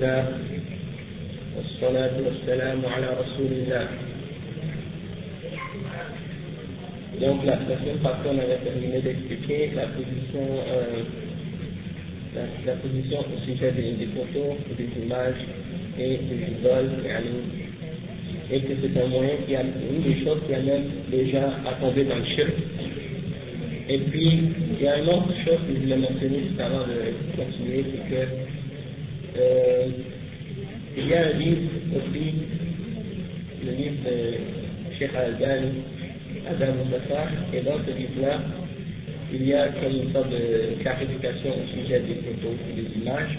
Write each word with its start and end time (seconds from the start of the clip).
لله 0.00 0.24
والصلاة 1.56 2.14
والسلام 2.24 2.80
على 2.86 3.08
رسول 3.20 3.52
الله 3.52 3.86
Donc 7.20 7.46
la, 7.46 7.56
la 7.56 7.78
semaine 7.80 7.96
passée, 8.02 8.28
on 8.28 8.38
avait 8.38 8.58
terminé 8.58 9.00
d'expliquer 9.00 9.70
la 9.74 9.86
position, 9.86 10.44
euh, 10.68 11.00
la, 12.34 12.42
la, 12.66 12.76
position 12.76 13.20
au 13.20 13.40
sujet 13.46 13.72
des, 13.72 13.92
des, 13.92 14.12
photos, 14.12 14.52
des 14.76 15.02
images 15.02 15.40
et 15.98 16.18
des 16.28 16.60
idoles, 16.60 16.90
et 18.52 18.60
que 18.60 18.72
c'est 18.82 19.00
un 19.02 19.06
moyen 19.08 19.32
qui 19.46 19.56
a 19.56 19.62
une 19.62 20.02
des 20.02 20.24
choses 20.26 20.40
qui 20.46 20.54
amène 20.54 20.84
les 21.10 21.30
gens 21.30 21.48
à 21.64 21.72
tomber 21.80 22.04
dans 22.04 22.16
le 22.16 22.24
shirk. 22.36 22.52
Et 23.88 23.98
puis, 24.10 24.52
il 24.78 24.84
y 24.84 24.86
a 24.86 24.98
une 24.98 25.08
autre 25.08 25.32
chose 25.42 25.58
que 25.66 25.74
je 25.74 25.80
voulais 25.80 25.96
mentionner 25.96 26.40
juste 26.48 26.60
avant 26.60 26.84
de 26.86 27.16
continuer, 27.34 27.82
c'est 27.92 28.14
que 28.14 28.26
euh, 29.37 29.87
il 30.97 31.07
y 31.07 31.13
a 31.13 31.21
un 31.27 31.33
livre 31.33 31.69
aussi, 31.95 32.33
le 33.65 33.71
livre 33.71 33.95
de 34.05 34.97
Cheikh 34.97 35.11
Al-Bani, 35.15 35.71
Adam 36.49 36.73
Mustafa, 36.83 37.29
et 37.53 37.61
dans 37.61 37.77
ce 37.85 37.91
livre-là, 37.97 38.41
il 39.33 39.47
y 39.47 39.53
a 39.53 39.69
comme 39.69 39.93
une 39.93 40.11
sorte 40.11 40.29
de 40.29 40.81
clarification 40.81 41.51
au 41.51 41.81
sujet 41.81 41.99
des 42.01 42.15
photos 42.15 42.57
et 42.69 42.81
des 42.81 43.01
images 43.01 43.37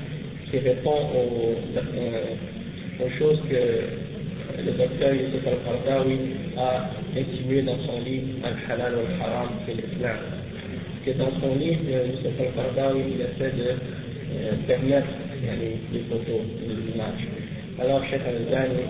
qui 0.50 0.58
répond 0.58 1.08
aux, 1.14 1.54
euh, 1.76 3.08
choses 3.18 3.40
que 3.50 4.62
le 4.64 4.72
docteur 4.72 5.14
Youssef 5.14 5.46
Al-Qardawi 5.46 6.18
a 6.56 6.90
insinué 7.16 7.62
dans 7.62 7.78
son 7.86 8.00
livre 8.00 8.28
Al-Halal 8.44 8.94
Al-Haram 8.94 9.48
c'est 9.66 9.74
l'Islam. 9.74 10.16
Que 11.04 11.10
dans 11.12 11.32
son 11.40 11.56
livre, 11.56 11.80
Youssef 11.84 12.40
Al-Qardawi 12.40 13.02
essaie 13.20 13.52
de 13.56 13.68
euh, 13.68 14.52
permettre 14.66 15.08
et 15.42 15.92
les 15.92 16.94
images. 16.94 17.26
Alors, 17.80 18.02
Cheikh 18.04 18.20
Al-Zani, 18.26 18.82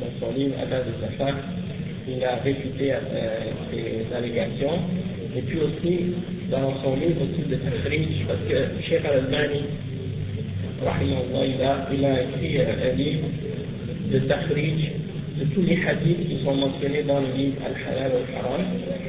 dans 0.00 0.12
son 0.20 0.32
livre 0.34 0.54
Adam 0.62 0.84
Mustafa, 0.86 1.36
il 2.08 2.24
a 2.24 2.36
réfuté 2.36 2.92
euh, 2.92 2.98
ces 3.70 4.14
allégations. 4.14 4.78
Et 5.36 5.42
puis 5.42 5.58
aussi, 5.58 6.14
dans 6.50 6.74
son 6.82 6.96
livre 6.96 7.22
aussi 7.22 7.48
de 7.48 7.56
Tafrij, 7.56 8.24
parce 8.26 8.40
que 8.48 8.82
Cheikh 8.82 9.04
Al-Albani, 9.04 9.62
il 11.02 11.62
a, 11.62 11.88
il 11.92 12.04
a 12.04 12.22
écrit 12.22 12.60
un 12.60 12.96
livre 12.96 13.28
de 14.12 14.18
Tafrij 14.20 14.92
de 15.40 15.44
tous 15.54 15.62
les 15.62 15.78
hadiths 15.86 16.28
qui 16.28 16.44
sont 16.44 16.54
mentionnés 16.54 17.02
dans 17.04 17.20
le 17.20 17.32
livre 17.34 17.56
Al-Halal 17.64 18.12
al-Haram, 18.12 18.60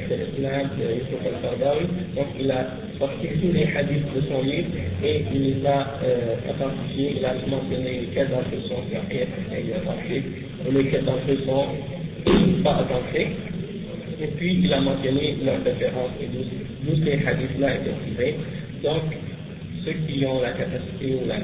c'est 0.08 0.16
l'islam 0.16 0.68
de 0.78 0.94
Yusuf 0.94 1.20
al-Qardawi. 1.26 1.86
Donc 2.16 2.26
il 2.40 2.50
a 2.50 2.66
sorti 3.02 3.26
tous 3.42 3.50
les 3.50 3.66
hadiths 3.66 4.14
de 4.14 4.20
son 4.30 4.42
livre 4.42 4.70
et 5.02 5.24
il 5.34 5.42
les 5.42 5.66
a 5.66 5.98
euh, 6.04 6.36
authentifiés, 6.48 7.18
il 7.18 7.24
a 7.24 7.34
mentionné 7.50 8.06
lesquels 8.06 8.28
d'entre 8.30 8.54
eux 8.54 8.62
sont 8.68 8.78
authentiques, 8.78 9.26
et 9.50 10.70
lesquels 10.70 11.04
d'entre 11.04 11.26
eux 11.28 11.42
sont 11.44 11.66
pas 12.62 12.86
authentiques. 12.86 13.34
Et 14.22 14.26
puis 14.38 14.54
il 14.62 14.72
a 14.72 14.80
mentionné 14.80 15.34
leurs 15.44 15.64
références 15.64 16.14
et 16.22 16.28
d'où 16.30 16.94
ces 17.02 17.26
hadiths-là 17.26 17.74
étaient 17.74 17.98
tirés. 18.06 18.36
Donc 18.84 19.02
ceux 19.84 19.98
qui 20.06 20.24
ont 20.24 20.40
la 20.40 20.52
capacité 20.52 21.18
ou 21.18 21.26
la 21.26 21.42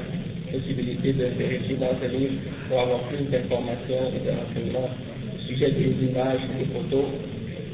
possibilité 0.53 1.11
de 1.11 1.25
vérifier 1.37 1.75
dans 1.75 1.91
ce 1.99 2.07
livre 2.07 2.39
pour 2.69 2.79
avoir 2.79 3.01
plus 3.11 3.27
d'informations 3.27 4.15
et 4.15 4.23
de 4.23 4.31
renseignements 4.31 4.89
au 5.35 5.39
sujet 5.43 5.71
des 5.71 5.91
images 6.07 6.39
des 6.57 6.71
photos. 6.71 7.11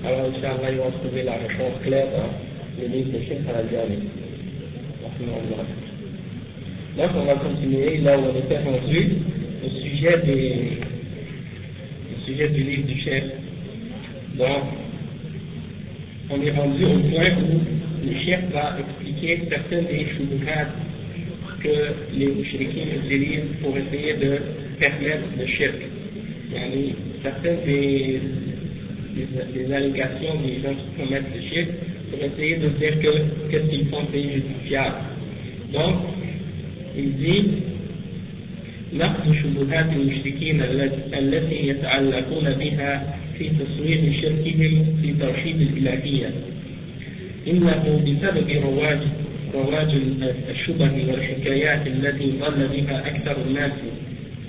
Alors, 0.03 0.25
Inch'Allah, 0.25 0.71
ils 0.71 0.77
vont 0.77 0.91
trouver 0.91 1.23
la 1.23 1.33
réponse 1.33 1.81
claire 1.83 2.09
le 2.79 2.87
livre 2.87 3.11
de 3.11 3.19
Cheikh 3.25 3.39
Al-Jani. 3.47 3.99
Donc, 6.97 7.09
on 7.15 7.25
va 7.25 7.35
continuer 7.35 7.97
là 7.99 8.17
où 8.17 8.23
on 8.23 8.35
était 8.39 8.59
rendu 8.59 9.09
au 9.63 9.69
sujet 9.81 10.17
du 12.49 12.63
livre 12.63 12.87
du 12.87 13.01
chef. 13.01 13.23
Donc, 14.37 14.63
on 16.29 16.41
est 16.41 16.51
rendu 16.51 16.85
au 16.85 16.99
point 17.09 17.31
où 17.37 17.61
le 18.05 18.13
chef 18.25 18.41
va 18.51 18.77
expliquer 18.79 19.41
certaines 19.49 19.85
des 19.85 20.05
shubuhat 20.17 20.67
que 21.61 21.93
les 22.13 22.27
mouchriquins 22.27 22.87
utilisent 23.03 23.55
pour 23.61 23.77
essayer 23.77 24.13
de 24.13 24.39
permettre 24.79 25.23
le. 25.37 25.73
Yani, 26.53 26.95
certaines 27.23 27.63
des, 27.65 28.21
allégations 29.73 30.35
des 30.41 30.61
gens 30.61 30.75
qui 30.75 31.01
commettent 31.01 31.33
le 31.35 31.41
shirk 31.41 31.69
pour 32.09 32.19
essayer 32.23 32.57
de 32.57 32.69
dire 32.69 32.99
que 32.99 33.51
qu'est-ce 33.51 33.69
qu'ils 33.69 33.87
font 33.87 34.05
c'est 34.11 34.23
justifiable. 34.23 34.95
Donc, 35.73 35.95
il 36.97 37.17
dit 37.17 37.45
نقد 38.93 39.35
شبهات 39.43 39.85
المشركين 39.93 40.61
التي 41.13 41.67
يتعلقون 41.67 42.53
بها 42.53 43.17
في 43.37 43.49
تصوير 43.49 44.13
شركهم 44.21 44.97
في 45.01 45.13
توحيد 45.19 45.61
الإلهية 45.61 46.29
إنه 47.47 48.01
بسبب 48.05 48.49
رواج 48.63 48.99
رواج 49.53 49.89
الشبه 50.49 51.11
والحكايات 51.11 51.87
التي 51.87 52.31
ضل 52.41 52.67
بها 52.67 53.07
أكثر 53.07 53.37
الناس 53.47 53.71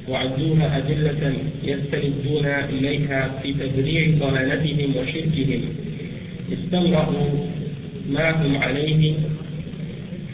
وعدوها 0.09 0.79
أدلة 0.79 1.35
يستندون 1.65 2.47
إليها 2.47 3.41
في 3.43 3.53
تبرير 3.53 4.15
ضلالتهم 4.19 4.97
وشركهم 4.97 5.63
استمروا 6.53 7.47
ما 8.09 8.31
هم 8.31 8.57
عليه 8.57 9.15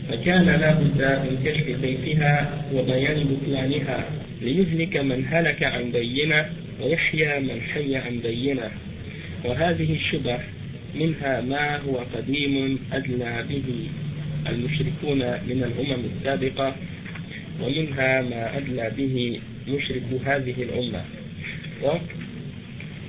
فكان 0.09 0.45
لا 0.45 0.73
بد 0.73 1.03
من 1.03 1.43
كشف 1.45 1.81
سيفها 1.81 2.65
وبيان 2.75 3.25
بطلانها 3.25 4.05
ليهلك 4.43 4.97
من 4.97 5.25
هلك 5.29 5.63
عن 5.63 5.91
بينة 5.93 6.47
ويحيى 6.81 7.41
من 7.41 7.61
حي 7.61 7.97
عن 7.97 8.19
بينة 8.19 8.71
وهذه 9.45 9.93
الشبه 9.95 10.39
منها 10.95 11.41
ما 11.41 11.77
هو 11.77 11.97
قديم 11.97 12.79
أدلى 12.93 13.45
به 13.49 13.89
المشركون 14.49 15.19
من 15.19 15.65
الأمم 15.65 16.05
السابقة 16.17 16.75
ومنها 17.61 18.23
ما 18.23 18.59
أدلى 18.59 18.93
به 18.97 19.41
مشرك 19.69 20.03
هذه 20.25 20.55
الأمة. 20.63 21.05
Donc, 21.83 22.03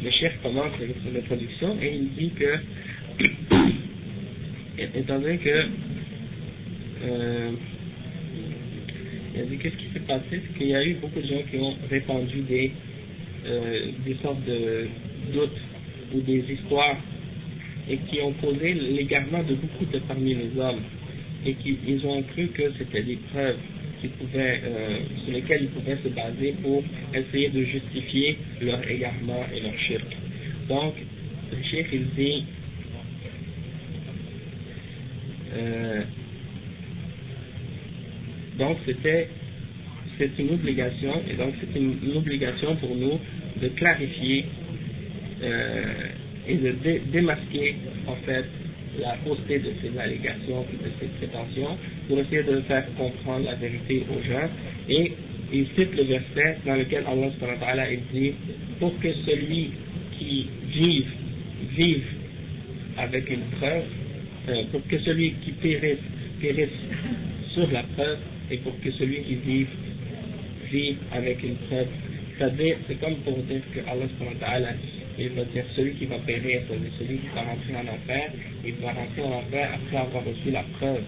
le 0.04 0.12
chef 0.12 0.34
commence 0.42 0.72
l'introduction 1.14 1.78
et 1.82 1.94
il 1.96 2.10
dit 2.18 2.32
que, 2.32 2.60
étant 4.96 5.20
donné 5.20 5.38
que, 5.38 5.66
il 9.36 9.42
a 9.42 9.46
dit 9.46 9.58
qu'est-ce 9.58 9.76
qui 9.76 9.94
s'est 9.94 10.00
passé, 10.02 10.24
c'est 10.32 10.58
qu'il 10.58 10.68
y 10.68 10.76
a 10.76 10.86
eu 10.86 10.94
beaucoup 10.96 11.20
de 11.20 11.28
gens 11.28 11.42
qui 11.50 11.58
ont 11.58 11.76
répandu 11.90 12.42
des, 12.42 12.72
euh, 13.46 13.92
des 14.06 14.16
sortes 14.22 14.46
de 14.46 14.88
doutes 15.34 15.62
ou 16.14 16.22
des 16.22 16.44
histoires 16.54 16.98
et 17.90 17.98
qui 17.98 18.22
ont 18.22 18.34
causé 18.34 18.74
l'égarement 18.74 19.44
de 19.44 19.56
beaucoup 19.56 19.86
de 19.86 20.00
parmi 20.00 20.36
les 20.36 20.60
hommes 20.60 20.82
et 21.46 21.54
qu'ils 21.56 22.06
ont 22.06 22.22
cru 22.24 22.48
que 22.50 22.72
c'était 22.78 23.04
des 23.04 23.18
preuves 23.32 23.58
qui 24.02 24.10
euh, 24.36 25.00
sur 25.24 25.34
lesquelles 25.34 25.64
ils 25.64 25.70
pouvaient 25.70 25.98
se 26.04 26.10
baser 26.10 26.56
pour 26.62 26.84
essayer 27.14 27.50
de 27.50 27.64
justifier 27.64 28.38
leur 28.62 28.86
égarement 28.90 29.46
et 29.56 29.62
leur 29.62 29.78
shirk. 29.80 30.06
Donc, 30.68 30.94
le 31.52 31.64
chef 31.64 31.88
il 31.94 32.06
dit 32.16 32.44
euh, 35.56 36.02
donc 38.58 38.78
c'était 38.86 39.30
c'est 40.18 40.32
une 40.38 40.52
obligation 40.52 41.22
et 41.30 41.36
donc 41.36 41.54
c'est 41.60 41.80
une, 41.80 41.98
obligation 42.16 42.76
pour 42.78 42.96
nous 42.96 43.20
de 43.62 43.68
clarifier 43.70 44.46
euh, 45.42 45.84
et 46.48 46.56
de 46.56 46.72
dé 46.84 47.02
démasquer 47.12 47.76
en 48.08 48.16
fait 48.26 48.46
la 49.00 49.16
fausseté 49.26 49.60
de 49.60 49.72
ces 49.82 49.98
allégations 50.00 50.66
de 50.72 50.90
ces 51.00 51.08
prétentions 51.18 51.78
pour 52.08 52.20
essayer 52.20 52.44
de 52.44 52.62
faire 52.62 52.86
comprendre 52.96 53.46
la 53.46 53.56
vérité 53.56 54.06
aux 54.10 54.22
gens. 54.28 54.50
Et 54.90 55.14
il 55.52 55.66
cite 55.76 55.96
le 55.96 56.04
verset 56.04 56.58
dans 56.66 56.76
lequel 56.76 57.04
Allah 57.06 57.92
il 57.92 58.02
dit 58.14 58.34
pour 58.80 58.98
que 59.00 59.12
celui 59.26 59.72
qui 60.18 60.48
vive, 60.74 61.08
vive 61.76 62.04
avec 62.98 63.30
une 63.30 63.44
preuve, 63.60 63.84
pour 64.72 64.86
que 64.88 64.98
celui 65.00 65.34
qui 65.44 65.52
périsse, 65.52 66.00
périsse 66.42 66.70
sur 67.54 67.72
la 67.72 67.84
preuve, 67.84 68.20
et 68.52 68.58
pour 68.58 68.80
que 68.82 68.92
celui 68.92 69.22
qui 69.24 69.36
vive, 69.36 69.68
vive 70.72 70.98
avec 71.12 71.42
une 71.44 71.56
preuve. 71.68 71.88
C'est-à-dire, 72.38 72.78
c'est 72.88 73.00
comme 73.00 73.16
pour 73.18 73.38
dire 73.38 73.62
que 73.74 73.80
Allah 73.88 74.74
il 75.18 75.30
va 75.30 75.44
dire 75.46 75.64
celui 75.76 75.94
qui 75.94 76.06
va 76.06 76.18
périr, 76.20 76.62
celui 76.68 77.18
qui 77.18 77.28
va 77.36 77.42
rentrer 77.42 77.76
en 77.76 77.94
enfer, 77.94 78.32
il 78.66 78.74
va 78.76 78.94
rentrer 78.94 79.22
en 79.22 79.40
enfer 79.40 79.70
après 79.74 79.98
avoir 79.98 80.26
reçu 80.26 80.52
la 80.52 80.64
preuve. 80.80 81.04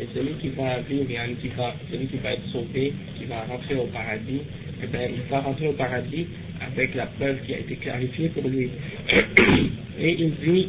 Et 0.00 0.06
celui 0.14 0.34
qui 0.34 0.48
va 0.50 0.78
vivre, 0.88 1.06
qui 1.40 1.48
va, 1.56 1.74
celui 1.90 2.06
qui 2.06 2.18
va 2.18 2.34
être 2.34 2.46
sauvé, 2.52 2.92
qui 3.18 3.24
va 3.24 3.42
rentrer 3.42 3.74
au 3.74 3.86
paradis, 3.86 4.42
eh 4.80 4.86
bien, 4.86 5.08
il 5.12 5.22
va 5.28 5.40
rentrer 5.40 5.66
au 5.66 5.72
paradis 5.72 6.28
avec 6.60 6.94
la 6.94 7.06
preuve 7.06 7.38
qui 7.44 7.54
a 7.54 7.58
été 7.58 7.74
clarifiée 7.76 8.28
pour 8.28 8.48
lui. 8.48 8.70
Et 10.00 10.16
il 10.20 10.30
dit, 10.36 10.68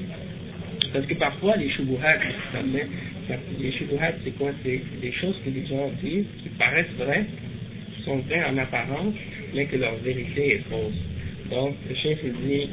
parce 0.94 1.06
que 1.06 1.13
parfois 1.15 1.56
les 1.57 1.69
shubuhat, 1.69 2.18
les 3.59 3.74
c'est 4.24 4.38
quoi? 4.38 4.51
C'est 4.63 4.81
des 5.01 5.12
choses 5.13 5.36
que 5.45 5.50
les 5.50 5.65
gens 5.68 5.91
disent 6.01 6.25
qui 6.41 6.50
paraissent 6.57 6.94
vraies, 6.97 7.25
sont 8.06 8.18
vrais 8.19 8.44
en 8.45 8.57
apparence, 8.57 9.13
mais 9.53 9.65
que 9.65 9.77
leur 9.77 9.95
vérité 9.97 10.56
est 10.56 10.69
fausse. 10.69 10.97
Donc, 11.51 11.75
le 11.88 11.95
chef 11.95 12.19
dit, 12.24 12.69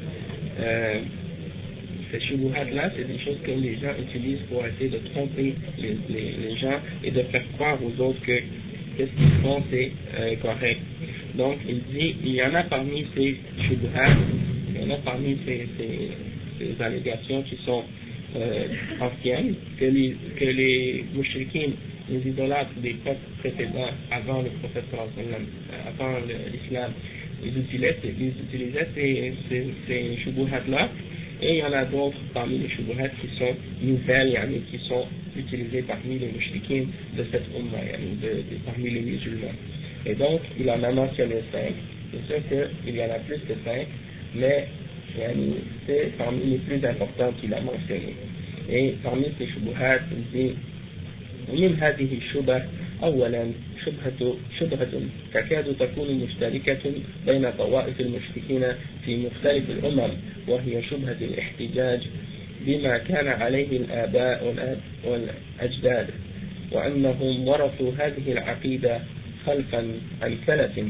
euh, 0.60 1.00
ces 2.10 2.20
shubuhat-là, 2.20 2.90
c'est 2.96 3.06
des 3.06 3.18
choses 3.18 3.38
que 3.44 3.50
les 3.50 3.74
gens 3.76 3.92
utilisent 4.00 4.44
pour 4.50 4.64
essayer 4.66 4.90
de 4.90 4.98
tromper 5.12 5.54
les, 5.78 6.56
gens 6.56 6.78
et 7.04 7.10
de 7.10 7.22
faire 7.24 7.44
croire 7.54 7.78
aux 7.82 8.00
autres 8.02 8.20
que 8.20 8.38
qu'est-ce 8.96 9.10
qu'ils 9.10 9.42
font, 9.42 9.62
c'est 9.70 9.92
euh, 10.19 10.36
correct. 10.36 10.80
Donc, 11.34 11.58
il 11.69 11.82
dit, 11.92 12.16
il 12.24 12.34
y 12.34 12.42
en 12.42 12.54
a 12.54 12.62
parmi 12.64 13.06
ces 13.14 13.36
shubuhat, 13.69 14.16
il 14.70 14.80
y 14.80 14.84
en 14.84 14.94
a 14.94 14.98
parmi 14.98 15.36
ces, 15.44 15.69
ces, 15.76 16.10
ces 16.58 16.82
allégations 16.82 17.42
qui 17.42 17.56
sont 17.64 17.84
euh, 18.34 18.67
anciennes, 19.00 19.55
que 19.78 19.84
les, 19.84 20.17
que 20.38 20.44
les 20.44 21.05
mouchriquines, 21.14 21.75
les 22.11 22.28
idolâtres 22.31 22.75
des 22.82 22.94
peuples 23.05 23.19
précédents, 23.38 23.90
avant 24.11 24.43
le 24.43 24.50
prophète 24.61 24.84
avant 24.93 26.12
l'islam, 26.52 26.93
ils 27.44 27.58
utilisaient, 27.58 27.96
ils 28.05 28.28
utilisaient 28.28 28.88
ces, 28.94 29.32
ces, 29.49 29.67
ces 29.87 30.17
shubuhat-là, 30.23 30.88
et 31.43 31.50
il 31.50 31.58
y 31.58 31.62
en 31.62 31.73
a 31.73 31.84
d'autres 31.84 32.19
parmi 32.32 32.58
les 32.58 32.69
shubuhat 32.69 33.08
qui 33.20 33.28
sont 33.38 33.55
nouvelles, 33.82 34.62
qui 34.70 34.79
sont 34.88 35.06
utilisées 35.37 35.82
parmi 35.82 36.19
les 36.19 36.29
mouchriquines 36.29 36.88
de 37.17 37.25
cette 37.31 37.44
umma, 37.55 37.79
parmi 38.64 38.90
les 38.90 39.00
musulmans. 39.00 39.55
Et 40.06 40.14
donc, 40.14 40.40
il 40.58 40.70
en 40.70 40.82
a 40.82 40.93
mentionné 40.93 41.37
cinq. 41.52 41.75
C'est 42.12 42.49
sûr 42.49 42.69
qu'il 42.84 42.96
y 42.96 43.02
en 43.02 43.11
a 43.11 43.19
plus 43.19 43.38
que 43.40 43.55
cinq, 43.64 43.87
mais 44.34 44.69
c'est 45.86 46.12
parmi 46.18 46.44
les 46.44 46.58
plus 46.58 46.84
importants 46.86 47.32
qu'il 47.40 47.52
a 47.54 47.60
mentionné. 47.60 48.14
Et 48.68 48.94
parmi 49.02 49.26
ces 49.38 49.46
shubuhat, 49.46 50.00
il 50.12 50.38
dit 50.38 50.54
ومن 51.48 51.76
هذه 51.80 52.08
الشبه 52.18 52.62
أولا 53.02 53.44
شبهة 53.84 54.36
شبهة 54.60 55.00
تكاد 55.34 55.76
تكون 55.80 56.24
مشتركة 56.24 56.92
بين 57.26 57.50
طوائف 57.50 58.00
المشركين 58.00 58.64
في 59.04 59.16
مختلف 59.16 59.70
الأمم 59.70 60.12
وهي 60.48 60.82
شبهة 60.82 61.16
الاحتجاج 61.20 62.00
بما 62.66 62.98
كان 62.98 63.28
عليه 63.28 63.76
الآباء 63.76 64.54
والأجداد 65.04 66.06
وأنهم 66.72 67.48
ورثوا 67.48 67.92
هذه 67.98 68.32
العقيدة 68.32 69.00
خلفا 69.46 69.88
عن 70.22 70.36
سلف 70.46 70.80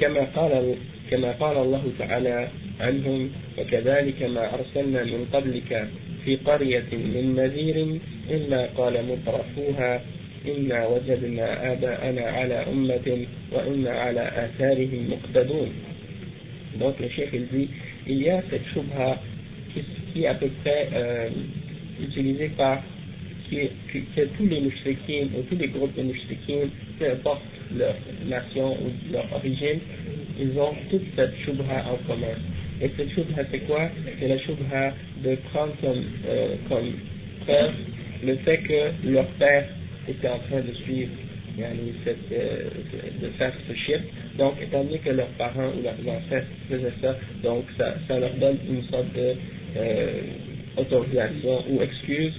كما 0.00 0.20
قال 0.20 0.74
كما 1.10 1.32
قال 1.32 1.56
الله 1.56 1.92
تعالى 1.98 2.48
عنهم 2.80 3.30
وكذلك 3.58 4.22
ما 4.22 4.54
أرسلنا 4.54 5.04
من 5.04 5.26
قبلك 5.32 5.88
في 6.24 6.36
قرية 6.36 6.90
من 6.92 7.34
نذير 7.36 8.00
إلا 8.30 8.66
قال 8.66 8.94
مترفوها 9.04 10.00
إنا 10.46 10.86
وجدنا 10.86 11.72
آباءنا 11.72 12.22
على 12.22 12.54
أمة 12.54 13.26
وإنا 13.52 13.90
على 13.90 14.20
آثارهم 14.20 15.10
مقتدون. 15.10 15.68
Donc 16.78 17.00
le 17.00 17.08
chef 17.08 17.30
il 17.32 17.46
dit, 17.48 17.68
il 18.06 18.22
y 18.22 18.30
a 18.30 18.42
cette 18.50 18.62
qui, 19.74 19.84
qui 20.12 20.22
est 20.24 20.26
à 20.28 20.34
peu 20.34 20.48
près 20.62 20.88
euh, 20.94 21.28
utilisée 22.00 22.50
par 22.56 22.82
que 23.50 24.20
tous 24.36 24.46
les 24.46 24.60
mouchriquins 24.60 25.28
ou 25.36 25.42
tous 25.48 25.56
les 25.56 25.68
groupes 25.68 25.94
de 25.96 26.02
mouchriquins, 26.02 26.68
peu 26.98 27.10
importe 27.10 27.42
leur 27.76 27.94
nation 28.26 28.72
ou 28.74 29.12
leur 29.12 29.32
origine, 29.32 29.80
ils 30.40 30.58
ont 30.58 30.74
toute 30.90 31.02
cette 31.16 31.34
shubha 31.44 31.84
en 31.90 31.96
commun. 32.06 32.36
Et 32.80 32.90
cette 32.96 33.10
shubha 33.10 33.42
c'est 33.50 33.60
quoi? 33.60 33.88
C'est 34.18 34.28
la 34.28 34.38
shubha 34.38 34.92
de 35.24 35.34
prendre 35.50 35.74
comme, 35.80 36.04
euh, 36.28 36.54
comme 36.68 36.92
preuve 37.40 37.72
le 38.24 38.36
fait 38.36 38.58
que 38.58 39.08
leur 39.08 39.26
père 39.38 39.68
était 40.08 40.28
en 40.28 40.38
train 40.38 40.60
de 40.60 40.72
suivre 40.84 41.12
euh, 41.60 42.62
de 43.20 43.28
faire 43.30 43.52
ce 43.68 43.74
chiffre. 43.74 44.04
Donc, 44.38 44.54
étant 44.62 44.84
donné 44.84 44.98
que 44.98 45.10
leurs 45.10 45.30
parents 45.38 45.70
ou 45.76 45.82
leurs 45.82 46.14
ancêtres 46.14 46.46
faisaient 46.70 46.92
ça, 47.02 47.16
donc 47.42 47.64
ça, 47.76 47.94
ça 48.06 48.18
leur 48.18 48.32
donne 48.34 48.58
une 48.68 48.84
sorte 48.84 49.12
de 49.12 49.34
euh, 49.76 50.20
autorisation 50.76 51.64
ou 51.68 51.82
excuse 51.82 52.32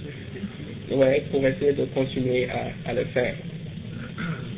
ouais, 0.90 1.22
pour 1.30 1.46
essayer 1.46 1.72
de 1.72 1.84
continuer 1.86 2.48
à, 2.86 2.92
le 2.92 3.04
faire. 3.06 3.34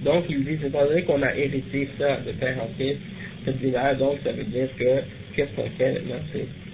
Donc, 0.05 0.25
ils 0.29 0.45
disent, 0.45 0.65
étant 0.65 0.85
donné 0.87 1.03
qu'on 1.03 1.23
a 1.23 1.35
hérité 1.35 1.89
ça 1.99 2.19
de 2.27 2.33
père 2.33 2.57
en 2.63 2.69
fils, 2.77 2.97
cette 3.45 3.59
vie-là, 3.59 3.95
donc 3.95 4.19
ça 4.25 4.33
veut 4.33 4.45
dire 4.45 4.69
que 4.79 5.03
qu'est-ce 5.35 5.55
qu'on 5.55 5.69
fait 5.79 5.93
maintenant, 5.93 6.21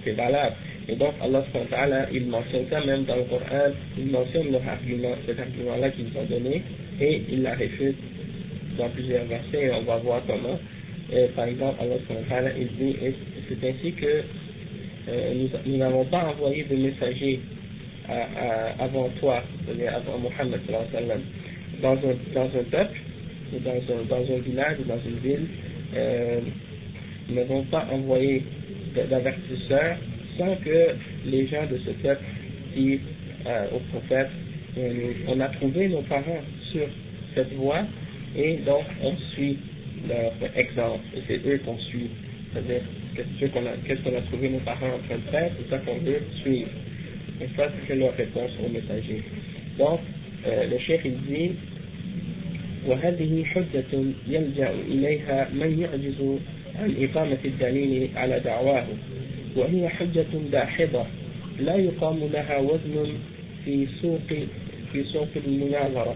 c'est 0.03 0.11
valable. 0.11 0.55
Et 0.87 0.95
donc 0.95 1.13
Allah 1.21 1.43
il 2.11 2.25
mentionne 2.27 2.65
ça 2.69 2.83
même 2.83 3.03
dans 3.03 3.17
le 3.17 3.23
Coran, 3.23 3.71
il 3.97 4.07
mentionne 4.07 4.51
leur 4.51 4.67
argument, 4.67 5.13
cet 5.27 5.39
argument-là 5.39 5.89
qu'ils 5.91 6.07
ont 6.17 6.25
donné, 6.25 6.63
et 6.99 7.21
il 7.29 7.43
la 7.43 7.53
réfute 7.53 7.97
dans 8.77 8.89
plusieurs 8.89 9.25
versets, 9.25 9.65
et 9.65 9.71
on 9.71 9.83
va 9.83 9.97
voir 9.97 10.21
comment. 10.25 10.59
Par 11.35 11.45
exemple, 11.45 11.75
Allah 12.31 12.49
il 12.57 12.67
dit, 12.69 12.95
c'est 13.49 13.69
ainsi 13.69 13.93
que 13.93 14.23
euh, 15.09 15.47
nous 15.65 15.77
n'avons 15.77 16.05
pas 16.05 16.25
envoyé 16.25 16.63
de 16.63 16.75
messagers 16.75 17.39
avant 18.79 19.09
toi, 19.19 19.43
c'est-à-dire 19.65 19.95
avant 19.95 20.17
Mohammed 20.19 20.61
dans 21.81 21.93
un, 21.93 22.33
dans 22.33 22.45
un 22.45 22.63
peuple, 22.63 22.99
dans 23.63 23.71
un, 23.71 24.03
dans 24.09 24.33
un 24.35 24.39
village 24.39 24.77
ou 24.79 24.83
dans 24.83 24.99
une 25.05 25.19
ville, 25.19 25.47
euh, 25.95 26.39
nous 27.29 27.35
n'avons 27.35 27.63
pas 27.65 27.87
envoyé 27.91 28.43
d'avertisseurs 29.09 29.97
sans 30.37 30.55
que 30.57 30.95
les 31.25 31.47
gens 31.47 31.65
de 31.69 31.77
ce 31.77 31.91
peuple 32.01 32.23
disent 32.75 32.99
euh, 33.45 33.67
au 33.75 33.79
prophète 33.91 34.29
on 35.27 35.39
a 35.39 35.49
trouvé 35.49 35.89
nos 35.89 36.01
parents 36.03 36.41
sur 36.71 36.87
cette 37.35 37.53
voie 37.53 37.81
et 38.37 38.57
donc 38.57 38.83
on 39.01 39.15
suit 39.33 39.57
leur 40.07 40.31
exemple 40.55 41.03
et 41.15 41.21
c'est 41.27 41.47
eux 41.47 41.59
qu'on 41.65 41.77
suit. 41.77 42.09
C'est-à-dire 42.53 42.81
qu'est-ce 43.15 43.51
qu'on 43.51 43.65
a, 43.65 43.71
qu'est-ce 43.85 44.01
qu'on 44.01 44.17
a 44.17 44.21
trouvé 44.21 44.49
nos 44.49 44.59
parents 44.59 44.87
en 44.87 45.07
train 45.07 45.17
de 45.17 45.31
faire, 45.31 45.51
c'est 45.57 45.69
ça 45.69 45.77
qu'on 45.79 45.97
veut 45.97 46.21
suivre. 46.41 46.69
Et 47.41 47.47
ça 47.55 47.69
c'est 47.87 47.95
leur 47.95 48.15
réponse 48.15 48.51
au 48.65 48.69
messager. 48.69 49.23
Donc 49.77 49.99
euh, 50.47 50.67
le 50.69 50.77
chef 50.79 51.01
il 51.05 51.17
dit 51.27 51.51
وهذه 52.87 53.43
حجة 53.43 54.03
يلجأ 54.27 54.71
إليها 54.87 55.49
من 55.53 55.79
يعجز 55.79 56.39
عن 56.75 56.95
إقامة 57.03 57.37
الدليل 57.45 58.09
على 58.15 58.39
دعواه 58.39 58.85
وهي 59.55 59.89
حجة 59.89 60.25
داحضة 60.51 61.05
لا 61.59 61.75
يقام 61.75 62.19
لها 62.33 62.57
وزن 62.57 63.13
في 63.65 63.87
سوق 64.01 64.29
في 64.93 65.03
سوق 65.03 65.27
المناظرة 65.47 66.15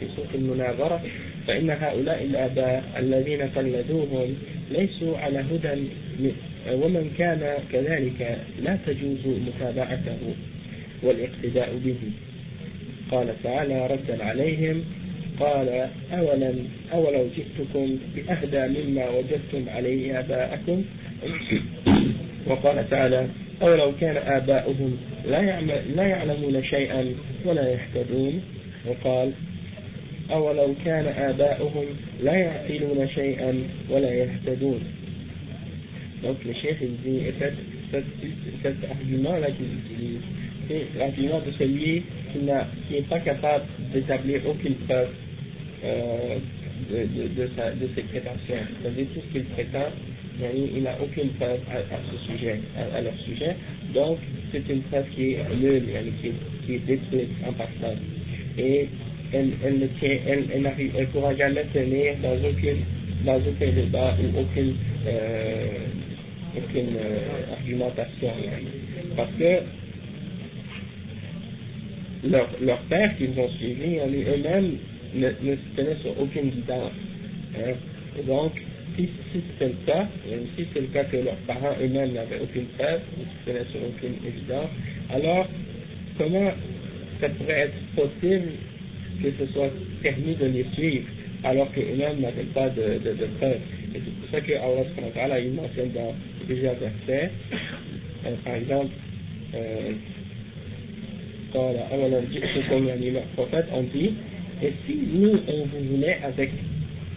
في 0.00 0.06
سوق 0.16 0.26
المناظرة 0.34 1.02
فإن 1.46 1.70
هؤلاء 1.70 2.22
الآباء 2.24 2.84
الذين 2.98 3.42
قلدوهم 3.42 4.34
ليسوا 4.70 5.18
على 5.18 5.38
هدى 5.38 5.82
ومن 6.72 7.10
كان 7.18 7.58
كذلك 7.72 8.38
لا 8.62 8.78
تجوز 8.86 9.26
متابعته 9.26 10.18
والاقتداء 11.02 11.78
به 11.84 11.96
قال 13.10 13.42
تعالى 13.42 13.86
ردا 13.86 14.24
عليهم 14.24 14.84
قال 15.40 15.88
أولم 16.12 16.68
أولو 16.92 17.26
جئتكم 17.36 17.98
بأهدى 18.16 18.80
مما 18.80 19.08
وجدتم 19.08 19.68
عليه 19.68 20.18
آباءكم 20.18 20.84
وقال 22.46 22.90
تعالى 22.90 23.26
أولو 23.62 23.92
كان 24.00 24.16
آباؤهم 24.16 24.96
لا, 25.28 25.60
لا 25.96 26.02
يعلمون 26.02 26.64
شيئا 26.64 27.14
ولا 27.44 27.68
يهتدون 27.72 28.42
وقال 28.86 29.32
أولو 30.30 30.74
كان 30.84 31.06
آباؤهم 31.06 31.84
لا 32.22 32.34
يعقلون 32.34 33.08
شيئا 33.08 33.62
ولا 33.90 34.14
يهتدون 34.14 34.80
Donc 36.22 36.36
le 36.44 36.52
chef 36.52 36.76
il 36.82 36.96
dit, 37.02 37.26
et 37.26 37.34
cet, 37.38 37.54
cet, 37.90 38.04
cet 38.62 38.90
argument-là 38.90 39.50
qu'il 39.52 39.72
utilise, 39.72 40.20
c'est 40.70 40.98
l'argument 40.98 41.40
de 41.40 41.50
celui 41.58 42.02
qui 42.32 42.38
n'est 42.38 43.02
pas 43.08 43.18
capable 43.20 43.64
d'établir 43.92 44.40
aucune 44.48 44.74
preuve 44.86 45.08
euh, 45.84 46.36
de, 46.90 47.48
sa, 47.56 47.72
de 47.72 47.88
ses 47.94 48.02
prétentions. 48.02 48.62
C'est-à-dire 48.80 49.06
tout 49.14 49.20
ce 49.26 49.32
qu'il 49.32 49.44
prétend, 49.46 49.90
il 50.54 50.82
n'a 50.82 50.96
aucune 51.02 51.30
preuve 51.30 51.58
à, 51.70 51.98
ce 52.10 52.32
sujet, 52.32 52.60
à, 52.94 53.00
leur 53.00 53.14
sujet. 53.18 53.56
Donc, 53.92 54.18
c'est 54.52 54.66
une 54.68 54.82
preuve 54.82 55.04
qui 55.14 55.32
est 55.32 55.38
nulle, 55.60 55.82
qui 56.20 56.28
est, 56.28 56.32
qui 56.66 56.74
est 56.74 56.86
détruite 56.86 57.30
en 57.46 57.52
partant. 57.52 57.94
Et 58.56 58.88
elle, 59.32 59.78
ne 59.78 59.86
tient, 59.98 60.18
elle 60.26 61.06
pourra 61.08 61.34
jamais 61.34 61.64
tenir 61.74 62.14
dans 62.22 62.36
aucune, 62.48 62.84
dans 63.24 63.36
aucun 63.36 63.72
débat 63.72 64.16
ou 64.22 64.40
aucune, 64.40 64.74
euh, 65.06 65.66
aucune 66.56 66.96
euh, 66.96 67.52
argumentation. 67.58 68.30
Parce 69.16 69.30
que 69.38 69.62
leur, 72.28 72.48
leur 72.60 72.78
père 72.82 73.16
qu'ils 73.16 73.38
ont 73.38 73.48
suivi, 73.58 73.98
eux-mêmes 73.98 74.76
ne, 75.14 75.28
ne 75.28 75.94
sur 76.02 76.20
aucune 76.20 76.50
guidance. 76.50 76.92
Hein. 77.56 77.72
Donc, 78.26 78.52
si, 78.96 79.08
si 79.32 79.40
c'est 79.58 79.68
le 79.68 79.74
cas, 79.86 80.06
et 80.28 80.36
si 80.56 80.66
c'est 80.72 80.80
le 80.80 80.86
cas 80.88 81.04
que 81.04 81.16
leurs 81.16 81.36
parents 81.46 81.74
eux-mêmes 81.82 82.12
n'avaient 82.12 82.40
aucune 82.42 82.66
preuve, 82.78 83.00
ne 83.46 83.52
sur 83.70 83.80
aucune 83.88 84.14
évidence, 84.26 84.70
alors 85.10 85.48
comment 86.18 86.50
ça 87.20 87.28
pourrait 87.30 87.70
être 87.70 87.94
possible 87.96 88.50
que 89.22 89.30
ce 89.38 89.52
soit 89.52 89.70
permis 90.02 90.34
de 90.34 90.46
les 90.46 90.66
suivre 90.74 91.06
alors 91.44 91.70
qu'eux-mêmes 91.72 92.20
n'avaient 92.20 92.50
pas 92.54 92.68
de, 92.70 92.98
de, 92.98 93.14
de 93.14 93.26
preuves? 93.38 93.60
Et 93.94 94.00
c'est 94.04 94.20
pour 94.20 94.30
ça 94.30 94.40
que 94.40 95.18
Allah 95.18 95.40
il 95.40 95.52
mentionne 95.52 95.92
dans 95.92 96.14
plusieurs 96.46 96.74
versets, 96.74 97.30
euh, 98.26 98.34
par 98.44 98.54
exemple, 98.54 98.92
euh, 99.54 99.92
dans 101.52 101.72
la 101.72 103.20
prophète, 103.34 103.66
on 103.72 103.82
dit, 103.82 104.14
et 104.62 104.72
si 104.86 104.98
nous 105.12 105.38
on 105.48 105.64
vous 105.66 105.96
venait 105.96 106.18
avec 106.22 106.50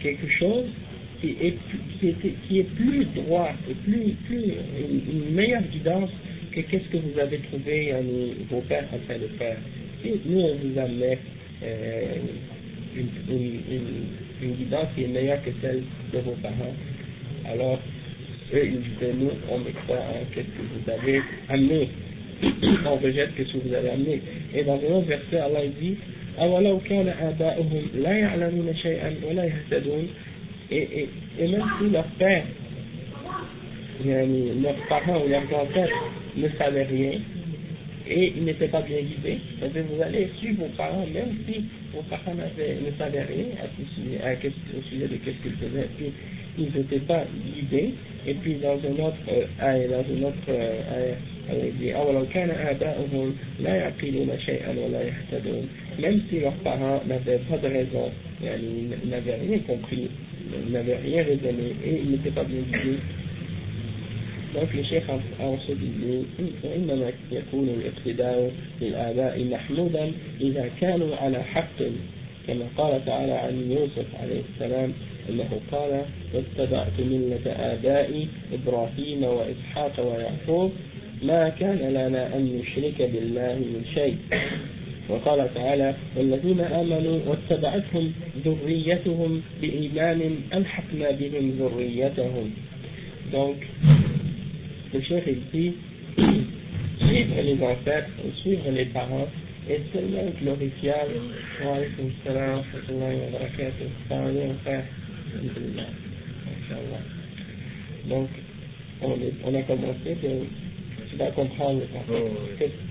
quelque 0.01 0.27
chose 0.39 0.65
qui 1.21 1.37
est, 1.41 1.55
qui 1.99 2.09
est, 2.09 2.47
qui 2.47 2.59
est 2.59 2.75
plus 2.75 3.05
droit 3.15 3.51
et 3.69 3.73
plus, 3.73 4.15
une, 4.29 5.33
meilleure 5.33 5.63
guidance 5.63 6.09
que 6.51 6.61
qu'est-ce 6.61 6.89
que 6.89 6.97
vous 6.97 7.19
avez 7.19 7.39
trouvé 7.39 7.93
vos 8.49 8.61
pères 8.61 8.85
en 8.93 8.97
train 9.07 9.17
de 9.17 9.27
faire. 9.37 9.57
Si 10.01 10.11
nous 10.25 10.39
on 10.39 10.55
vous 10.55 10.77
amenait 10.77 11.17
euh, 11.63 12.15
une, 12.95 13.33
une, 13.33 13.59
une, 14.41 14.55
guidance 14.55 14.87
qui 14.95 15.05
est 15.05 15.07
meilleure 15.07 15.41
que 15.43 15.51
celle 15.61 15.83
de 16.11 16.19
vos 16.19 16.35
parents, 16.43 16.75
alors 17.45 17.79
eux 18.53 18.65
ils 18.65 18.81
disaient 18.81 19.13
nous 19.17 19.31
on 19.49 19.59
met 19.59 19.71
croit 19.71 19.97
en 19.97 20.25
qu'est-ce 20.33 20.45
que 20.45 20.61
vous 20.61 20.91
avez 20.91 21.21
amené, 21.49 21.89
on 22.86 22.96
rejette 22.96 23.30
ce 23.36 23.42
que 23.42 23.68
vous 23.68 23.74
avez 23.74 23.90
amené. 23.90 24.20
Et 24.54 24.64
dans 24.64 24.74
un 24.74 24.94
autre 24.96 25.08
verset 25.08 25.38
Allah 25.38 25.60
dit 25.80 25.96
أولو 26.38 26.78
كان 26.80 27.08
آباؤهم 27.08 27.82
لا 27.94 28.12
يعلمون 28.12 28.74
شيئا 28.82 29.14
ولا 29.26 29.44
يهتدون 29.44 30.08
et, 30.70 30.76
et, 30.76 31.08
et 31.40 31.48
même 31.48 31.64
si 31.78 31.90
leur 31.90 32.04
père, 32.18 32.44
leurs 34.04 34.86
parents 34.88 35.22
ou 35.24 35.28
leurs 35.28 35.42
ancêtres 35.42 36.04
ne 36.36 36.48
savaient 36.58 36.84
rien 36.84 37.12
et 38.10 38.32
ils 38.36 38.44
n'étaient 38.44 38.68
pas 38.68 38.82
bien 38.82 38.98
guidés, 39.00 39.38
c'est-à-dire 39.58 39.82
vous 39.90 40.02
allez 40.02 40.28
suivre 40.38 40.64
vos 40.64 40.72
parents 40.76 41.06
même 41.12 41.36
si 41.46 41.64
vos 41.94 42.02
parents 42.02 42.34
ne 42.34 42.90
savaient 42.98 43.22
rien 43.22 43.48
à 43.62 43.66
ce 43.76 43.94
sujet, 43.94 44.20
à, 44.22 44.32
au 44.78 44.82
sujet 44.82 45.08
de 45.08 45.14
ce 45.14 45.42
qu'ils 45.42 45.52
faisaient, 45.52 45.88
puis 45.96 46.12
ils 46.58 46.72
n'étaient 46.74 47.06
pas 47.06 47.24
guidés, 47.54 47.94
et 48.26 48.34
puis 48.34 48.54
dans 48.54 48.74
un 48.74 49.04
autre 49.04 49.16
euh, 49.28 49.88
dans 49.88 50.04
une 50.14 50.24
autre 50.24 50.48
euh, 50.48 51.14
il 51.50 51.78
dit 51.78 51.92
أولو 51.94 52.26
كان 52.34 52.50
آباؤهم 52.50 53.36
لا 53.60 53.76
يعقلون 53.76 54.38
شيئا 54.46 54.70
ولا 54.70 55.02
يهتدون 55.02 55.68
même 55.98 56.20
si 56.28 56.40
leurs 56.40 56.52
parents 56.64 57.02
n'avaient 57.08 57.40
pas 57.50 57.56
de 57.56 57.66
raison, 57.66 58.10
ils 58.42 59.08
n'avaient 59.10 59.34
rien 59.34 59.58
compris, 59.66 60.08
ils 60.66 60.72
n'avaient 60.72 60.96
rien 60.96 61.24
raisonné 61.24 61.74
et 61.84 62.00
ils 62.04 62.10
n'étaient 62.10 62.30
pas 62.30 62.44
bien 62.44 62.60
guidés. 62.60 62.98
Donc 64.54 64.72
le 64.74 64.82
chef 64.84 65.04
ensuite 65.08 65.78
dit 65.78 66.24
إنما 66.64 67.12
يكون 67.32 67.68
الاقتداء 67.68 68.52
بالآباء 68.80 69.44
محمودا 69.44 70.12
إذا 70.40 70.70
كانوا 70.80 71.16
على 71.16 71.42
حق 71.42 71.78
كما 72.46 72.64
قال 72.76 73.04
تعالى 73.04 73.32
عن 73.32 73.70
يوسف 73.70 74.06
عليه 74.22 74.42
السلام 74.54 74.92
أنه 75.29 75.49
قال 75.71 76.05
واتبعت 76.33 76.99
ملة 76.99 77.45
آبائي 77.47 78.27
إبراهيم 78.53 79.23
وإسحاق 79.23 79.93
ويعقوب 79.99 80.71
ما 81.23 81.49
كان 81.49 81.77
لنا 81.77 82.35
أن 82.35 82.59
نشرك 82.61 83.01
بالله 83.13 83.55
من 83.55 83.85
شيء 83.93 84.17
وقال 85.09 85.53
تعالى 85.53 85.95
والذين 86.17 86.59
آمنوا 86.59 87.19
واتبعتهم 87.27 88.11
ذريتهم 88.45 89.41
بإيمان 89.61 90.21
ألحقنا 90.53 91.11
بهم 91.11 91.51
ذريتهم 91.59 92.51
donc 93.31 93.55
le 94.93 95.01
chef 95.01 95.23
dit 95.53 95.73
suivre 96.99 97.41
les 97.41 97.57
ancêtres 97.63 98.09
suivre 98.41 98.69
les 98.71 98.85
parents 98.85 99.27
est 99.69 99.81
tellement 99.93 100.29
glorifiable 100.41 101.15
wa 101.65 101.75
alaykum 101.75 102.11
salam 102.25 102.57
wa 102.57 102.61
rahmatullahi 102.61 103.17
wa 103.17 103.39
barakatuh 103.39 105.02
donc 108.09 108.29
on, 109.01 109.11
est, 109.13 109.33
on 109.45 109.55
a 109.55 109.61
commencé 109.63 110.15
de 110.21 110.45
tu 111.09 111.19
vas 111.19 111.31
comprendre 111.31 111.81
oh, 112.09 112.13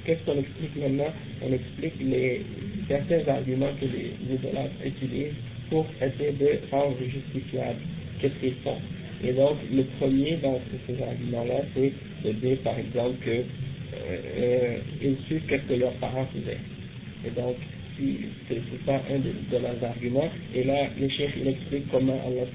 Qu'est-ce 0.07 0.25
qu'on 0.25 0.39
explique 0.39 0.77
maintenant? 0.77 1.13
On 1.43 1.53
explique 1.53 1.95
les, 2.01 2.43
certains 2.89 3.27
arguments 3.29 3.73
que 3.81 3.87
les 3.87 4.35
idolâtres 4.35 4.75
utilisent 4.85 5.35
pour 5.71 5.87
essayer 6.01 6.33
de 6.33 6.61
rendre 6.71 6.97
justifiable 7.01 7.81
qu'est-ce 8.21 8.35
qu'ils 8.41 8.55
font. 8.63 8.79
Et 9.25 9.33
donc, 9.33 9.57
le 9.73 9.85
premier 9.99 10.37
dans 10.37 10.61
ces 10.87 11.03
arguments-là, 11.03 11.63
c'est 11.75 11.93
de 12.25 12.33
dire, 12.33 12.59
par 12.59 12.79
exemple, 12.79 13.17
que 13.25 13.31
euh, 13.31 13.43
euh 14.39 14.77
ils 15.03 15.17
suivent 15.27 15.43
ce 15.51 15.57
que 15.57 15.75
leurs 15.75 15.95
parents 15.95 16.27
faisaient. 16.33 16.61
Et 17.27 17.31
donc, 17.31 17.57
si 17.97 18.19
c'est 18.49 18.61
ça 18.87 19.01
un 19.11 19.19
de, 19.19 19.59
leurs 19.59 19.85
arguments. 19.85 20.29
Et 20.55 20.65
là, 20.65 20.89
le 20.99 21.09
chef, 21.09 21.31
il 21.41 21.49
explique 21.49 21.91
comment 21.91 22.21
Allah 22.27 22.47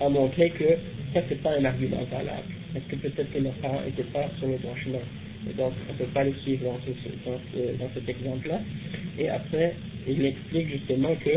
a 0.00 0.08
montré 0.08 0.50
que 0.50 0.68
ça, 1.14 1.22
c'est 1.28 1.42
pas 1.42 1.52
un 1.52 1.64
argument 1.64 2.04
valable 2.10 2.56
parce 2.76 2.86
que 2.88 2.96
peut-être 2.96 3.32
que 3.32 3.38
leurs 3.38 3.54
parents 3.54 3.80
n'étaient 3.86 4.10
pas 4.12 4.28
sur 4.38 4.48
le 4.48 4.58
droit 4.58 4.74
chemin. 4.84 4.98
Et 5.48 5.54
donc, 5.54 5.72
on 5.88 5.92
ne 5.92 5.98
peut 5.98 6.12
pas 6.12 6.24
les 6.24 6.34
suivre 6.42 6.64
dans, 6.64 6.78
ce, 6.84 7.78
dans, 7.78 7.88
cet 7.94 8.06
exemple-là. 8.06 8.60
Et 9.18 9.28
après, 9.30 9.74
il 10.06 10.26
explique 10.26 10.68
justement 10.68 11.14
que 11.16 11.30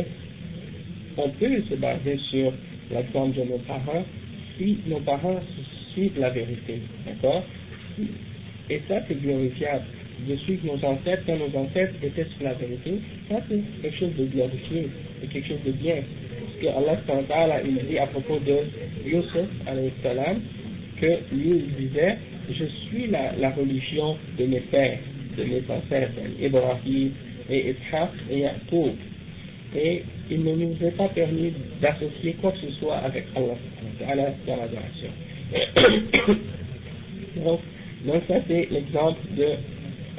on 1.18 1.30
peut 1.30 1.62
se 1.70 1.76
baser 1.76 2.18
sur 2.30 2.52
l'exemple 2.92 3.38
de 3.38 3.44
nos 3.44 3.60
parents 3.60 4.04
si 4.58 4.80
nos 4.88 5.00
parents 5.00 5.40
suivent 5.94 6.20
la 6.20 6.32
vérité. 6.32 6.82
D'accord? 7.06 7.44
Et 8.70 8.82
ça, 8.90 9.02
c'est 9.08 9.22
glorifiable. 9.22 9.86
De 10.28 10.36
suivre 10.38 10.66
nos 10.66 10.86
ancêtres 10.86 11.24
quand 11.26 11.38
nos 11.38 11.60
ancêtres 11.60 11.94
étaient 12.04 12.28
sur 12.38 12.44
la 12.44 12.54
vérité, 12.54 13.00
ça, 13.30 13.38
c'est 13.50 13.62
quelque 13.82 13.98
chose 14.00 14.16
de 14.18 14.26
glorifié, 14.26 14.88
c'est 15.22 15.28
quelque 15.28 15.48
chose 15.48 15.64
de 15.66 15.72
bien. 15.72 15.96
Parce 16.62 16.76
que 16.76 17.34
Allah, 17.34 17.62
il 17.66 17.88
dit 17.88 17.98
à 17.98 18.08
propos 18.08 18.38
de 18.40 18.58
Yusuf, 19.06 19.48
salam, 20.04 20.42
que 21.00 21.08
lui 21.34 21.64
il 21.64 21.88
disait 21.88 22.18
je 22.52 22.66
suis 22.66 23.08
la, 23.08 23.52
religion 23.52 24.18
de 24.38 24.46
mes 24.46 24.60
pères, 24.62 25.00
de 25.38 25.44
mes 25.44 25.62
ancêtres, 25.70 26.14
Ibrahim 26.42 27.12
et 27.50 27.72
Ishaq 27.72 28.10
et 28.30 28.40
Yaqub. 28.40 28.94
Et 29.76 30.04
il 30.32 30.44
ne 30.44 30.56
nous 30.56 30.76
est 30.84 30.98
pas 30.98 31.10
permis 31.10 31.54
d'associer 31.82 32.34
quoi 32.42 32.52
que 32.52 32.58
ce 32.60 32.72
soit 32.80 32.98
avec 32.98 33.26
Allah 33.36 34.34
dans 34.48 34.56
l'adoration. 34.56 35.10
donc, 37.44 37.60
donc 38.06 38.24
ça 38.28 38.36
c'est 38.48 38.68
l'exemple 38.72 39.20
de 39.38 39.46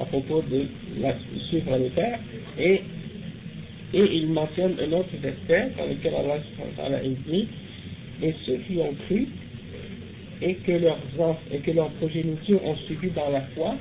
à 0.00 0.04
propos 0.06 0.42
de 0.50 0.66
la, 1.00 1.14
les 1.78 1.90
pères 1.90 2.18
et 2.58 2.80
et 3.92 4.04
il 4.18 4.28
mentionne 4.28 4.76
un 4.80 4.92
autre 4.92 5.10
verset 5.20 5.72
dans 5.76 5.86
lequel 5.86 6.14
Allah 6.14 7.00
dit 7.26 7.48
et 8.22 8.34
ceux 8.46 8.58
qui 8.68 8.78
ont 8.78 8.94
cru 9.06 9.26
et 10.42 10.54
que 10.54 10.72
leurs 10.72 10.98
et 11.52 11.58
que 11.58 11.70
leurs 11.72 11.90
progénitures 11.90 12.64
ont 12.64 12.76
suivi 12.86 13.10
dans 13.10 13.30
la 13.30 13.42
foi, 13.54 13.74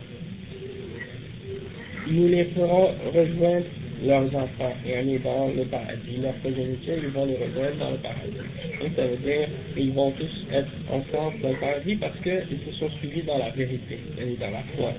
nous 2.07 2.27
les 2.27 2.45
ferons 2.45 2.89
rejoindre 3.13 3.65
leurs 4.03 4.35
enfants 4.35 4.73
et 4.85 4.93
on 4.97 5.09
est 5.09 5.19
dans 5.19 5.47
le 5.55 5.63
paradis. 5.65 6.17
Leurs 6.21 6.33
progénitures, 6.35 6.97
ils 7.03 7.09
vont 7.09 7.25
les 7.25 7.37
rejoindre 7.37 7.77
dans 7.77 7.91
le 7.91 7.97
paradis. 7.97 8.37
Donc 8.81 8.91
ça 8.95 9.07
veut 9.07 9.17
dire 9.17 9.47
qu'ils 9.75 9.91
vont 9.91 10.11
tous 10.11 10.45
être 10.51 10.71
ensemble 10.89 11.39
dans 11.41 11.49
le 11.49 11.59
paradis 11.59 11.95
parce 11.97 12.17
qu'ils 12.21 12.59
se 12.65 12.79
sont 12.79 12.89
suivis 12.99 13.23
dans 13.23 13.37
la 13.37 13.49
vérité, 13.51 13.99
dans 14.39 14.51
la 14.51 14.63
foi. 14.75 14.93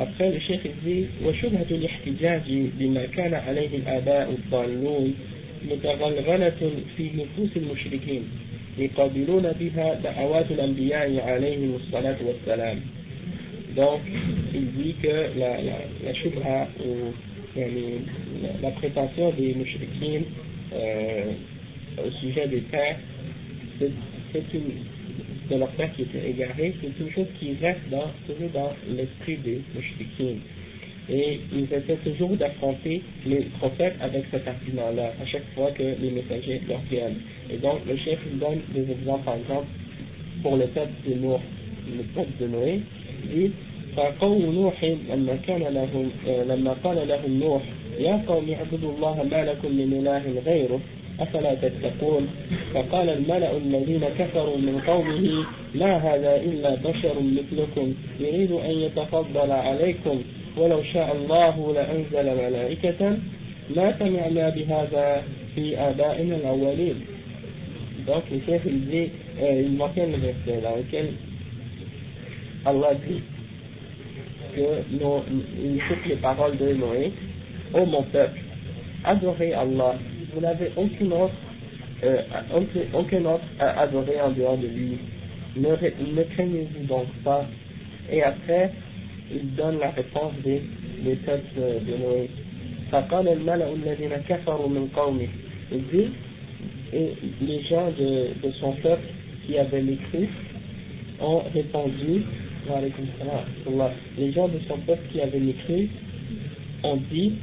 Après, 0.00 0.30
le 0.32 0.40
chef 0.40 0.62
dit 0.84 1.06
وشبهة 1.24 1.66
الاحتجاج 1.70 2.42
بما 2.78 3.06
كان 3.06 3.34
عليه 3.34 3.68
الآباء 3.76 4.30
الضالون 4.30 5.14
متغلغلة 5.70 6.60
في 6.96 7.10
نفوس 7.16 7.56
المشركين 7.56 8.22
يقابلون 8.78 9.52
بها 9.60 9.94
دعوات 9.94 10.50
الأنبياء 10.50 11.20
عليهم 11.20 11.74
الصلاة 11.76 12.16
والسلام. 12.26 12.78
Donc 13.76 14.00
il 14.54 14.66
dit 14.72 14.94
que 15.02 15.38
la, 15.38 15.60
la, 15.62 15.78
la 16.04 16.14
shubha 16.14 16.68
ou 16.80 17.12
la, 17.56 17.66
la 18.62 18.70
prétention 18.70 19.30
des 19.38 19.54
mouchriquines 19.54 20.24
euh, 20.72 21.32
au 22.04 22.10
sujet 22.20 22.48
des 22.48 22.62
pères 22.72 22.96
c'est 24.32 24.44
une 24.54 24.72
de 25.49 25.55
leur 25.55 25.69
père 25.69 25.91
qui 25.95 26.03
était 26.03 26.29
égaré 26.29 26.73
c'est 26.81 27.03
une 27.03 27.11
chose 27.11 27.27
qui 27.39 27.55
reste 27.61 27.89
dans, 27.89 28.11
toujours 28.27 28.49
dans 28.53 28.71
l'esprit 28.89 29.37
des 29.37 29.61
mouchriquines 29.73 30.39
et 31.09 31.39
ils 31.53 31.71
essaient 31.71 31.99
toujours 32.03 32.35
d'affronter 32.35 33.01
les 33.25 33.41
prophètes 33.59 33.95
avec 34.01 34.23
cet 34.31 34.47
argument-là, 34.47 35.13
à 35.21 35.25
chaque 35.25 35.45
fois 35.53 35.71
que 35.71 35.83
les 35.83 36.09
messagers 36.09 36.61
leur 36.67 36.79
viennent. 36.89 37.17
Et 37.51 37.57
donc, 37.57 37.81
le 37.87 37.95
chef 37.97 38.17
donne 38.39 38.61
des 38.73 38.91
exemples, 38.91 39.23
par 39.23 39.35
exemple, 39.35 39.67
pour 40.41 40.57
le 40.57 40.65
peuple 40.65 40.93
de 41.07 41.13
Noé, 41.13 41.37
le 41.95 42.03
peuple 42.15 42.31
de 42.39 42.47
Noé, 42.47 42.79
dit, 43.31 43.51
فقوم 43.95 44.55
نوح 44.55 44.83
لما 44.83 45.35
كان 45.47 45.63
لهم 45.63 46.11
لما 46.47 46.75
قال 46.83 47.07
لهم 47.07 47.39
نوح 47.39 47.61
يا 47.99 48.23
قوم 48.27 48.49
اعبدوا 48.49 48.91
الله 48.91 49.23
ما 49.31 49.45
لكم 49.45 49.71
من 49.71 49.93
اله 49.99 50.41
غيره 50.45 50.79
أفلا 51.20 51.54
تتقون؟ 51.54 52.28
فقال 52.74 53.10
الملأ 53.10 53.56
الذين 53.56 54.04
كفروا 54.18 54.56
من 54.56 54.80
قومه 54.86 55.44
ما 55.74 55.96
هذا 55.96 56.36
إلا 56.36 56.74
بشر 56.74 57.14
مثلكم 57.20 57.94
يريد 58.20 58.52
أن 58.52 58.70
يتفضل 58.70 59.50
عليكم 59.50 60.22
ولو 60.56 60.82
شاء 60.82 61.16
الله 61.16 61.74
لأنزل 61.74 62.36
ملائكة 62.36 63.18
ما 63.76 63.98
سمعنا 63.98 64.48
بهذا 64.48 65.22
في 65.54 65.78
آبائنا 65.78 66.36
الأولين. 66.36 66.94
Donc 68.06 68.24
le 68.30 68.40
chef 68.46 68.62
il 68.66 68.86
dit 68.86 69.10
euh, 69.40 69.62
il 69.66 69.72
mentionne 69.72 70.12
le 70.12 70.18
verset 70.18 70.60
dans 70.62 70.76
lequel 70.76 71.12
Allah 72.64 72.94
dit 73.06 73.22
que 74.56 74.98
nos, 75.00 75.22
il 75.62 75.80
cite 75.88 76.06
les 76.08 76.16
paroles 76.16 76.56
de 76.56 76.72
Noé 76.74 77.12
Ô 77.72 77.86
mon 77.86 78.02
peuple 78.04 78.40
adorez 79.04 79.52
Allah 79.54 79.94
vous 80.33 80.41
n'avez 80.41 80.71
aucun 80.75 81.11
autre 81.11 81.33
euh, 82.03 82.21
aucun 82.93 83.25
autre 83.25 83.45
à 83.59 83.81
adorer 83.81 84.19
en 84.21 84.31
dehors 84.31 84.57
de 84.57 84.67
lui 84.67 84.97
ne, 85.55 85.69
ne 85.69 86.23
craignez-vous 86.23 86.85
donc 86.85 87.07
pas 87.23 87.45
et 88.11 88.21
après 88.23 88.71
il 89.31 89.55
donne 89.55 89.79
la 89.79 89.91
réponse 89.91 90.33
des, 90.43 90.61
des 91.03 91.15
peuples 91.15 91.55
de 91.55 91.97
Noé 91.97 92.29
فقال 92.91 93.27
الملأ 93.27 93.73
الذين 93.73 94.13
كفروا 94.29 94.69
من 94.69 94.87
قومه 94.95 95.27
il 95.71 95.81
dit 95.91 96.09
et 96.93 97.13
les 97.41 97.61
gens 97.63 97.89
de, 97.97 98.47
de 98.47 98.51
son 98.59 98.73
peuple 98.73 99.07
qui 99.45 99.57
avaient 99.57 99.81
mécru 99.81 100.29
ont 101.19 101.41
répondu 101.53 102.23
les 104.17 104.31
gens 104.31 104.47
de 104.47 104.59
son 104.67 104.77
peuple 104.77 105.01
qui 105.11 105.21
avaient 105.21 105.39
mécru 105.39 105.89
ont 106.83 106.97
dit 107.11 107.33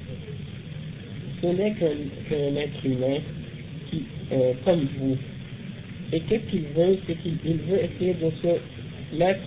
ce 1.42 1.48
n'est 1.48 1.74
qu'un 1.74 2.56
être 2.56 2.86
humain 2.86 3.18
qui, 3.90 4.04
euh, 4.32 4.54
comme 4.66 4.88
vous 5.00 5.18
et 6.14 6.22
qu'est-ce 6.22 6.50
qu'il 6.50 6.64
veut? 6.76 6.98
C'est 7.06 7.16
qu'il 7.16 7.38
veut 7.58 7.84
essayer 7.84 8.14
de 8.14 8.32
se 8.42 9.18
mettre 9.18 9.42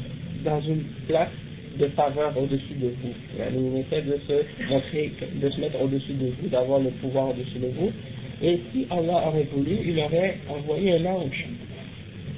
dans 0.44 0.60
une 0.60 0.82
place 1.06 1.30
de 1.78 1.86
faveur 1.88 2.36
au-dessus 2.36 2.74
de 2.74 2.88
vous. 2.88 3.14
Il 3.38 3.78
essaie 3.78 4.02
de 4.02 4.18
se 4.28 4.68
montrer, 4.70 5.12
de 5.40 5.48
se 5.48 5.60
mettre 5.60 5.80
au-dessus 5.80 6.12
de 6.12 6.32
vous, 6.40 6.48
d'avoir 6.48 6.80
le 6.80 6.90
pouvoir 6.90 7.30
au-dessus 7.30 7.58
de 7.58 7.68
vous. 7.68 7.90
Et 8.42 8.58
si 8.72 8.86
Allah 8.90 9.28
aurait 9.28 9.46
voulu, 9.54 9.78
il 9.86 9.98
aurait 10.00 10.36
envoyé 10.48 10.92
un 10.92 11.06
ange 11.06 11.46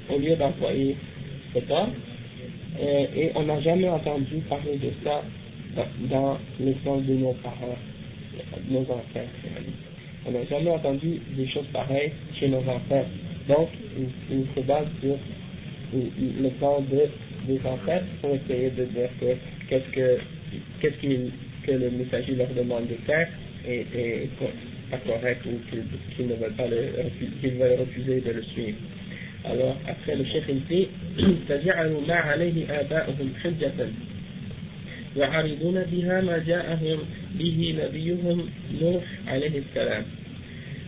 au 0.09 0.19
lieu 0.19 0.35
d'envoyer 0.35 0.95
cet 1.53 1.69
homme. 1.69 1.91
Euh, 2.81 3.05
et, 3.15 3.31
on 3.35 3.43
n'a 3.43 3.59
jamais 3.61 3.89
entendu 3.89 4.37
parler 4.49 4.77
de 4.77 4.89
ça 5.03 5.21
dans, 5.75 6.37
dans 6.85 6.97
de 6.97 7.13
nos 7.13 7.33
parents, 7.33 7.77
nos 8.68 8.82
ancêtres. 8.82 9.28
On 10.26 10.32
n'a 10.32 10.44
jamais 10.44 10.70
entendu 10.70 11.20
des 11.36 11.48
choses 11.48 11.66
pareilles 11.72 12.12
chez 12.38 12.48
nos 12.48 12.60
ancêtres. 12.60 13.10
Donc, 13.48 13.68
il, 14.30 14.44
se 14.54 14.60
base 14.66 14.86
sur 15.00 15.16
le 15.94 16.48
plan 16.58 16.80
de, 16.80 17.08
des 17.46 17.60
ancêtres 17.64 18.06
pour 18.20 18.34
essayer 18.34 18.70
de 18.70 18.84
dire 18.84 19.08
que 19.20 19.34
qu'est-ce 19.68 19.90
que, 19.92 20.18
qu'est-ce 20.80 21.66
que 21.66 21.72
le 21.72 21.90
messager 21.90 22.34
leur 22.34 22.48
demande 22.48 22.88
de 22.88 22.96
faire 23.06 23.28
et, 23.66 23.86
et 23.94 24.28
pas 24.90 24.98
correct 24.98 25.40
ou 25.46 25.58
qu'ils 26.16 26.26
ne 26.26 26.34
veulent 26.34 26.56
pas 26.56 26.66
le, 26.66 26.92
qu'ils 27.40 27.54
veulent 27.54 27.78
refuser 27.80 28.20
de 28.20 28.30
le 28.32 28.42
suivre. 28.42 28.78
Alors, 29.44 29.76
après 29.88 30.16
le 30.16 30.24
chef 30.24 30.44
il 30.48 30.64
dit, 30.64 30.88
فجعلوا 31.48 32.00
ما 32.08 32.14
عليه 32.14 32.80
آباؤهم 32.80 33.32
حجة 33.42 33.72
يعارضون 35.16 35.82
بها 35.82 36.20
ما 36.20 36.38
جاءهم 36.38 36.98
به 37.39 37.75
نبيهم 37.83 38.49
نوح 38.81 39.03
عليه 39.27 39.61
السلام. 39.69 40.03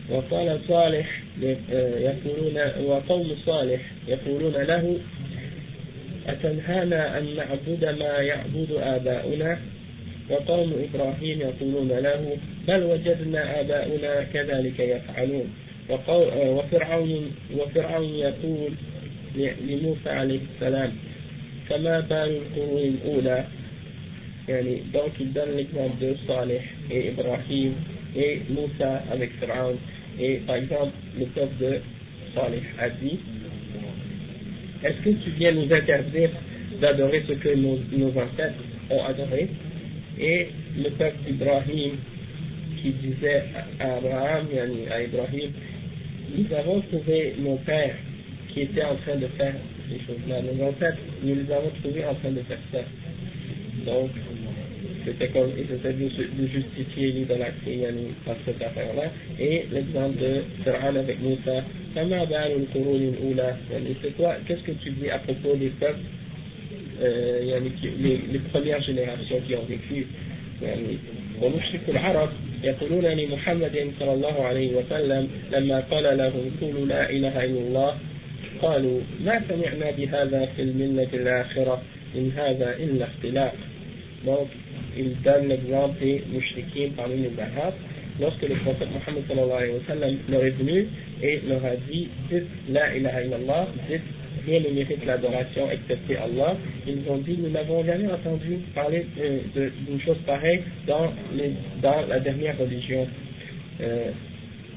وقال 0.10 0.60
صالح 0.68 1.22
يقولون 2.00 2.86
وقوم 2.86 3.36
صالح 3.46 3.82
يقولون 4.08 4.54
له 4.54 4.98
أتنهانا 6.28 7.18
أن 7.18 7.36
نعبد 7.36 7.86
ما 8.00 8.14
يعبد 8.22 8.72
آباؤنا؟ 8.72 9.60
وقوم 10.30 10.74
إبراهيم 10.94 11.42
يقولون 11.42 11.88
له 11.88 12.38
بل 12.68 12.84
وجدنا 12.84 13.62
آباؤنا 13.62 14.24
كذلك 14.34 14.80
يفعلون. 14.80 15.48
وفرعون, 15.90 17.32
وفرعون 17.58 18.16
يقول 18.16 18.72
لموسى 19.68 20.10
عليه 20.10 20.40
السلام 20.56 20.92
فما 21.70 22.00
بال 22.00 22.38
القرون 22.38 22.82
الأولى؟ 22.82 23.46
Donc 24.48 25.12
il 25.20 25.34
donne 25.34 25.56
l'exemple 25.56 25.98
de 26.00 26.16
Saleh 26.28 26.62
et 26.92 27.10
Ibrahim 27.10 27.74
et 28.16 28.42
Moussa 28.50 29.04
avec 29.12 29.32
Pharaon 29.40 29.76
et 30.20 30.36
par 30.46 30.58
exemple 30.58 30.94
le 31.18 31.26
peuple 31.26 31.58
de 31.60 31.80
Saleh 32.36 32.62
a 32.80 32.90
dit 32.90 33.20
est-ce 34.86 35.02
que 35.02 35.10
tu 35.10 35.32
viens 35.32 35.52
nous 35.52 35.74
interdire 35.74 36.30
d'adorer 36.80 37.24
ce 37.28 37.34
que 37.34 37.56
nos, 37.56 38.10
ancêtres 38.10 38.64
ont 38.92 39.04
adoré? 39.04 39.48
Et 40.20 40.48
le 40.78 40.90
peuple 40.92 41.18
d'Ibrahim 41.26 41.94
qui 42.82 42.90
disait 42.92 43.44
à 43.80 43.96
Abraham, 43.96 44.46
à 44.92 45.02
Ibrahim, 45.02 45.52
nous 46.38 46.56
avons 46.56 46.82
trouvé 46.82 47.34
nos 47.40 47.56
pères 47.66 47.96
qui 48.50 48.62
étaient 48.62 48.84
en 48.84 48.96
train 48.98 49.16
de 49.16 49.28
faire 49.38 49.56
ces 49.90 49.98
choses-là. 50.06 50.42
Nos 50.44 50.66
ancêtres, 50.66 51.00
nous 51.24 51.34
les 51.34 51.52
avons 51.52 51.72
trouvés 51.82 52.06
en 52.06 52.14
train 52.16 52.32
de 52.32 52.42
faire 52.42 52.60
ça. 52.72 52.80
Donc, 53.86 54.12
c'était 55.06 55.28
comme, 55.30 55.52
c'était 55.56 55.94
de, 55.94 56.48
justifier 56.48 57.12
l'idolâtrie 57.12 57.84
par 58.26 58.36
cette 58.46 58.62
affaire-là. 58.62 59.12
Et 59.40 59.66
l'exemple 59.72 60.18
de 60.18 60.42
Pharaon 60.64 60.96
avec 60.96 61.22
Moussa, 61.22 61.64
c'est 64.02 64.18
quoi, 64.18 64.36
qu'est-ce 64.48 64.64
que 64.64 64.72
tu 64.84 64.90
dis 64.92 65.10
à 65.10 65.20
propos 65.20 65.56
des 65.56 65.70
peuples 65.70 66.00
euh, 67.02 67.60
les, 68.00 68.22
les 68.32 68.40
premières 68.52 68.82
générations 68.82 69.42
qui 69.46 69.56
ont 69.56 69.66
vécu 69.68 70.08
يعني 70.62 70.98
ومشرك 71.42 71.82
العرب 71.90 72.30
يقولون 72.64 73.06
لمحمد 73.06 73.92
صلى 74.00 74.14
الله 74.14 74.46
عليه 74.46 74.76
وسلم 74.76 75.30
لما 75.52 75.80
قال 75.80 76.18
لهم 76.18 76.52
قولوا 76.62 76.86
لا 76.86 77.10
إله 77.10 77.46
إلا 77.46 77.60
الله 77.60 77.98
قالوا 78.62 79.00
ما 79.26 79.42
سمعنا 79.50 79.92
بهذا 79.92 80.46
في 80.56 80.62
الملة 80.62 81.08
الآخرة 81.14 81.82
إن 82.16 82.32
هذا 82.38 82.76
إلا 82.80 83.06
اختلاف 83.06 83.54
donc 84.26 84.48
il 84.98 85.22
donne 85.22 85.48
l'exemple 85.48 86.00
des 86.00 86.24
mouchriquins 86.32 86.92
parmi 86.96 87.18
les 87.18 87.32
arabes 87.40 87.76
lorsque 88.20 88.42
le 88.42 88.56
prophète 88.56 88.90
Mohammed 88.92 89.24
sallallahu 89.28 89.58
alayhi 89.58 89.74
wa 89.74 89.88
sallam 89.88 90.18
leur 90.30 90.44
est 90.44 90.52
venu 90.52 90.88
et 91.22 91.42
leur 91.48 91.66
a 91.66 91.76
dit 91.90 92.10
dites 92.30 92.44
la 92.70 92.96
ilaha 92.96 93.24
illallah 93.24 93.68
dites 93.90 94.02
rien 94.46 94.60
ne 94.60 94.70
mérite 94.70 95.06
l'adoration 95.06 95.70
excepté 95.72 96.18
Allah, 96.18 96.56
ils 96.88 97.10
ont 97.10 97.18
dit 97.18 97.38
nous 97.38 97.50
n'avons 97.50 97.84
jamais 97.84 98.08
entendu 98.12 98.58
parler 98.74 99.06
euh, 99.20 99.70
d'une 99.88 100.00
chose 100.02 100.18
pareille 100.26 100.62
dans, 100.88 101.12
les, 101.36 101.52
dans 101.82 102.06
la 102.08 102.20
dernière 102.20 102.58
religion. 102.58 103.08
Euh, 103.82 104.12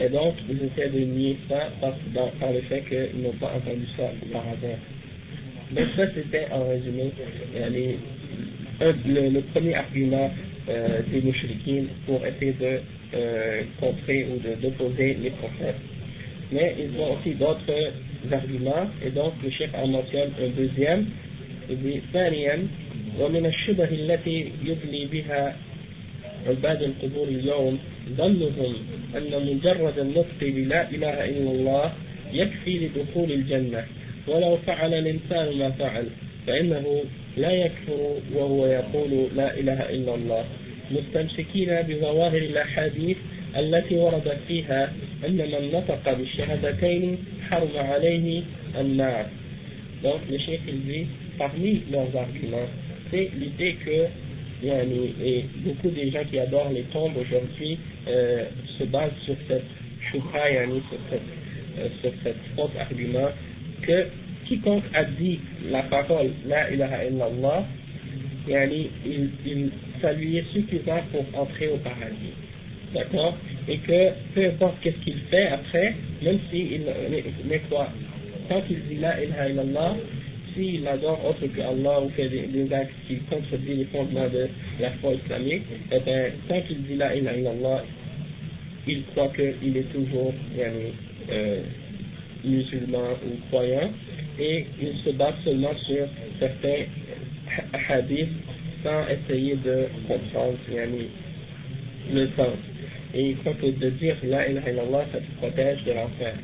et 0.00 0.08
donc, 0.08 0.34
ils 0.48 0.58
essaient 0.64 0.90
de 0.90 1.00
nier 1.00 1.36
ça 1.48 1.70
par, 1.80 1.92
par 2.40 2.52
le 2.52 2.60
fait 2.62 2.82
qu'ils 2.82 3.20
n'ont 3.20 3.32
pas 3.32 3.52
entendu 3.56 3.84
ça 3.96 4.04
par 4.32 4.42
hasard. 4.42 4.78
Donc 5.72 5.86
ça, 5.96 6.04
c'était 6.14 6.46
en 6.52 6.68
résumé 6.68 7.12
le, 8.81 9.29
le, 9.29 9.41
premier 9.53 9.75
argument 9.75 10.31
euh, 10.69 11.01
des 11.11 11.21
mouchriquins 11.21 11.85
pour 12.05 12.25
essayer 12.25 12.53
de 12.53 12.79
euh, 13.15 13.61
contrer 13.79 14.25
ou 14.31 14.39
d'opposer 14.61 15.17
les 15.21 15.29
prophètes. 15.31 15.75
Mais 16.51 16.75
ils 16.79 16.99
ont 16.99 17.17
aussi 17.17 17.31
d'autres 17.35 17.91
arguments 18.31 18.89
et 19.05 19.09
donc 19.09 19.33
le 19.43 19.49
chef 19.51 19.69
en 19.75 19.87
mentionne 19.87 20.31
un 20.41 20.49
deuxième 20.49 21.05
ثانيا 22.13 22.67
ومن 23.19 23.45
الشبه 23.45 23.89
التي 23.91 24.51
يدلي 24.65 25.05
بها 25.05 25.55
عباد 26.47 26.81
القبور 26.83 27.27
اليوم 27.27 27.79
ظنهم 28.17 28.75
أن 29.17 29.55
مجرد 29.55 29.99
النطق 29.99 30.39
بلا 30.41 30.89
إله 30.89 31.25
إلا 31.25 31.51
الله 31.51 31.93
يكفي 32.33 32.79
لدخول 32.79 33.31
الجنة 33.31 33.85
ولو 34.27 34.57
فعل 34.57 34.93
الإنسان 34.93 35.57
ما 35.57 35.71
فعل 35.71 36.07
فإنه 36.47 37.03
لا 37.37 37.51
يكفر 37.51 38.19
وهو 38.35 38.65
يقول 38.65 39.27
لا 39.35 39.59
إله 39.59 39.89
إلا 39.89 40.15
الله 40.15 40.45
مستمسكين 40.91 41.81
بظواهر 41.81 42.37
الأحاديث 42.37 43.17
التي 43.57 43.95
وردت 43.95 44.37
فيها 44.47 44.93
أن 45.25 45.37
من 45.37 45.71
نطق 45.73 46.13
بالشهادتين 46.13 47.17
حرم 47.49 47.77
عليه 47.77 48.41
النار 48.79 49.25
donc 50.03 50.19
le 50.29 50.37
chef 50.37 50.59
il 50.67 50.81
dit 50.85 51.07
parmi 51.37 51.81
leurs 51.91 52.13
arguments 52.15 52.69
c'est 53.09 53.29
l'idée 53.39 53.75
que 53.85 54.07
et 54.65 55.45
beaucoup 55.57 55.89
de 55.89 56.09
gens 56.09 56.23
qui 56.29 56.39
adorent 56.39 56.71
les 56.71 56.83
tombes 56.83 57.17
aujourd'hui 57.17 57.77
euh, 58.07 58.45
se 58.77 58.85
basent 58.85 59.11
sur 59.25 59.35
cette 59.47 59.63
choukha, 60.11 60.49
yani, 60.51 60.81
sur 60.89 60.99
cette, 61.09 61.21
euh, 61.79 61.87
sur 62.01 62.11
cette 62.23 62.37
fausse 62.55 62.71
argument 62.79 63.29
que 63.81 64.07
quiconque 64.48 64.84
a 64.94 65.04
dit 65.04 65.38
la 65.70 65.82
parole 65.84 66.30
La 66.46 66.70
ilaha 66.70 67.04
illallah 67.04 67.64
yani, 68.48 68.90
il, 69.04 69.30
il, 69.46 69.70
ça 70.00 70.12
lui 70.12 70.38
est 70.38 70.52
suffisant 70.52 71.00
pour 71.12 71.24
entrer 71.40 71.68
au 71.68 71.76
paradis. 71.78 72.34
D'accord? 72.94 73.36
Et 73.68 73.76
que 73.78 74.10
peu 74.34 74.46
importe 74.46 74.76
qu'est-ce 74.80 75.04
qu'il 75.04 75.18
fait 75.30 75.48
après, 75.48 75.94
même 76.22 76.38
s'il 76.50 76.80
mais 77.46 77.60
quoi? 77.68 77.88
Tant 78.48 78.62
qu'il 78.62 78.80
dit 78.88 78.96
la 78.96 79.22
ilaha 79.22 79.48
illallah, 79.50 79.96
s'il 80.54 80.88
adore 80.88 81.20
autre 81.26 81.46
que 81.46 81.60
Allah 81.60 82.00
ou 82.02 82.08
fait 82.10 82.28
des, 82.28 82.72
actes 82.72 82.92
qui 83.06 83.16
contredisent 83.30 83.78
les 83.78 83.84
fondements 83.86 84.28
de 84.28 84.48
la 84.80 84.90
foi 85.02 85.12
islamique, 85.14 85.62
eh 85.92 86.00
bien, 86.00 86.24
tant 86.48 86.60
qu'il 86.62 86.82
dit 86.84 86.96
la 86.96 87.14
ilaha 87.14 87.36
illallah, 87.36 87.84
il 88.86 89.04
croit 89.12 89.28
qu'il 89.28 89.76
est 89.76 89.92
toujours 89.92 90.32
euh, 91.30 91.60
musulman 92.44 93.12
ou 93.26 93.48
croyant, 93.48 93.90
et 94.38 94.66
il 94.80 94.92
se 95.04 95.10
base 95.10 95.34
seulement 95.44 95.74
sur 95.86 96.06
certains 96.38 96.84
hadiths 97.88 98.28
sans 98.82 99.04
essayer 99.08 99.56
de 99.56 99.86
comprendre 100.06 100.56
le 102.12 102.26
sens. 102.36 102.58
Et 103.14 103.30
il 103.30 103.36
croit 103.38 103.54
que 103.54 103.66
de 103.66 103.90
dire 103.90 104.16
La 104.24 104.48
ilaha 104.48 104.70
illallah, 104.70 105.06
ça 105.12 105.18
te 105.18 105.38
protège 105.38 105.82
de 105.84 105.92
l'enfer. 105.92 106.34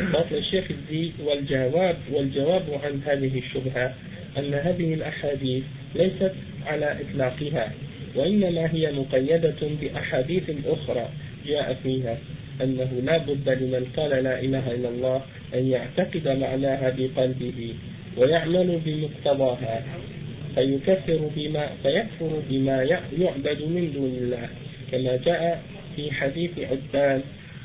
Donc 0.00 0.30
le 0.30 0.40
chef 0.50 0.64
dit 0.90 1.12
والجواب 1.24 1.96
والجواب 2.12 2.62
عن 2.84 3.00
هذه 3.06 3.38
الشبهة 3.38 3.94
أن 4.38 4.54
هذه 4.54 4.94
الأحاديث 4.94 5.64
ليست 5.94 6.32
على 6.66 6.96
إطلاقها 7.00 7.72
وإنما 8.16 8.74
هي 8.74 8.92
مقيدة 8.92 9.60
بأحاديث 9.80 10.50
أخرى 10.66 11.08
جاء 11.46 11.76
فيها 11.82 12.18
أنه 12.62 12.90
لا 13.04 13.18
بد 13.18 13.48
لمن 13.48 13.86
قال 13.96 14.10
لا 14.10 14.40
إله 14.40 14.74
إلا 14.74 14.88
الله 14.88 15.22
أن 15.54 15.66
يعتقد 15.66 16.28
معناها 16.28 16.94
بقلبه 16.98 17.74
ويعمل 18.16 18.80
بمقتضاها 18.84 19.82
فيكفر 20.54 21.30
بما 21.36 21.68
فيكفر 21.82 22.42
بما 22.50 22.82
يعبد 23.18 23.62
من 23.62 23.92
دون 23.94 24.14
الله 24.20 24.48
كما 24.92 25.16
جاء 25.16 25.62
في 25.96 26.12
حديث 26.12 26.50
عبان 26.58 27.22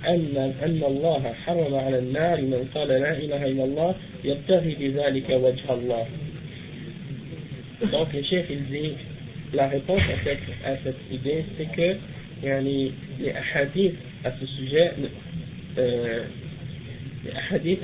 أن 0.07 0.53
أن 0.63 0.83
الله 0.87 1.33
حرم 1.45 1.75
على 1.75 1.99
النار 1.99 2.41
من 2.41 2.69
قال 2.75 2.87
لا 2.87 3.17
إله 3.17 3.45
إلا 3.45 3.63
الله 3.63 3.95
يبتغي 4.23 4.75
بذلك 4.79 5.29
وجه 5.29 5.73
الله. 5.73 6.05
Donc 7.91 8.07
le 8.13 8.23
chef 8.23 8.45
il 8.49 8.65
dit 8.71 8.93
la 9.53 9.67
réponse 9.67 10.01
à 10.01 10.23
cette, 10.23 10.39
à 10.65 10.77
cette 10.83 11.11
idée 11.11 11.43
c'est 11.57 11.71
que 11.75 11.97
yani, 12.45 12.93
les 13.19 13.33
hadiths 13.53 13.95
euh, 15.77 16.31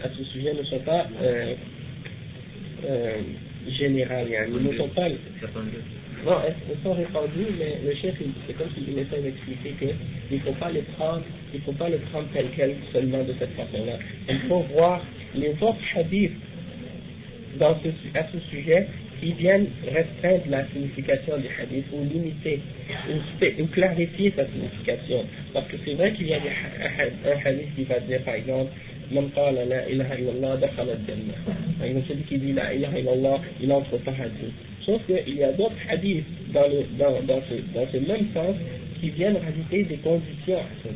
à 0.04 0.10
ce 0.18 0.24
sujet 0.24 0.54
ne 0.54 0.64
sont 0.64 0.80
pas 0.80 1.08
euh, 1.22 1.56
euh, 2.88 3.18
yani, 3.68 4.06
ne 4.06 4.78
sont 4.78 4.90
pas 4.90 5.10
mais 7.58 7.78
le 7.84 7.96
chef, 7.96 8.16
c'est 8.48 8.54
comme 8.54 8.70
s'il 8.76 8.98
essaie 8.98 9.22
d'expliquer 9.22 9.72
qu'il 9.80 10.38
ne 10.38 10.44
faut 10.44 10.54
pas 10.54 10.72
les 10.72 10.82
prendre, 10.82 11.24
il 11.54 11.62
faut 11.62 11.72
pas 11.74 11.90
les 11.90 11.98
prendre 11.98 12.28
tel 12.34 12.46
quel 12.56 12.76
seulement 12.94 13.24
de 13.24 13.34
cette 13.40 13.56
façon-là. 13.56 13.98
Il 14.30 14.40
faut 14.48 14.60
voir 14.74 15.04
les 15.34 15.52
autres 15.62 15.80
hadiths 15.96 16.32
dans 17.58 17.72
à 18.14 18.28
ce 18.32 18.40
sujet 18.50 18.88
qui 19.21 19.33
viennent 19.33 19.67
restreindre 19.87 20.45
la 20.51 20.67
signification 20.69 21.39
du 21.39 21.49
hadith 21.59 21.87
ou 21.93 22.05
limiter 22.05 22.61
ou, 23.09 23.67
clarifier 23.69 24.33
sa 24.37 24.45
signification. 24.47 25.25
Parce 25.53 25.67
que 25.69 25.77
c'est 25.85 25.95
vrai 25.95 26.13
qu'il 26.13 26.29
y 26.29 26.35
a 26.35 26.37
un 26.37 27.39
hadith 27.49 27.75
qui 27.75 27.85
va 27.85 28.01
dire 28.01 28.21
par 28.23 28.35
exemple 28.35 28.71
من 29.11 29.31
قال 29.37 29.55
لا 29.55 29.87
إله 29.87 30.13
إلا 30.13 30.31
الله 30.31 30.55
دخل 30.67 30.89
الجنة. 30.91 31.35
Par 31.79 31.87
exemple, 31.87 32.07
celui 32.09 32.23
qui 32.25 32.39
dit 32.39 32.53
la 32.53 32.75
ilaha 32.75 32.99
illallah, 32.99 33.41
il 33.63 33.71
entre 33.73 33.95
au 33.95 33.99
paradis. 33.99 34.53
Sauf 34.85 35.01
qu'il 35.07 35.37
y 35.37 35.45
a 35.45 35.53
d'autres 35.53 35.77
hadiths 35.89 36.25
dans, 36.53 36.67
le, 36.67 36.87
dans, 36.99 37.23
dans, 37.23 37.41
ce, 37.49 37.55
dans 37.75 37.87
ce 37.93 37.99
même 37.99 38.27
sens 38.35 38.57
qui 39.01 39.11
viennent 39.11 39.37
rajouter 39.37 39.85
des 39.85 39.97
conditions 39.99 40.59
à 40.59 40.71
ce, 40.83 40.89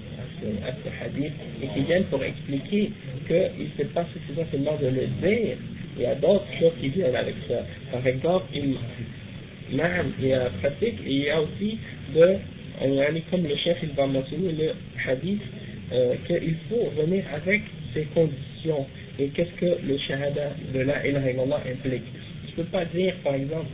à 0.67 0.73
ce, 0.73 1.05
hadith 1.05 1.33
et 1.63 1.67
qui 1.69 1.85
viennent 1.85 2.05
pour 2.05 2.23
expliquer 2.25 2.91
qu'il 3.27 3.37
ne 3.37 3.71
s'est 3.77 3.93
pas 3.93 4.07
suffisant 4.13 4.47
seulement 4.51 4.77
de 4.81 4.87
le 4.87 5.07
dire, 5.23 5.57
il 5.96 6.04
y 6.04 6.06
a 6.06 6.16
d'autres 6.16 6.46
choses 6.60 6.74
qui 6.80 6.90
viennent 6.90 7.16
avec 7.16 7.36
ça. 7.48 7.66
Par 7.92 8.06
exemple, 8.06 8.46
il, 8.54 8.76
il 9.72 10.28
y 10.28 10.34
a 10.34 10.50
pratique 10.62 11.00
et 11.06 11.12
il 11.12 11.24
y 11.24 11.30
a 11.30 11.42
aussi 11.42 11.78
de, 12.14 12.38
comme 13.32 13.44
le 13.44 13.56
chef 13.58 13.78
il 13.84 13.90
va 13.90 14.08
mentionner 14.08 14.52
le 14.52 14.72
hadith, 15.08 15.42
euh, 15.92 16.16
qu'il 16.28 16.56
faut 16.70 16.90
venir 17.00 17.24
avec 17.34 17.62
ces 17.94 18.04
conditions 18.14 18.86
et 19.20 19.28
qu'est-ce 19.30 19.52
que 19.60 19.88
le 19.88 19.98
shahada 19.98 20.52
de 20.74 20.80
la 20.80 21.08
ilaha 21.08 21.32
illallah 21.32 21.62
implique? 21.72 22.04
Je 22.46 22.52
ne 22.52 22.56
peux 22.56 22.72
pas 22.72 22.86
dire, 22.86 23.14
par 23.24 23.36
exemple, 23.36 23.68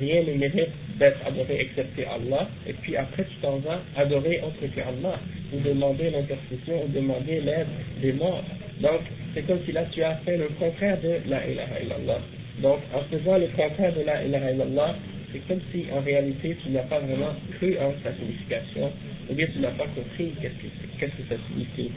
rien 0.00 0.22
ne 0.22 0.34
mérite 0.34 0.70
d'être 0.98 1.18
adoré 1.26 1.60
excepté 1.60 2.04
Allah, 2.06 2.48
et 2.66 2.72
puis 2.72 2.96
après 2.96 3.24
tu 3.24 3.36
t'en 3.42 3.58
vas 3.58 3.82
adorer 3.96 4.40
autre 4.40 4.60
que 4.60 4.80
Allah, 4.80 5.20
ou 5.52 5.60
demander 5.60 6.10
l'intercession, 6.10 6.84
ou 6.84 6.88
demander 6.88 7.40
l'aide 7.40 7.66
des 8.00 8.12
morts. 8.12 8.44
Donc, 8.81 9.01
c'est 9.33 9.43
comme 9.43 9.59
si 9.65 9.71
là 9.71 9.85
tu 9.91 10.03
as 10.03 10.15
fait 10.25 10.37
le 10.37 10.47
contraire 10.59 10.97
de 11.01 11.29
la 11.29 11.45
ilaha 11.47 11.79
illallah. 11.83 12.19
Donc, 12.61 12.79
en 12.93 13.01
faisant 13.03 13.37
le 13.37 13.47
contraire 13.47 13.93
de 13.93 14.01
la 14.01 14.23
ilaha 14.23 14.51
illallah, 14.51 14.95
c'est 15.31 15.47
comme 15.47 15.61
si 15.71 15.85
en 15.93 16.01
réalité 16.01 16.57
tu 16.63 16.69
n'as 16.71 16.83
pas 16.83 16.99
vraiment 16.99 17.35
cru 17.57 17.77
en 17.77 17.93
sa 18.03 18.13
signification, 18.15 18.91
ou 19.29 19.33
bien 19.33 19.47
tu 19.53 19.59
n'as 19.59 19.71
pas 19.71 19.87
compris 19.95 20.33
qu'est-ce 20.41 20.53
que, 20.53 20.99
qu'est-ce 20.99 21.11
que 21.11 21.29
ça 21.29 21.35
signifie. 21.47 21.91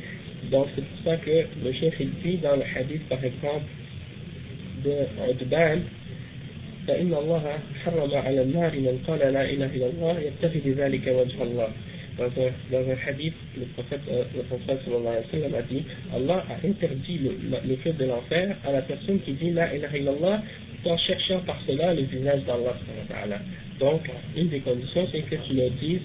Donc, 0.51 0.67
c'est 0.75 0.85
pour 0.85 1.13
ça 1.13 1.17
que 1.19 1.47
le 1.65 1.73
chef 1.73 1.95
il 2.01 2.11
dit 2.23 2.37
dans 2.39 2.57
le 2.57 2.65
hadith, 2.77 3.09
par 3.09 3.25
exemple, 3.25 3.67
de 4.85 4.93
Udban, 5.31 5.81
فإن 6.87 7.15
الله 7.15 7.59
حرم 7.85 8.15
على 8.15 8.43
النار 8.43 8.73
من 8.75 8.99
قال 9.07 9.19
لا 9.19 9.45
إله 9.45 9.67
إلا 9.67 9.87
الله 9.87 10.21
يبتغي 10.21 10.61
بذلك 10.65 11.07
وجه 11.07 11.43
الله 11.43 11.69
dans 12.18 12.26
un, 12.26 12.52
dans 12.72 12.90
un 12.90 12.98
hadith, 13.08 13.34
le 13.58 13.66
prophète, 13.74 14.02
euh, 14.10 14.24
le 14.36 14.44
prophète 14.44 14.80
sallallahu 14.86 15.08
alayhi 15.08 15.26
wa 15.26 15.32
sallam 15.32 15.54
a 15.56 15.62
dit 15.62 15.84
Allah 16.16 16.46
a 16.50 16.68
interdit 16.68 17.20
le, 17.20 17.38
le, 17.68 17.76
feu 17.78 17.94
de 17.94 18.06
l'enfer 18.06 18.56
à 18.66 18.72
la 18.72 18.82
personne 18.82 19.20
qui 19.22 19.34
dit 19.34 19.52
La 19.52 19.76
ilaha 19.76 19.98
illallah 19.98 20.42
en 20.86 20.98
cherchant 20.98 21.40
par 21.42 21.60
cela 21.68 21.94
le 21.94 22.04
visage 22.04 22.44
d'Allah. 22.46 22.76
Donc, 23.80 24.10
une 24.36 24.50
des 24.50 24.60
conditions, 24.60 25.08
c'est 25.12 25.22
que 25.22 25.36
tu 25.36 25.54
le 25.54 25.70
dises 25.82 26.02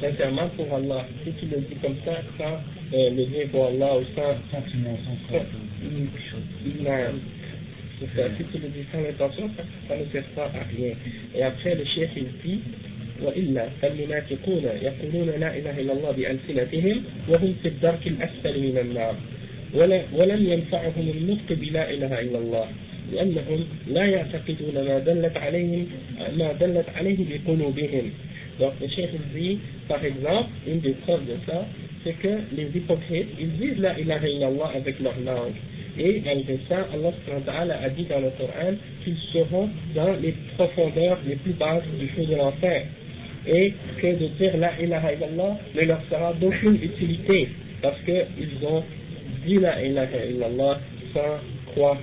sincèrement 0.00 0.48
pour 0.56 0.72
Allah. 0.74 1.06
Si 1.24 1.32
tu 1.32 1.46
le 1.46 1.60
dis 1.62 1.76
comme 1.82 1.96
ça, 2.04 2.20
sans 2.36 2.60
euh, 2.96 3.10
le 3.10 3.24
dire 3.26 3.48
pour 3.50 3.66
Allah 3.66 3.98
ou 3.98 4.04
sans. 4.14 4.34
Sans, 4.50 4.62
sans, 4.62 4.98
sans, 5.30 5.44
si 8.00 8.44
tu 8.52 8.58
le 8.58 8.68
dis 8.68 8.84
sans 8.92 9.00
l'intention, 9.00 9.50
ça, 9.56 9.62
ça 9.88 9.96
ne 9.96 10.04
sert 10.10 10.24
pas 10.34 10.44
à 10.44 10.64
rien. 10.76 10.92
Et 11.34 11.42
après, 11.42 11.74
le 11.74 11.84
chef, 11.84 12.10
il 12.16 12.28
dit 12.44 12.60
وإلا 13.22 13.68
فالمنافقون 13.82 14.62
يقولون 14.82 15.28
لا 15.40 15.56
إله 15.56 15.80
إلا 15.80 15.92
الله 15.92 16.10
بألسنتهم 16.10 17.02
وهم 17.28 17.54
في 17.62 17.68
الدرك 17.68 18.06
الأسفل 18.06 18.60
من 18.60 18.78
النار 18.78 19.14
ولم 20.14 20.52
ينفعهم 20.52 21.08
النطق 21.08 21.48
بلا 21.50 21.90
إله 21.90 22.20
إلا 22.20 22.38
الله 22.38 22.66
لأنهم 23.12 23.64
لا 23.88 24.04
يعتقدون 24.04 24.74
ما 24.74 24.98
دلت 24.98 25.36
عليهم 25.36 25.86
ما 26.36 26.52
دلت 26.52 26.86
عليه 26.96 27.18
بقلوبهم 27.30 28.10
Donc 28.58 28.72
le 28.80 28.88
chef 28.88 29.10
dit, 29.36 29.58
par 29.86 30.04
exemple, 30.04 30.50
une 30.66 30.80
des 30.80 30.94
preuves 31.06 31.24
de 31.26 31.36
ça, 31.46 31.64
c'est 32.02 32.14
que 32.14 32.40
les 32.56 32.68
hypocrites, 32.74 33.28
ils 33.38 33.52
disent 33.52 33.78
la 33.78 33.96
ilaha 33.98 34.28
illallah 34.28 34.72
avec 34.74 34.98
leur 34.98 35.14
langue. 35.24 35.54
Et 35.96 36.22
malgré 36.24 36.58
ça, 36.68 36.88
Allah 36.92 37.78
a 37.82 37.88
dit 37.90 38.04
dans 38.04 38.20
le 38.20 38.30
Coran 38.30 38.74
qu'ils 39.04 39.16
seront 39.32 39.68
dans 39.94 40.12
les 40.20 40.34
profondeurs 40.56 41.18
les 41.26 41.36
plus 41.36 41.52
basses 41.52 41.82
du 41.98 42.08
feu 42.08 42.24
de 42.24 42.34
l'enfer. 42.34 42.84
Et 43.47 43.73
que 44.01 44.07
de 44.07 44.27
dire 44.39 44.57
la 44.57 44.79
ilaha 44.79 45.13
illallah 45.13 45.57
ne 45.75 45.81
leur 45.81 46.01
sera 46.09 46.33
d'aucune 46.33 46.75
utilité 46.81 47.49
parce 47.81 47.97
qu'ils 48.05 48.65
ont 48.67 48.83
dit 49.45 49.59
la 49.59 49.83
ilaha 49.83 50.25
illallah 50.29 50.79
sans 51.13 51.73
croire, 51.73 51.97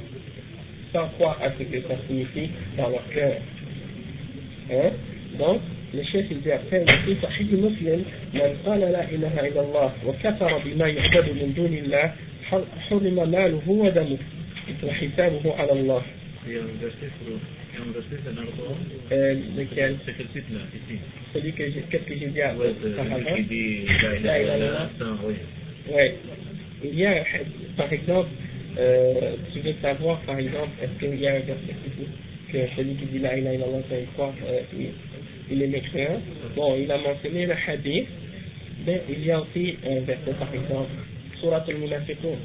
sans 0.93 1.09
croire 1.19 1.39
à 1.43 1.51
ce 1.59 1.63
que 1.65 1.81
ça 1.89 1.95
signifie 2.07 2.51
dans 2.77 2.91
leur 2.91 3.09
cœur. 3.11 3.37
Hein? 4.71 4.91
Donc, 5.39 5.61
le 5.95 6.03
chef 6.05 6.27
il 6.31 6.41
dit 6.41 6.53
après, 6.53 6.85
في 6.85 7.17
صحيح 7.23 7.47
مسلم 7.53 8.05
من 8.35 8.57
قال 8.67 8.81
لا 8.81 9.05
إله 9.11 9.41
إلا 9.49 9.61
الله 9.61 9.93
وكفر 10.07 10.59
بما 10.65 10.89
يعبد 10.89 11.29
من 11.29 11.53
دون 11.57 11.75
الله 11.75 12.13
حرم 12.91 13.31
ماله 13.31 13.63
ودمه 13.67 14.19
وحسابه 14.85 15.55
على 15.59 15.73
الله. 15.73 16.03
un 17.78 19.12
euh, 19.12 19.36
lequel 19.58 19.98
C'est 20.06 20.14
quel 20.14 20.44
là, 20.54 20.60
ici? 20.74 21.00
Celui 21.34 21.52
que 21.54 21.66
j'ai, 21.66 21.84
qu'est-ce 21.90 22.04
que 22.04 22.18
j'ai 22.18 22.28
dit 22.28 22.42
avant? 22.42 22.60
Ouais, 22.60 22.74
Celui 22.82 23.36
qui 23.36 23.44
dit 23.44 23.86
La 24.24 24.42
ilaha 24.42 24.90
oui. 25.26 25.34
Ouais. 25.92 26.16
Il 26.84 27.00
y 27.00 27.06
a, 27.06 27.24
par 27.78 27.92
exemple, 27.92 28.30
euh, 28.78 29.36
tu 29.54 29.60
veux 29.60 29.74
savoir, 29.82 30.20
par 30.22 30.38
exemple, 30.40 30.70
est-ce 30.82 31.00
qu'il 31.00 31.20
y 31.20 31.28
a 31.28 31.32
un 31.36 31.40
verset 31.40 31.76
qui 31.84 31.90
dit 32.02 32.08
que 32.52 32.58
celui 32.78 32.96
qui 32.96 33.06
dit 33.06 33.20
La 33.20 33.38
ilaha 33.38 33.54
illallah, 33.56 33.82
c'est 33.90 34.06
croire, 34.14 34.34
euh, 34.48 34.62
il, 34.78 34.90
il 35.52 35.62
est 35.62 35.68
mécréant? 35.68 36.22
Bon, 36.56 36.76
il 36.78 36.92
a 36.92 36.98
mentionné 36.98 37.46
le 37.46 37.54
hadith, 37.68 38.08
mais 38.86 39.02
il 39.10 39.26
y 39.26 39.32
a 39.32 39.42
aussi 39.42 39.78
un 39.86 40.00
verset, 40.02 40.32
par 40.40 40.54
exemple, 40.54 40.92
سورة 41.45 41.65
المنافقون 41.69 42.39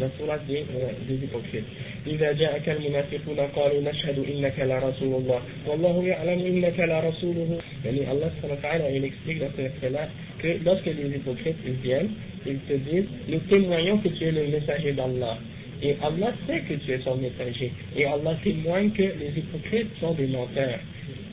من 0.00 0.10
سورة 0.18 0.40
دي 0.48 0.64
دي 1.08 1.26
hypocrites 1.26 1.68
إذا 2.06 2.32
جاءك 2.32 2.68
المنافقون 2.68 3.40
قالوا 3.40 3.80
نشهد 3.90 4.18
إنك 4.18 4.54
لرسول 4.58 5.14
الله 5.22 5.40
والله 5.66 6.04
يعلم 6.06 6.38
إنك 6.46 6.80
لرسوله 6.80 7.58
يعني 7.84 8.12
الله 8.12 8.30
سبحانه 8.36 8.54
وتعالى 8.54 8.96
il 8.98 9.04
explique 9.04 9.38
dans 9.40 9.50
ce 9.56 9.62
verset-là 9.62 10.08
que 10.42 10.48
lorsque 10.64 10.86
les 10.86 11.16
hypocrites 11.16 11.56
ils 11.66 11.80
viennent 11.86 12.10
ils 12.46 12.58
te 12.68 12.74
disent 12.74 13.08
nous 13.28 13.38
témoignons 13.50 13.98
que 13.98 14.08
tu 14.08 14.24
es 14.24 14.32
le 14.32 14.46
messager 14.48 14.92
d'Allah 14.92 15.38
et 15.82 15.96
Allah 16.02 16.32
sait 16.46 16.60
que 16.68 16.74
tu 16.74 16.92
es 16.92 16.98
son 16.98 17.16
messager 17.16 17.72
et 17.96 18.04
Allah 18.04 18.34
témoigne 18.44 18.90
que 18.90 19.02
les 19.02 19.32
hypocrites 19.38 19.90
sont 20.00 20.12
des 20.12 20.26
menteurs 20.26 20.80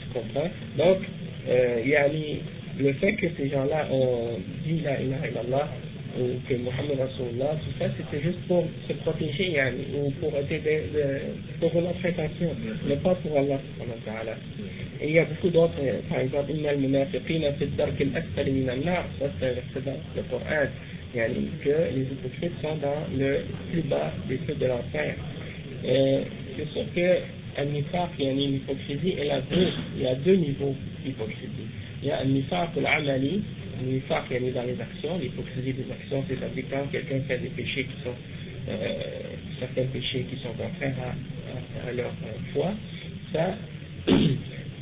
tu 0.02 0.08
comprends 0.19 0.50
donc 0.78 1.00
euh, 1.50 1.82
yani, 1.86 2.39
le 2.80 2.93
fait 2.93 3.13
que 3.13 3.28
ces 3.38 3.50
gens-là 3.50 3.88
ont 3.91 4.39
dit 4.65 4.80
la 4.82 5.02
ilaha 5.02 5.28
illallah 5.28 5.67
ou 6.18 6.40
que 6.48 6.55
Mohammed 6.55 6.98
Rasulullah, 6.98 7.57
tout 7.62 7.72
ça, 7.79 7.87
c'était 7.96 8.22
juste 8.22 8.40
pour 8.48 8.64
se 8.88 8.92
protéger, 8.94 9.52
yani, 9.52 9.85
ou 9.94 10.11
pour, 10.12 10.33
aider 10.50 10.83
pour 11.61 11.74
notre 11.74 12.05
intention, 12.07 12.50
mais 12.87 12.96
pas 12.96 13.14
pour 13.16 13.37
Allah. 13.38 13.61
Et 15.00 15.09
il 15.09 15.14
y 15.14 15.18
a 15.18 15.24
beaucoup 15.24 15.50
d'autres, 15.50 15.74
euh, 15.83 16.00
par 16.09 16.20
exemple, 16.20 16.52
Inna 16.52 16.70
al-munafiqina 16.70 17.52
fi 17.55 17.66
dark 17.76 18.00
al-asfali 18.00 18.50
min 18.50 18.68
al-nar, 18.68 19.05
ça 19.18 19.26
c'est 19.40 19.85
dans 19.85 19.98
le 20.16 20.22
Coran, 20.31 20.68
yani, 21.14 21.48
que 21.62 21.94
les 21.94 22.02
hypocrites 22.02 22.61
sont 22.62 22.76
dans 22.76 23.05
le 23.16 23.40
plus 23.70 23.83
bas 23.83 24.12
des 24.29 24.38
feux 24.38 24.55
de 24.55 24.66
l'enfer. 24.66 25.14
C'est 25.83 26.68
sûr 26.72 26.85
que 26.94 27.61
al-nifaq, 27.61 28.11
yani 28.18 28.46
l'hypocrisie, 28.48 29.16
elle 29.20 29.31
a 29.31 29.40
deux, 29.40 29.68
il 29.96 30.02
y 30.02 30.07
a 30.07 30.14
deux 30.14 30.37
niveaux 30.37 30.74
d'hypocrisie. 31.05 31.68
Il 32.02 32.09
y 32.09 32.11
a 32.11 32.18
al-nifaq 32.18 32.70
al-amali, 32.79 33.42
nifaq 33.85 34.31
est 34.31 34.51
dans 34.53 34.62
les 34.62 34.81
actions, 34.81 35.19
l'hypocrisie 35.19 35.73
des 35.73 35.91
actions, 35.91 36.25
c'est-à-dire 36.29 36.65
quand 36.71 36.87
quelqu'un 36.91 37.21
fait 37.29 37.39
des 37.39 37.49
péchés 37.49 37.85
qui 37.85 38.03
sont, 38.03 38.15
euh, 38.69 38.95
certains 39.59 39.85
péchés 39.87 40.27
qui 40.31 40.37
sont 40.43 40.51
contraires 40.51 40.95
à, 41.03 41.89
à, 41.89 41.93
leur 41.93 42.07
euh, 42.07 42.53
foi, 42.53 42.75
ça, 43.33 43.57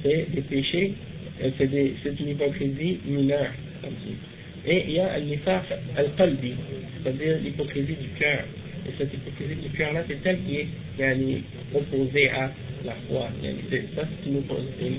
c'est 0.03 0.27
des 0.35 0.43
péchés, 0.43 0.95
euh, 1.43 1.51
c'est 1.59 2.21
une 2.21 2.29
hypocrisie 2.29 3.01
mineure, 3.07 3.53
comme 3.83 3.93
Et 4.67 4.85
il 4.89 4.95
y 4.95 5.01
a 5.01 5.13
al-qalbi, 5.97 6.55
c'est-à-dire 7.03 7.39
l'hypocrisie 7.43 7.97
du 8.01 8.09
cœur. 8.19 8.45
Et 8.87 8.91
cette 8.99 9.15
hypocrisie 9.15 9.63
du 9.63 9.71
cœur-là, 9.71 10.05
c'est 10.07 10.23
celle 10.23 10.39
qui 10.45 10.57
est 10.57 10.69
opposée 11.75 12.29
à 12.31 12.51
la 12.85 12.95
foi. 13.09 13.29
Ça, 13.97 14.03
c'est 14.23 14.29
une, 14.29 14.43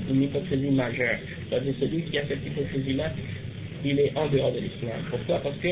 une, 0.09 0.23
hypocrisie 0.23 0.71
majeure. 0.71 1.17
C'est-à-dire 1.49 1.73
celui 1.79 2.01
qui 2.03 2.17
a 2.17 2.27
cette 2.27 2.45
hypocrisie-là, 2.45 3.13
il 3.83 3.99
est 3.99 4.11
en 4.15 4.27
dehors 4.27 4.51
de 4.51 4.59
l'islam. 4.59 5.01
Pourquoi? 5.09 5.39
Parce 5.39 5.57
que 5.57 5.67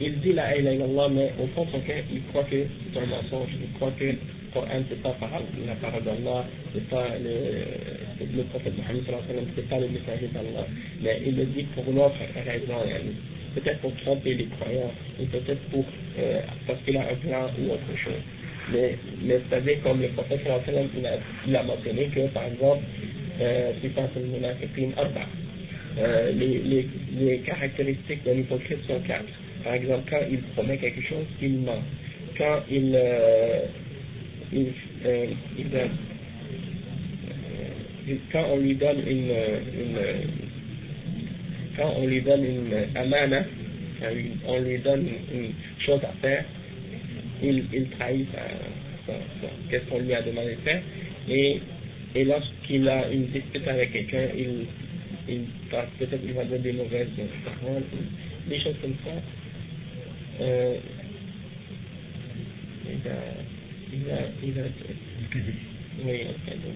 il 0.00 0.18
dit 0.20 0.32
la 0.32 0.56
ilaha 0.56 0.74
illallah, 0.74 1.08
mais 1.10 1.32
au 1.38 1.46
fond 1.48 1.66
son 1.70 1.80
cœur, 1.80 2.02
il 2.12 2.22
croit 2.28 2.44
que 2.44 2.56
c'est 2.92 2.98
un 2.98 3.06
mensonge, 3.06 3.50
il 3.60 3.72
croit 3.74 3.92
que 3.98 4.04
le 4.04 4.16
Coran 4.52 4.82
c'est 4.88 5.02
pas 5.02 5.16
la 5.66 5.74
parole 5.76 6.02
d'Allah, 6.02 6.44
c'est 6.74 6.88
pas 6.88 7.06
le, 7.22 8.26
le 8.36 8.42
prophète 8.44 8.74
Mohammed 8.76 9.02
c'est 9.54 9.68
pas 9.68 9.78
le 9.78 9.88
messager 9.88 10.28
d'Allah, 10.32 10.66
mais 11.02 11.20
il 11.24 11.36
le 11.36 11.46
dit 11.46 11.64
pour 11.74 11.84
notre 11.92 12.18
raison, 12.34 12.82
peut-être 13.54 13.80
pour 13.80 13.94
tromper 13.96 14.34
les 14.34 14.46
croyants, 14.46 14.92
ou 15.20 15.24
peut-être 15.26 15.62
pour, 15.70 15.84
euh, 16.18 16.40
parce 16.66 16.80
qu'il 16.84 16.96
a 16.96 17.02
un 17.02 17.16
plan 17.16 17.50
ou 17.60 17.72
autre 17.72 17.96
chose. 18.02 18.22
Mais, 18.72 18.96
mais 19.22 19.40
c'est-à-dire 19.48 19.82
comme 19.82 20.00
le 20.02 20.08
prophète 20.08 20.40
il 20.44 21.06
a, 21.06 21.18
il 21.46 21.56
a 21.56 21.62
mentionné 21.62 22.06
que 22.14 22.26
par 22.28 22.44
exemple, 22.44 22.82
euh, 23.40 23.72
c'est 23.80 23.94
pas 23.94 24.08
une 24.16 24.92
arba, 24.96 25.26
euh, 25.98 26.32
les, 26.32 26.86
les, 27.18 27.38
caractéristiques 27.40 28.24
d'un 28.24 28.32
hypocrite 28.32 28.78
sont 28.86 29.00
quatre. 29.00 29.24
Par 29.62 29.74
exemple, 29.74 30.04
quand 30.08 30.20
il 30.30 30.38
promet 30.54 30.78
quelque 30.78 31.02
chose, 31.02 31.26
il 31.40 31.58
ment. 31.58 31.82
Quand 32.38 32.60
il, 32.70 32.92
euh, 32.94 33.66
il, 34.52 34.72
euh, 35.04 35.26
il, 35.58 35.66
quand 38.32 38.44
on 38.52 38.56
lui 38.58 38.74
donne 38.74 39.00
une, 39.06 39.30
une 39.30 39.98
quand 41.76 41.94
on 41.98 42.06
lui 42.06 42.20
donne 42.22 42.44
une 42.44 42.96
amana, 42.96 43.44
on 44.46 44.60
lui 44.60 44.78
donne 44.78 45.06
une 45.32 45.52
chose 45.84 46.00
à 46.04 46.12
faire, 46.20 46.44
il, 47.42 47.64
il 47.72 47.88
trahit 47.90 48.26
qu'est-ce 49.70 49.84
qu'on 49.90 50.00
lui 50.00 50.14
a 50.14 50.22
demandé 50.22 50.52
de 50.52 50.60
faire, 50.60 50.82
et, 51.28 51.60
et 52.14 52.24
lorsqu'il 52.24 52.88
a 52.88 53.10
une 53.10 53.26
dispute 53.26 53.66
avec 53.68 53.92
quelqu'un, 53.92 54.26
il 54.36 54.66
il 55.28 55.44
peut-être 55.98 56.20
il 56.24 56.32
va 56.32 56.44
dire 56.44 56.58
des 56.58 56.72
mauvaises 56.72 57.08
paroles, 57.44 57.82
des 58.48 58.60
choses 58.60 58.76
comme 58.82 58.94
ça. 59.04 59.10
Euh, 60.40 60.76
إذا 62.92 63.18
إذا 63.92 64.30
إذا 64.42 64.70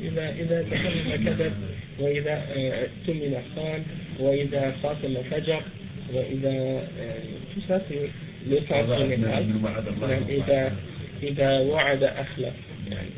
إذا 0.02 0.30
إذا 0.30 0.62
تكلم 0.62 1.24
كذب 1.24 1.52
وإذا 1.98 2.44
اؤتمن 2.56 3.36
خان 3.56 3.82
وإذا 4.20 4.74
خاصم 4.82 5.16
فجر 5.30 5.62
وإذا 6.14 6.88
le 8.48 8.60
sens 8.68 8.86
général 9.10 9.42
إذا 10.28 10.72
إذا 11.22 11.58
وعد 11.60 12.02
أخلف 12.02 12.54
يعني 12.90 13.10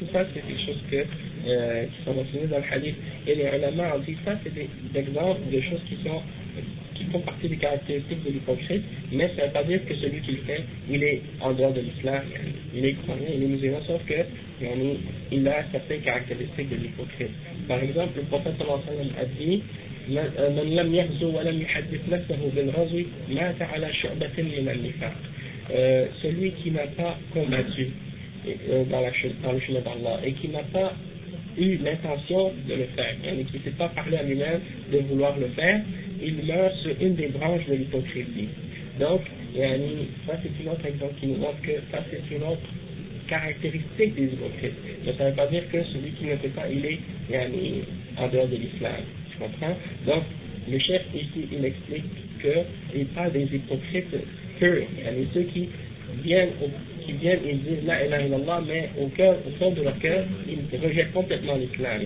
tout 0.00 0.06
ça 0.12 0.24
c'est 0.32 0.46
des 0.46 0.58
choses 0.64 0.80
que 0.90 1.04
euh, 1.47 1.85
qui 1.85 2.03
sont 2.05 2.13
mentionnées 2.13 2.47
dans 2.47 2.57
le 2.57 2.63
hadith. 2.71 2.95
Et 3.27 3.35
les 3.35 3.43
ulama 3.43 3.95
ont 3.95 3.99
dit 3.99 4.15
ça, 4.25 4.33
c'est 4.43 4.53
des, 4.53 4.67
exemples 4.95 5.41
de 5.51 5.61
choses 5.61 5.81
qui 5.87 5.97
sont 6.03 6.21
qui 6.95 7.03
font 7.11 7.19
partie 7.19 7.49
des 7.49 7.57
caractéristiques 7.57 8.23
de 8.23 8.31
l'hypocrite, 8.31 8.81
mais 9.11 9.29
ça 9.35 9.41
ne 9.41 9.47
veut 9.47 9.53
pas 9.53 9.63
dire 9.63 9.85
que 9.85 9.93
celui 9.95 10.21
qui 10.21 10.31
le 10.31 10.37
fait, 10.47 10.63
il 10.89 11.03
est 11.03 11.21
en 11.41 11.51
dehors 11.51 11.73
de 11.73 11.81
l'islam, 11.81 12.21
il 12.73 12.85
est 12.85 12.93
croyant, 13.03 13.25
il 13.35 13.43
est 13.43 13.47
musulman, 13.47 13.81
sauf 13.85 14.01
que 14.05 14.13
il 15.31 15.47
a 15.47 15.65
certaines 15.73 16.01
caractéristiques 16.01 16.69
de 16.69 16.75
l'hypocrite. 16.75 17.31
Par 17.67 17.83
exemple, 17.83 18.13
le 18.15 18.23
prophète 18.23 18.53
sallallahu 18.57 19.11
a 19.19 19.25
dit 19.25 19.61
من 20.07 20.75
لم 20.75 20.95
يغزو 20.95 21.37
ولم 21.37 21.61
يحدث 21.61 22.09
نفسه 22.09 22.37
بالغزو 22.55 23.01
مات 23.29 23.61
على 23.61 23.93
شعبة 23.93 24.37
من 24.37 24.69
النفاق. 24.69 25.17
celui 26.21 26.51
qui 26.61 26.69
n'a 26.71 26.85
pas 26.87 27.17
combattu 27.33 27.89
euh, 28.47 28.83
dans, 28.85 29.01
la, 29.01 29.09
dans 29.43 29.51
le 29.53 29.59
chemin 29.59 29.79
d'Allah 29.81 30.19
et 30.23 30.33
qui 30.33 30.49
n'a 30.49 30.63
pas 30.71 30.93
eu 31.58 31.78
l'intention 31.78 32.52
de 32.68 32.74
le 32.74 32.84
faire, 32.96 33.14
et 33.24 33.44
qui 33.44 33.58
ne 33.58 33.62
s'est 33.62 33.76
pas 33.78 33.88
parlé 33.88 34.16
à 34.16 34.22
lui-même 34.22 34.60
de 34.92 34.98
vouloir 34.98 35.38
le 35.38 35.48
faire, 35.48 35.80
il 36.22 36.34
meurt 36.44 36.74
sur 36.82 36.94
une 37.00 37.14
des 37.14 37.28
branches 37.28 37.66
de 37.66 37.74
l'hypocrisie. 37.74 38.48
Donc, 38.98 39.22
ça 40.26 40.34
c'est 40.42 40.68
un 40.68 40.72
autre 40.72 40.86
exemple 40.86 41.14
qui 41.20 41.26
nous 41.26 41.36
montre 41.36 41.60
que 41.62 41.72
ça 41.90 42.04
c'est 42.10 42.34
une 42.34 42.42
autre 42.42 42.60
caractéristique 43.28 44.14
des 44.14 44.24
hypocrites. 44.24 44.74
Mais 45.04 45.12
ça 45.16 45.24
ne 45.24 45.30
veut 45.30 45.36
pas 45.36 45.46
dire 45.46 45.62
que 45.70 45.82
celui 45.84 46.10
qui 46.12 46.24
ne 46.24 46.36
fait 46.36 46.48
pas, 46.48 46.68
il 46.68 46.84
est 46.84 46.98
en 48.16 48.28
dehors 48.28 48.48
de 48.48 48.56
l'islam. 48.56 49.02
Tu 49.30 49.38
comprends? 49.38 49.76
Donc, 50.06 50.24
le 50.70 50.78
chef 50.78 51.02
ici, 51.14 51.46
il 51.50 51.64
explique 51.64 52.04
qu'il 52.40 53.06
parle 53.06 53.32
des 53.32 53.44
hypocrites 53.44 54.14
purs, 54.58 54.86
ceux 55.32 55.42
qui 55.42 55.68
viennent 56.23 56.49
au 56.61 56.69
qui 57.05 57.13
viennent 57.13 57.45
et 57.47 57.53
disent 57.53 57.85
la 57.85 58.05
ilaha 58.05 58.21
illallah, 58.23 58.61
mais 58.67 58.89
au, 58.99 59.07
cœur, 59.09 59.37
au 59.47 59.51
fond 59.59 59.71
de 59.71 59.81
leur 59.83 59.97
cœur, 59.99 60.25
ils 60.47 60.79
rejettent 60.79 61.13
complètement 61.13 61.55
l'islam. 61.55 62.01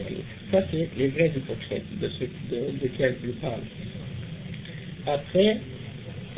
Ça, 0.52 0.64
c'est 0.72 0.90
les 0.98 1.08
vrais 1.08 1.32
hypocrites 1.36 2.00
de 2.00 2.10
ceux 2.20 2.30
de, 2.52 2.58
de 2.82 2.88
quels 2.98 3.16
ils 3.24 3.32
parlent. 3.34 3.60
Après, 5.08 5.58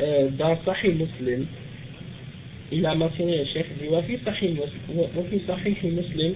euh, 0.00 0.28
dans 0.38 0.56
Sahih 0.64 0.92
Muslim, 0.92 1.46
il 2.70 2.86
a 2.86 2.94
mentionné 2.94 3.38
le 3.38 3.44
chef, 3.46 3.66
il 3.76 3.86
dit 3.86 3.92
وفي 3.92 4.18
صحيح 4.26 4.52
وفي 5.16 5.38
صحيح 5.48 5.84
مسلم 5.84 6.34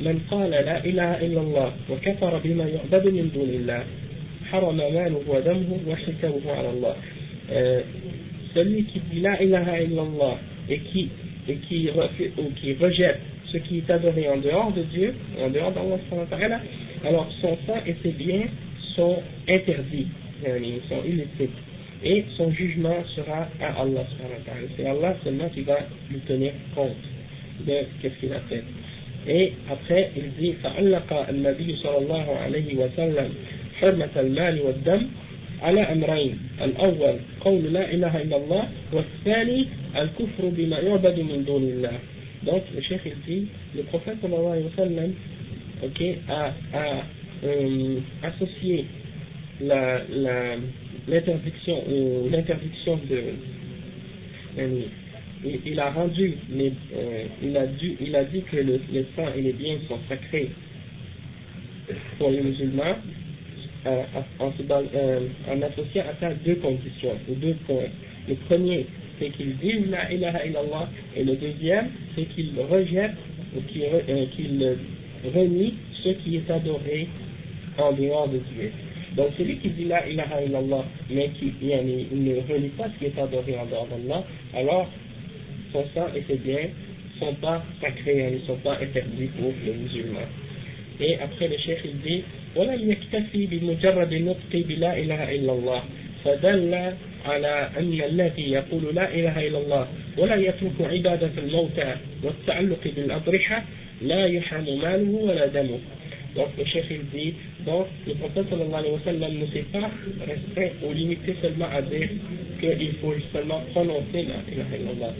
من 0.00 0.20
قال 0.30 0.50
لا 0.50 0.84
إله 0.84 1.26
إلا 1.26 1.40
الله 1.40 1.72
وكفر 1.90 2.40
بما 2.44 2.64
يعبد 2.64 3.06
من 3.08 3.30
دون 3.34 3.48
الله 3.48 3.84
حرم 4.50 4.76
ماله 4.76 5.22
ودمه 5.26 5.78
وحسابه 5.88 6.52
على 6.52 6.70
الله. 6.70 6.96
Euh, 7.50 7.80
celui 8.54 8.84
qui 8.84 9.00
dit 9.10 9.20
la 9.20 9.42
ilaha 9.42 9.80
illallah 9.80 10.36
et 10.68 10.78
qui 10.78 11.10
et 11.48 11.56
qui, 11.56 11.88
ou 12.36 12.50
qui 12.60 12.74
rejette 12.74 13.20
ce 13.50 13.56
qui 13.58 13.78
est 13.78 13.90
adoré 13.90 14.28
en 14.28 14.36
dehors 14.36 14.72
de 14.72 14.82
Dieu, 14.82 15.14
en 15.40 15.48
dehors 15.48 15.72
d'Allah, 15.72 16.60
alors 17.06 17.30
son 17.40 17.56
sang 17.66 17.78
et 17.86 17.94
ses 18.02 18.10
biens 18.10 18.44
sont 18.94 19.22
interdits, 19.48 20.08
ils 20.44 20.80
sont 20.88 21.02
illicites. 21.06 21.56
Et 22.04 22.24
son 22.36 22.52
jugement 22.52 23.02
sera 23.16 23.48
à 23.60 23.80
Allah. 23.80 24.04
C'est 24.76 24.86
Allah 24.86 25.16
seulement 25.24 25.48
qui 25.48 25.62
va 25.62 25.78
lui 26.10 26.20
tenir 26.20 26.52
compte 26.74 26.92
de 27.66 27.74
ce 28.02 28.08
qu'il 28.20 28.32
a 28.32 28.40
fait. 28.48 28.62
Et 29.26 29.52
après, 29.68 30.12
il 30.16 30.30
dit 30.38 30.54
فعلق 30.62 31.28
النبي 31.28 31.76
صلى 31.76 31.98
الله 31.98 32.36
عليه 32.36 32.74
وسلم 32.76 33.28
حرمة 33.80 34.14
المال 34.16 34.60
والدم 34.60 35.06
على 35.62 35.80
أمرين 35.80 36.38
الأول 36.62 37.16
قول 37.40 37.72
لا 37.72 37.90
إله 37.92 38.22
إلا 38.22 38.36
الله 38.36 38.68
والثاني 38.92 39.66
الكفر 39.96 40.44
بما 40.48 40.78
يعبد 40.78 41.18
من 41.20 41.44
دون 41.44 41.62
الله 41.62 41.98
donc 42.46 42.62
le 42.74 42.80
chef 42.82 43.00
il 43.04 43.16
dit 43.26 43.48
le 43.74 43.82
prophète 43.82 44.14
sallallahu 44.22 44.52
alayhi 44.52 44.66
wa 44.66 44.76
sallam 44.76 45.10
ok 45.82 46.00
a, 46.28 46.52
a 46.72 47.02
euh, 47.44 47.98
associé 48.22 48.84
la 49.60 50.02
l'interdiction 51.08 51.82
ou 51.90 52.28
l'interdiction 52.30 53.00
de 53.10 53.22
il, 55.44 55.58
il, 55.66 55.80
a 55.80 55.90
rendu 55.90 56.34
les, 56.52 56.72
euh, 56.94 57.24
il 57.42 57.56
a 57.56 57.66
dû 57.66 57.96
il 58.00 58.14
a 58.14 58.24
dit 58.24 58.42
que 58.42 58.56
le, 58.56 58.80
les 58.92 59.04
sang 59.16 59.26
et 59.36 59.40
les 59.40 59.52
biens 59.52 59.78
sont 59.88 59.98
sacrés 60.08 60.50
pour 62.18 62.30
les 62.30 62.40
musulmans 62.40 62.96
euh, 63.85 64.03
associant 65.61 66.03
à 66.09 66.19
ça 66.19 66.33
deux 66.45 66.55
conditions, 66.55 67.17
ou 67.29 67.35
deux 67.35 67.55
points. 67.65 67.89
Le 68.27 68.35
premier, 68.47 68.85
c'est 69.19 69.29
qu'il 69.31 69.57
disent 69.57 69.89
la 69.89 70.11
ilaha 70.11 70.45
illallah, 70.45 70.89
et 71.15 71.23
le 71.23 71.35
deuxième, 71.35 71.89
c'est 72.15 72.25
qu'il 72.33 72.51
rejette 72.69 73.15
ou 73.55 73.61
qu'il 73.61 73.83
euh, 73.83 74.75
renie 75.33 75.73
ce 76.03 76.09
qui 76.09 76.37
est 76.37 76.49
adoré 76.49 77.07
en 77.77 77.91
dehors 77.93 78.27
de 78.29 78.39
Dieu. 78.53 78.71
Donc 79.15 79.27
celui 79.37 79.57
qui 79.57 79.69
dit 79.69 79.85
la 79.85 80.07
ilaha 80.07 80.43
illallah, 80.43 80.85
mais 81.09 81.29
qui 81.39 81.53
yani, 81.61 82.07
ne 82.11 82.35
relie 82.51 82.69
pas 82.69 82.85
ce 82.89 82.99
qui 82.99 83.05
est 83.05 83.21
adoré 83.21 83.57
en 83.57 83.65
dehors 83.65 83.87
d'Allah, 83.87 84.23
alors 84.55 84.89
son 85.71 85.83
sang 85.93 86.07
et 86.15 86.23
ses 86.27 86.37
biens 86.37 86.69
ne 87.15 87.19
sont 87.19 87.35
pas 87.35 87.63
sacrés, 87.79 88.29
ils 88.31 88.41
ne 88.41 88.45
sont 88.45 88.57
pas 88.57 88.79
interdits 88.81 89.29
pour 89.39 89.51
les 89.65 89.73
musulmans. 89.73 90.19
Et 90.99 91.17
après 91.19 91.47
le 91.47 91.57
cheikh 91.57 91.79
il 91.85 91.99
dit 92.01 92.23
ولم 92.55 92.91
يكتفي 92.91 93.45
بمجرد 93.45 94.13
النطق 94.13 94.51
بلا 94.53 94.97
إله 94.97 95.35
إلا 95.35 95.53
الله 95.53 95.83
فدل 96.25 96.93
على 97.25 97.69
أن 97.77 98.01
الذي 98.01 98.51
يقول 98.51 98.95
لا 98.95 99.13
إله 99.13 99.47
إلا 99.47 99.57
الله 99.57 99.87
ولا 100.17 100.35
يترك 100.35 100.77
عبادة 100.81 101.31
الموتى 101.37 101.95
والتعلق 102.23 102.79
بالأضرحة 102.95 103.63
لا 104.01 104.25
يحرم 104.25 104.65
ماله 104.81 105.09
ولا 105.09 105.47
دمه 105.47 105.79
Donc 106.35 106.47
le 106.57 106.65
chef 106.65 106.85
il 106.89 107.05
dit, 107.13 107.35
donc 107.63 107.85
le 108.07 108.15
prophète 108.15 108.49
sallallahu 108.49 108.73
alayhi 108.73 108.93
wa 108.93 108.99
sallam 109.05 109.33
ne 109.37 109.45
s'est 109.53 109.65
pas 109.71 109.87
restreint 110.25 110.73
ou 110.83 110.91
limité 110.91 111.35
seulement 111.43 111.67
à 111.71 111.79
dire 111.83 112.09
qu'il 112.59 112.93
faut 113.01 113.13
seulement 113.31 113.61
prononcer 113.71 114.25
la 114.25 114.41
ilaha 114.51 114.75
illallah. 114.75 115.13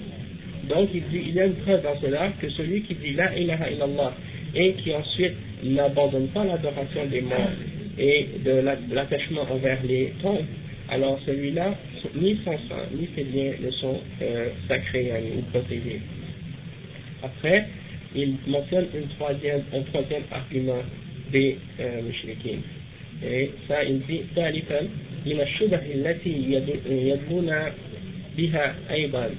Donc 0.69 0.89
il 0.91 1.03
dit, 1.11 1.25
il 1.27 1.35
y 1.35 1.39
a 1.39 1.45
une 1.45 1.53
preuve 1.53 1.83
dans 1.83 1.99
cela 2.01 2.31
que 2.41 2.49
celui 2.49 2.81
qui 2.81 2.95
dit 2.95 3.13
la 3.13 3.37
ilaha 3.37 3.69
illallah 3.69 4.13
et 4.54 4.72
qui 4.74 4.94
ensuite 4.94 5.34
n'abandonne 5.62 6.28
pas 6.28 6.44
l'adoration 6.44 7.06
des 7.06 7.20
morts 7.20 7.50
et 7.98 8.28
de 8.44 8.62
l'attachement 8.92 9.42
envers 9.50 9.82
les 9.84 10.12
tombes, 10.22 10.44
alors 10.88 11.18
celui-là, 11.26 11.74
ni 12.14 12.38
son 12.44 12.56
sang, 12.68 12.82
ni 12.94 13.08
ses 13.14 13.24
biens 13.24 13.52
ne 13.60 13.70
sont 13.72 14.00
euh, 14.22 14.48
sacrés 14.68 15.12
ou 15.36 15.42
protégés. 15.50 16.00
Après, 17.22 17.66
il 18.14 18.36
mentionne 18.46 18.86
une 18.94 19.08
troisième, 19.08 19.62
un 19.74 19.82
troisième 19.82 20.22
argument 20.30 20.82
des 21.30 21.58
euh, 21.80 22.02
mushrikin. 22.02 22.58
Et 23.22 23.50
ça, 23.66 23.82
il 23.84 24.00
dit, 24.06 24.22
ثالثا 24.34 24.80
من 25.26 25.40
الشبه 25.40 25.80
التي 25.94 26.62
يدلون 26.88 27.50
بها 28.38 28.74
أيضا 28.90 29.30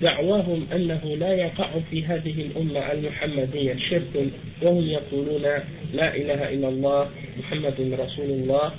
دعواهم 0.00 0.66
أنه 0.72 1.16
لا 1.16 1.34
يقع 1.34 1.70
في 1.90 2.04
هذه 2.04 2.34
الأمة 2.42 2.92
المحمدية 2.92 3.76
شرك 3.90 4.28
وهم 4.62 4.84
يقولون 4.86 5.42
لا 5.94 6.16
إله 6.16 6.52
إلا 6.52 6.68
الله 6.68 7.10
محمد 7.38 7.74
رسول 8.00 8.30
الله 8.30 8.72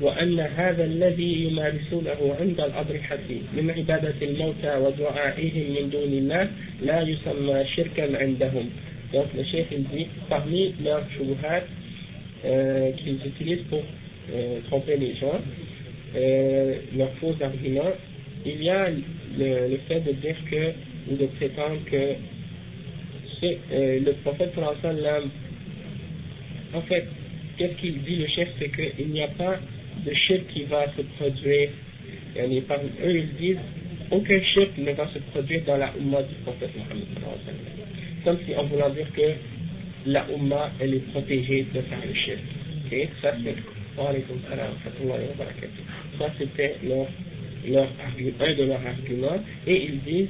وأن 0.00 0.40
هذا 0.40 0.84
الذي 0.84 1.44
يمارسونه 1.44 2.34
عند 2.40 2.60
الأضرحة 2.60 3.18
من 3.56 3.70
عبادة 3.70 4.14
الموتى 4.22 4.76
ودعائهم 4.76 5.74
من 5.74 5.90
دون 5.90 6.12
الله 6.12 6.48
لا 6.82 7.00
يسمى 7.02 7.64
شركا 7.76 8.18
عندهم. 8.18 8.70
Donc 9.12 9.26
le 9.34 9.42
chef 9.44 9.66
il 9.72 9.84
dit, 9.84 10.06
parmi 10.28 10.74
leurs 10.84 11.02
shubuhat 11.16 11.62
euh, 12.44 12.92
qu'ils 12.92 13.18
utilisent 13.26 13.64
pour 13.70 13.82
euh, 14.34 14.60
tromper 14.68 14.98
les 14.98 15.14
gens, 15.14 15.40
euh, 16.14 16.74
leurs 16.94 17.12
faux 17.14 17.34
arguments, 17.40 17.94
il 18.44 18.62
y 18.62 18.70
a 18.70 18.88
le, 18.88 19.78
fait 19.88 20.00
de 20.00 20.12
dire 20.12 20.36
que, 20.50 20.72
ou 21.10 21.16
de 21.16 21.26
prétendre 21.26 21.78
que 21.86 22.14
euh, 23.42 24.00
le 24.00 24.12
prophète 24.24 24.52
sallam, 24.82 25.30
en 26.74 26.82
fait, 26.82 27.06
qu'est-ce 27.56 27.74
qu'il 27.80 28.02
dit 28.02 28.16
le 28.16 28.26
chef, 28.28 28.48
c'est 28.58 28.70
qu'il 28.70 29.08
n'y 29.08 29.22
a 29.22 29.28
pas 29.28 29.58
de 30.04 30.12
shirk 30.14 30.46
qui 30.52 30.64
va 30.64 30.86
se 30.96 31.02
produire. 31.18 31.70
Et 32.36 32.60
par 32.62 32.78
eux, 32.78 33.16
ils 33.18 33.34
disent, 33.36 33.58
aucun 34.10 34.40
shirk 34.42 34.78
ne 34.78 34.92
va 34.92 35.08
se 35.08 35.18
produire 35.30 35.62
dans 35.66 35.76
la 35.76 35.92
Ummah 35.98 36.22
du 36.22 36.34
prophète 36.44 36.70
Mohammed 36.76 37.06
Comme 38.24 38.38
si 38.46 38.52
on 38.56 38.64
voulait 38.64 38.90
dire 38.94 39.12
que 39.14 40.10
la 40.10 40.26
Ummah, 40.30 40.70
elle 40.80 40.94
est 40.94 41.10
protégée 41.10 41.66
de 41.74 41.80
faire 41.80 41.98
le 42.06 42.14
shirk. 42.14 42.38
Ok, 42.86 43.08
ça 43.20 43.34
c'est, 43.44 43.54
ça 46.18 46.26
c'était 46.38 46.76
leur 46.84 47.06
leur, 47.66 47.84
un 47.84 48.54
de 48.54 48.64
leurs 48.64 48.86
arguments, 48.86 49.42
et 49.66 49.84
ils 49.84 50.00
disent 50.00 50.28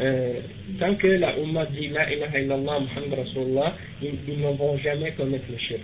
euh, 0.00 0.34
tant 0.78 0.94
que 0.94 1.08
la 1.08 1.36
Ummah 1.38 1.66
dit 1.66 1.88
La 1.88 2.12
ilaha 2.12 2.38
illallah 2.38 2.80
Muhammad 2.80 3.18
Rasulullah, 3.18 3.74
ils, 4.00 4.14
ils, 4.28 4.40
ne 4.40 4.52
vont 4.56 4.78
jamais 4.78 5.10
commettre 5.12 5.46
le 5.50 5.58
shirk. 5.58 5.80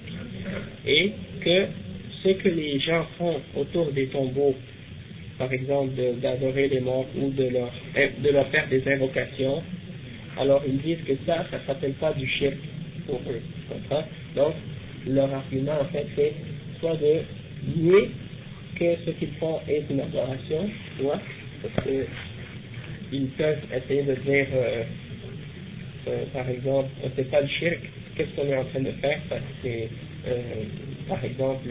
Et 0.86 1.10
que 1.40 1.66
ce 2.22 2.28
que 2.28 2.48
les 2.48 2.78
gens 2.80 3.06
font 3.18 3.40
autour 3.56 3.90
des 3.92 4.06
tombeaux, 4.06 4.54
par 5.36 5.52
exemple 5.52 5.94
d'adorer 6.22 6.68
les 6.68 6.80
morts 6.80 7.06
ou 7.20 7.30
de 7.30 7.48
leur, 7.48 7.72
de 8.22 8.30
leur 8.30 8.46
faire 8.48 8.68
des 8.68 8.86
invocations, 8.86 9.62
alors 10.38 10.62
ils 10.66 10.78
disent 10.78 11.04
que 11.06 11.14
ça, 11.26 11.46
ça 11.50 11.58
ne 11.58 11.66
s'appelle 11.66 11.94
pas 11.94 12.12
du 12.12 12.26
shirk 12.28 12.56
pour 13.06 13.20
eux. 13.28 13.42
Donc, 14.36 14.54
leur 15.08 15.32
argument 15.34 15.80
en 15.80 15.84
fait 15.86 16.06
c'est 16.14 16.32
soit 16.78 16.96
de 16.96 17.80
nier 17.80 18.10
que 18.79 18.95
ce 19.05 19.11
qu'ils 19.11 19.33
font 19.39 19.59
est 19.67 19.83
une 19.89 19.99
adoration, 19.99 20.69
tu 20.97 21.03
vois, 21.03 21.19
parce 21.61 21.85
que 21.85 22.05
ils 23.11 23.27
peuvent 23.29 23.63
essayer 23.75 24.03
de 24.03 24.15
dire, 24.15 24.47
euh, 24.53 24.83
euh, 26.07 26.23
par 26.33 26.49
exemple, 26.49 26.89
c'est 27.15 27.29
pas 27.29 27.41
le 27.41 27.47
shirk, 27.47 27.79
qu'est-ce 28.15 28.29
qu'on 28.35 28.47
est 28.47 28.55
en 28.55 28.65
train 28.65 28.81
de 28.81 28.91
faire 29.01 29.19
parce 29.29 29.41
que, 29.63 29.67
euh, 29.67 30.33
par 31.07 31.23
exemple, 31.23 31.69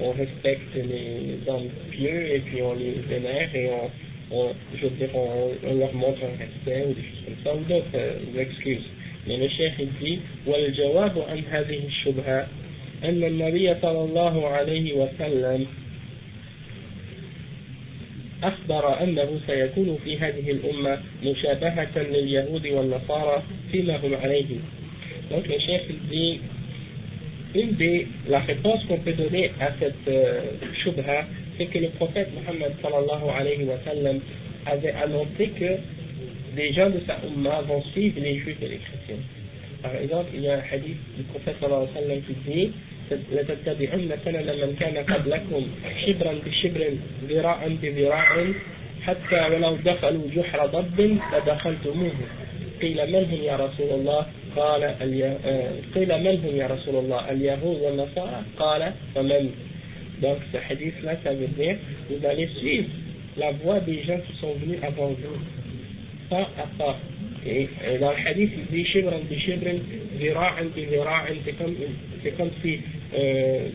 on 0.00 0.10
respecte 0.12 0.74
les 0.74 1.38
hommes 1.46 1.68
pieux 1.90 2.34
et 2.34 2.40
puis 2.40 2.62
on 2.62 2.74
les 2.74 2.94
vénère 3.08 3.54
et 3.54 3.68
on, 3.68 4.36
on 4.36 4.54
je 4.74 4.86
veux 4.86 4.96
dire, 4.96 5.10
on, 5.14 5.74
leur 5.74 5.94
montre 5.94 6.20
un 6.24 6.38
respect 6.38 6.86
ou 6.88 6.94
des 6.94 7.02
choses 7.02 7.24
comme 7.26 7.44
ça, 7.44 7.54
ou 7.54 7.64
d'autres 7.68 8.40
excuses. 8.40 8.88
Mais 9.26 9.36
le 9.36 9.48
cheikh 9.48 9.74
il 9.78 9.88
dit, 10.00 10.20
والجواب 10.46 11.18
عن 11.28 11.42
هذه 11.50 11.80
الشبهة 11.86 12.46
أن 13.04 13.24
النبي 13.24 13.74
صلى 13.82 14.04
الله 14.04 14.48
عليه 14.48 14.92
وسلم 14.92 15.66
أخبر 18.43 19.03
أنه 19.03 19.39
سيكون 19.47 19.97
في 20.03 20.17
هذه 20.17 20.51
الأمة 20.51 20.99
مشابهة 21.23 21.97
لليهود 21.97 22.67
والنصارى 22.67 23.43
فيما 23.71 23.97
هم 23.97 24.15
عليه. 24.15 24.45
Donc 25.29 25.45
le 25.47 25.59
chef 25.59 25.81
dit, 26.09 26.39
une 27.55 27.73
des, 27.73 28.07
la 28.29 28.39
réponse 28.39 28.83
qu'on 28.85 28.99
peut 28.99 29.13
donner 29.13 29.51
à 29.59 29.71
cette 29.79 30.07
euh, 30.07 30.41
shubha, 30.83 31.25
c'est 31.57 31.65
que 31.65 31.79
le 31.79 31.89
prophète 31.89 32.29
Muhammad 32.33 32.73
sallallahu 32.81 33.29
alayhi 33.37 33.63
wa 33.63 33.77
sallam 33.83 34.19
avait 34.65 34.93
annoncé 34.93 35.47
que 35.59 35.77
les 36.55 36.73
gens 36.73 36.89
de 36.89 37.01
sa 37.05 37.17
umma 37.25 37.61
vont 37.61 37.81
suivre 37.93 38.21
les 38.21 38.37
juifs 38.39 38.61
et 38.61 38.67
les 38.67 38.77
chrétiens. 38.77 39.23
Par 39.81 39.95
exemple, 39.95 40.29
il 40.33 40.41
y 40.41 40.49
a 40.49 40.55
un 40.55 40.63
hadith 40.71 40.97
du 41.17 41.23
prophète 41.23 41.55
sallallahu 41.59 41.87
alayhi 41.89 41.95
wa 41.95 42.01
sallam 42.01 42.21
qui 42.21 42.51
dit 42.51 42.71
لتتبعن 43.11 44.09
سنن 44.25 44.47
من 44.61 44.75
كان 44.79 44.97
قبلكم 44.97 45.67
شبرا 46.05 46.33
بشبر 46.45 46.81
ذراعا 47.29 47.77
بذراع 47.81 48.45
حتى 49.05 49.39
ولو 49.55 49.75
دخلوا 49.75 50.23
جحر 50.35 50.65
ضب 50.65 51.17
لدخلتموه 51.33 52.11
قيل 52.81 53.11
من 53.13 53.23
هم 53.31 53.43
يا 53.43 53.55
رسول 53.55 53.89
الله 53.99 54.25
قال 54.55 54.83
قيل 55.95 56.23
من 56.23 56.35
هم 56.43 56.55
يا 56.55 56.67
رسول 56.67 56.95
الله 56.95 57.31
اليهود 57.31 57.81
والنصارى 57.81 58.41
قال 58.59 58.91
فمن 59.15 59.51
Donc 60.21 60.37
ce 60.51 60.57
hadith-là, 60.57 61.13
ça 61.23 61.33
veut 61.33 61.47
dire, 61.47 61.75
vous 62.09 62.25
allez 62.25 62.47
suivre 62.59 62.89
la 63.37 63.51
voie 63.51 63.79
des 63.81 64.01
gens 64.03 64.17
qui 64.27 64.35
sont 64.39 64.53
venus 64.53 64.79
avant 64.81 65.09
vous, 65.09 65.37
pas 66.29 66.49
à 66.57 66.67
pas. 66.77 66.97
Et, 67.45 67.69
dans 67.99 68.11
le 68.11 68.27
hadith, 68.27 68.51
il 68.57 68.75
dit 68.75 68.85
shibran 68.85 69.19
bi 69.29 69.39
shibran, 69.39 69.77
vira'an 70.17 70.65
bi 70.75 70.85
vira'an, 70.85 71.35
c'est 71.45 71.53
comme, 71.53 71.75
c'est 72.27 72.37
comme 72.37 72.49
si 72.61 72.79
euh, 73.17 73.69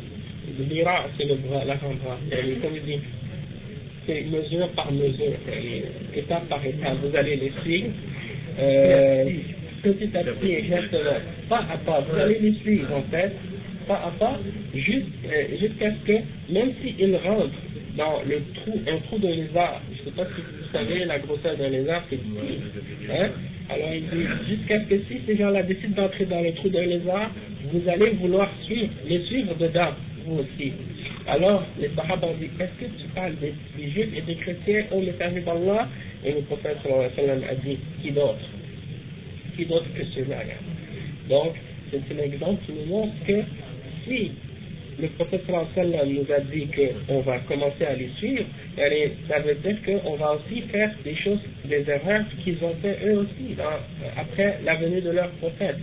l'ira, 0.69 1.07
c'est 1.17 1.25
le 1.25 1.37
bras, 1.37 1.65
l'avant-bras. 1.65 2.19
Comme 2.63 2.77
il 2.77 2.83
dit, 2.83 3.01
c'est 4.07 4.23
mesure 4.23 4.69
par 4.71 4.93
mesure, 4.93 5.33
étape 6.15 6.49
par 6.49 6.65
étape. 6.65 6.99
Vous 7.03 7.17
allez 7.17 7.37
les 7.37 7.53
suivre. 7.63 7.91
Euh, 8.59 9.31
petit 9.83 10.11
à 10.15 10.25
petit, 10.25 10.53
exactement, 10.53 11.19
pas 11.49 11.65
à 11.73 11.79
pas. 11.79 12.01
Vous 12.01 12.19
allez 12.19 12.39
les 12.41 12.53
suivre, 12.55 12.95
en 12.95 13.03
fait, 13.11 13.33
pas 13.89 14.03
à 14.07 14.13
pas, 14.19 14.39
euh, 14.39 14.79
jusqu'à 15.59 15.91
ce 15.91 16.07
que, 16.07 16.53
même 16.53 16.73
s'ils 16.83 17.17
rentrent 17.17 17.49
dans 17.97 18.21
le 18.27 18.43
trou, 18.55 18.79
un 18.87 18.99
trou 19.07 19.19
de 19.19 19.29
lézard, 19.29 19.81
je 19.95 20.01
ne 20.01 20.05
sais 20.05 20.17
pas 20.17 20.27
si 20.27 20.43
vous 20.43 20.73
savez, 20.73 21.05
la 21.05 21.19
grosseur 21.21 21.57
d'un 21.57 21.69
lézard, 21.69 22.05
c'est 22.11 22.19
hein? 23.11 23.31
Alors 23.69 23.89
il 23.95 24.03
dit, 24.03 24.27
jusqu'à 24.49 24.81
ce 24.81 24.85
que 24.89 24.99
si 25.09 25.21
ces 25.27 25.37
gens-là 25.37 25.63
décident 25.63 26.03
d'entrer 26.03 26.27
dans 26.27 26.41
le 26.41 26.53
trou 26.55 26.69
d'un 26.69 26.85
lézard, 26.85 27.31
vous 27.73 27.89
allez 27.89 28.11
vouloir 28.11 28.51
suivre, 28.65 28.91
les 29.07 29.21
suivre 29.25 29.55
dedans, 29.57 29.93
vous 30.27 30.41
aussi. 30.41 30.73
Alors, 31.27 31.65
les 31.79 31.89
Sahaba 31.95 32.27
ont 32.27 32.35
dit, 32.35 32.51
est-ce 32.59 32.85
que 32.85 32.91
tu 33.01 33.09
parles 33.15 33.35
des, 33.37 33.55
juifs 33.91 34.09
et 34.17 34.23
des 34.23 34.35
chrétiens 34.35 34.85
au 34.91 35.01
message 35.01 35.35
d'Allah? 35.45 35.89
Et 36.25 36.33
le 36.33 36.41
prophète 36.43 36.79
a 36.87 37.55
dit, 37.55 37.79
qui 38.03 38.11
d'autre? 38.11 38.41
Qui 39.57 39.67
d'autre 39.67 39.87
que 39.95 40.05
ceux-là? 40.15 40.43
Donc, 41.29 41.55
c'est 41.91 42.01
un 42.15 42.23
exemple 42.25 42.65
qui 42.67 42.73
nous 42.73 42.87
montre 42.87 43.13
que 43.27 43.43
si 44.05 44.33
le 45.01 45.09
prophète 45.09 45.43
sallam 45.75 46.09
nous 46.09 46.33
a 46.33 46.41
dit 46.41 46.69
qu'on 47.07 47.21
va 47.21 47.39
commencer 47.41 47.85
à 47.85 47.95
les 47.95 48.11
suivre, 48.19 48.45
ça 49.29 49.39
veut 49.41 49.55
dire 49.55 49.77
qu'on 49.85 50.15
va 50.17 50.35
aussi 50.35 50.63
faire 50.63 50.91
des 51.05 51.15
choses, 51.17 51.41
des 51.65 51.85
erreurs 51.89 52.25
qu'ils 52.45 52.63
ont 52.63 52.75
fait 52.83 52.99
eux 53.07 53.19
aussi 53.19 53.57
après 54.17 54.59
la 54.65 54.77
venue 54.77 55.01
de 55.01 55.11
leur 55.11 55.31
prophète. 55.33 55.77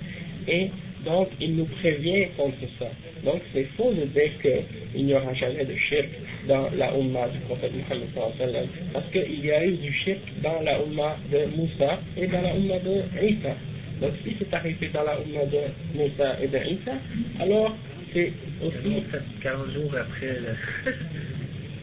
Et 0.48 0.70
Donc, 1.06 1.30
il 1.40 1.56
nous 1.56 1.66
prévient 1.80 2.28
contre 2.36 2.58
ça. 2.78 2.88
Donc, 3.24 3.42
c'est 3.54 3.66
faux 3.78 3.94
de 3.94 4.04
dire 4.06 4.32
qu'il 4.42 5.06
n'y 5.06 5.14
aura 5.14 5.34
jamais 5.34 5.64
de 5.64 5.76
shirk 5.76 6.10
dans 6.48 6.70
la 6.76 6.94
Ummah 6.98 7.30
du 7.30 7.40
prophète 7.40 7.72
Muhammad 7.74 8.68
parce 8.94 9.06
qu'il 9.12 9.46
y 9.46 9.52
a 9.52 9.66
eu 9.66 9.74
du 9.74 9.94
shirk 9.94 10.20
dans 10.44 10.62
la 10.62 10.80
Ummah 10.82 11.18
de 11.32 11.46
Moussa 11.56 12.00
et 12.18 12.28
dans 12.28 12.42
la 12.42 12.54
Ummah 12.54 12.80
de 12.80 13.26
Isa. 13.26 13.56
Donc, 14.02 14.12
si 14.24 14.36
c'est 14.40 14.54
arrivé 14.54 14.90
dans 14.94 15.04
la 15.04 15.20
Ummah 15.20 15.46
de 15.46 15.98
Moussa 15.98 16.38
et 16.42 16.48
de 16.48 16.58
Isa, 16.58 16.94
alors 17.40 17.76
c'est 18.14 18.32
aussi. 18.64 19.04
40 19.42 19.72
jours 19.72 19.96
après. 19.96 20.38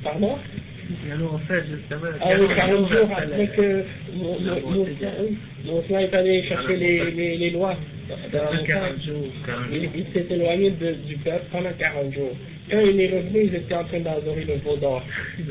Pardon? 0.03 0.39
Alors 1.13 1.35
en 1.35 1.39
fait, 1.39 1.65
justement, 1.69 2.11
ah 2.21 2.29
oui, 2.39 2.47
40 2.55 2.93
jours 2.93 3.09
après 3.17 3.47
que 3.49 3.85
Moussa 5.65 6.03
est 6.03 6.15
allé 6.15 6.43
chercher 6.45 6.77
les, 6.77 7.11
les, 7.11 7.37
les 7.39 7.51
lois. 7.51 7.77
Dans 8.33 8.65
40 8.65 9.03
jours, 9.03 9.27
Il, 9.73 9.91
il 9.97 10.07
s'est 10.13 10.27
éloigné 10.33 10.71
de, 10.71 10.93
du 11.09 11.17
peuple 11.17 11.45
pendant 11.51 11.73
40 11.77 12.15
jours. 12.15 12.37
Quand 12.71 12.81
il 12.81 13.01
est 13.01 13.09
revenu, 13.09 13.45
ils 13.47 13.55
étaient 13.57 13.75
en 13.75 13.85
train 13.85 14.01
d'adorer 14.01 14.45
le 14.45 14.55
veau 14.65 14.77
d'or. 14.77 15.03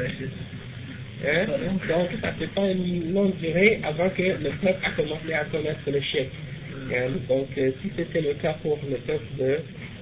Hein? 1.25 1.45
Donc, 1.87 2.09
ça 2.21 2.33
fait 2.33 2.53
pas 2.53 2.69
une 2.69 3.13
longue 3.13 3.35
durée 3.37 3.79
avant 3.83 4.09
que 4.09 4.21
le 4.21 4.49
peuple 4.61 4.79
a 4.83 4.91
commencé 4.91 5.33
à 5.33 5.45
connaître 5.45 5.79
le 5.87 5.99
chef. 6.01 6.27
Hein? 6.91 7.07
Donc, 7.27 7.47
euh, 7.57 7.71
si 7.81 7.91
c'était 7.95 8.21
le 8.21 8.33
cas 8.33 8.55
pour 8.61 8.77
le 8.87 8.97
peuple 8.97 9.25
de 9.39 9.57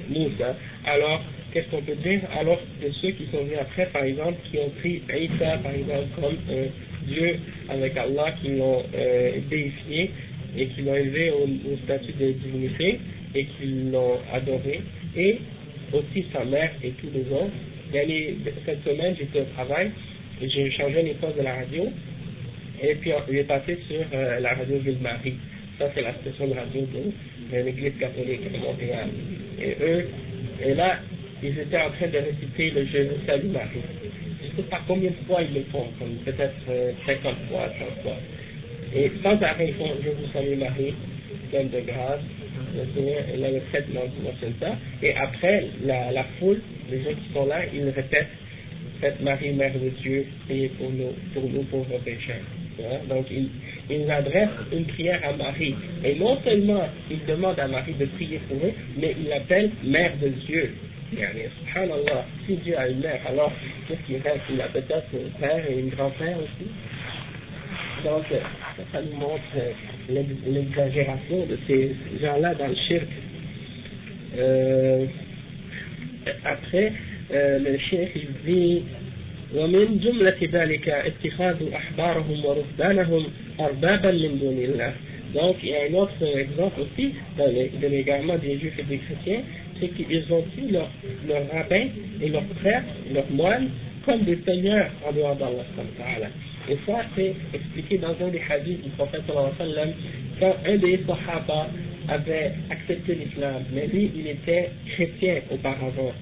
Moussa, 0.09 0.55
alors 0.85 1.21
qu'est-ce 1.53 1.69
qu'on 1.69 1.81
peut 1.81 1.95
dire? 1.95 2.21
Alors, 2.37 2.59
de 2.81 2.89
ceux 3.01 3.11
qui 3.11 3.25
sont 3.31 3.43
venus 3.43 3.57
après, 3.59 3.85
par 3.87 4.03
exemple, 4.03 4.37
qui 4.49 4.57
ont 4.57 4.69
pris 4.79 5.01
Isa, 5.09 5.57
par 5.57 5.71
exemple, 5.71 6.07
comme 6.19 6.37
euh, 6.49 6.67
Dieu 7.07 7.35
avec 7.69 7.95
Allah, 7.95 8.33
qui 8.41 8.49
l'ont 8.49 8.83
euh, 8.95 9.31
déifié 9.49 10.11
et 10.57 10.67
qui 10.67 10.81
l'ont 10.81 10.95
élevé 10.95 11.31
au, 11.31 11.77
statut 11.85 12.13
de 12.13 12.31
divinité 12.31 12.99
et 13.35 13.45
qui 13.45 13.89
l'ont 13.91 14.19
adoré, 14.31 14.81
et 15.15 15.39
aussi 15.91 16.25
sa 16.31 16.43
mère 16.45 16.71
et 16.83 16.91
tous 16.91 17.09
les 17.13 17.25
autres. 17.31 17.53
cette 18.65 18.83
semaine, 18.83 19.15
j'étais 19.17 19.41
au 19.41 19.45
travail, 19.55 19.91
j'ai 20.41 20.71
changé 20.71 21.01
les 21.01 21.13
postes 21.13 21.37
de 21.37 21.43
la 21.43 21.55
radio, 21.55 21.87
et 22.81 22.95
puis 22.95 23.11
j'ai 23.31 23.43
passé 23.43 23.77
sur 23.87 24.01
euh, 24.13 24.39
la 24.39 24.53
radio 24.53 24.77
Ville-Marie. 24.77 25.35
C'est 25.93 26.01
la 26.01 26.13
station 26.15 26.47
de 26.47 26.53
radio 26.53 26.81
de, 26.81 27.57
l'église 27.57 27.97
catholique 27.99 28.51
de 28.51 28.57
Montréal. 28.57 29.09
Et 29.59 29.75
eux, 29.81 30.07
et 30.63 30.73
là, 30.73 30.99
ils 31.41 31.59
étaient 31.59 31.77
en 31.77 31.89
train 31.91 32.07
de 32.07 32.17
réciter 32.17 32.71
le 32.71 32.85
Je 32.85 32.97
vous 33.09 33.25
salue 33.25 33.51
Marie. 33.51 33.83
Je 34.41 34.47
ne 34.47 34.55
sais 34.55 34.69
pas 34.69 34.81
combien 34.87 35.09
de 35.09 35.15
fois 35.27 35.41
ils 35.41 35.53
le 35.53 35.63
font, 35.71 35.87
peut-être 36.25 36.53
50 36.65 36.69
euh, 36.69 37.49
fois, 37.49 37.67
100 37.79 38.01
fois. 38.03 38.17
Et 38.95 39.11
sans 39.21 39.41
arrêt, 39.41 39.67
ils 39.69 39.73
font 39.75 39.91
Je 40.03 40.09
vous 40.09 40.31
salue 40.31 40.57
Marie, 40.57 40.93
pleine 41.49 41.69
de 41.69 41.79
grâce, 41.81 42.21
le 42.75 42.85
Seigneur, 42.93 43.23
et 43.33 43.37
là 43.37 43.51
le 43.51 43.61
traitement 43.71 44.01
mentionne 44.23 44.53
ça. 44.59 44.75
Et 45.01 45.13
après, 45.15 45.65
la, 45.83 46.11
la 46.11 46.23
foule, 46.39 46.61
les 46.89 47.03
gens 47.03 47.11
qui 47.11 47.33
sont 47.33 47.45
là, 47.45 47.61
ils 47.73 47.89
répètent 47.89 48.27
Marie, 49.21 49.53
Mère 49.53 49.73
de 49.73 49.89
Dieu, 50.01 50.25
priez 50.45 50.69
pour 50.69 50.89
nous, 50.91 51.13
pour 51.33 51.49
nous 51.49 51.63
pauvres 51.63 51.99
pécheurs. 52.03 52.43
Donc, 53.07 53.25
ils, 53.29 53.49
ils 53.89 54.09
adressent 54.09 54.49
une 54.71 54.85
prière 54.85 55.21
à 55.23 55.33
Marie. 55.33 55.75
Et 56.03 56.15
non 56.15 56.37
seulement 56.43 56.87
ils 57.09 57.23
demandent 57.25 57.59
à 57.59 57.67
Marie 57.67 57.93
de 57.93 58.05
prier 58.05 58.39
pour 58.47 58.57
eux, 58.57 58.73
mais 58.97 59.15
ils 59.19 59.29
l'appellent 59.29 59.71
Mère 59.83 60.13
de 60.21 60.29
Dieu. 60.29 60.73
Yani, 61.17 61.43
subhanallah, 61.59 62.25
si 62.45 62.55
Dieu 62.57 62.77
a 62.77 62.87
une 62.87 63.01
mère, 63.01 63.19
alors 63.27 63.51
qu'est-ce 63.87 64.01
qu'il 64.07 64.17
reste? 64.17 64.41
Il 64.51 64.59
a 64.61 64.67
peut-être 64.67 65.05
un 65.13 65.39
père 65.39 65.63
et 65.69 65.79
une 65.79 65.89
grand-père 65.89 66.37
aussi. 66.37 66.69
Donc, 68.03 68.23
ça, 68.91 69.01
nous 69.01 69.17
montre 69.17 69.43
euh, 69.55 69.71
l'exagération 70.47 71.45
de 71.45 71.57
ces 71.67 71.95
gens-là 72.21 72.55
dans 72.55 72.67
le 72.67 72.75
shirk. 72.75 73.07
Euh, 74.37 75.05
après, 76.43 76.93
euh, 77.32 77.58
le 77.58 77.78
shirk, 77.78 78.10
il 78.14 78.28
dit 78.46 78.82
ومن 79.54 80.00
جملة 80.04 80.36
ذلك 80.52 80.88
اتخاذ 80.88 81.72
أحبارهم 81.72 82.44
ورهبانهم 82.44 83.26
أربابا 83.60 84.10
من 84.10 84.38
دون 84.38 84.58
الله 84.58 84.92
donc, 85.34 85.56
il 85.62 85.68
y 85.68 85.74
a 85.74 85.82
un 85.90 85.94
autre 85.94 86.12
exemple 86.22 86.80
aussi 86.80 87.12
dans 87.36 87.48
les, 87.48 87.70
dans 87.80 87.90
les 87.90 88.02
garments 88.02 88.38
des 88.38 88.58
juifs 88.58 88.78
et 88.78 88.82
des 88.84 88.98
chrétiens, 88.98 89.42
c'est 89.78 89.88
qu'ils 89.88 90.24
ont 90.32 90.42
pris 90.42 90.70
leurs 90.70 90.90
leur 91.26 91.42
rabbins 91.52 91.88
et 92.22 92.28
leurs 92.30 92.46
prêtres, 92.60 92.86
leurs 93.12 93.30
moines, 93.30 93.68
comme 94.06 94.22
des 94.22 94.38
seigneurs 94.46 94.90
en 95.06 95.12
dehors 95.12 95.36
d'Allah. 95.36 95.64
Et 96.70 96.76
ça, 96.86 97.02
c'est 97.14 97.34
expliqué 97.52 97.98
dans 97.98 98.16
un 98.24 98.28
des 98.28 98.40
hadiths 98.48 98.82
du 98.82 98.90
prophète 98.90 99.22
sallam, 99.58 99.90
quand 100.40 100.56
un 100.66 100.76
des 100.78 101.00
sahaba 101.06 101.68
avait 102.08 102.52
accepté 102.70 103.14
l'islam, 103.14 103.64
mais 103.72 103.86
lui, 103.86 104.10
il 104.16 104.28
était 104.28 104.70
chrétien 104.94 105.40
auparavant. 105.50 106.12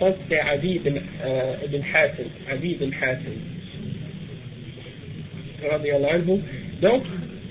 Adi 0.00 0.74
ibn, 0.76 0.96
euh, 1.24 1.54
ibn 1.64 1.82
Hatim. 1.92 2.26
Adi 2.50 2.70
ibn 2.72 2.90
Hatim. 2.92 3.38
Donc, 6.82 7.02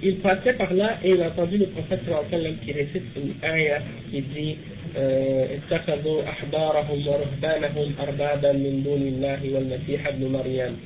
il 0.04 0.18
passait 0.18 0.54
par 0.54 0.74
là 0.74 1.00
et 1.04 1.12
il 1.12 1.22
a 1.22 1.28
entendu 1.28 1.58
le 1.58 1.68
prophète 1.68 2.02
sallam 2.30 2.56
qui 2.64 2.72
récite 2.72 3.04
une 3.16 3.34
ayah 3.44 3.82
qui 4.12 4.22
dit 4.22 4.58
اتخذوا 4.96 6.30
أحبارهم 6.30 7.08
ورهبانهم 7.08 7.94
أربابا 8.00 8.52
من 8.52 8.84
دون 8.86 9.02
الله 9.02 9.40
والمسيح 9.54 10.08
ابن 10.08 10.28
مريم 10.28 10.78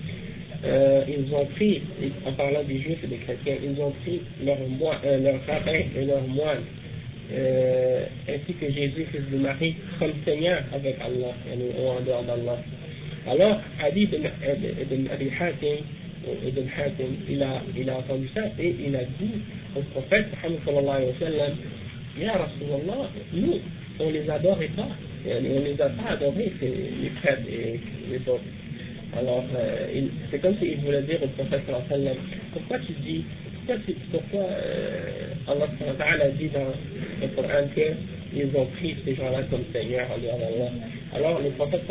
euh, 0.65 1.03
ils 1.07 1.33
ont 1.35 1.45
pris, 1.45 1.81
en 2.25 2.31
parlant 2.33 2.63
des 2.63 2.79
juifs 2.79 3.03
et 3.03 3.07
des 3.07 3.17
chrétiens, 3.17 3.55
ils 3.63 3.79
ont 3.79 3.91
pris 4.03 4.21
leurs 4.43 4.57
euh, 4.57 5.19
leur 5.19 5.45
rabbins 5.45 5.83
et 5.95 6.05
leurs 6.05 6.27
moines, 6.27 6.63
euh, 7.33 8.05
ainsi 8.29 8.53
que 8.53 8.71
Jésus, 8.71 9.05
fils 9.11 9.29
de 9.31 9.37
Marie, 9.37 9.75
comme 9.99 10.13
Seigneur 10.25 10.63
avec 10.73 10.95
Allah, 11.01 11.33
ou 11.55 11.87
en 11.87 12.01
dehors 12.01 12.23
d'Allah. 12.23 12.57
Alors, 13.29 13.59
Ali 13.83 14.03
ibn, 14.03 14.25
Abi 15.11 15.31
Hatim, 15.39 15.83
ibn 16.45 16.63
Hatim, 16.77 17.11
il 17.29 17.43
a, 17.43 17.61
il 17.75 17.89
a 17.89 17.97
entendu 17.97 18.29
ça 18.33 18.41
et 18.59 18.75
il 18.87 18.95
a 18.95 19.03
dit 19.19 19.41
au 19.75 19.81
prophète 19.81 20.27
Muhammad 20.31 20.59
sallallahu 20.65 20.95
alayhi 20.95 21.11
wa 21.11 21.27
sallam, 21.27 21.53
Ya 22.19 22.31
Rasulallah, 22.33 23.09
nous, 23.33 23.59
on 23.99 24.09
les 24.09 24.29
adorait 24.29 24.71
pas, 24.75 24.87
on 25.27 25.63
les 25.63 25.81
a 25.81 25.89
pas 25.89 26.11
adorés, 26.11 26.51
les 26.61 27.09
prêtres 27.21 27.43
et 27.51 27.79
les 28.09 28.19
autres. 28.27 28.43
Alors, 29.17 29.43
euh, 29.55 30.01
c'est 30.31 30.39
comme 30.39 30.57
s'il 30.57 30.77
voulait 30.77 31.01
dire 31.03 31.19
au 31.23 31.27
prophète 31.27 31.61
sallam, 31.89 32.15
pourquoi 32.53 32.79
tu 32.79 32.93
dis, 33.03 33.23
tu, 33.85 33.93
pourquoi 34.11 34.41
euh, 34.41 35.33
Allah 35.47 35.67
a 36.23 36.29
dit 36.29 36.49
dans 36.49 36.73
le 37.21 37.27
Coran 37.35 37.67
qu'ils 37.73 38.47
ont 38.55 38.65
pris 38.77 38.95
ces 39.05 39.15
gens-là 39.15 39.43
comme 39.49 39.63
Seigneur. 39.73 40.07
Alors, 41.13 41.41
le 41.41 41.49
prophète 41.51 41.81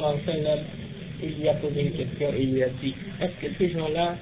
il 1.23 1.41
lui 1.41 1.49
a 1.49 1.55
posé 1.55 1.81
une 1.81 1.93
question 1.93 2.29
et 2.37 2.43
il 2.43 2.53
lui 2.55 2.63
a 2.63 2.69
dit, 2.83 2.95
est-ce 3.23 3.47
que 3.47 3.53
ces 3.59 3.71
gens-là 3.71 4.17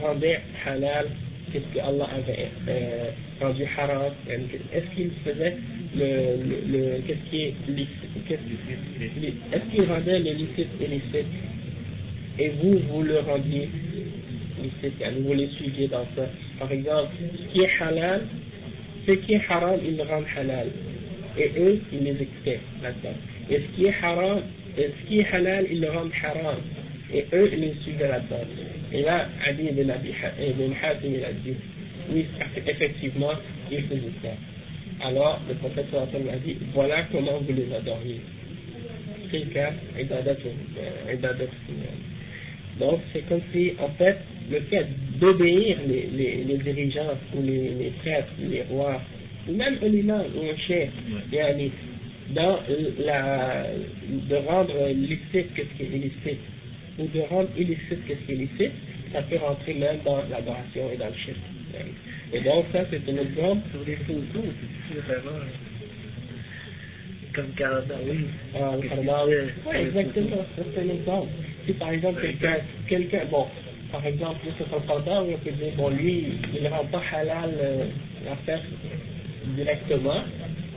rendaient 0.00 0.40
halal 0.66 1.08
qu'est-ce 1.52 1.74
que 1.74 1.80
Allah 1.80 2.08
avait 2.14 2.48
euh, 2.68 3.10
rendu 3.40 3.64
haram? 3.76 4.12
Est-ce 4.28 4.94
qu'il 4.94 5.10
faisait 5.24 5.56
le, 5.94 6.36
le, 6.70 7.00
qu'est-ce 7.06 7.30
qui 7.30 7.42
est 7.42 7.54
Est-ce 9.52 9.74
qu'il 9.74 9.84
rendait 9.84 10.18
le 10.18 10.32
licite 10.32 10.68
illicite 10.80 11.26
Et 12.38 12.48
vous, 12.60 12.78
vous 12.90 13.02
le 13.02 13.20
rendiez? 13.20 13.68
Licite, 14.62 15.02
vous 15.22 15.34
les 15.34 15.48
suiviez 15.48 15.88
dans 15.88 16.06
ça. 16.16 16.28
Par 16.58 16.70
exemple, 16.70 17.10
ce 17.36 17.52
qui 17.52 17.60
est 17.60 17.70
halal, 17.80 18.22
ce 19.06 19.12
qui 19.12 19.34
est 19.34 19.42
haram, 19.48 19.78
ils 19.84 19.96
le 19.96 20.02
rendent 20.02 20.24
halal. 20.36 20.68
Et 21.38 21.50
eux, 21.58 21.80
ils 21.92 22.04
les 22.04 22.22
expliquent 22.22 22.60
là-dedans. 22.82 23.16
Et 23.50 23.56
ce 23.56 23.76
qui 23.76 23.86
est 23.86 23.94
haram, 24.02 24.42
ce 24.76 25.08
qui 25.08 25.20
est 25.20 25.32
halal, 25.32 25.66
ils 25.70 25.80
le 25.80 25.90
rendent 25.90 26.10
haram. 26.22 26.58
Et 27.12 27.24
eux, 27.32 27.50
ils 27.52 27.60
les 27.60 27.74
suivaient 27.82 28.08
là-dedans. 28.08 28.44
Et 28.92 29.02
là, 29.02 29.28
Ali 29.46 29.68
ibn, 29.68 29.90
Abi, 29.90 30.12
ibn 30.40 30.72
Hatim, 30.82 31.12
il 31.14 31.24
a 31.24 31.32
dit, 31.32 31.54
oui, 32.10 32.26
effectivement, 32.66 33.32
il 33.70 33.82
faisait 33.82 34.12
ça. 34.22 35.06
Alors, 35.06 35.40
le 35.48 35.54
prophète 35.54 35.86
a 35.94 36.36
dit, 36.38 36.56
voilà 36.72 37.04
comment 37.12 37.38
vous 37.40 37.52
les 37.52 37.72
adoriez. 37.74 38.20
C'est 39.30 39.40
le 39.40 39.46
cas, 39.46 39.72
donc, 42.78 43.00
c'est 43.12 43.26
comme 43.26 43.40
si, 43.52 43.72
en 43.78 43.88
fait, 43.90 44.18
le 44.50 44.60
fait 44.60 44.86
d'obéir 45.20 45.78
les, 45.86 46.08
les, 46.12 46.44
les, 46.44 46.58
dirigeants 46.58 47.18
ou 47.34 47.42
les, 47.42 47.70
les 47.70 47.92
prêtres, 48.02 48.32
les 48.38 48.62
rois, 48.62 49.00
ou 49.48 49.54
même 49.54 49.78
un 49.82 49.86
imam 49.86 50.24
ou 50.36 50.42
un 50.42 50.56
chef, 50.66 50.90
dans 52.34 52.58
la, 52.98 53.66
de 54.10 54.36
rendre 54.48 54.88
licite 54.88 55.48
ce 55.56 55.62
qui 55.62 55.82
est 55.82 55.96
illicite, 55.96 56.40
ou 56.98 57.06
de 57.06 57.20
rendre 57.20 57.50
illicite 57.56 58.00
ce 58.08 58.26
qui 58.26 58.32
est 58.32 58.34
licite, 58.34 58.72
ça 59.12 59.22
peut 59.22 59.36
rentrer 59.36 59.74
même 59.74 59.98
dans 60.04 60.22
l'adoration 60.28 60.90
et 60.92 60.96
dans 60.96 61.06
le 61.06 61.14
chef. 61.24 61.36
Et 62.32 62.40
donc, 62.40 62.66
ça, 62.72 62.80
c'est 62.90 63.08
un 63.08 63.16
exemple. 63.22 63.62
Sur 63.70 63.84
les 63.86 63.96
photos, 63.96 64.50
c'est 64.88 65.00
vraiment. 65.00 65.38
Comme 67.34 67.50
Karadawi. 67.56 68.18
Ah, 68.54 68.74
Karadawi. 68.88 69.34
Oui, 69.66 69.76
exactement. 69.76 70.44
C'est 70.56 70.80
un 70.80 70.94
exemple. 70.94 71.28
Si 71.66 71.72
par 71.74 71.90
exemple, 71.90 72.20
quelqu'un, 72.22 72.56
quelqu'un, 72.88 73.24
bon, 73.30 73.46
par 73.92 74.04
exemple, 74.06 74.40
c'est 74.58 74.64
un 74.64 74.80
Karadawi, 74.80 75.34
on 75.34 75.38
peut 75.38 75.50
dire, 75.50 75.72
bon, 75.76 75.90
lui, 75.90 76.24
il 76.54 76.62
ne 76.62 76.68
rend 76.68 76.84
pas 76.86 77.02
halal 77.12 77.50
euh, 77.58 77.86
l'affaire 78.24 78.62
directement, 79.54 80.22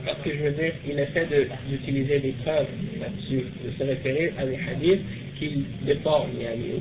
parce 0.04 0.18
que 0.22 0.30
je 0.30 0.42
veux 0.42 0.52
dire, 0.52 0.72
il 0.88 0.98
essaie 0.98 1.26
d'utiliser 1.68 2.20
des 2.20 2.34
preuves 2.44 2.68
là-dessus, 3.00 3.44
de 3.64 3.70
se 3.78 3.82
référer 3.82 4.32
à 4.38 4.46
des 4.46 4.56
hadiths 4.56 5.02
qu'il 5.38 5.64
déforme, 5.84 6.30
ou 6.30 6.80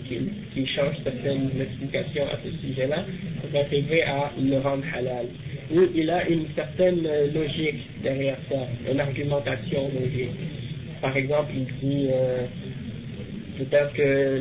qu'il 0.53 0.67
change 0.69 0.95
certaines 1.03 1.49
explications 1.59 2.25
à 2.25 2.37
ce 2.43 2.67
sujet-là 2.67 3.05
pour 3.41 3.59
arriver 3.59 4.03
à 4.03 4.31
le 4.39 4.59
rendre 4.59 4.83
halal. 4.93 5.25
Ou 5.71 5.81
il 5.95 6.09
a 6.09 6.27
une 6.27 6.45
certaine 6.55 7.07
logique 7.33 8.01
derrière 8.03 8.37
ça, 8.49 8.67
une 8.91 8.99
argumentation 8.99 9.89
logique. 9.99 10.31
Par 11.01 11.15
exemple, 11.15 11.51
il 11.55 11.65
dit 11.65 12.07
euh, 12.11 12.45
peut-être 13.65 13.93
que 13.93 14.39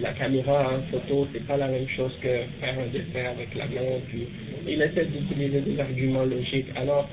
la, 0.00 0.12
caméra 0.14 0.74
en 0.74 0.82
photo, 0.90 1.28
c'est 1.32 1.46
pas 1.46 1.56
la 1.56 1.68
même 1.68 1.88
chose 1.88 2.12
que 2.20 2.28
faire 2.60 2.74
un 2.78 2.86
dessin 2.92 3.30
avec 3.30 3.54
la 3.54 3.66
main, 3.66 4.00
puis 4.08 4.26
il 4.66 4.82
essaie 4.82 5.06
d'utiliser 5.06 5.60
des 5.60 5.80
arguments 5.80 6.24
logiques. 6.24 6.66
Alors, 6.76 7.08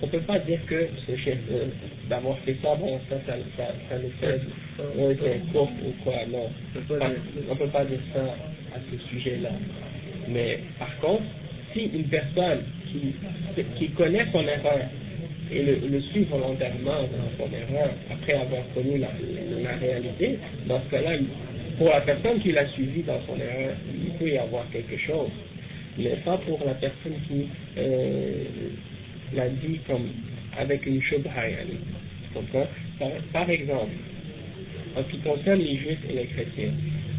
on 0.00 0.08
peut 0.08 0.20
pas 0.20 0.38
dire 0.40 0.60
que 0.66 0.88
ce 1.06 1.16
chef 1.16 1.38
d'avoir 2.08 2.38
fait 2.38 2.56
ça, 2.62 2.74
bon, 2.74 2.98
ça, 3.08 3.16
ça, 3.26 3.34
ça, 3.56 3.74
ça 3.88 3.98
le 3.98 4.08
fait, 4.20 4.40
ouais, 4.98 5.16
c'est 5.22 5.58
ou 5.58 5.92
quoi, 6.02 6.14
non. 6.30 6.50
On 7.50 7.56
peut 7.56 7.66
pas 7.66 7.84
dire 7.84 8.00
ça 8.12 8.24
à 8.74 8.78
ce 8.90 9.08
sujet-là. 9.08 9.50
Mais 10.28 10.60
par 10.78 10.98
contre, 10.98 11.24
si 11.72 11.84
une 11.84 12.04
personne 12.04 12.62
qui, 12.90 13.14
qui 13.76 13.90
connaît 13.90 14.26
son 14.32 14.42
erreur 14.42 14.80
et 15.52 15.62
le, 15.62 15.88
le 15.88 16.00
suit 16.00 16.24
volontairement 16.24 17.02
dans 17.02 17.30
son 17.36 17.52
erreur 17.52 17.90
après 18.10 18.32
avoir 18.32 18.62
connu 18.74 18.98
la, 18.98 19.08
réalité, 19.76 20.38
dans 20.66 20.80
ce 20.84 20.90
cas-là, 20.90 21.16
pour 21.78 21.88
la 21.88 22.00
personne 22.02 22.40
qui 22.40 22.52
l'a 22.52 22.66
suivi 22.68 23.02
dans 23.02 23.20
son 23.26 23.36
erreur, 23.36 23.74
il 23.94 24.12
peut 24.18 24.30
y 24.30 24.38
avoir 24.38 24.64
quelque 24.70 24.96
chose, 24.98 25.30
mais 25.98 26.16
pas 26.24 26.38
pour 26.38 26.60
la 26.64 26.74
personne 26.74 27.14
qui 27.28 27.46
euh, 27.78 28.44
l'a 29.34 29.48
dit 29.48 29.78
comme 29.86 30.08
avec 30.58 30.86
une 30.86 31.02
shubha, 31.02 31.30
par, 32.98 33.10
par 33.32 33.50
exemple, 33.50 33.92
en 34.96 35.02
ce 35.02 35.10
qui 35.10 35.18
concerne 35.18 35.60
les 35.60 35.76
juifs 35.76 36.04
et 36.10 36.14
les 36.14 36.26
chrétiens, 36.26 36.72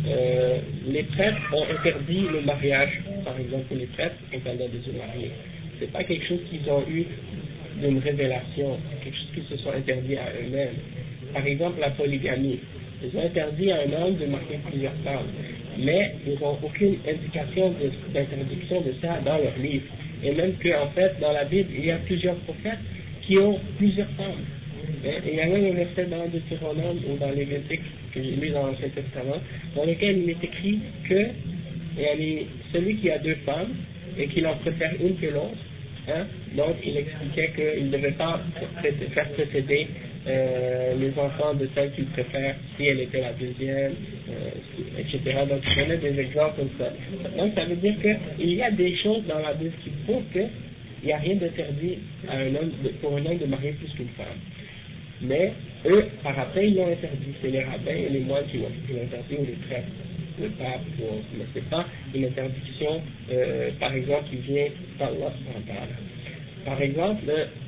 euh, 0.06 0.60
les 0.88 1.04
prêtres 1.04 1.38
ont 1.54 1.66
interdit 1.80 2.26
le 2.32 2.42
mariage, 2.42 3.02
par 3.24 3.40
exemple, 3.40 3.74
les 3.76 3.86
prêtres 3.88 4.16
interdit 4.34 4.78
de 4.78 4.92
se 4.92 4.98
marier. 4.98 5.32
C'est 5.80 5.92
pas 5.92 6.04
quelque 6.04 6.26
chose 6.28 6.40
qu'ils 6.50 6.70
ont 6.70 6.84
eu 6.90 7.06
d'une 7.82 8.00
révélation, 8.00 8.78
quelque 9.04 9.16
chose 9.16 9.30
qu'ils 9.34 9.58
se 9.58 9.64
sont 9.64 9.72
interdits 9.72 10.18
à 10.18 10.30
eux-mêmes. 10.42 10.76
Par 11.34 11.46
exemple, 11.46 11.80
la 11.80 11.90
polygamie. 11.92 12.60
Ils 13.04 13.18
ont 13.18 13.24
interdit 13.24 13.72
à 13.72 13.82
un 13.82 14.02
homme 14.02 14.18
de 14.18 14.26
marier 14.28 14.60
plusieurs 14.70 14.94
femmes, 15.04 15.28
mais 15.78 16.16
ils 16.26 16.40
n'ont 16.40 16.58
aucune 16.64 16.98
indication 17.08 17.74
d'interdiction 18.14 18.82
de, 18.82 18.94
ça 19.02 19.20
dans 19.26 19.38
leur 19.38 19.58
livre. 19.58 19.86
Et 20.24 20.32
même 20.32 20.54
qu'en 20.64 20.88
fait, 20.92 21.20
dans 21.20 21.34
la 21.34 21.44
Bible, 21.44 21.70
il 21.78 21.86
y 21.86 21.92
a 21.92 21.98
plusieurs 21.98 22.36
prophètes 22.36 22.80
qui 23.24 23.38
ont 23.38 23.60
plusieurs 23.78 24.10
femmes. 24.12 24.44
Et 25.04 25.32
il 25.32 25.36
y 25.36 25.42
a 25.42 25.48
même 25.48 25.66
un 25.66 25.76
verset 25.76 26.06
dans 26.06 26.28
Deutéronome 26.28 27.00
ou 27.10 27.18
dans 27.18 27.32
Lévitique 27.32 27.82
que 28.14 28.22
j'ai 28.24 28.36
lu 28.36 28.50
dans 28.52 28.68
l'Ancien 28.68 28.90
Testament, 28.90 29.42
dans 29.76 29.86
lequel 29.86 30.20
il 30.20 30.30
est 30.30 30.44
écrit 30.44 30.80
que 31.10 31.28
celui 32.72 32.96
qui 32.98 33.10
a 33.10 33.18
deux 33.20 33.36
femmes 33.46 33.74
et 34.18 34.28
qu'il 34.28 34.46
en 34.48 34.56
préfère 34.58 34.94
une 35.02 35.18
que 35.18 35.26
l'autre, 35.28 35.58
Hein? 36.08 36.26
Donc, 36.56 36.76
il 36.84 36.98
expliquait 36.98 37.52
qu'il 37.56 37.86
ne 37.86 37.92
devait 37.92 38.12
pas 38.12 38.42
faire 39.14 39.30
précéder 39.30 39.88
euh, 40.28 40.96
les 41.00 41.12
enfants 41.20 41.54
de 41.54 41.70
celle 41.74 41.92
qu'il 41.94 42.06
préfère 42.08 42.56
si 42.76 42.86
elle 42.86 43.00
était 43.02 43.22
la 43.22 43.34
deuxième, 43.34 43.94
euh, 44.30 45.00
etc. 45.00 45.40
Donc, 45.50 45.62
il 45.66 45.82
donnait 45.82 45.98
des 45.98 46.20
exemples 46.20 46.56
comme 46.58 46.70
ça. 46.78 46.92
Donc, 47.38 47.54
ça 47.56 47.66
veut 47.66 47.76
dire 47.76 47.96
qu'il 48.02 48.54
y 48.54 48.62
a 48.62 48.72
des 48.72 48.96
choses 48.98 49.24
dans 49.28 49.40
la 49.40 49.54
Bible 49.54 49.74
qui 49.84 49.90
prouvent 50.06 50.24
qu'il 50.34 50.50
n'y 51.06 51.14
a 51.14 51.18
rien 51.18 51.36
d'interdit 51.36 52.00
pour 53.02 53.16
un 53.16 53.26
homme 53.26 53.38
de 53.38 53.46
marier 53.46 53.72
plus 53.72 53.92
qu'une 53.96 54.10
femme. 54.18 54.40
Mais 55.22 55.54
eux, 55.86 56.06
par 56.22 56.38
après, 56.38 56.68
ils 56.68 56.76
l'ont 56.76 56.92
interdit. 56.92 57.34
C'est 57.42 57.50
les 57.52 57.64
rabbins 57.64 57.96
et 57.96 58.10
les 58.10 58.20
moines 58.20 58.46
qui 58.52 58.58
l'ont 58.58 58.68
interdit 59.04 59.36
ou 59.40 59.46
les 59.46 59.58
prêtres 59.68 59.88
le 60.40 60.50
pape, 60.50 60.82
mais 61.38 61.46
ce 61.54 61.60
n'est 61.60 61.66
pas 61.66 61.86
une 62.14 62.26
interdiction, 62.26 63.02
euh, 63.32 63.72
par 63.80 63.94
exemple, 63.94 64.26
qui 64.30 64.38
vient 64.38 64.68
d'Allah. 65.00 65.34
Par 66.66 66.82
exemple, 66.82 67.24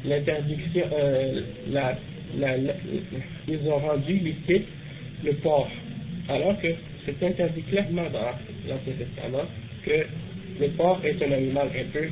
l'interdiction, 0.05 0.84
euh, 0.93 1.41
la, 1.72 1.97
ils 3.47 3.68
ont 3.68 3.78
rendu 3.78 4.13
licite 4.13 4.68
le 5.24 5.34
porc, 5.36 5.70
alors 6.30 6.59
que 6.61 6.68
c'est 7.05 7.24
interdit 7.24 7.61
clairement 7.63 8.09
dans 8.11 8.32
l'Ancien 8.68 8.93
Testament 8.97 9.45
que 9.86 10.05
le 10.59 10.68
porc 10.70 11.01
est 11.03 11.22
un 11.24 11.32
animal 11.32 11.68
impur 11.68 12.09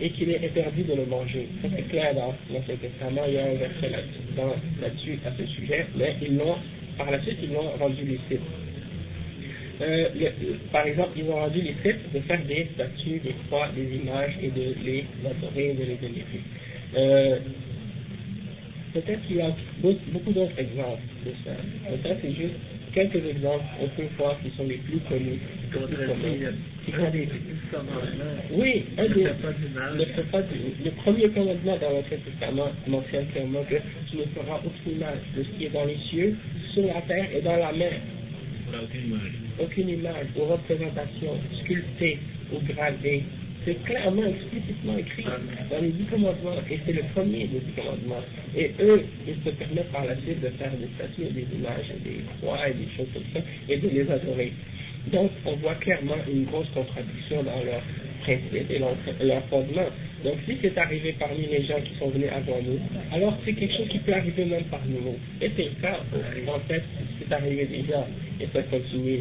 et 0.00 0.10
qu'il 0.10 0.30
est 0.30 0.44
interdit 0.44 0.84
de 0.84 0.94
le 0.94 1.06
manger. 1.06 1.48
C'est 1.62 1.88
clair 1.88 2.14
dans 2.14 2.34
l'Ancien 2.52 2.76
Testament, 2.76 3.22
il 3.28 3.34
y 3.34 3.38
a 3.38 3.44
un 3.44 3.54
verset 3.54 3.90
là-dessus 4.80 5.18
à 5.24 5.30
ce 5.38 5.46
sujet, 5.46 5.86
mais 5.96 6.14
ils 6.22 6.36
l'ont, 6.36 6.56
par 6.98 7.10
la 7.10 7.20
suite, 7.22 7.38
ils 7.42 7.52
l'ont 7.52 7.70
rendu 7.78 8.04
licite. 8.04 8.40
Euh, 9.80 10.08
par 10.72 10.86
exemple, 10.86 11.10
ils 11.16 11.24
ont 11.24 11.34
rendu 11.34 11.60
les 11.60 11.74
sites 11.82 12.12
de 12.12 12.20
faire 12.20 12.40
des 12.44 12.68
statues, 12.74 13.20
des 13.20 13.34
croix, 13.46 13.68
des 13.74 13.96
images 13.96 14.34
et 14.42 14.48
de 14.48 14.74
les 14.84 15.04
adorer, 15.24 15.74
de 15.74 15.84
les 15.84 15.96
vénérer. 15.96 16.40
Euh, 16.96 17.38
peut-être 18.92 19.26
qu'il 19.26 19.36
y 19.36 19.40
a 19.40 19.50
beaucoup 19.82 20.32
d'autres 20.32 20.58
exemples 20.58 21.02
de 21.26 21.32
ça. 21.44 21.56
Peut-être 21.90 22.18
c'est 22.22 22.34
juste 22.34 22.54
quelques 22.94 23.26
exemples, 23.26 23.64
on 23.80 23.88
peut 23.88 24.06
voir 24.16 24.38
qui 24.40 24.50
sont 24.56 24.64
les 24.68 24.76
plus 24.76 25.00
connus. 25.08 25.40
Oui, 28.52 28.84
un 28.96 29.08
des, 29.08 29.26
pas 30.30 30.42
du, 30.42 30.54
le 30.84 30.90
premier 31.02 31.28
commandement 31.30 31.76
dans 31.78 31.90
l'Ancien 31.90 32.18
Testament 32.24 32.70
mentionne 32.86 33.26
clairement 33.32 33.64
que 33.64 33.76
tu 34.10 34.18
ne 34.18 34.22
feras 34.26 34.60
aucune 34.64 34.96
image 34.96 35.18
de 35.36 35.42
ce 35.42 35.48
qui 35.58 35.64
est 35.64 35.70
dans 35.70 35.84
les 35.84 35.98
cieux, 36.10 36.36
sur 36.72 36.86
la 36.86 37.00
terre 37.02 37.26
et 37.34 37.40
dans 37.42 37.56
la 37.56 37.72
mer 37.72 37.92
aucune 39.60 39.88
image 39.88 40.26
ou 40.36 40.44
représentation 40.44 41.38
sculptée 41.62 42.18
ou 42.52 42.58
gravée. 42.72 43.22
C'est 43.64 43.82
clairement, 43.84 44.26
explicitement 44.26 44.98
écrit 44.98 45.24
dans 45.70 45.80
les 45.80 45.88
dix 45.88 46.04
commandements, 46.04 46.60
et 46.70 46.78
c'est 46.84 46.92
le 46.92 47.02
premier 47.14 47.46
des 47.46 47.60
dix 47.60 47.72
commandements. 47.74 48.22
Et 48.54 48.70
eux, 48.80 49.02
ils 49.26 49.42
se 49.42 49.50
permettent 49.56 49.90
par 49.90 50.04
la 50.04 50.16
suite 50.16 50.42
de 50.42 50.48
faire 50.50 50.72
des 50.72 50.88
statues, 50.96 51.32
des 51.32 51.46
images, 51.56 51.88
des 52.04 52.20
croix 52.40 52.68
et 52.68 52.74
des 52.74 52.88
choses 52.94 53.08
comme 53.14 53.24
ça, 53.32 53.40
et 53.68 53.78
de 53.78 53.88
les 53.88 54.10
adorer. 54.10 54.52
Donc, 55.12 55.30
on 55.44 55.56
voit 55.56 55.74
clairement 55.76 56.16
une 56.30 56.44
grosse 56.44 56.68
contradiction 56.74 57.42
dans 57.42 57.62
leur 57.64 57.82
principe 58.22 58.70
et 58.70 58.78
leur, 58.78 59.42
fondement. 59.50 59.88
Donc, 60.24 60.36
si 60.46 60.56
c'est 60.62 60.76
arrivé 60.78 61.14
parmi 61.18 61.46
les 61.46 61.64
gens 61.64 61.80
qui 61.84 61.94
sont 61.98 62.08
venus 62.08 62.30
avant 62.34 62.58
nous, 62.62 62.78
alors 63.12 63.36
c'est 63.44 63.52
quelque 63.52 63.76
chose 63.76 63.88
qui 63.88 63.98
peut 63.98 64.14
arriver 64.14 64.46
même 64.46 64.64
parmi 64.70 64.94
nous. 64.94 65.18
Et 65.42 65.50
c'est 65.54 65.64
le 65.64 65.82
cas, 65.82 66.00
en 66.48 66.58
fait, 66.60 66.82
c'est 67.18 67.32
arrivé 67.34 67.66
déjà, 67.66 68.06
et 68.40 68.46
ça 68.52 68.62
continue. 68.62 69.20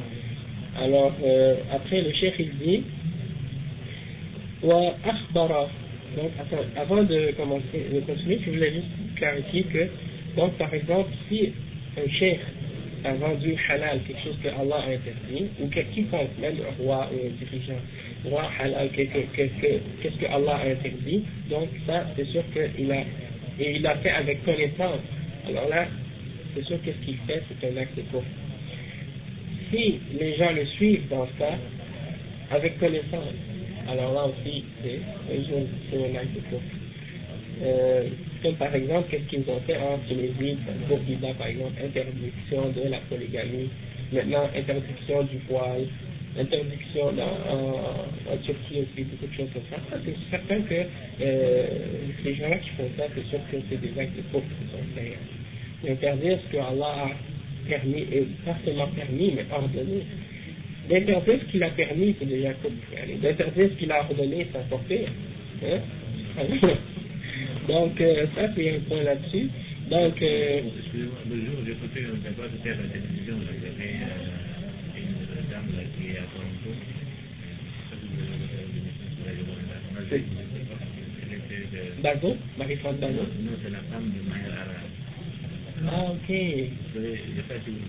Alors, 0.80 1.14
euh, 1.24 1.56
après, 1.72 2.02
le 2.02 2.14
chef, 2.14 2.34
il 2.40 2.52
dit. 2.58 2.84
Donc, 4.62 6.32
avant 6.78 7.04
de 7.04 7.32
commencer, 7.36 7.86
de 7.94 8.00
continuer, 8.02 8.40
je 8.46 8.52
voulais 8.52 8.72
juste 8.72 9.16
clarifier 9.16 9.64
que, 9.64 9.90
donc, 10.38 10.54
par 10.54 10.74
exemple, 10.74 11.10
si 11.28 11.52
un 11.98 12.10
chef 12.10 12.40
a 13.04 13.14
vendu 13.14 13.56
halal, 13.70 14.00
quelque 14.08 14.24
chose 14.24 14.38
que 14.44 14.50
Allah 14.50 14.84
a 14.86 14.90
interdit, 14.90 15.50
ou 15.60 15.68
quiconque, 15.68 16.38
même 16.40 16.56
un 16.62 16.84
roi 16.84 17.10
ou 17.12 17.18
un 17.26 17.32
dirigeant, 17.38 17.82
roi 18.26 18.50
halal, 18.60 18.90
qu'est-ce 18.94 20.18
que 20.18 20.26
Allah 20.26 20.56
a 20.56 20.68
interdit, 20.70 21.24
donc 21.50 21.70
ça, 21.86 22.06
c'est 22.16 22.26
sûr 22.26 22.44
qu'il 22.54 22.92
a, 22.92 23.04
et 23.60 23.76
il 23.76 23.86
a 23.86 23.96
fait 23.98 24.12
avec 24.12 24.44
connaissance. 24.46 25.02
Alors 25.48 25.68
là, 25.70 25.88
c'est 26.56 26.64
sûr 26.66 26.78
qu'est-ce 26.84 27.06
qu'il 27.06 27.18
fait, 27.28 27.42
c'est 27.50 27.68
un 27.68 27.78
acte 27.78 27.96
de 27.98 28.04
si 29.72 30.00
les 30.20 30.36
gens 30.36 30.52
le 30.52 30.66
suivent 30.66 31.10
dans 31.10 31.28
ça, 31.40 31.58
avec 32.52 32.80
connaissance, 32.80 33.34
alors 33.88 34.14
là 34.14 34.26
aussi, 34.28 34.64
c'est 34.84 35.00
un 35.98 36.16
acte 36.16 36.36
de 36.36 36.42
euh, 37.62 38.10
comme 38.42 38.56
par 38.56 38.74
exemple, 38.74 39.10
qu'est-ce 39.10 39.30
qu'ils 39.30 39.50
ont 39.50 39.60
fait 39.68 39.78
en 39.78 40.00
Tunisie, 40.08 40.58
Burkina 40.88 41.34
par 41.36 41.48
exemple, 41.48 41.74
interdiction 41.84 42.70
de 42.70 42.90
la 42.90 42.98
polygamie, 43.10 43.70
maintenant 44.12 44.50
interdiction 44.56 45.24
du 45.24 45.38
voile, 45.50 45.86
interdiction 46.40 47.10
en, 47.10 48.34
en, 48.34 48.38
Turquie 48.38 48.82
aussi, 48.82 49.04
beaucoup 49.04 49.28
de 49.28 49.34
choses 49.38 49.50
comme 49.54 49.64
ça. 49.70 49.98
c'est 50.04 50.16
certain 50.32 50.62
que 50.62 50.86
euh, 51.22 51.68
ces 52.24 52.36
gens-là 52.36 52.58
qui 52.58 52.70
font 52.70 52.90
ça, 52.98 53.04
c'est 53.14 53.30
sûr 53.30 53.40
que 53.52 53.58
c'est 53.70 53.80
des 53.80 54.00
actes 54.00 54.18
de 54.18 54.24
pauvres 54.32 54.46
qui 54.60 54.72
sont 54.72 54.84
faits. 54.96 55.90
Interdire 55.90 56.40
ce 56.48 56.52
que 56.54 56.58
Allah 56.58 57.06
a 57.06 57.70
permis, 57.70 58.02
et 58.12 58.28
pas 58.46 58.58
seulement 58.66 58.88
permis, 58.88 59.34
mais 59.36 59.46
ordonné. 59.52 60.04
D'interdire 60.90 61.40
ce 61.40 61.52
qu'il 61.52 61.64
a 61.64 61.70
permis, 61.70 62.16
c'est 62.20 62.26
déjà 62.26 62.54
comme 62.56 62.74
D'interdire 63.22 63.70
ce 63.70 63.80
qu'il 63.80 63.92
a 63.92 64.02
ordonné, 64.02 64.48
c'est 64.52 64.88
pire. 64.88 65.10
Hein? 65.66 65.80
Donc, 67.68 68.00
euh, 68.02 68.26
ça, 68.36 68.50
c'est 68.56 68.76
un 68.76 68.80
point 68.82 69.04
là-dessus. 69.04 69.50
Donc, 69.90 70.22
euh, 70.22 70.62
Excusez-moi, 70.80 71.20
le 71.30 71.36
jour 71.46 71.56
où 71.62 71.66
j'ai 71.66 71.72
écouté 71.72 72.00
un 72.06 72.18
débat 72.18 72.44
à 72.44 72.48
la 72.48 72.88
télévision, 72.88 73.36
il 73.40 73.64
y 73.64 73.68
avait 73.68 73.96
euh, 74.04 75.00
une 75.00 75.50
dame 75.50 75.70
là, 75.76 75.84
qui 75.98 76.08
est 76.12 76.18
à 76.18 76.26
Toronto, 76.34 76.72
c'est. 80.10 80.24
Bazo 82.02 82.36
Marie-France 82.58 82.96
Non, 83.00 83.10
c'est 83.64 83.72
la 83.72 83.80
femme 83.92 84.12
de 84.12 84.30
Maher. 84.30 84.68
Ah, 85.88 86.12
ok. 86.12 86.30
Oui, 86.30 86.72
je 86.96 87.36
sais 87.36 87.48
pas 87.48 87.56
si 87.64 87.72
vous... 87.72 87.80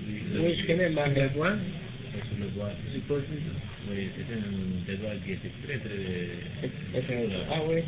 je 0.56 0.66
connais 0.66 0.90
Sur 0.90 2.38
le 2.40 2.46
bois. 2.54 2.70
J'ai 2.92 3.00
pas 3.00 3.14
vu. 3.14 3.38
Oui, 3.90 4.08
c'était 4.16 4.38
un 4.38 4.86
débat 4.86 5.14
qui 5.24 5.32
était 5.32 5.50
très 5.66 5.78
très... 5.78 6.28
Ah 7.50 7.60
oui. 7.68 7.82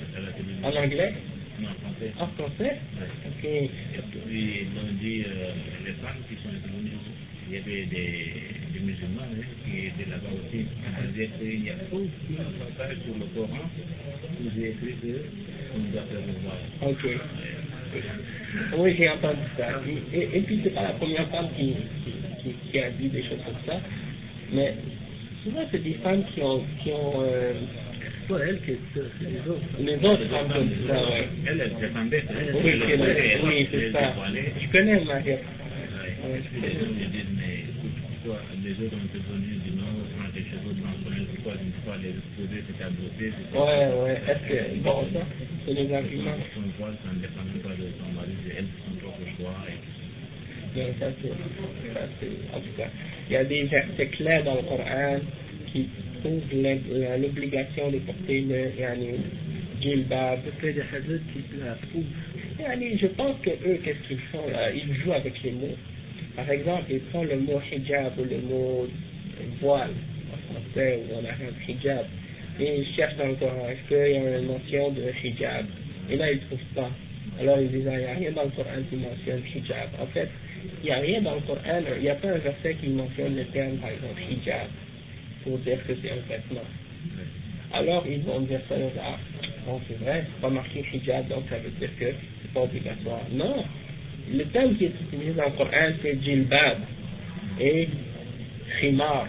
En 0.62 0.72
anglais? 0.76 1.14
Non, 1.61 1.68
en 1.68 1.74
français. 1.74 2.12
En 2.18 2.26
français 2.28 2.80
Ouais. 2.96 3.11
Ok. 3.28 3.44
Et 3.44 3.70
puis, 4.11 4.66
ont 4.76 4.92
dit, 5.00 5.24
euh, 5.26 5.52
les 5.84 5.92
femmes 5.94 6.20
qui 6.28 6.36
sont 6.42 6.50
intervenues, 6.50 7.00
il 7.48 7.54
y 7.54 7.59
avait 7.59 7.86
des, 7.86 8.32
des 8.72 8.80
musulmans 8.80 9.22
hein, 9.22 9.40
qui 9.64 9.86
étaient 9.86 10.11
là-bas 10.11 10.28
aussi. 10.34 10.66
Ils 10.66 11.30
qu'il 11.38 11.64
y 11.64 11.70
a 11.70 11.74
aucun 11.92 12.50
passage 12.59 12.96
sur 13.04 13.14
le 13.14 13.26
Coran 13.34 13.70
où 14.40 14.50
j'ai 14.54 14.70
écrit 14.70 14.94
qu'on 15.72 15.78
doit 15.92 16.02
faire 16.02 16.26
le 16.26 16.34
voile. 16.42 16.64
Ok. 16.82 17.04
Oui, 18.78 18.94
j'ai 18.98 19.09
entendu 19.09 19.40
ça. 19.57 19.80
Et, 20.12 20.38
et, 20.38 20.40
puis, 20.42 20.61
c'est 20.62 20.74
pas 20.74 20.82
la 20.82 20.92
première 20.94 21.28
femme 21.30 21.48
qui, 21.57 21.74
qui, 22.42 22.54
qui, 22.70 22.78
a 22.80 22.90
dit 22.90 23.09
des 23.09 23.22
choses 23.22 23.40
comme 23.44 23.62
ça. 23.66 23.80
Mais 24.52 24.74
souvent, 25.44 25.62
c'est 25.70 25.82
des 25.82 25.94
femmes 25.94 26.24
qui 26.34 26.42
ont, 26.42 26.64
qui 26.82 26.90
ont 26.90 27.22
euh, 27.22 27.52
pas 28.29 28.39
elle 28.47 28.61
qui 28.62 28.72
dit 28.72 28.79
ça, 28.95 29.01
c'est? 29.18 29.27
Les 29.31 29.41
autres. 29.51 29.66
les 29.79 29.97
autres 30.09 30.27
femmes 30.29 30.49
comme 30.53 30.70
ça, 30.87 30.95
ouais. 31.09 31.29
Elle, 31.47 31.61
elle 31.61 31.74
défendait. 31.81 32.24
hein. 32.29 32.35
Oui, 32.55 32.72
Elle 32.72 32.81
c'est 32.87 32.99
elle 32.99 33.41
Oui, 33.45 33.68
c'est 33.70 33.93
ça. 33.93 34.14
Je 34.61 34.66
connais 34.72 34.97
les 36.61 36.72
gens 36.74 36.91
me 36.91 37.07
disent, 37.07 37.35
mais 37.39 37.55
écoute, 37.70 37.97
pourquoi 38.03 38.41
les 38.64 38.72
autres 38.85 38.97
ont 38.97 39.09
pourquoi 41.77 41.97
les 42.03 42.11
exposer, 42.18 42.59
c'est 42.66 42.79
beauté, 42.91 43.27
Ouais, 43.55 43.87
ouais. 44.03 44.18
Est-ce 44.27 44.45
que, 44.51 44.59
bon, 44.83 45.07
ça, 45.12 45.22
c'est 45.64 45.74
les 45.74 45.93
arguments. 45.95 46.35
Son 46.55 46.66
voile, 46.79 46.97
ça 47.05 47.11
ne 47.14 47.20
dépend 47.22 47.45
même 47.47 47.62
pas 47.62 47.74
de 47.79 47.87
son 47.95 48.11
mari, 48.12 48.35
c'est 48.47 48.55
elle 48.59 48.66
son 48.85 48.95
propre 48.99 49.22
choix. 49.39 49.55
Et 49.70 49.79
tout. 49.79 49.95
Mais 50.74 50.93
ça, 50.99 51.07
c'est, 51.22 51.29
ça, 51.95 52.01
c'est, 52.20 52.57
en 52.57 52.61
tout 52.61 52.74
cas, 52.77 52.89
il 53.29 53.33
y 53.33 53.37
a 53.37 53.45
des 53.45 53.62
versets 53.64 54.09
clairs 54.09 54.45
dans 54.45 54.57
le 54.57 54.62
Coran 54.62 55.18
qui 55.72 55.89
l'obligation 57.20 57.91
de 57.91 57.99
porter 57.99 58.41
le, 58.43 58.81
yani, 58.81 59.09
djilbab. 59.81 60.41
C'est 60.61 60.72
des 60.72 60.81
hadiths 60.81 61.22
qui 61.33 62.99
je 62.99 63.07
pense 63.09 63.37
que 63.43 63.51
eux, 63.51 63.79
qu'est-ce 63.85 64.09
qu'ils 64.09 64.18
font 64.33 64.49
là? 64.51 64.70
Ils 64.72 64.95
jouent 64.95 65.12
avec 65.12 65.35
les 65.43 65.53
mots. 65.53 65.77
Par 66.35 66.51
exemple, 66.51 66.85
ils 66.91 67.01
prennent 67.01 67.29
le 67.29 67.39
mot 67.39 67.61
hijab 67.72 68.12
ou 68.18 68.24
le 68.24 68.39
mot 68.39 68.89
voile 69.61 69.91
en 70.33 70.53
français 70.53 71.01
ou 71.01 71.14
en 71.14 71.24
arabe 71.24 71.55
hijab 71.68 72.07
et 72.59 72.79
ils 72.79 72.95
cherchent 72.95 73.16
dans 73.16 73.27
le 73.27 73.35
Coran 73.35 73.68
est-ce 73.68 73.89
qu'il 73.89 74.12
y 74.12 74.16
a 74.16 74.39
une 74.39 74.47
mention 74.47 74.91
de 74.91 75.03
hijab? 75.22 75.66
Et 76.11 76.16
là 76.16 76.31
ils 76.31 76.37
ne 76.37 76.41
trouvent 76.41 76.74
pas. 76.74 76.91
Alors 77.41 77.59
ils 77.61 77.68
disent 77.68 77.89
ah, 77.89 77.95
il 77.95 78.01
n'y 78.01 78.05
a 78.07 78.14
rien 78.14 78.33
dans 78.33 78.45
le 78.45 78.51
Coran 78.51 78.83
qui 78.89 78.97
mentionne 78.97 79.43
hijab. 79.55 79.89
En 80.01 80.07
fait, 80.07 80.29
il 80.83 80.87
n'y 80.87 80.91
a 80.91 80.99
rien 80.99 81.20
dans 81.22 81.35
le 81.35 81.41
Coran, 81.41 81.81
il 81.97 82.03
n'y 82.03 82.09
a 82.09 82.14
pas 82.14 82.29
un 82.29 82.39
verset 82.39 82.74
qui 82.81 82.89
mentionne 82.89 83.37
le 83.37 83.45
terme 83.47 83.77
par 83.77 83.91
exemple 83.91 84.20
hijab 84.31 84.68
pour 85.47 85.59
dire 85.59 85.78
que 85.86 85.92
c'est 86.03 86.11
un 86.11 86.16
vêtement. 86.28 86.66
Alors 87.72 88.05
ils 88.09 88.20
vont 88.22 88.40
dire 88.40 88.61
ça, 88.68 88.74
ah, 89.01 89.16
bon 89.66 89.80
c'est 89.88 89.99
vrai, 89.99 90.24
c'est 90.26 90.40
pas 90.40 90.51
marqué 90.51 90.84
hijab, 90.92 91.28
donc 91.28 91.44
ça 91.49 91.57
veut 91.59 91.70
dire 91.78 91.90
que 91.99 92.07
c'est 92.42 92.53
pas 92.53 92.62
obligatoire. 92.62 93.22
Non, 93.32 93.64
le 94.32 94.44
terme 94.47 94.74
qui 94.76 94.86
est 94.86 94.92
utilisé 95.09 95.32
dans 95.32 95.44
le 95.44 95.51
Coran 95.51 95.92
c'est 96.03 96.20
djilbab 96.22 96.78
et 97.61 97.88
khimar. 98.80 99.28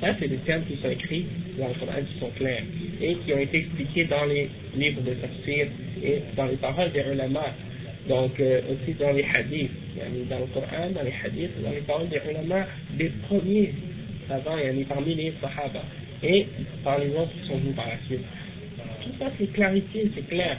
Ça 0.00 0.14
c'est 0.20 0.28
des 0.28 0.36
termes 0.38 0.64
qui 0.64 0.76
sont 0.82 0.90
écrits 0.90 1.26
dans 1.58 1.68
le 1.68 1.74
Coran 1.74 2.00
qui 2.06 2.20
sont 2.20 2.30
clairs 2.36 2.62
et 3.00 3.14
qui 3.14 3.32
ont 3.32 3.38
été 3.38 3.58
expliqués 3.58 4.04
dans 4.04 4.26
les 4.26 4.50
livres 4.76 5.00
de 5.00 5.14
tafsir 5.14 5.66
et 6.04 6.22
dans 6.36 6.46
les 6.46 6.56
paroles 6.56 6.92
des 6.92 7.00
ulama. 7.00 7.54
Donc 8.06 8.38
euh, 8.40 8.60
aussi 8.70 8.94
dans 8.94 9.12
les 9.12 9.24
hadiths, 9.24 9.70
dans 10.30 10.38
le 10.38 10.46
Coran, 10.46 10.90
dans 10.94 11.02
les 11.02 11.12
hadiths, 11.24 11.62
dans 11.62 11.70
les 11.70 11.80
paroles 11.80 12.08
des 12.08 12.20
ulama 12.30 12.66
des 12.96 13.10
premiers 13.28 13.72
savants, 14.28 14.58
yani 14.58 14.84
parmi 14.84 15.14
les 15.14 15.32
sahaba 15.40 15.82
et 16.22 16.46
par 16.84 16.98
les 16.98 17.08
autres 17.10 17.32
qui 17.32 17.48
sont 17.48 17.58
venus 17.58 17.74
par 17.74 17.86
la 17.88 17.98
suite. 18.06 18.24
Tout 19.02 19.10
ça 19.18 19.30
c'est 19.38 19.52
clarifié, 19.52 20.10
c'est 20.14 20.28
clair. 20.28 20.56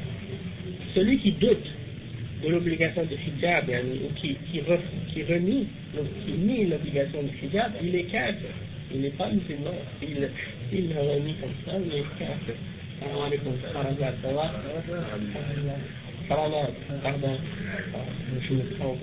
Celui 0.95 1.17
qui 1.19 1.31
doute 1.33 1.67
de 2.43 2.49
l'obligation 2.49 3.03
de 3.03 3.15
hijab, 3.15 3.69
ou 3.69 4.13
qui, 4.15 4.35
qui, 4.51 4.59
re- 4.61 4.79
qui 5.13 5.23
renie, 5.23 5.67
qui 6.25 6.31
nie 6.31 6.65
l'obligation 6.65 7.21
de 7.23 7.29
hijab, 7.45 7.71
il 7.83 7.95
est 7.95 8.03
kafir. 8.03 8.49
Il 8.91 9.01
n'est 9.01 9.09
pas 9.11 9.29
musulman. 9.29 9.73
S'il 9.99 10.29
s'il 10.71 10.89
le 10.89 10.99
renie 10.99 11.35
comme 11.39 11.53
ça, 11.65 11.77
il 11.77 11.93
est 11.99 12.03
va 14.33 14.53
Farazad, 16.27 16.73
pardon. 17.03 17.37
Je 18.47 18.53
me 18.53 18.63
trompe. 18.77 18.99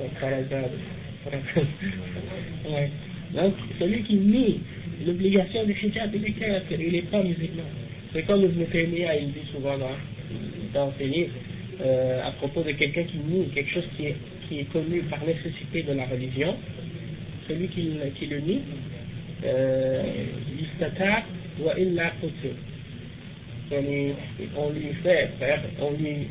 Ouais. 2.68 2.90
Donc, 3.36 3.54
celui 3.78 4.02
qui 4.02 4.14
nie 4.14 4.60
l'obligation 5.06 5.64
de 5.64 5.72
hijab, 5.72 6.10
il 6.14 6.24
est 6.24 6.34
il 6.80 6.92
n'est 6.92 7.02
pas 7.02 7.22
musulman. 7.22 7.64
C'est 8.12 8.22
comme 8.22 8.42
Ibn 8.44 8.64
Taymiyyah, 8.72 9.16
il 9.16 9.32
dit 9.32 9.46
souvent 9.52 9.76
dans, 9.78 9.96
dans 10.72 10.92
ses 10.98 11.30
euh, 11.84 12.26
à 12.26 12.30
propos 12.32 12.62
de 12.62 12.72
quelqu'un 12.72 13.04
qui 13.04 13.18
nie 13.18 13.48
quelque 13.54 13.70
chose 13.72 13.88
qui 13.96 14.06
est, 14.06 14.16
qui 14.48 14.60
est 14.60 14.72
connu 14.72 15.02
par 15.02 15.24
nécessité 15.24 15.82
de 15.82 15.92
la 15.92 16.06
religion, 16.06 16.56
celui 17.46 17.68
qui, 17.68 17.90
qui 18.18 18.26
le 18.26 18.40
nie, 18.40 18.60
euh, 19.44 20.02
qutil. 22.20 22.54
Yani, 23.70 24.14
on 24.56 24.70
lui 24.70 24.92
fait 25.02 25.30
faire, 25.40 25.60
on 25.80 25.90
lui, 26.00 26.28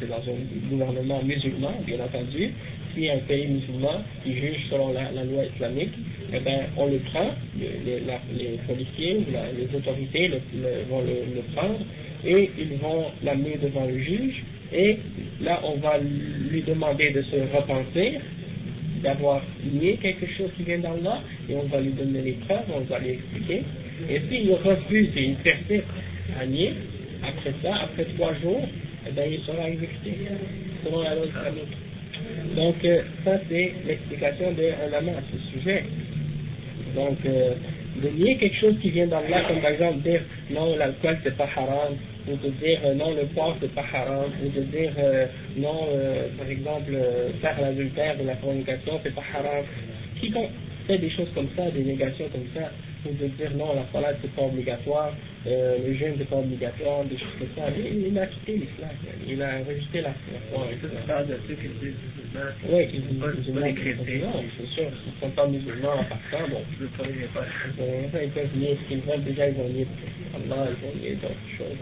c'est 0.00 0.08
dans 0.08 0.16
un 0.16 0.70
gouvernement 0.70 1.22
musulman, 1.22 1.74
bien 1.86 2.00
entendu, 2.00 2.50
si 2.98 3.08
un 3.10 3.18
pays 3.18 3.46
musulman 3.46 4.02
qui 4.24 4.34
juge 4.34 4.58
selon 4.70 4.92
la, 4.92 5.10
loi 5.12 5.44
islamique, 5.54 5.92
eh 6.32 6.40
ben, 6.40 6.60
on 6.76 6.86
le 6.86 6.98
prend, 6.98 7.30
le- 7.58 8.00
les, 8.36 8.58
policiers 8.66 9.18
les 9.56 9.76
autorités 9.76 10.28
vont 10.90 11.00
le, 11.02 11.34
le 11.36 11.42
prendre 11.54 11.78
et 12.26 12.50
ils 12.58 12.76
vont 12.78 13.06
l'amener 13.22 13.56
devant 13.62 13.86
le 13.86 13.98
juge 13.98 14.42
et 14.72 14.98
là 15.40 15.60
on 15.64 15.76
va 15.76 15.98
lui 15.98 16.62
demander 16.62 17.10
de 17.10 17.22
se 17.22 17.36
repentir 17.56 18.20
d'avoir 19.02 19.42
nié 19.72 19.96
quelque 20.02 20.26
chose 20.36 20.50
qui 20.56 20.64
vient 20.64 20.78
d'Allah 20.78 21.20
et 21.48 21.54
on 21.54 21.62
va 21.68 21.80
lui 21.80 21.92
donner 21.92 22.20
les 22.22 22.32
preuves, 22.32 22.64
on 22.74 22.80
va 22.80 22.98
lui 22.98 23.10
expliquer. 23.10 23.62
Et 24.10 24.20
s'il 24.28 24.52
refuse 24.52 25.10
et 25.16 25.22
il 25.22 25.34
persiste 25.36 25.84
à 26.40 26.44
nier, 26.46 26.72
après 27.22 27.52
ça, 27.62 27.76
après 27.84 28.04
trois 28.16 28.34
jours, 28.40 28.68
eh 29.08 29.12
ben, 29.12 29.30
il 29.32 29.38
sera 29.46 29.68
exécuté 29.70 30.14
selon 30.84 31.02
la 31.02 31.14
loi 31.14 31.26
islamique. 31.26 31.87
Donc 32.56 32.76
euh, 32.84 33.02
ça 33.24 33.38
c'est 33.48 33.72
l'explication 33.86 34.52
de 34.52 34.62
ulama 34.88 35.12
à 35.12 35.22
ce 35.30 35.38
sujet. 35.58 35.84
Donc 36.94 37.18
euh, 37.26 37.54
de 38.02 38.08
nier 38.10 38.36
quelque 38.36 38.56
chose 38.56 38.76
qui 38.80 38.90
vient 38.90 39.06
d'Allah, 39.06 39.42
comme 39.48 39.60
par 39.60 39.70
exemple 39.70 39.98
dire 39.98 40.20
non 40.50 40.76
l'alcool 40.76 41.18
c'est 41.22 41.36
pas 41.36 41.48
haram, 41.56 41.94
ou 42.28 42.36
de 42.36 42.50
dire 42.50 42.80
euh, 42.84 42.94
non 42.94 43.12
le 43.12 43.26
porc 43.34 43.56
c'est 43.60 43.74
pas 43.74 43.84
haram, 43.92 44.30
ou 44.42 44.48
de 44.48 44.62
dire 44.64 44.92
non 45.56 45.88
par 46.38 46.48
exemple 46.48 46.92
faire 47.40 47.60
l'adultère 47.60 48.16
ou 48.20 48.26
la 48.26 48.36
fornication 48.36 49.00
c'est 49.02 49.14
pas 49.14 49.24
haram. 49.34 49.64
Quiconque 50.20 50.50
fait 50.86 50.98
des 50.98 51.10
choses 51.10 51.28
comme 51.34 51.48
ça, 51.56 51.70
des 51.70 51.84
négations 51.84 52.26
comme 52.32 52.46
ça, 52.54 52.70
ou 53.06 53.12
de 53.12 53.26
dire 53.28 53.50
non 53.56 53.74
la 53.74 53.86
salade 53.92 54.16
c'est 54.22 54.32
pas 54.34 54.42
obligatoire, 54.42 55.12
euh, 55.46 55.78
le 55.86 55.94
jeûne 55.94 56.14
c'est 56.18 56.28
pas 56.28 56.36
obligatoire, 56.36 57.04
des 57.04 57.16
choses 57.18 57.36
comme 57.38 57.48
ça, 57.56 57.70
il, 57.76 58.06
il 58.08 58.18
a 58.18 58.26
quitté 58.26 58.52
l'islam, 58.58 58.90
il 59.26 59.42
a 59.42 59.58
rejeté 59.58 60.00
la 60.00 60.12
foi. 60.50 60.66
C'est 60.80 61.06
pas 61.06 61.22
de 61.24 61.34
ceux 61.46 61.54
qui 61.54 61.68
disent 61.80 61.94
musulmans. 62.02 62.52
Oui, 62.70 62.88
ils 62.92 63.02
sont 63.08 63.14
pas- 63.20 63.32
c'est 63.44 63.52
pas 63.54 63.60
des 63.62 63.74
chrétiens. 63.74 64.32
C'est 64.58 64.66
sûr, 64.74 64.90
s'ils 65.02 65.12
ne 65.14 65.20
sont 65.20 65.30
pas 65.30 65.46
musulmans 65.46 65.94
en 66.00 66.04
partant, 66.04 66.48
bon, 66.50 66.62
Je 66.74 66.84
veux 66.84 66.90
pas 66.96 67.06
les 67.06 68.24
ils 68.24 68.30
peuvent 68.30 68.56
nier 68.56 68.76
ce 68.82 68.88
qu'ils 68.88 69.00
veulent, 69.00 69.24
déjà 69.24 69.48
ils 69.48 69.54
vont 69.54 69.68
nier 69.68 69.86
Allah, 70.34 70.68
ils 70.70 70.86
vont 70.86 70.94
nier 71.00 71.14
d'autres 71.14 71.48
choses. 71.56 71.78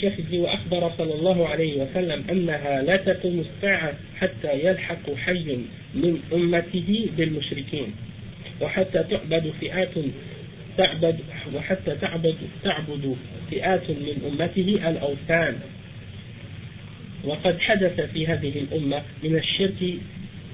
Chef, 0.00 0.14
il 0.18 0.26
dit 0.30 0.38
وأخبر 0.38 0.90
صلى 0.98 1.14
الله 1.14 1.48
عليه 1.48 1.82
وسلم 1.82 2.24
أنها 2.30 2.82
لا 2.82 2.96
تقوم 2.96 3.40
الساعة 3.40 3.92
حتى 4.20 4.64
يلحق 4.64 5.14
حي 5.14 5.58
من 5.94 6.20
أمته 6.32 7.08
بالمشركين. 7.16 7.92
وحتى 8.60 9.04
تعبد 9.10 9.52
فئات 9.60 9.94
تعبد 10.78 11.18
وحتى 11.54 11.96
تعبد 12.00 12.36
تعبد 12.64 13.16
فئات 13.50 13.90
من 13.90 14.16
أمته 14.32 14.90
الأوثان. 14.90 15.58
وقد 17.24 17.60
حدث 17.60 18.00
في 18.00 18.26
هذه 18.26 18.52
الأمة 18.58 19.02
من 19.24 19.36
الشرك 19.36 19.94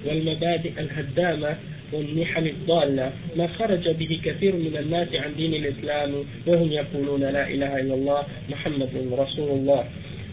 والمبادئ 0.05 0.81
الهدامة 0.81 1.57
والنحل 1.94 2.48
الضالة 2.48 3.12
ما 3.36 3.48
خرج 3.48 3.90
به 3.90 4.20
كثير 4.26 4.56
من 4.56 4.78
الناس 4.80 5.08
عن 5.14 5.32
دين 5.38 5.54
الإسلام 5.54 6.12
وهم 6.48 6.72
يقولون 6.72 7.20
لا 7.22 7.48
إله 7.50 7.80
إلا 7.80 7.94
الله 7.94 8.22
محمد 8.50 8.90
رسول 9.12 9.50
الله 9.60 9.84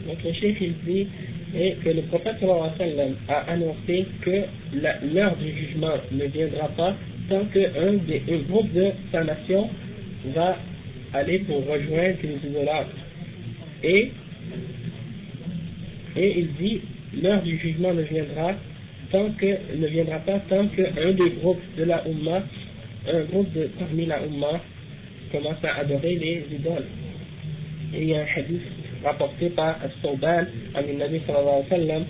Donc 0.07 0.23
le 0.25 0.33
chef 0.33 0.55
il 0.61 0.75
dit 0.87 1.07
et 1.59 1.75
que 1.83 1.91
le 1.91 2.03
prophète 2.03 2.37
sallallahu 2.39 2.71
alayhi 2.79 2.95
wa 2.95 3.03
sallam 3.03 3.13
a 3.29 3.39
annoncé 3.53 4.07
que 4.23 4.37
la- 4.81 4.99
l'heure 5.13 5.35
du 5.37 5.51
jugement 5.51 5.97
ne 6.13 6.25
viendra 6.27 6.69
pas 6.69 6.95
tant 7.29 7.45
qu'un 7.53 7.93
des 8.07 8.23
un 8.33 8.39
groupe 8.49 8.73
de 8.73 8.87
sa 9.11 9.25
nation 9.25 9.69
va 10.35 10.57
aller 11.13 11.41
pour 11.41 11.67
rejoindre 11.67 12.19
les 12.23 12.51
idolâtres. 12.51 12.97
Et, 13.83 14.13
et 16.17 16.39
il 16.39 16.53
dit, 16.55 16.81
l'heure 17.23 17.43
du 17.43 17.59
jugement 17.59 17.93
ne 17.95 18.03
viendra 18.03 18.55
tant 19.13 19.31
que, 19.39 19.77
ne 19.77 19.87
viendra 19.87 20.19
pas 20.19 20.41
tant 20.49 20.67
qu'un 20.69 21.13
des 21.13 21.31
groupes 21.41 21.63
de 21.77 21.85
la 21.85 22.03
Ummah, 22.07 22.43
un 23.11 23.21
groupe 23.25 23.53
de, 23.53 23.71
parmi 23.79 24.07
la 24.07 24.21
Ummah, 24.25 24.61
commence 25.33 25.63
à 25.65 25.81
adorer 25.81 26.15
les 26.15 26.45
idoles. 26.55 26.87
Et 27.95 28.03
il 28.03 28.09
y 28.11 28.15
a 28.15 28.21
un 28.21 28.27
hadith 28.37 28.63
rapporté 29.05 29.51
par 29.51 29.79
As-Sawban, 29.83 30.47
Nabi 30.75 31.21
sallallahu 31.27 31.65
alayhi 31.71 31.71
wa 31.71 31.77
sallam, 31.79 32.05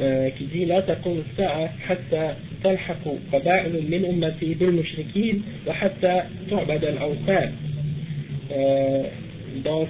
euh, 0.00 0.30
qui 0.30 0.44
dit 0.44 0.64
لا 0.66 0.80
تقوم 0.80 1.22
الساعة 1.30 1.70
حتى 1.88 2.34
تلحق 2.64 3.04
قبائل 3.32 3.90
من 3.90 4.04
أمتي 4.04 4.54
بالمشركين 4.54 5.42
وحتى 5.66 6.22
تعبد 6.50 6.84
الأوثان. 6.84 7.52
Euh, 8.52 9.02
donc, 9.64 9.88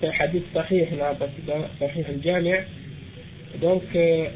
c'est 0.00 0.06
un 0.08 0.12
hadith 0.18 0.44
sahih, 0.54 0.86
là, 0.98 1.14
parce 1.18 1.30
que 1.32 1.46
dans 1.46 1.64
Sahih 1.78 2.04
al-Jami' 2.08 2.64
donc, 3.60 3.82
euh, 3.94 4.26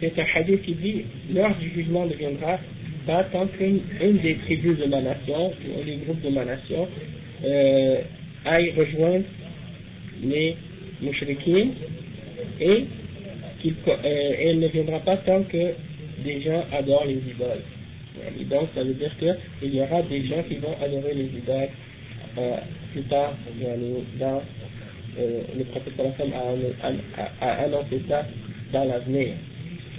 c'est 0.00 0.18
un 0.18 0.24
hadith 0.34 0.62
qui 0.62 0.74
dit 0.74 1.04
l'heure 1.32 1.54
du 1.58 1.70
jugement 1.70 2.06
ne 2.06 2.14
viendra 2.14 2.58
pas 3.06 3.24
tant 3.24 3.46
qu'une 3.46 3.80
une 4.00 4.18
des 4.18 4.36
tribus 4.36 4.78
de 4.78 4.86
ma 4.86 5.00
nation, 5.00 5.48
ou 5.48 5.80
un 5.80 5.84
des 5.84 5.96
groupes 6.04 6.22
de 6.22 6.30
ma 6.30 6.44
nation, 6.44 6.88
euh, 7.44 8.00
aille 8.44 8.72
rejoindre 8.76 9.24
les 10.22 10.56
mouchriquins 11.02 11.68
et 12.60 12.84
qu'il 13.60 13.74
euh, 13.88 14.34
elle 14.40 14.58
ne 14.60 14.68
viendra 14.68 15.00
pas 15.00 15.16
tant 15.18 15.42
que 15.44 15.72
des 16.24 16.40
gens 16.42 16.64
adorent 16.72 17.06
les 17.06 17.16
idoles. 17.16 17.62
Donc, 18.48 18.68
ça 18.74 18.84
veut 18.84 18.94
dire 18.94 19.12
qu'il 19.18 19.74
y 19.74 19.80
aura 19.80 20.02
des 20.02 20.26
gens 20.26 20.42
qui 20.48 20.56
vont 20.56 20.74
adorer 20.82 21.14
les 21.14 21.24
idoles 21.24 21.68
euh, 22.38 22.56
plus 22.92 23.02
tard 23.02 23.34
dans 24.18 24.42
euh, 25.18 25.42
le 25.56 25.64
prophète 25.64 25.94
a 27.40 27.52
annoncé 27.64 28.02
ça 28.08 28.24
dans 28.72 28.84
l'avenir. 28.84 29.34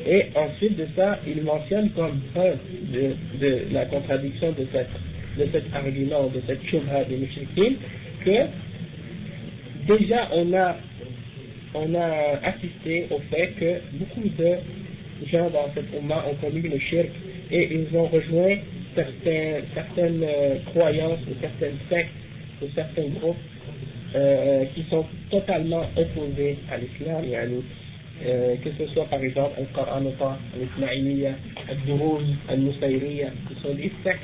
Et 0.07 0.25
ensuite 0.35 0.77
de 0.77 0.87
ça, 0.95 1.19
il 1.25 1.41
mentionne 1.43 1.89
comme 1.91 2.19
preuve 2.33 2.57
de, 2.91 3.15
de 3.39 3.61
la 3.71 3.85
contradiction 3.85 4.51
de, 4.51 4.67
cette, 4.71 4.89
de 5.37 5.51
cet 5.51 5.73
argument, 5.73 6.27
de 6.27 6.41
cette 6.45 6.63
shubha 6.67 7.05
des 7.05 7.15
musulmans, 7.17 7.77
que 8.23 8.47
déjà 9.87 10.29
on 10.33 10.53
a, 10.53 10.75
on 11.73 11.95
a 11.95 12.39
assisté 12.43 13.07
au 13.09 13.19
fait 13.31 13.53
que 13.59 13.97
beaucoup 13.97 14.27
de 14.27 15.27
gens 15.31 15.49
dans 15.49 15.69
cette 15.73 15.93
moment 15.93 16.21
ont 16.29 16.35
connu 16.35 16.61
le 16.61 16.79
shirk 16.79 17.09
et 17.51 17.69
ils 17.71 17.97
ont 17.97 18.07
rejoint 18.07 18.57
certaines 18.95 20.23
euh, 20.23 20.55
croyances 20.73 21.19
ou 21.29 21.33
certaines 21.41 21.77
sectes 21.89 22.11
ou 22.61 22.65
certains 22.75 23.07
groupes 23.19 23.35
euh, 24.15 24.65
qui 24.73 24.83
sont 24.89 25.05
totalement 25.29 25.83
opposés 25.95 26.57
à 26.71 26.77
l'islam. 26.77 27.23
Euh, 28.23 28.55
que 28.63 28.69
ce 28.77 28.87
soit 28.93 29.05
par 29.05 29.19
exemple 29.21 29.51
Al-Qar'anata, 29.57 30.39
Al-Ismaïliya, 30.55 31.31
Al-Durouz, 31.69 32.23
Al-Nusayriya, 32.47 33.27
qui 33.47 33.61
sont 33.61 33.73
des 33.73 33.91
sectes 34.03 34.21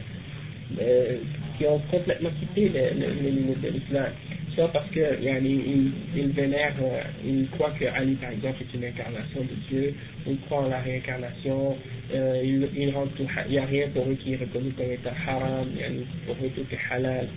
euh, 0.80 1.18
qui 1.58 1.66
ont 1.66 1.80
complètement 1.92 2.30
quitté 2.40 2.72
l'islam. 2.72 4.12
Soit 4.56 4.70
parce 4.72 4.90
que 4.92 5.22
yani, 5.22 5.92
ils, 6.16 6.28
vénèrent, 6.30 6.76
euh, 6.82 7.02
ils 7.26 7.48
croient 7.50 7.74
que 7.78 7.86
Ali 7.86 8.16
par 8.16 8.32
exemple 8.32 8.64
est 8.64 8.78
une 8.78 8.86
incarnation 8.86 9.42
de 9.42 9.70
Dieu, 9.70 9.94
ils 10.26 10.40
croient 10.42 10.64
en 10.66 10.70
la 10.70 10.80
réincarnation, 10.80 11.76
ils, 12.14 12.68
ils 12.76 12.92
rendent 12.92 13.14
tout, 13.16 13.28
il 13.48 13.52
n'y 13.52 13.58
a 13.60 13.66
rien 13.66 13.88
pour 13.94 14.06
eux 14.08 14.18
qui 14.22 14.34
est 14.34 14.38
reconnu 14.38 14.72
comme 14.72 14.92
étant 14.92 15.12
haram, 15.28 15.68
yani, 15.78 16.06
pour 16.26 16.36
eux 16.36 16.50
tout 16.56 16.66
est 16.72 16.94
halal, 16.94 17.28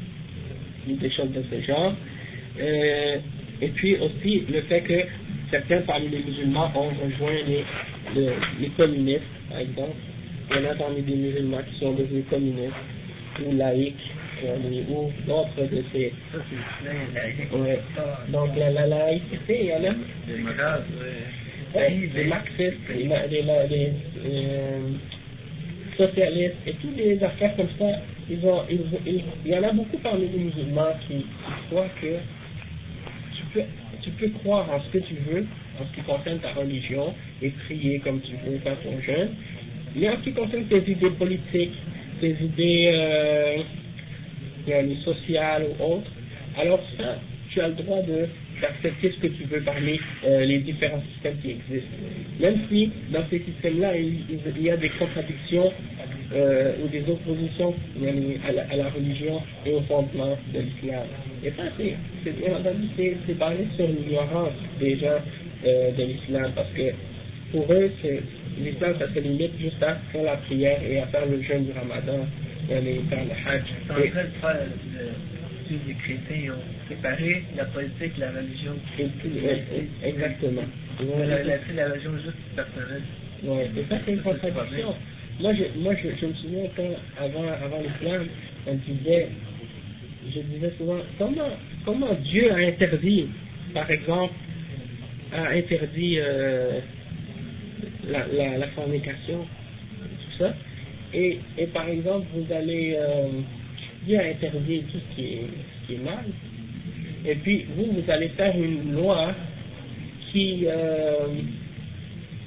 des 0.87 1.11
choses 1.11 1.33
de 1.33 1.43
ce 1.51 1.61
genre. 1.67 1.95
Et 2.59 3.69
puis 3.69 3.97
aussi 3.97 4.45
le 4.53 4.63
fait 4.63 4.81
que 4.83 5.05
certains 5.55 5.83
parmi 5.83 6.09
les 6.09 6.19
musulmans 6.19 6.71
ont 6.75 6.89
rejoint 6.89 7.39
les, 7.47 7.65
les, 8.61 8.69
communistes, 8.77 9.23
par 9.49 9.59
exemple. 9.59 9.97
Il 10.51 10.57
y 10.57 10.67
en 10.67 10.71
a 10.71 10.75
parmi 10.75 11.03
des 11.03 11.15
musulmans 11.15 11.61
qui 11.71 11.79
sont 11.79 11.93
devenus 11.93 12.25
communistes 12.29 12.75
ou 13.47 13.55
laïcs, 13.57 13.95
ou 14.91 15.11
d'autres 15.27 15.63
de 15.71 15.85
ces. 15.93 16.13
Ouais. 17.53 17.79
Donc 18.29 18.51
la, 18.57 18.71
la 18.71 18.87
laïcité, 18.87 19.61
il 19.61 19.67
y 19.67 19.73
en 19.73 19.85
a. 19.85 19.95
Des 21.75 22.07
des 22.07 22.25
marxistes, 22.25 22.79
des, 22.89 23.09
euh, 24.27 24.79
socialistes 25.97 26.55
et 26.67 26.73
tous 26.75 26.93
les 26.97 27.23
affaires 27.23 27.57
comme 27.57 27.69
ça. 27.79 27.99
Ils 28.31 28.45
ont, 28.47 28.63
ils, 28.71 29.23
il 29.45 29.53
y 29.53 29.59
en 29.59 29.63
a 29.65 29.73
beaucoup 29.73 29.99
parmi 29.99 30.29
les 30.29 30.39
musulmans 30.39 30.95
qui 31.07 31.27
croient 31.69 31.89
que 32.01 32.17
tu 33.37 33.45
peux 33.53 33.63
tu 34.05 34.11
peux 34.11 34.29
croire 34.41 34.71
en 34.71 34.81
ce 34.81 34.99
que 34.99 35.05
tu 35.05 35.15
veux, 35.15 35.47
en 35.81 35.85
ce 35.87 35.95
qui 35.95 36.03
concerne 36.03 36.39
ta 36.39 36.53
religion, 36.53 37.15
et 37.43 37.51
prier 37.51 37.99
comme 38.01 38.21
tu 38.21 38.33
veux, 38.47 38.59
faire 38.59 38.77
ton 38.83 39.01
jeûne, 39.01 39.31
mais 39.97 40.09
en 40.09 40.17
ce 40.19 40.25
qui 40.25 40.33
concerne 40.33 40.65
tes 40.65 40.91
idées 40.91 41.11
politiques, 41.11 41.75
tes 42.21 42.37
idées 42.41 42.91
euh, 42.93 43.63
sociales 45.05 45.67
ou 45.69 45.85
autres, 45.85 46.11
alors 46.57 46.81
ça, 46.99 47.19
tu 47.51 47.61
as 47.61 47.69
le 47.69 47.75
droit 47.75 48.01
d'accepter 48.61 49.13
ce 49.13 49.21
que 49.21 49.27
tu 49.29 49.45
veux 49.45 49.61
parmi 49.61 49.99
euh, 50.25 50.45
les 50.45 50.59
différents 50.59 51.03
systèmes 51.13 51.37
qui 51.43 51.51
existent. 51.51 51.97
Même 52.41 52.59
si 52.69 52.91
dans 53.11 53.25
ces 53.31 53.41
systèmes-là, 53.41 53.97
il, 53.97 54.63
y 54.63 54.71
a 54.71 54.77
des 54.77 54.91
contradictions 54.91 55.73
euh, 56.33 56.73
ou 56.83 56.89
des 56.89 57.05
oppositions 57.11 57.75
à 58.47 58.53
la, 58.53 58.63
à 58.63 58.77
la, 58.77 58.89
religion 58.91 59.41
et 59.67 59.73
au 59.73 59.81
fondement 59.83 60.37
de 60.53 60.61
l'islam. 60.61 61.07
Et 61.45 61.51
ça, 61.51 61.65
c'est 61.77 61.97
c'est 63.27 63.39
basé 63.39 63.67
sur 63.77 63.87
l'ignorance 63.87 64.53
des 64.81 64.97
gens 64.97 65.21
euh, 65.67 65.91
de 65.93 66.03
l'islam, 66.03 66.53
parce 66.55 66.71
que 66.71 66.93
pour 67.53 67.71
eux, 67.73 67.91
l'islam, 68.59 68.95
ça 68.99 69.13
se 69.13 69.19
limite 69.19 69.53
juste 69.61 69.83
à 69.83 69.97
faire 70.13 70.25
la 70.25 70.37
prière 70.39 70.81
et 70.83 70.99
à 71.01 71.07
faire 71.07 71.27
le 71.27 71.43
jeûne 71.43 71.67
du 71.67 71.73
ramadan, 71.73 72.27
et 72.71 73.01
faire 73.09 73.25
le 73.25 73.51
hajj. 73.51 73.65
Et, 74.03 74.13
les 75.71 75.95
chrétiens 75.95 76.53
ont 76.53 76.89
séparé 76.89 77.43
la 77.57 77.65
politique, 77.67 78.19
la 78.19 78.31
religion. 78.31 78.75
exactement. 80.05 80.63
La, 81.01 81.43
la, 81.43 81.57
la, 81.75 81.89
religion 81.89 82.13
juste 82.23 82.37
personnelle. 82.55 83.03
Oui, 83.43 83.63
et 83.77 83.85
ça 83.89 83.97
c'est 84.05 84.13
une 84.13 84.23
contradiction. 84.23 84.95
Moi, 85.41 85.53
je, 85.55 85.81
moi 85.81 85.95
je, 85.97 86.27
me 86.27 86.33
souviens 86.35 86.69
quand, 86.77 86.91
avant, 87.19 87.45
avant 87.49 87.81
l'islam, 87.81 88.27
on 88.69 88.75
disait, 88.75 89.29
je 90.33 90.41
disais 90.41 90.73
souvent, 90.79 90.99
comment, 91.19 91.51
comment 91.85 92.15
Dieu 92.23 92.53
a 92.53 92.57
interdit, 92.57 93.27
par 93.73 93.91
exemple, 93.91 94.33
a 95.33 95.49
interdit 95.49 96.19
euh, 96.21 96.79
la, 98.09 98.69
fornication, 98.69 99.45
tout 100.01 100.39
ça, 100.39 100.55
et, 101.13 101.41
et 101.59 101.67
par 101.67 101.89
exemple, 101.89 102.27
vous 102.33 102.53
allez, 102.53 102.95
euh, 102.97 103.29
Dieu 104.07 104.19
a 104.21 104.27
interdit 104.27 104.85
tout 104.93 104.99
ce 104.99 105.17
qui 105.17 105.25
est, 105.25 105.47
ce 105.83 105.87
qui 105.89 105.95
est 105.95 106.05
mal, 106.05 106.27
et 107.27 107.35
puis 107.37 107.67
vous, 107.77 107.87
vous 107.87 108.09
allez 108.09 108.29
faire 108.31 108.57
une 108.57 108.93
loi 108.93 109.35
qui, 110.31 110.65
euh, 110.69 111.27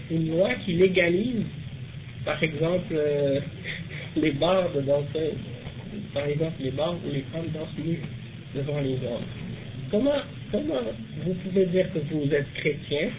une 0.09 0.29
loi 0.29 0.51
qui 0.63 0.73
légalise 0.73 1.43
par 2.28 2.43
exemple, 2.43 2.91
euh, 2.91 3.39
les 4.17 4.32
bars 4.32 4.69
de 4.73 4.82
danseuses, 4.82 5.39
par 6.13 6.25
exemple 6.25 6.55
les 6.59 6.71
bars 6.71 6.93
où 6.93 7.09
les 7.09 7.23
femmes 7.32 7.47
dansent 7.53 7.86
nues 7.86 8.01
devant 8.53 8.82
les 8.82 8.95
hommes. 8.95 9.23
Comment, 9.89 10.19
comment 10.51 10.82
vous 11.23 11.34
pouvez 11.36 11.67
dire 11.67 11.88
que 11.93 11.99
vous 12.13 12.30
êtes 12.34 12.53
chrétien 12.55 13.11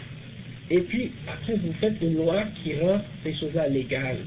et 0.70 0.80
puis 0.80 1.12
après 1.26 1.54
vous 1.54 1.72
faites 1.80 1.94
une 2.02 2.16
loi 2.16 2.44
qui 2.62 2.78
rend 2.80 3.00
ces 3.24 3.32
choses-là 3.32 3.68
légales? 3.68 4.18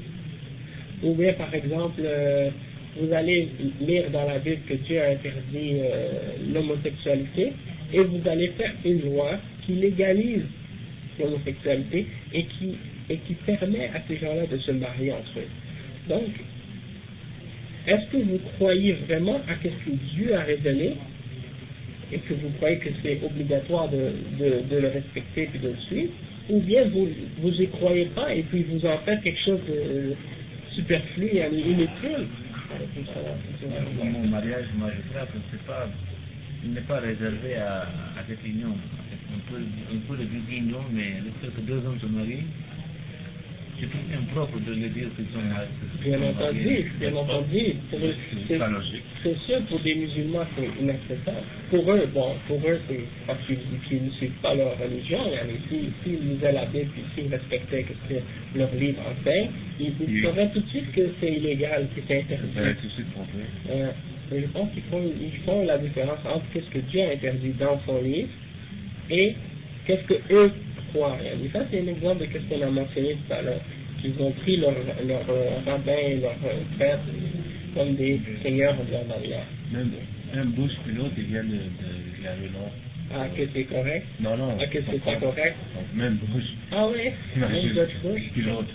Ou 1.04 1.14
bien 1.14 1.32
par 1.34 1.54
exemple, 1.54 2.00
euh, 2.00 2.50
vous 2.98 3.12
allez 3.12 3.50
lire 3.80 4.10
dans 4.10 4.26
la 4.26 4.40
Bible 4.40 4.62
que 4.68 4.74
Dieu 4.74 5.00
a 5.00 5.10
interdit 5.10 5.76
euh, 5.76 6.08
l'homosexualité 6.52 7.52
et 7.92 8.00
vous 8.00 8.28
allez 8.28 8.48
faire 8.58 8.72
une 8.84 9.02
loi 9.04 9.38
qui 9.64 9.74
légalise 9.74 10.42
l'homosexualité 11.20 12.04
et 12.34 12.44
qui 12.46 12.74
et 13.12 13.18
qui 13.18 13.34
permet 13.34 13.88
à 13.88 14.00
ces 14.08 14.16
gens-là 14.16 14.46
de 14.46 14.56
se 14.56 14.72
marier 14.72 15.12
entre 15.12 15.38
eux. 15.38 15.48
Donc, 16.08 16.30
est-ce 17.86 18.10
que 18.10 18.16
vous 18.16 18.38
croyez 18.56 18.92
vraiment 19.06 19.36
à 19.48 19.54
ce 19.62 19.68
que 19.68 19.96
Dieu 20.14 20.34
a 20.34 20.40
révélé 20.40 20.94
et 22.10 22.18
que 22.18 22.32
vous 22.34 22.48
croyez 22.56 22.78
que 22.78 22.88
c'est 23.02 23.20
obligatoire 23.22 23.90
de, 23.90 24.12
le 24.40 24.88
respecter 24.88 25.50
et 25.54 25.58
de 25.58 25.68
le 25.68 25.76
suivre, 25.88 26.12
ou 26.48 26.60
bien 26.60 26.84
vous 26.88 27.08
vous 27.40 27.60
y 27.60 27.68
croyez 27.68 28.06
pas 28.06 28.34
et 28.34 28.42
puis 28.44 28.64
vous 28.64 28.84
en 28.86 28.98
faites 28.98 29.22
quelque 29.22 29.44
chose 29.44 29.60
de 29.68 30.14
superflu 30.74 31.26
et 31.26 31.44
inutile? 31.46 32.26
Mon 34.04 34.26
mariage, 34.28 34.64
c'est 35.50 35.66
pas, 35.66 35.86
il 36.64 36.72
n'est 36.72 36.80
pas 36.80 37.00
réservé 37.00 37.56
à, 37.56 37.82
à 37.82 38.24
cette 38.26 38.44
union. 38.46 38.74
On 39.34 39.52
peut, 39.52 39.62
on 39.92 39.98
peut 40.08 40.18
le 40.18 40.24
dire 40.24 40.62
non, 40.64 40.84
mais 40.92 41.20
le 41.24 41.30
fait 41.40 41.54
que 41.54 41.60
deux 41.60 41.84
hommes 41.86 41.98
se 42.00 42.06
marient, 42.06 42.44
c'est 43.82 43.88
tout 43.90 43.98
impropre 44.16 44.60
de 44.60 44.74
le 44.74 44.88
dire 44.90 45.08
qu'ils 45.16 45.26
sont 45.34 45.42
mariés. 45.42 45.68
Bien 46.04 46.22
entendu, 46.22 46.92
bien 47.00 47.14
entendu. 47.16 47.74
C'est 47.90 47.98
c'est- 48.48 48.58
pas 48.58 48.68
logique. 48.68 49.02
C'est 49.24 49.36
sûr, 49.38 49.60
pour 49.68 49.80
des 49.80 49.94
musulmans, 49.96 50.46
c'est 50.56 50.82
inacceptable. 50.82 51.42
Pour 51.70 51.90
eux, 51.92 52.08
bon, 52.14 52.34
pour 52.46 52.58
eux, 52.64 52.80
c'est 52.88 53.00
parce 53.26 53.38
qu'ils 53.46 54.04
ne 54.04 54.10
suivent 54.10 54.30
pas 54.42 54.54
leur 54.54 54.78
religion. 54.78 55.18
Yani, 55.32 55.54
S'ils 55.68 55.90
s'ils 56.04 56.28
lisaient 56.28 56.52
la 56.52 56.66
Bible 56.66 56.90
et 56.96 57.20
s'ils 57.20 57.30
respectaient 57.30 57.84
ce 58.08 58.14
que 58.14 58.20
leur 58.58 58.72
livre 58.74 59.00
enseigne, 59.02 59.48
ils, 59.80 59.92
ils 60.08 60.22
sauraient 60.22 60.50
tout 60.52 60.60
de 60.60 60.68
suite 60.68 60.92
que 60.92 61.08
c'est 61.20 61.32
illégal, 61.32 61.88
que 61.94 62.02
c'est 62.06 62.18
interdit. 62.20 62.48
tout 62.80 62.86
de 62.86 62.92
suite 62.92 63.06
comprendre. 63.14 63.30
Euh, 63.70 63.90
mais 64.30 64.40
je 64.42 64.46
pense 64.46 64.72
qu'ils 64.72 64.82
font, 64.84 65.02
ils 65.02 65.38
font 65.44 65.64
la 65.64 65.78
différence 65.78 66.20
entre 66.24 66.44
ce 66.54 66.70
que 66.70 66.78
Dieu 66.78 67.02
a 67.02 67.10
interdit 67.12 67.52
dans 67.58 67.80
son 67.84 68.00
livre 68.00 68.28
et 69.10 69.34
qu'est-ce 69.86 70.02
que 70.06 70.32
eux 70.32 70.52
croient. 70.92 71.18
Et 71.22 71.48
ça, 71.52 71.64
c'est 71.70 71.80
un 71.80 71.86
exemple 71.88 72.26
de 72.26 72.26
ce 72.32 72.54
qu'on 72.54 72.62
a 72.62 72.70
mentionné 72.70 73.16
tout 73.26 73.32
à 73.32 73.42
l'heure. 73.42 73.60
Qu'ils 74.00 74.14
ont 74.20 74.32
pris 74.32 74.56
leurs 74.56 74.74
leur, 75.06 75.24
euh, 75.30 75.50
rabbins 75.64 75.92
et 75.92 76.16
leurs 76.16 76.32
euh, 76.44 76.76
prêtres 76.76 77.02
comme 77.74 77.94
des 77.94 78.20
seigneurs 78.42 78.74
de 78.74 78.90
leur 78.90 79.02
Allah. 79.02 79.44
Même, 79.72 79.90
même 80.34 80.50
Bush 80.50 80.72
pilote, 80.84 81.12
il 81.16 81.24
vient 81.24 81.44
de, 81.44 81.50
de 81.50 82.24
la. 82.24 82.30
Ah, 83.14 83.26
que 83.36 83.42
c'est 83.52 83.64
correct? 83.64 84.06
Non, 84.20 84.36
non. 84.36 84.56
Ah, 84.58 84.66
que 84.66 84.78
c'est 84.90 85.04
pas 85.04 85.16
correct? 85.16 85.54
Donc, 85.74 85.84
même 85.94 86.16
Bush 86.32 86.44
Ah 86.72 86.86
oui, 86.88 87.10
même 87.36 87.74
George 87.74 87.90
Bush? 88.02 88.22
pilote. 88.34 88.66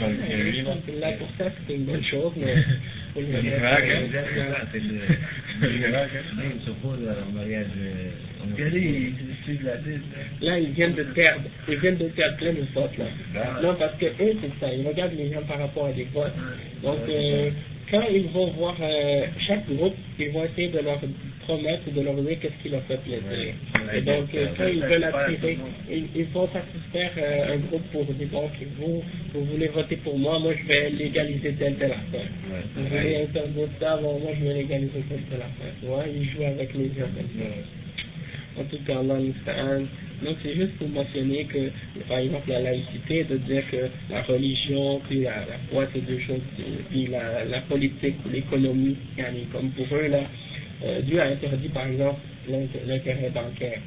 Dans 0.00 0.08
le 0.08 0.16
série, 0.28 0.62
là. 0.62 0.74
Là, 1.00 1.12
pour 1.12 1.28
ça, 1.38 1.50
c'est 1.66 1.74
une 1.74 1.84
bonne 1.84 2.04
chose, 2.04 2.32
mais 2.36 2.54
Là, 10.42 10.58
ils 10.58 10.72
viennent 10.72 10.94
de 10.94 11.02
perdre, 11.02 11.42
ils 11.68 11.78
viennent 11.78 11.96
de 11.96 12.08
perdre 12.08 12.36
plein 12.36 12.52
de 12.52 12.64
votes, 12.74 12.98
là. 12.98 13.04
Ah. 13.34 13.60
Non, 13.62 13.74
parce 13.74 13.96
que 13.98 14.06
eux, 14.06 14.36
c'est 14.40 14.60
ça, 14.60 14.72
ils 14.72 14.86
regardent 14.86 15.14
les 15.16 15.32
gens 15.32 15.42
par 15.42 15.58
rapport 15.58 15.86
à 15.86 15.92
des 15.92 16.06
votes. 16.12 16.34
Donc, 16.82 16.98
euh, 17.08 17.50
quand 17.90 18.02
ils 18.12 18.26
vont 18.28 18.48
voir 18.52 18.76
euh, 18.80 19.26
chaque 19.46 19.66
groupe, 19.72 19.94
ils 20.18 20.30
vont 20.30 20.44
essayer 20.44 20.68
de 20.68 20.80
leur 20.80 20.98
promettre 21.46 21.82
ou 21.86 21.90
de 21.92 22.00
leur 22.00 22.14
dire 22.16 22.36
qu'est-ce 22.40 22.60
qui 22.62 22.68
leur 22.70 22.82
fait 22.82 22.96
plaisir. 23.02 23.22
Ouais. 23.30 23.98
Et 23.98 24.00
donc, 24.02 24.34
euh, 24.34 24.46
quand 24.56 24.66
ils 24.66 24.80
veulent 24.82 25.04
attirer, 25.04 25.58
ils, 25.90 26.06
ils 26.16 26.24
vont 26.26 26.48
satisfaire 26.48 27.12
euh, 27.18 27.54
un 27.54 27.58
groupe 27.58 27.84
pour 27.92 28.04
dire, 28.04 28.26
bon, 28.32 28.50
vous, 28.80 29.02
vous 29.32 29.44
voulez 29.44 29.68
voter 29.68 29.96
pour 29.96 30.18
moi, 30.18 30.38
moi 30.40 30.52
je 30.60 30.66
vais 30.66 30.90
légaliser 30.90 31.52
telle, 31.54 31.76
telle 31.76 31.92
affaire. 31.92 32.26
Vous 32.74 32.82
Ouais. 32.82 32.88
voulez 33.00 33.16
interdire 33.22 33.68
ça, 33.80 33.96
bon, 33.98 34.18
moi 34.18 34.32
je 34.38 34.44
vais 34.44 34.54
légaliser 34.54 35.02
telle, 35.08 35.22
telle 35.30 35.42
affaire. 35.42 35.72
Tu 35.80 35.86
vois, 35.86 36.04
ils 36.12 36.28
jouent 36.30 36.44
avec 36.44 36.74
les 36.74 36.86
gens 36.88 37.06
comme 37.14 37.30
ça. 37.38 38.60
En 38.60 38.64
tout 38.64 38.78
cas, 38.86 38.98
Allah 39.00 39.14
musta'an. 39.20 39.82
Donc 40.22 40.36
c'est 40.42 40.54
juste 40.54 40.72
pour 40.78 40.88
mentionner 40.88 41.44
que, 41.44 41.70
par 42.08 42.18
exemple, 42.18 42.48
la 42.50 42.60
laïcité, 42.60 43.24
de 43.24 43.36
dire 43.38 43.62
que 43.70 43.88
la 44.10 44.22
religion, 44.22 45.00
puis 45.08 45.20
la, 45.22 45.40
la 45.40 45.58
foi, 45.70 45.86
c'est 45.92 46.04
deux 46.06 46.18
choses, 46.20 46.40
puis 46.90 47.06
la, 47.08 47.44
la 47.44 47.60
politique 47.62 48.14
ou 48.24 48.30
l'économie, 48.30 48.96
comme 49.52 49.70
pour 49.70 49.86
eux, 49.96 50.08
là, 50.08 50.22
euh, 50.84 51.00
Dieu 51.02 51.20
a 51.20 51.26
interdit, 51.26 51.68
par 51.68 51.86
exemple, 51.86 52.20
l'int- 52.48 52.80
l'intérêt 52.86 53.30
bancaire. 53.30 53.80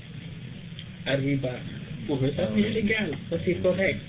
Arriba. 1.05 1.51
Pour 2.07 2.23
eux, 2.23 2.31
ça 2.35 2.49
c'est 2.55 2.61
illégal, 2.61 3.11
ça 3.29 3.37
c'est 3.45 3.55
correct. 3.61 3.99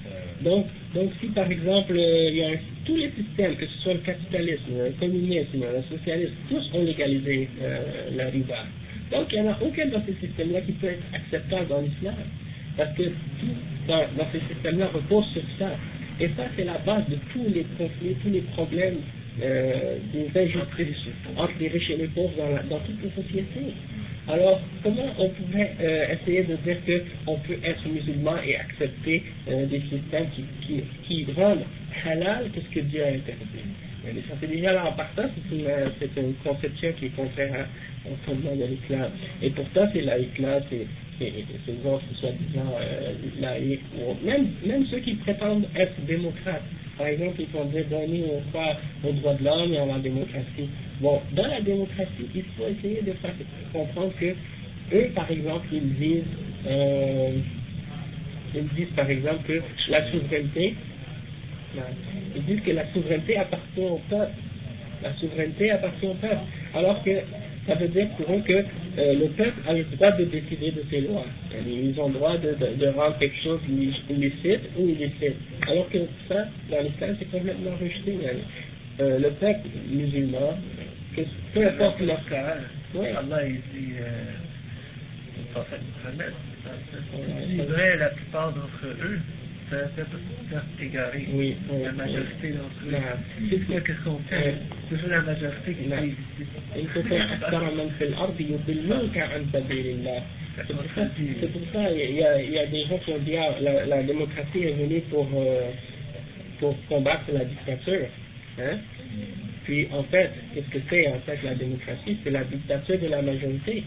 Donc, 0.43 0.67
donc 0.95 1.11
si 1.21 1.27
par 1.29 1.51
exemple, 1.51 1.93
euh, 1.93 2.29
il 2.31 2.37
y 2.37 2.43
a 2.45 2.49
un- 2.49 2.59
tous 2.87 2.97
les 2.97 3.11
systèmes, 3.11 3.57
que 3.57 3.67
ce 3.67 3.79
soit 3.83 3.93
le 3.95 3.99
capitalisme, 4.01 4.73
le 4.87 4.91
communisme, 4.99 5.61
le 5.61 5.83
socialisme, 5.97 6.33
tous 6.49 6.71
ont 6.75 6.83
légalisé 6.83 7.49
euh, 7.63 7.81
la 8.17 8.27
riba. 8.31 8.65
Donc 9.11 9.27
il 9.33 9.43
n'y 9.43 9.49
en 9.49 9.53
a 9.53 9.59
aucun 9.63 9.87
dans 9.87 10.03
ces 10.07 10.15
systèmes-là 10.27 10.61
qui 10.63 10.73
peut 10.73 10.89
être 10.89 11.05
acceptable 11.15 11.69
dans 11.69 11.81
l'islam. 11.81 12.15
Parce 12.77 12.95
que 12.97 13.03
tout 13.03 13.55
dans, 13.87 14.07
ces 14.33 14.41
systèmes-là 14.55 14.89
repose 14.93 15.27
sur 15.33 15.43
ça. 15.59 15.71
Et 16.21 16.29
ça, 16.37 16.45
c'est 16.57 16.65
la 16.65 16.79
base 16.79 17.09
de 17.09 17.17
tous 17.33 17.45
les 17.53 17.65
conflits, 17.79 18.15
tous 18.23 18.31
les 18.31 18.43
problèmes, 18.43 18.99
euh, 19.43 19.97
des 20.13 20.29
injustices 20.39 21.09
entre 21.37 21.55
les 21.59 21.69
riches 21.69 21.91
et 21.91 21.97
les 21.97 22.09
pauvres 22.09 22.35
dans, 22.37 22.77
dans 22.77 22.83
toutes 22.85 23.03
les 23.03 23.23
sociétés. 23.23 23.73
Alors, 24.29 24.61
comment 24.83 25.07
on 25.19 25.29
pourrait 25.31 25.77
euh, 25.81 26.15
essayer 26.15 26.45
de 26.45 26.57
dire 26.57 26.77
qu'on 27.25 27.39
peut 27.39 27.59
être 27.65 27.89
musulman 27.89 28.37
et 28.47 28.57
accepter 28.57 29.23
euh, 29.49 29.67
des 29.67 29.81
systèmes 29.81 30.27
qui, 30.37 30.83
qui, 31.07 31.27
rendent 31.33 31.65
halal 32.05 32.51
ce 32.55 32.75
que 32.75 32.81
Dieu 32.81 33.03
a 33.03 33.09
interdit? 33.09 33.65
Mais 34.05 34.13
c'est 34.41 34.47
déjà 34.47 34.73
là 34.73 34.87
en 34.87 34.93
partant, 34.93 35.25
c'est 35.35 35.55
une, 35.57 35.67
euh, 35.67 35.89
c'est 35.99 36.17
une 36.21 36.35
conception 36.43 36.93
qui 36.99 37.07
est 37.07 37.17
contraire 37.17 37.67
au 38.07 38.15
fondement 38.25 38.55
de 38.57 38.65
l'islam. 38.65 39.11
Et 39.43 39.51
pourtant, 39.51 39.89
ces 39.93 40.01
laïcs-là, 40.03 40.61
c'est 40.71 40.87
c'est- 41.19 41.45
ces 41.67 41.87
autres, 41.87 42.03
soi-disant 42.15 42.75
euh, 42.81 43.13
même, 44.25 44.47
même 44.65 44.87
ceux 44.87 45.01
qui 45.01 45.15
prétendent 45.17 45.67
être 45.77 46.01
démocrates. 46.07 46.63
Par 46.97 47.07
exemple, 47.09 47.41
ils 47.41 47.49
vont 47.49 47.65
dire, 47.67 47.85
bon, 47.91 48.09
nous, 48.09 48.25
on 48.25 49.09
aux 49.09 49.13
droits 49.13 49.35
de 49.35 49.45
l'homme 49.45 49.73
et 49.73 49.79
à 49.79 49.87
la 49.87 49.99
démocratie. 49.99 50.69
Bon, 51.01 51.21
dans 51.33 51.47
la 51.47 51.61
démocratie, 51.61 52.27
il 52.35 52.43
faut 52.57 52.67
essayer 52.69 53.03
de 53.03 53.13
faire 53.13 53.35
comprendre 53.73 54.13
que 54.19 54.35
eux, 54.95 55.11
par 55.15 55.31
exemple, 55.31 55.67
ils 55.73 55.95
disent, 55.95 56.23
euh, 56.67 57.39
ils 58.55 58.69
disent 58.75 58.95
par 58.97 59.09
exemple 59.09 59.45
que 59.47 59.63
la 59.89 60.11
souveraineté, 60.11 60.75
ils 62.37 62.45
disent 62.45 62.61
que 62.63 62.73
la 62.73 62.87
souveraineté 62.93 63.37
appartient 63.37 63.81
au 63.81 64.01
peuple. 64.09 64.33
La 65.03 65.13
souveraineté 65.15 65.71
appartient 65.71 66.07
au 66.07 66.15
peuple. 66.15 66.37
Alors 66.75 67.03
que 67.05 67.11
ça 67.67 67.75
veut 67.75 67.89
dire 67.89 68.09
pour 68.17 68.35
eux 68.35 68.43
que 68.47 68.53
euh, 68.53 69.15
le 69.15 69.29
peuple 69.37 69.59
a 69.69 69.73
le 69.73 69.85
droit 69.85 70.11
de 70.13 70.25
décider 70.25 70.71
de 70.73 70.83
ses 70.91 71.01
lois. 71.03 71.25
Ils 71.67 71.99
ont 72.01 72.09
le 72.09 72.15
droit 72.15 72.37
de, 72.39 72.55
de, 72.55 72.77
de 72.77 72.87
rendre 72.89 73.19
quelque 73.19 73.41
chose 73.43 73.61
illicite 73.69 74.61
ou 74.79 74.89
illicite. 74.89 75.37
Alors 75.69 75.89
que 75.91 75.99
ça, 76.29 76.47
dans 76.71 76.81
l'islam, 76.83 77.17
c'est 77.19 77.31
complètement 77.31 77.73
rejeté. 77.81 78.13
yani. 78.23 78.41
Euh, 79.01 79.19
le 79.19 79.31
peuple 79.31 79.69
musulman, 79.89 80.59
que, 81.17 81.23
peu 81.55 81.67
importe 81.67 82.01
leur 82.01 82.25
cas, 82.29 82.57
Ouais. 82.93 83.13
Allah 83.17 83.47
il 83.47 83.55
dit, 83.55 83.93
euh, 84.01 84.09
le 85.39 85.45
prophète 85.53 85.79
Mohammed, 86.03 86.33
il 87.49 87.99
la 88.01 88.09
plupart 88.09 88.49
d'entre 88.53 88.85
eux, 88.85 89.21
ça 89.70 89.78
fait 89.96 90.06
faire 90.50 90.64
égarer. 90.82 91.26
Oui, 91.34 91.56
oui, 91.72 91.84
La 91.84 91.92
majorité 91.92 92.44
oui. 92.44 92.52
d'entre 92.54 92.82
eux. 92.88 92.92
Non. 92.92 93.50
C'est 93.50 93.60
quoi 93.66 93.82
qu'est-ce 93.82 94.04
qu'on 94.04 94.20
fait 94.30 94.36
Ouais. 94.38 94.56
C'est 94.90 94.96
toujours 94.96 95.10
la 95.10 95.22
majorité 95.22 95.74
qui 95.74 95.88
Non. 95.90 95.96
fait 95.98 96.08
ici. 96.08 96.46
إن 96.76 96.86
تطع 96.96 97.34
أكثر 97.34 97.64
من 97.76 97.90
في 98.00 98.04
الأرض 98.04 98.42
يضلوك 98.42 99.18
عن 99.18 99.46
سبيل 99.54 99.88
الله. 99.88 100.22
C'est 100.58 100.68
pour 100.74 100.84
ça, 100.96 101.02
c'est 101.42 101.52
pour 101.52 101.62
ça, 101.74 101.92
il 101.92 102.16
y, 102.16 102.24
a, 102.24 102.42
il 102.42 102.52
y 102.52 102.60
a 102.60 102.66
des 102.68 102.86
gens 102.86 102.98
qui 103.00 103.12
ont 103.12 103.18
dit 103.20 103.36
ah, 103.36 103.56
la, 103.60 103.86
la 103.86 104.04
démocratie 104.04 104.64
est 104.64 104.72
venue 104.72 105.02
pour, 105.10 105.28
euh, 105.36 105.72
pour 106.60 106.76
combattre 106.88 107.26
la 107.34 107.44
dictature. 107.44 108.08
Hein? 108.60 108.78
Puis 109.66 109.88
en 109.92 110.04
fait, 110.04 110.30
qu'est-ce 110.54 110.70
que 110.70 110.80
c'est 110.90 111.08
en 111.08 111.20
fait 111.26 111.40
la 111.44 111.56
démocratie 111.56 112.18
C'est 112.24 112.30
la 112.30 112.44
dictature 112.46 113.00
de 113.00 113.08
la 113.08 113.22
majorité. 113.22 113.84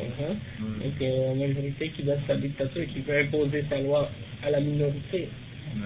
Hein? 0.00 0.36
Donc 0.60 0.92
euh, 1.00 1.28
la 1.28 1.46
majorité 1.46 1.88
qui 1.90 2.02
donne 2.02 2.20
sa 2.26 2.36
dictature 2.36 2.82
et 2.82 2.86
qui 2.86 3.00
veut 3.00 3.18
imposer 3.20 3.64
sa 3.68 3.80
loi 3.80 4.10
à 4.42 4.50
la 4.50 4.60
minorité. 4.60 5.28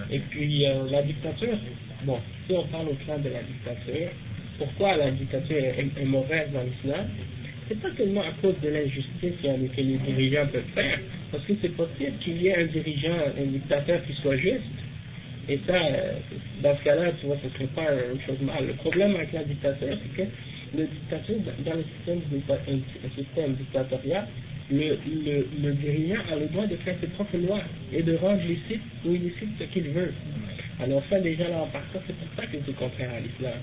Et 0.09 0.19
puis 0.19 0.65
euh, 0.65 0.89
la 0.89 1.03
dictature, 1.03 1.57
bon, 2.03 2.19
si 2.47 2.53
on 2.53 2.65
parle 2.67 2.89
au 2.89 2.93
plan 3.05 3.17
de 3.19 3.29
la 3.29 3.41
dictature, 3.43 4.09
pourquoi 4.57 4.97
la 4.97 5.11
dictature 5.11 5.57
est, 5.57 5.85
est 5.99 6.05
mauvaise 6.05 6.49
dans 6.53 6.63
l'islam 6.63 7.07
C'est 7.67 7.79
pas 7.81 7.89
seulement 7.97 8.21
à 8.21 8.31
cause 8.41 8.55
de 8.61 8.69
l'injustice 8.69 9.33
que 9.41 9.81
les 9.81 9.97
dirigeants 9.97 10.47
peuvent 10.51 10.63
faire, 10.75 10.99
parce 11.31 11.43
que 11.45 11.53
c'est 11.61 11.75
possible 11.75 12.13
qu'il 12.23 12.41
y 12.41 12.47
ait 12.47 12.57
un 12.57 12.65
dirigeant, 12.65 13.17
un 13.37 13.45
dictateur 13.45 14.01
qui 14.05 14.13
soit 14.21 14.37
juste. 14.37 14.61
Et 15.49 15.59
ça, 15.65 15.73
euh, 15.73 16.13
dans 16.61 16.77
ce 16.77 16.83
cas-là, 16.83 17.11
tu 17.19 17.25
vois, 17.25 17.37
ce 17.43 17.49
serait 17.49 17.73
pas 17.75 17.87
une 18.13 18.21
chose 18.21 18.39
mal. 18.41 18.67
Le 18.67 18.73
problème 18.73 19.15
avec 19.15 19.33
la 19.33 19.43
dictature, 19.43 19.97
c'est 20.01 20.23
que 20.23 20.29
le 20.75 20.85
dictature, 20.87 21.35
dans 21.65 21.73
le 21.73 21.83
système, 21.83 23.53
dictatorial, 23.55 24.27
le, 24.71 24.97
le, 25.25 25.47
le 25.61 26.15
a 26.15 26.35
le 26.37 26.45
droit 26.47 26.65
de 26.65 26.75
faire 26.77 26.95
ses 27.01 27.07
propres 27.07 27.37
lois 27.37 27.61
et 27.91 28.01
de 28.03 28.15
rendre 28.15 28.41
licite 28.43 28.81
ou 29.05 29.13
illicite 29.13 29.49
ce 29.59 29.65
qu'il 29.65 29.89
veut. 29.89 30.13
Alors 30.79 31.03
ça, 31.09 31.19
déjà 31.19 31.49
là 31.49 31.63
en 31.63 31.67
partant, 31.67 31.99
c'est 32.07 32.15
pour 32.15 32.27
ça 32.35 32.45
que 32.47 32.57
c'est 32.65 32.75
contraire 32.75 33.11
à 33.13 33.19
l'islam. 33.19 33.59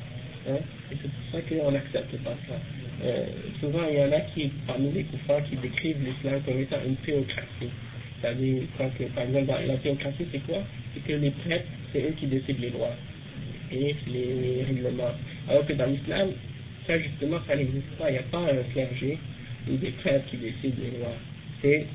Hein? 0.48 0.58
Et 0.92 0.96
c'est 1.00 1.08
pour 1.10 1.32
ça 1.32 1.40
qu'on 1.48 1.72
n'accepte 1.72 2.16
pas 2.22 2.36
ça. 2.46 2.54
Euh, 3.04 3.26
souvent, 3.60 3.86
il 3.90 3.98
y 3.98 4.02
en 4.02 4.12
a 4.12 4.20
qui, 4.20 4.50
parmi 4.66 4.92
les 4.92 5.04
koufars, 5.04 5.42
qui 5.44 5.56
décrivent 5.56 6.04
l'islam 6.04 6.42
comme 6.44 6.60
étant 6.60 6.76
une 6.86 6.96
théocratie. 6.96 7.72
C'est-à-dire, 8.20 8.62
que, 8.98 9.04
par 9.04 9.24
exemple, 9.24 9.52
la 9.66 9.76
théocratie, 9.76 10.26
c'est 10.30 10.44
quoi? 10.46 10.62
C'est 10.92 11.04
que 11.06 11.12
les 11.12 11.30
prêtres, 11.30 11.68
c'est 11.92 12.02
eux 12.02 12.14
qui 12.18 12.26
décident 12.26 12.58
les 12.60 12.70
lois 12.70 12.94
et 13.72 13.94
les 14.08 14.64
règlements. 14.66 15.14
Alors 15.48 15.64
que 15.66 15.72
dans 15.72 15.86
l'islam, 15.86 16.30
justement, 16.96 17.38
ça 17.46 17.56
n'existe 17.56 17.90
pas. 17.98 18.08
Il 18.10 18.14
n'y 18.14 18.18
a 18.18 18.22
pas 18.22 18.38
un 18.38 18.72
clergé 18.72 19.18
ou 19.70 19.76
des 19.76 19.90
prêtres 19.90 20.24
qui 20.30 20.38
décident 20.38 20.76
les 20.82 20.98
lois. 20.98 21.16
C'est 21.60 21.86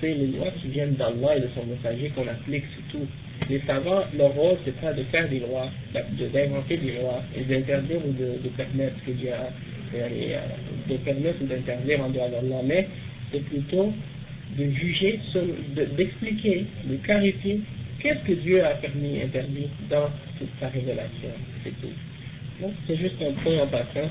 c'est 0.00 0.14
les 0.14 0.28
lois 0.28 0.50
qui 0.60 0.68
viennent 0.68 0.94
d'Allah 0.94 1.36
et 1.36 1.40
de 1.40 1.48
son 1.54 1.66
messager 1.66 2.10
qu'on 2.10 2.26
applique 2.26 2.64
surtout. 2.74 3.06
Les 3.48 3.60
savants, 3.66 4.04
leur 4.16 4.32
rôle, 4.32 4.56
c'est 4.64 4.78
pas 4.80 4.92
de 4.92 5.02
faire 5.04 5.28
des 5.28 5.40
lois, 5.40 5.68
d'inventer 5.92 6.76
des 6.76 6.92
lois 6.92 7.22
et 7.36 7.42
d'interdire 7.44 7.98
ou 8.06 8.12
de, 8.12 8.48
permettre 8.56 8.94
ce 9.00 9.10
que 9.10 9.16
Dieu 9.16 9.30
a, 9.32 9.50
euh, 9.94 10.38
de 10.88 10.96
permettre 10.98 11.42
ou 11.42 11.46
d'interdire 11.46 12.00
en 12.00 12.10
dehors 12.10 12.30
d'Allah, 12.30 12.62
mais 12.64 12.88
c'est 13.32 13.44
plutôt 13.44 13.92
de 14.56 14.70
juger, 14.70 15.20
d'expliquer, 15.96 16.66
de 16.84 16.96
clarifier 16.96 17.60
qu'est-ce 18.00 18.26
que 18.26 18.32
Dieu 18.40 18.64
a 18.64 18.70
permis, 18.74 19.22
interdit 19.22 19.68
dans 19.88 20.08
toute 20.38 20.48
sa 20.60 20.68
révélation 20.68 21.30
C'est 21.64 21.78
tout. 21.80 22.09
C'est 22.86 22.96
juste 22.96 23.16
un 23.22 23.32
point 23.42 23.58
en 23.62 23.66
passant 23.66 24.10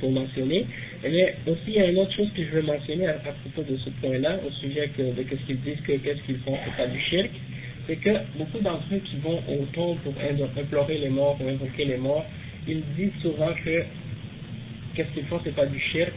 pour 0.00 0.10
mentionner. 0.10 0.66
Mais 1.02 1.34
aussi, 1.46 1.60
il 1.68 1.74
y 1.74 1.80
a 1.80 1.90
une 1.90 1.98
autre 1.98 2.14
chose 2.14 2.28
que 2.34 2.42
je 2.42 2.50
veux 2.50 2.62
mentionner 2.62 3.06
à, 3.06 3.14
propos 3.14 3.62
de 3.70 3.76
ce 3.76 3.90
point-là, 4.00 4.38
au 4.46 4.50
sujet 4.52 4.90
de 4.98 5.22
qu'est-ce 5.22 5.46
qu'ils 5.46 5.60
disent 5.60 5.80
que 5.86 5.92
qu'est-ce 5.92 6.22
qu'ils 6.22 6.38
font, 6.38 6.56
c'est 6.64 6.76
pas 6.76 6.88
du 6.88 7.00
shirk, 7.00 7.30
c'est 7.86 7.96
que 7.96 8.10
beaucoup 8.36 8.58
d'entre 8.60 8.84
eux 8.92 9.00
qui 9.04 9.16
vont 9.16 9.38
au 9.48 9.64
tombe 9.72 9.98
pour 9.98 10.14
implorer 10.58 10.98
les 10.98 11.08
morts, 11.08 11.36
pour 11.36 11.48
invoquer 11.48 11.84
les 11.84 11.96
morts, 11.96 12.24
ils 12.66 12.82
disent 12.96 13.20
souvent 13.22 13.52
que 13.64 13.82
qu'est-ce 14.94 15.12
qu'ils 15.14 15.26
font, 15.26 15.40
c'est 15.44 15.54
pas 15.54 15.66
du 15.66 15.78
shirk, 15.78 16.12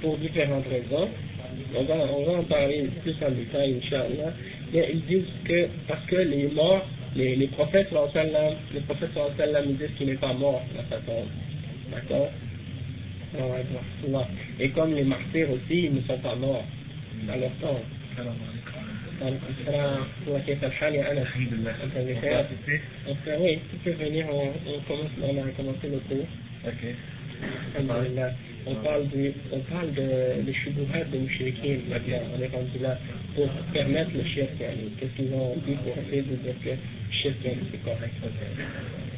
pour 0.00 0.16
différentes 0.18 0.66
raisons. 0.68 1.08
On 1.74 1.82
va, 1.82 1.94
on 1.94 2.24
va 2.24 2.38
en 2.38 2.44
parler 2.44 2.88
plus 3.02 3.14
en 3.26 3.30
détail, 3.30 3.80
Inch'Allah. 3.82 4.32
Mais 4.72 4.90
ils 4.92 5.04
disent 5.06 5.32
que, 5.44 5.68
parce 5.88 6.04
que 6.06 6.16
les 6.16 6.48
morts, 6.48 6.86
les, 7.18 7.36
les 7.36 7.48
prophètes, 7.48 7.88
ils 7.92 9.76
disent 9.76 9.88
qu'il 9.98 10.06
n'est 10.06 10.14
pas 10.14 10.32
mort 10.32 10.62
dans 10.74 10.88
sa 10.88 11.02
tombe. 11.02 11.26
D'accord? 11.90 12.30
Et 14.60 14.68
comme 14.70 14.94
les 14.94 15.04
martyrs 15.04 15.50
aussi, 15.50 15.84
ils 15.86 15.94
ne 15.94 16.00
sont 16.02 16.18
pas 16.18 16.34
morts 16.36 16.64
dans 17.26 17.36
leur 17.36 17.50
temps. 17.60 17.80
Oui, 23.40 23.58
tu 23.70 23.76
peux 23.84 23.90
venir, 24.04 24.26
on, 24.32 24.48
on, 24.48 24.80
commence, 24.86 25.10
on 25.20 25.38
a 25.38 25.50
commencé 25.56 25.88
le 25.88 25.98
cours. 26.08 26.26
On 28.70 28.74
parle, 28.84 29.08
du, 29.08 29.32
on 29.50 29.60
parle 29.60 29.92
de, 29.94 30.42
des 30.42 30.52
shubuhat 30.52 31.04
de 31.10 31.18
Mushrikin 31.18 31.78
maintenant, 31.88 32.20
on 32.36 32.42
est 32.42 32.48
rendu 32.48 32.78
là, 32.82 32.98
pour 33.34 33.48
permettre 33.72 34.10
le 34.14 34.24
shirk, 34.24 34.50
qu'est-ce 34.58 35.16
qu'ils 35.16 35.32
ont 35.32 35.56
dit 35.66 35.74
pour 35.82 35.96
essayer 35.96 36.22
de 36.22 36.36
dire 36.36 36.54
que 36.62 36.70
le 36.70 36.76
shirk 37.10 37.36
c'est 37.42 37.82
correct? 37.82 38.12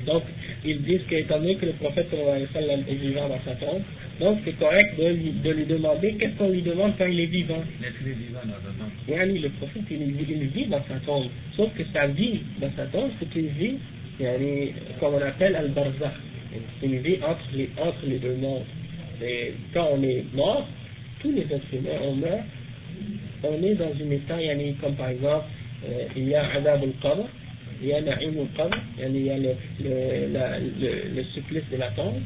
Donc, 0.07 0.23
ils 0.65 0.83
disent 0.83 1.03
qu'étant 1.09 1.39
donné 1.39 1.57
que 1.57 1.67
le 1.67 1.73
prophète 1.73 2.09
est 2.13 2.95
vivant 2.95 3.29
dans 3.29 3.41
sa 3.45 3.53
tombe, 3.57 3.83
donc 4.21 4.39
c'est 4.45 4.59
correct 4.59 4.99
de 4.99 5.09
lui, 5.09 5.33
de 5.43 5.51
lui 5.51 5.65
demander 5.65 6.15
qu'est-ce 6.15 6.37
qu'on 6.37 6.51
lui 6.51 6.63
demande 6.63 6.93
quand 6.99 7.07
il 7.07 7.21
est 7.21 7.27
vivant. 7.27 7.63
Il 7.81 7.87
est 7.87 8.13
vivant 8.13 8.41
dans 8.45 8.53
sa 8.53 9.19
tombe. 9.19 9.43
Le 9.43 9.49
prophète, 9.49 9.83
il, 9.91 10.03
il, 10.03 10.47
vit 10.49 10.67
dans 10.67 10.85
sa 10.89 10.97
tombe. 11.07 11.27
Sauf 11.57 11.75
que 11.75 11.83
sa 11.93 12.07
vie 12.07 12.41
dans 12.61 12.71
sa 12.77 12.87
tombe, 12.87 13.11
c'est 13.19 13.35
une 13.39 13.49
vie, 13.49 13.77
comme 15.01 15.15
on 15.15 15.23
appelle 15.23 15.57
al-barzakh. 15.57 16.13
C'est 16.81 16.87
une 16.87 16.99
vie 16.99 17.17
entre 17.23 17.49
les, 17.55 17.71
entre 17.81 18.07
les 18.07 18.19
deux 18.19 18.35
mondes. 18.35 18.65
Quand 19.75 19.89
on 19.93 20.03
est 20.03 20.25
mort, 20.35 20.67
tous 21.21 21.33
les 21.33 21.43
êtres 21.43 21.73
humains, 21.73 21.99
on 22.03 22.15
meurt, 22.15 22.41
on 23.43 23.63
est 23.63 23.75
dans 23.75 23.93
un 23.93 24.11
état, 24.11 24.39
comme 24.81 24.95
par 24.95 25.09
exemple, 25.11 25.45
euh, 25.89 26.07
il 26.17 26.29
y 26.29 26.35
a 26.35 26.51
Adab 26.53 26.83
al-Qadr, 26.83 27.27
il 27.83 27.89
y 27.89 27.93
a 27.93 28.01
Na'im 28.01 28.35
al-Qadr, 28.39 28.77
il 28.99 29.23
y 29.23 29.31
a 29.31 29.39
le, 29.39 31.23
supplice 31.35 31.65
de 31.71 31.77
la 31.77 31.91
tombe, 31.93 32.21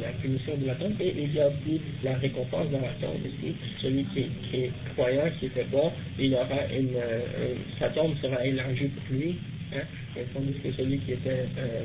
la, 0.00 0.08
punition 0.20 0.56
de 0.56 0.66
la 0.66 0.74
tombe, 0.74 0.92
et 1.00 1.14
il 1.16 1.34
y 1.34 1.40
a 1.40 1.48
aussi 1.48 1.80
la 2.02 2.16
récompense 2.16 2.70
dans 2.70 2.80
la 2.80 2.92
tombe 3.00 3.20
aussi. 3.24 3.54
Celui 3.82 4.04
qui, 4.04 4.20
est 4.56 4.70
croyant, 4.94 5.24
qui 5.38 5.46
était 5.46 5.64
bon, 5.64 5.92
il 6.18 6.34
aura 6.34 6.66
une, 6.78 6.96
euh, 6.96 7.54
sa 7.78 7.88
tombe 7.90 8.14
sera 8.20 8.44
élargie 8.44 8.88
pour 8.88 9.16
lui, 9.16 9.36
hein, 9.74 9.82
tandis 10.34 10.54
que 10.62 10.72
celui 10.72 10.98
qui 10.98 11.12
était 11.12 11.46
euh, 11.58 11.84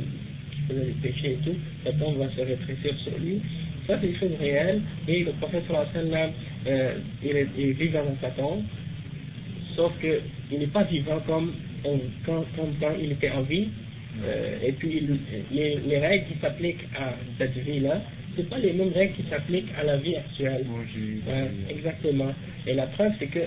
qui 0.51 0.61
faisait 0.67 0.85
des 0.85 1.09
péchés 1.09 1.31
et 1.33 1.45
tout, 1.45 1.55
sa 1.83 1.93
tombe 1.93 2.17
va 2.17 2.29
se 2.29 2.41
rétrécir 2.41 2.93
sur 3.03 3.17
lui. 3.19 3.41
Ça, 3.88 3.99
c'est 4.01 4.07
des 4.07 4.17
choses 4.17 4.38
réelles, 4.39 4.81
et 5.07 5.23
le 5.23 5.31
prophète 5.33 5.63
sallallahu 5.67 6.31
euh, 6.67 6.95
il, 7.23 7.38
est, 7.38 7.47
il 7.57 7.69
est 7.69 7.73
vivant 7.73 8.03
dans 8.03 8.17
sa 8.19 8.29
tombe, 8.31 8.63
sauf 9.75 9.93
qu'il 9.99 10.59
n'est 10.59 10.67
pas 10.67 10.83
vivant 10.83 11.19
comme 11.27 11.53
quand, 12.25 12.43
quand, 12.55 12.93
il 12.99 13.11
était 13.11 13.29
en 13.29 13.41
vie, 13.41 13.67
euh, 14.23 14.57
et 14.63 14.71
puis 14.71 15.07
les, 15.51 15.77
les, 15.86 15.97
règles 15.99 16.25
qui 16.27 16.39
s'appliquent 16.39 16.88
à 16.97 17.13
cette 17.38 17.55
vie-là, 17.57 18.01
ce 18.36 18.41
pas 18.43 18.57
les 18.57 18.73
mêmes 18.73 18.93
règles 18.93 19.13
qui 19.13 19.23
s'appliquent 19.29 19.71
à 19.79 19.83
la 19.83 19.97
vie 19.97 20.15
actuelle. 20.15 20.65
exactement. 21.69 22.33
Et 22.65 22.73
la 22.73 22.88
preuve, 22.88 23.11
c'est 23.19 23.27
que 23.27 23.41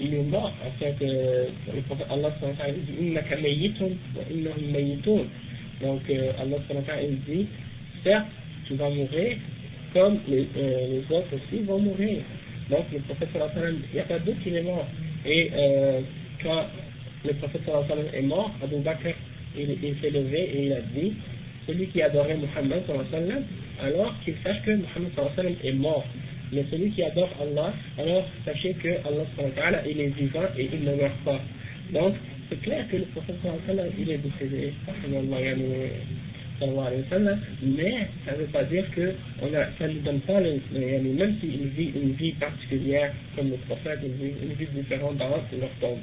il 0.00 0.14
est 0.14 0.22
mort, 0.22 0.52
en 0.66 0.70
fait, 0.78 0.96
euh, 1.02 1.46
le 1.72 1.80
prophète 1.82 2.06
Allah 2.10 2.30
dit 2.40 3.08
Donc 5.80 6.00
Allah 6.10 6.56
il 7.02 7.20
dit, 7.20 7.46
certes, 8.04 8.26
tu 8.66 8.74
vas 8.74 8.90
mourir, 8.90 9.36
comme 9.92 10.18
les, 10.28 10.46
euh, 10.56 10.86
les 10.88 11.16
autres 11.16 11.34
aussi 11.34 11.62
vont 11.64 11.78
mourir. 11.78 12.22
Donc 12.70 12.84
le 12.92 12.98
prophète 13.00 13.28
il 13.34 13.94
n'y 13.94 14.00
a 14.00 14.04
pas 14.04 14.18
d'autre 14.18 14.38
qui 14.42 14.54
est 14.54 14.62
mort. 14.62 14.86
Et 15.26 15.50
euh, 15.54 16.00
quand 16.42 16.66
le 17.24 17.32
prophète 17.34 17.62
sallallahu 17.66 18.08
est 18.12 18.22
mort, 18.22 18.52
Abu 18.62 18.76
Bakr, 18.76 19.14
il, 19.56 19.70
il 19.82 19.96
s'est 20.00 20.10
levé 20.10 20.50
et 20.54 20.66
il 20.66 20.72
a 20.72 20.80
dit, 20.80 21.12
celui 21.66 21.86
qui 21.88 22.02
adorait 22.02 22.36
Muhammad 22.36 22.82
sallallahu 22.86 23.42
alors 23.82 24.14
qu'il 24.24 24.34
sache 24.44 24.62
que 24.62 24.70
Muhammad 24.70 25.10
sallallahu 25.16 25.56
est 25.64 25.72
mort. 25.72 26.04
Mais 26.52 26.64
celui 26.70 26.90
qui 26.90 27.02
adore 27.02 27.30
Allah, 27.40 27.72
alors 27.98 28.24
sachez 28.44 28.74
que 28.74 28.88
Allah 28.88 29.24
sallallahu 29.36 29.90
il 29.90 30.00
est 30.00 30.08
vivant 30.08 30.44
et 30.58 30.68
il 30.72 30.84
ne 30.84 30.94
meurt 30.94 31.18
pas. 31.24 31.40
Donc, 31.92 32.14
c'est 32.48 32.60
clair 32.62 32.86
que 32.90 32.96
le 32.96 33.04
prophète 33.06 33.36
sallallahu 33.42 33.90
il 33.98 34.10
est 34.10 34.18
décédé 34.18 34.72
mais 36.60 38.08
ça 38.24 38.32
ne 38.32 38.36
veut 38.38 38.52
pas 38.52 38.64
dire 38.64 38.84
que 38.94 39.12
on 39.42 39.46
a, 39.54 39.66
ça 39.78 39.88
ne 39.88 39.98
donne 40.00 40.20
pas, 40.20 40.40
le, 40.40 40.60
même 40.72 41.36
s'il 41.40 41.66
vit 41.68 41.92
une 41.94 42.12
vie 42.12 42.32
particulière 42.32 43.12
comme 43.36 43.50
le 43.50 43.56
prophète, 43.56 43.98
une 44.02 44.14
vie, 44.14 44.34
une 44.42 44.52
vie 44.52 44.68
différente 44.74 45.16
dans 45.16 45.28
leur 45.28 45.70
tombe. 45.80 45.98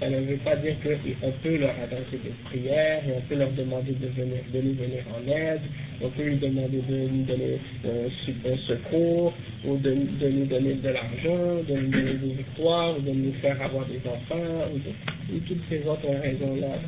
Ça 0.00 0.10
ne 0.10 0.18
veut 0.20 0.38
pas 0.38 0.56
dire 0.56 0.74
qu'on 0.82 1.30
peut 1.42 1.56
leur 1.56 1.70
adresser 1.70 2.18
des 2.24 2.32
prières, 2.44 3.02
et 3.08 3.12
on 3.16 3.20
peut 3.22 3.36
leur 3.36 3.50
demander 3.52 3.92
de, 3.92 4.08
venir, 4.08 4.38
de 4.52 4.60
nous 4.60 4.74
venir 4.74 5.04
en 5.14 5.30
aide, 5.30 5.60
on 6.02 6.08
peut 6.10 6.24
lui 6.24 6.36
demander 6.36 6.78
de 6.78 7.08
nous 7.08 7.22
donner 7.22 7.58
euh, 7.86 8.08
un 8.44 8.56
secours, 8.66 9.32
ou 9.64 9.76
de, 9.76 9.92
nous 9.92 10.46
donner 10.46 10.74
de 10.74 10.88
l'argent, 10.88 11.62
de 11.68 11.74
nous 11.74 11.90
donner 11.90 12.14
des 12.14 12.34
victoires, 12.34 12.98
ou 12.98 13.02
de 13.02 13.10
nous 13.10 13.32
faire 13.34 13.62
avoir 13.62 13.86
des 13.86 14.00
enfants, 14.08 14.66
ou, 14.74 15.38
toutes 15.46 15.62
ces 15.70 15.86
autres 15.86 16.08
raisons-là, 16.08 16.78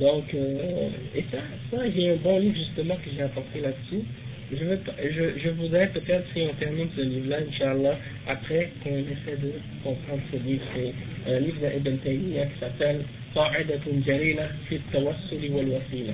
donc, 0.00 0.24
euh, 0.34 0.88
et 1.14 1.24
ça, 1.30 1.38
ça 1.70 1.90
j'ai 1.94 2.10
un 2.10 2.16
bon 2.16 2.38
livre 2.38 2.56
justement 2.56 2.96
que 2.96 3.10
j'ai 3.14 3.22
apporté 3.22 3.60
là-dessus. 3.60 4.04
Je, 4.52 4.64
veux, 4.64 4.78
je, 5.02 5.40
je 5.42 5.48
voudrais 5.50 5.88
peut-être, 5.88 6.24
si 6.32 6.42
on 6.42 6.54
termine 6.54 6.88
ce 6.96 7.00
livre-là, 7.00 7.38
Inch'Allah, 7.48 7.98
après 8.28 8.70
qu'on 8.82 8.90
essaie 8.90 9.36
de 9.42 9.52
comprendre 9.82 10.22
ce 10.30 10.36
livre, 10.36 10.62
c'est 10.74 11.32
un 11.32 11.40
livre 11.40 11.58
d'Ibn 11.60 11.98
Taymiyyah 11.98 12.46
qui 12.46 12.60
s'appelle 12.60 13.00
Qa'idatun 13.34 14.04
Jalila 14.06 14.48
fi 14.68 14.78
Tawassuli 14.92 15.48
wal 15.48 15.68
Wasila. 15.68 16.12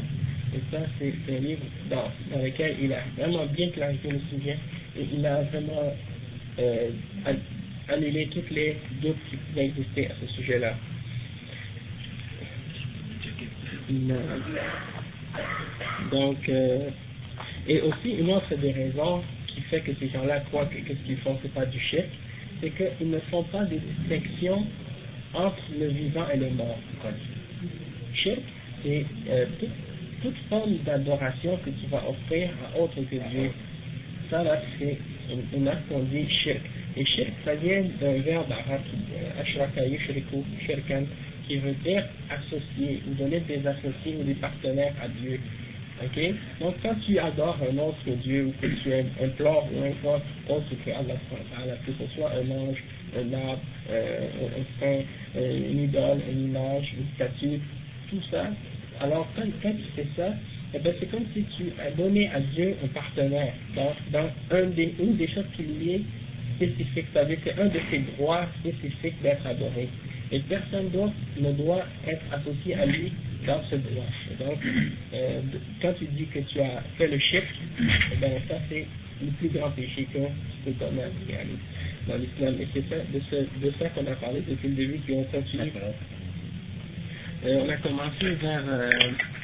Et 0.54 0.60
ça, 0.70 0.78
c'est 0.98 1.34
un 1.34 1.38
livre 1.40 1.62
dans, 1.90 2.10
dans 2.34 2.42
lequel 2.42 2.76
il 2.82 2.92
a 2.92 3.02
vraiment 3.18 3.46
bien 3.46 3.68
clarifié 3.68 4.12
le 4.12 4.20
sujet 4.30 4.56
et 4.98 5.06
il 5.12 5.26
a 5.26 5.42
vraiment 5.42 5.92
euh, 6.58 6.88
annulé 7.88 8.28
toutes 8.32 8.50
les 8.50 8.76
doutes 9.02 9.16
qui 9.30 9.36
pouvaient 9.36 9.66
exister 9.66 10.06
à 10.06 10.12
ce 10.20 10.26
sujet-là. 10.34 10.74
Donc, 16.10 16.48
euh, 16.48 16.90
et 17.68 17.80
aussi 17.80 18.10
une 18.18 18.30
autre 18.30 18.54
des 18.56 18.72
raisons 18.72 19.22
qui 19.48 19.60
fait 19.62 19.80
que 19.80 19.92
ces 20.00 20.08
gens-là 20.08 20.40
croient 20.40 20.66
que, 20.66 20.76
ce 20.76 21.06
qu'ils 21.06 21.18
font, 21.18 21.38
c'est 21.42 21.52
pas 21.52 21.66
du 21.66 21.78
chèque, 21.78 22.10
c'est 22.60 22.70
qu'ils 22.70 23.10
ne 23.10 23.18
font 23.30 23.44
pas 23.44 23.64
de 23.64 23.76
distinction 23.76 24.66
entre 25.34 25.62
le 25.78 25.88
vivant 25.88 26.26
et 26.32 26.36
le 26.36 26.50
mort. 26.50 26.78
Chèque, 28.14 28.42
c'est 28.82 29.04
euh, 29.28 29.46
toute, 30.22 30.36
forme 30.48 30.76
d'adoration 30.84 31.58
que 31.64 31.70
tu 31.70 31.86
vas 31.90 32.02
offrir 32.08 32.50
à 32.74 32.78
autre 32.78 32.96
que 32.96 33.16
Dieu. 33.16 33.50
Ça, 34.30 34.42
là, 34.42 34.60
c'est 34.78 34.98
une, 35.54 35.68
acte 35.68 35.88
qu'on 35.88 36.04
dit. 36.04 36.26
Et 36.94 37.04
shirk, 37.06 37.30
ça 37.44 37.54
vient 37.54 37.82
d'un 38.00 38.18
verbe 38.20 38.52
arabe, 38.52 38.82
euh, 39.14 39.40
ashraka 39.40 39.86
yushriku, 39.86 40.44
shirkan, 40.66 41.04
qui 41.52 41.58
veut 41.58 41.74
dire 41.84 42.02
associer 42.30 43.02
ou 43.06 43.14
donner 43.14 43.40
des 43.40 43.60
associés 43.66 44.16
ou 44.18 44.24
des 44.24 44.34
partenaires 44.34 44.94
à 45.02 45.08
Dieu. 45.08 45.38
Ok? 46.02 46.18
Donc 46.60 46.76
quand 46.82 46.94
tu 47.06 47.18
adores 47.18 47.58
un 47.70 47.76
autre 47.76 47.98
Dieu 48.24 48.46
ou 48.46 48.52
que 48.58 48.66
tu 48.66 48.90
implores 49.22 49.68
ou 49.70 49.84
implores 49.84 50.22
autre 50.48 50.64
que 50.82 50.90
Allah, 50.90 51.76
que 51.84 51.92
ce 51.92 52.14
soit 52.14 52.30
un 52.30 52.50
ange, 52.50 52.82
un 53.14 53.34
arbre, 53.34 53.60
euh, 53.90 54.28
un 54.48 54.80
saint, 54.80 55.02
euh, 55.36 55.70
une 55.70 55.82
idole, 55.84 56.20
une 56.30 56.46
image, 56.46 56.94
une 56.98 57.06
statue, 57.16 57.60
tout 58.08 58.22
ça, 58.30 58.46
alors 59.00 59.28
quand, 59.36 59.44
quand 59.62 59.72
tu 59.72 59.84
fais 59.94 60.06
ça, 60.16 60.32
eh 60.72 60.78
ben, 60.78 60.94
c'est 60.98 61.10
comme 61.10 61.26
si 61.34 61.44
tu 61.58 61.64
as 61.78 61.90
donné 61.90 62.30
à 62.30 62.40
Dieu 62.40 62.76
un 62.82 62.88
partenaire 62.88 63.52
dans, 63.76 63.92
dans 64.10 64.30
un 64.52 64.66
des, 64.68 64.94
une 64.98 65.16
des 65.18 65.28
choses 65.28 65.44
qui 65.54 65.64
lui 65.64 65.92
est 65.92 66.02
spécifique, 66.56 67.04
c'est-à-dire 67.12 67.38
c'est 67.44 67.60
un 67.60 67.66
de 67.66 67.80
ses 67.90 67.98
droits 68.16 68.46
spécifiques 68.60 69.20
d'être 69.22 69.46
adoré 69.46 69.90
et 70.32 70.40
personne 70.40 70.88
d'autre 70.90 71.14
ne 71.38 71.52
doit 71.52 71.84
être 72.06 72.24
associé 72.32 72.74
à 72.74 72.86
lui 72.86 73.12
dans 73.46 73.62
ce 73.70 73.76
droit. 73.76 74.06
donc, 74.38 74.58
euh, 75.14 75.40
quand 75.80 75.92
tu 75.98 76.06
dis 76.06 76.26
que 76.26 76.38
tu 76.40 76.60
as 76.60 76.82
fait 76.96 77.08
le 77.08 77.18
chef, 77.18 77.44
eh 78.12 78.16
ben, 78.16 78.32
ça 78.48 78.54
c'est 78.68 78.86
le 79.22 79.30
plus 79.32 79.48
grand 79.48 79.70
péché 79.70 80.06
que 80.12 80.18
tu 80.18 80.72
peux 80.72 80.84
commettre. 80.84 81.12
dans 82.08 82.16
l'islam. 82.16 82.56
Et 82.60 82.68
c'est 82.72 82.88
ça, 82.88 82.96
de, 82.96 83.20
ce, 83.30 83.36
de 83.64 83.72
ça 83.78 83.88
qu'on 83.90 84.06
a 84.06 84.14
parlé 84.16 84.42
depuis 84.48 84.68
le 84.68 84.74
début, 84.74 84.98
puis 85.04 85.14
on 85.14 85.24
continue. 85.24 85.72
Euh, 87.44 87.60
on 87.64 87.68
a 87.68 87.76
commencé 87.76 88.30
vers 88.40 88.62
euh, 88.66 88.90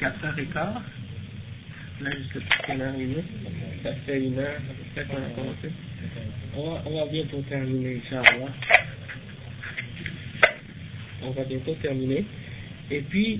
4h15. 0.01 0.55
Là, 2.01 2.09
quelle 2.65 2.81
heure 2.81 2.93
il 2.97 3.11
est. 3.11 3.23
Ça 3.83 3.93
fait 4.05 4.19
une 4.19 4.39
heure, 4.39 4.55
peu 4.57 5.03
près 5.03 5.05
qu'on 5.05 5.21
a 5.21 5.29
commencé. 5.35 5.69
On 6.55 6.71
va, 6.71 6.83
on 6.85 6.99
va 6.99 7.11
bientôt 7.11 7.41
terminer, 7.49 8.01
Inch'Allah. 8.05 8.51
On 11.23 11.31
va 11.31 11.43
bientôt 11.43 11.75
terminer. 11.81 12.23
Et 12.91 13.01
puis, 13.01 13.39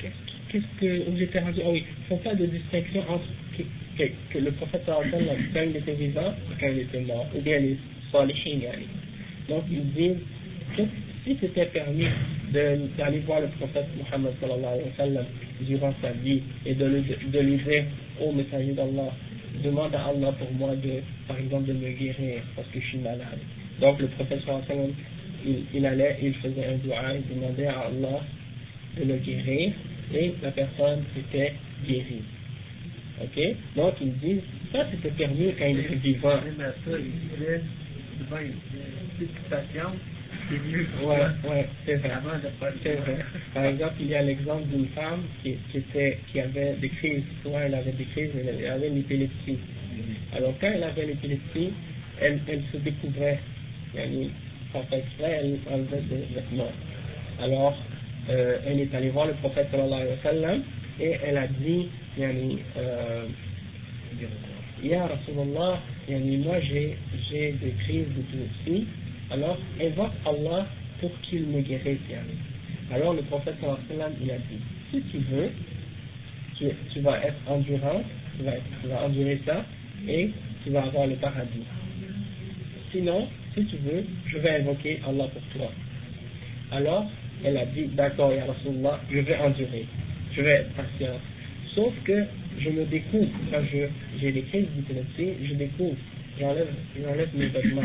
qu'est-ce 0.00 0.80
que, 0.80 1.10
où 1.10 1.16
j'étais 1.16 1.40
rendu, 1.40 1.60
ah 1.64 1.70
oui, 1.70 1.84
il 1.86 2.02
ne 2.02 2.06
faut 2.08 2.22
pas 2.22 2.34
de 2.34 2.46
distinction 2.46 3.00
entre 3.08 3.24
que, 3.56 3.62
que, 3.98 4.10
que 4.32 4.38
le 4.38 4.50
prophète 4.52 4.82
sallallahu 4.86 5.50
quand 5.52 5.62
il 5.62 5.76
était 5.76 5.92
vivant 5.94 6.32
et 6.50 6.60
quand 6.60 6.68
il 6.72 6.78
était 6.80 7.00
mort, 7.00 7.26
ou 7.34 7.40
bien 7.40 7.58
les 7.58 7.76
salihin, 8.12 8.60
yani. 8.62 8.86
Donc, 9.48 9.64
ils 9.70 9.92
disent 9.92 10.22
que 10.76 10.82
si 11.24 11.36
c'était 11.40 11.66
permis 11.66 12.06
d'aller 12.52 13.18
voir 13.26 13.40
le 13.40 13.48
prophète 13.48 13.86
Muhammad 13.98 14.32
sallallahu 14.40 14.64
alayhi 14.72 14.88
wa 14.88 14.96
sallam 15.04 15.24
durant 15.62 15.94
sa 16.00 16.12
vie 16.12 16.40
et 16.64 16.74
de, 16.74 16.84
lui- 16.86 17.30
de 17.32 17.38
lui 17.40 17.56
dire, 17.58 17.84
ô 18.20 18.32
messager 18.32 18.72
d'Allah, 18.72 19.12
demande 19.62 19.94
à 19.94 20.06
Allah 20.06 20.32
pour 20.38 20.50
moi 20.52 20.74
de, 20.76 21.02
par 21.26 21.36
exemple, 21.38 21.66
de 21.66 21.72
me 21.74 21.90
guérir 21.90 22.40
parce 22.56 22.68
que 22.68 22.80
je 22.80 22.86
suis 22.86 22.98
malade. 22.98 23.38
Donc, 23.80 23.98
le 24.00 24.06
prophète 24.08 24.40
sallallahu 24.46 24.64
alayhi 24.64 24.80
wa 24.80 24.86
sallam, 24.86 24.94
il, 25.44 25.64
il 25.74 25.86
allait, 25.86 26.18
il 26.22 26.34
faisait 26.34 26.66
un 26.66 26.76
dua, 26.78 27.14
il 27.14 27.34
demandait 27.34 27.66
à 27.66 27.80
Allah 27.80 28.20
de 28.96 29.04
le 29.04 29.16
guérir 29.18 29.72
et 30.14 30.34
la 30.42 30.50
personne 30.50 31.04
était 31.16 31.54
guérie. 31.86 32.22
Ok? 33.20 33.56
Donc 33.76 33.94
ils 34.00 34.12
disent, 34.18 34.42
ça 34.72 34.86
c'était 34.90 35.10
permis 35.10 35.52
quand 35.58 35.66
il 35.66 35.80
était 35.80 35.94
vivant. 35.96 36.40
Même 36.40 36.60
à 36.60 36.72
ça, 36.72 36.96
il 36.98 37.36
disait, 37.36 37.60
souvent, 38.18 38.40
il 38.40 38.52
disait, 38.52 38.92
si 39.18 39.26
tu 39.26 39.50
patientes, 39.50 39.98
c'est 40.48 40.58
mieux 40.58 40.86
pour 40.98 41.08
Ouais, 41.08 41.18
ouais, 41.48 41.68
c'est 41.84 41.96
vrai. 41.96 42.10
C'est. 42.82 42.98
Par 43.54 43.64
exemple, 43.64 43.94
il 44.00 44.06
y 44.06 44.14
a 44.14 44.22
l'exemple 44.22 44.66
d'une 44.68 44.86
femme 44.88 45.22
qui, 45.42 45.56
qui, 45.70 45.78
était, 45.78 46.18
qui 46.30 46.40
avait 46.40 46.74
des 46.80 46.88
crises. 46.88 47.22
Souvent, 47.42 47.60
elle 47.60 47.74
avait 47.74 47.92
des 47.92 48.04
crises, 48.04 48.30
mais 48.34 48.44
elle 48.46 48.70
avait 48.70 48.88
l'épilepsie. 48.88 49.58
Alors, 50.34 50.54
quand 50.60 50.70
elle 50.72 50.84
avait 50.84 51.06
l'épilepsie, 51.06 51.72
elle, 52.20 52.40
elle 52.46 52.62
se 52.72 52.78
découvrait. 52.78 53.40
Sans 54.72 54.82
faire 54.84 54.98
exprès, 54.98 55.40
elle 55.40 55.58
enlevait 55.72 56.02
ses. 56.08 57.42
Alors, 57.42 57.76
euh, 58.30 58.58
elle 58.66 58.80
est 58.80 58.94
allée 58.94 59.10
voir 59.10 59.26
le 59.26 59.34
prophète 59.34 59.68
sallallahu 59.70 60.02
alayhi 60.02 60.18
sallam 60.22 60.62
et 61.00 61.16
elle 61.24 61.38
a 61.38 61.46
dit, 61.46 61.88
yani, 62.18 62.58
euh, 62.76 63.26
Ya 64.82 65.06
Rasulallah, 65.06 65.80
yani, 66.08 66.36
moi 66.38 66.60
j'ai 66.60 66.96
des 67.30 67.74
crises 67.84 68.06
d'épilepsie, 68.14 68.86
alors 69.30 69.58
invoque 69.80 70.12
Allah 70.26 70.66
pour 71.00 71.10
qu'il 71.22 71.46
me 71.46 71.60
guérisse. 71.62 71.98
yani. 72.10 72.36
Alors 72.92 73.14
le 73.14 73.22
prophète 73.22 73.54
sallallahu 73.60 73.80
alayhi 73.90 73.98
sallam, 73.98 74.12
il 74.22 74.30
a 74.30 74.36
dit, 74.38 74.60
si 74.90 75.00
tu 75.10 75.18
veux, 75.18 75.50
tu, 76.58 76.66
tu 76.92 77.00
vas 77.00 77.24
être 77.24 77.40
endurant, 77.48 78.02
tu 78.36 78.44
vas, 78.44 78.52
tu 78.82 78.88
vas 78.88 79.04
endurer 79.04 79.40
ça, 79.46 79.64
et 80.06 80.30
tu 80.64 80.70
vas 80.70 80.84
avoir 80.84 81.06
le 81.06 81.16
paradis. 81.16 81.64
Sinon, 82.92 83.28
si 83.58 83.64
tu 83.66 83.76
veux, 83.76 84.04
je 84.26 84.38
vais 84.38 84.50
invoquer 84.60 85.00
Allah 85.06 85.24
pour 85.32 85.42
toi. 85.56 85.72
Alors, 86.70 87.10
elle 87.44 87.56
a 87.56 87.66
dit, 87.66 87.86
d'accord, 87.94 88.32
Ya 88.32 88.44
Rasulallah, 88.44 89.00
je 89.10 89.18
vais 89.18 89.36
endurer, 89.36 89.86
je 90.34 90.42
vais 90.42 90.50
être 90.50 90.72
patiente. 90.74 91.20
Sauf 91.74 91.92
que 92.04 92.24
je 92.58 92.70
me 92.70 92.84
découvre, 92.86 93.28
quand 93.50 93.60
j'ai 94.20 94.32
des 94.32 94.42
crises 94.42 94.66
d'épilepsie, 94.76 95.46
je 95.48 95.54
découvre, 95.54 95.96
j'enlève, 96.38 96.68
j'enlève 97.00 97.28
mes 97.34 97.46
vêtements. 97.46 97.82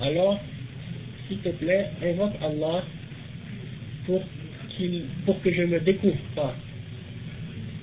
Alors, 0.00 0.40
s'il 1.28 1.38
te 1.38 1.48
plaît, 1.50 1.86
invoque 2.02 2.34
Allah 2.42 2.84
pour, 4.06 4.22
qu'il, 4.76 5.04
pour 5.24 5.40
que 5.42 5.52
je 5.52 5.62
ne 5.62 5.66
me 5.66 5.80
découvre 5.80 6.16
pas. 6.34 6.54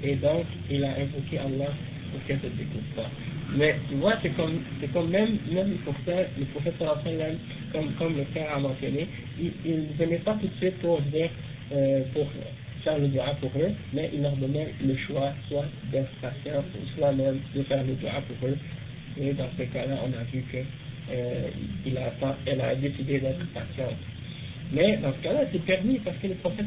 Et 0.03 0.15
donc, 0.15 0.45
il 0.69 0.83
a 0.83 0.91
invoqué 0.91 1.39
Allah 1.39 1.71
pour 2.11 2.23
qu'elle 2.25 2.37
ne 2.37 2.41
se 2.41 2.57
découvre 2.57 2.95
pas. 2.95 3.09
Mais 3.55 3.75
tu 3.89 3.95
vois, 3.95 4.15
c'est 4.21 4.35
comme, 4.35 4.59
c'est 4.79 4.91
comme 4.91 5.09
même, 5.09 5.37
même 5.51 5.71
le 5.71 6.45
prophète 6.45 6.79
wa 6.79 6.99
sallam, 7.03 7.37
comme, 7.71 7.93
comme 7.93 8.17
le 8.17 8.23
frère 8.25 8.55
a 8.55 8.59
mentionné, 8.59 9.07
il 9.39 9.51
ne 9.65 9.93
venait 9.97 10.17
pas 10.19 10.33
tout 10.39 10.47
de 10.47 10.55
suite 10.59 10.79
pour 10.79 11.01
dire, 11.01 11.29
euh, 11.71 12.01
pour 12.13 12.27
faire 12.83 12.97
le 12.97 13.07
dua 13.07 13.35
pour 13.39 13.51
eux, 13.57 13.71
mais 13.93 14.09
il 14.13 14.21
leur 14.21 14.35
donnait 14.37 14.73
le 14.83 14.95
choix, 14.97 15.33
soit 15.47 15.65
d'être 15.91 16.11
patient, 16.21 16.63
soit 16.95 17.11
même 17.13 17.39
de 17.55 17.63
faire 17.63 17.83
le 17.83 17.93
dua 17.93 18.21
pour 18.27 18.49
eux. 18.49 18.57
Et 19.19 19.33
dans 19.33 19.49
ce 19.57 19.63
cas-là, 19.63 19.99
on 20.03 20.19
a 20.19 20.23
vu 20.31 20.43
que 20.51 20.57
euh, 21.11 21.49
il 21.85 21.97
a, 21.97 22.11
elle 22.45 22.61
a 22.61 22.75
décidé 22.75 23.19
d'être 23.19 23.45
patiente. 23.53 23.97
Mais 24.71 24.97
dans 24.97 25.13
ce 25.13 25.23
cas-là, 25.23 25.41
c'est 25.51 25.63
permis 25.65 25.99
parce 25.99 26.17
que 26.17 26.27
le 26.27 26.35
prophète 26.35 26.65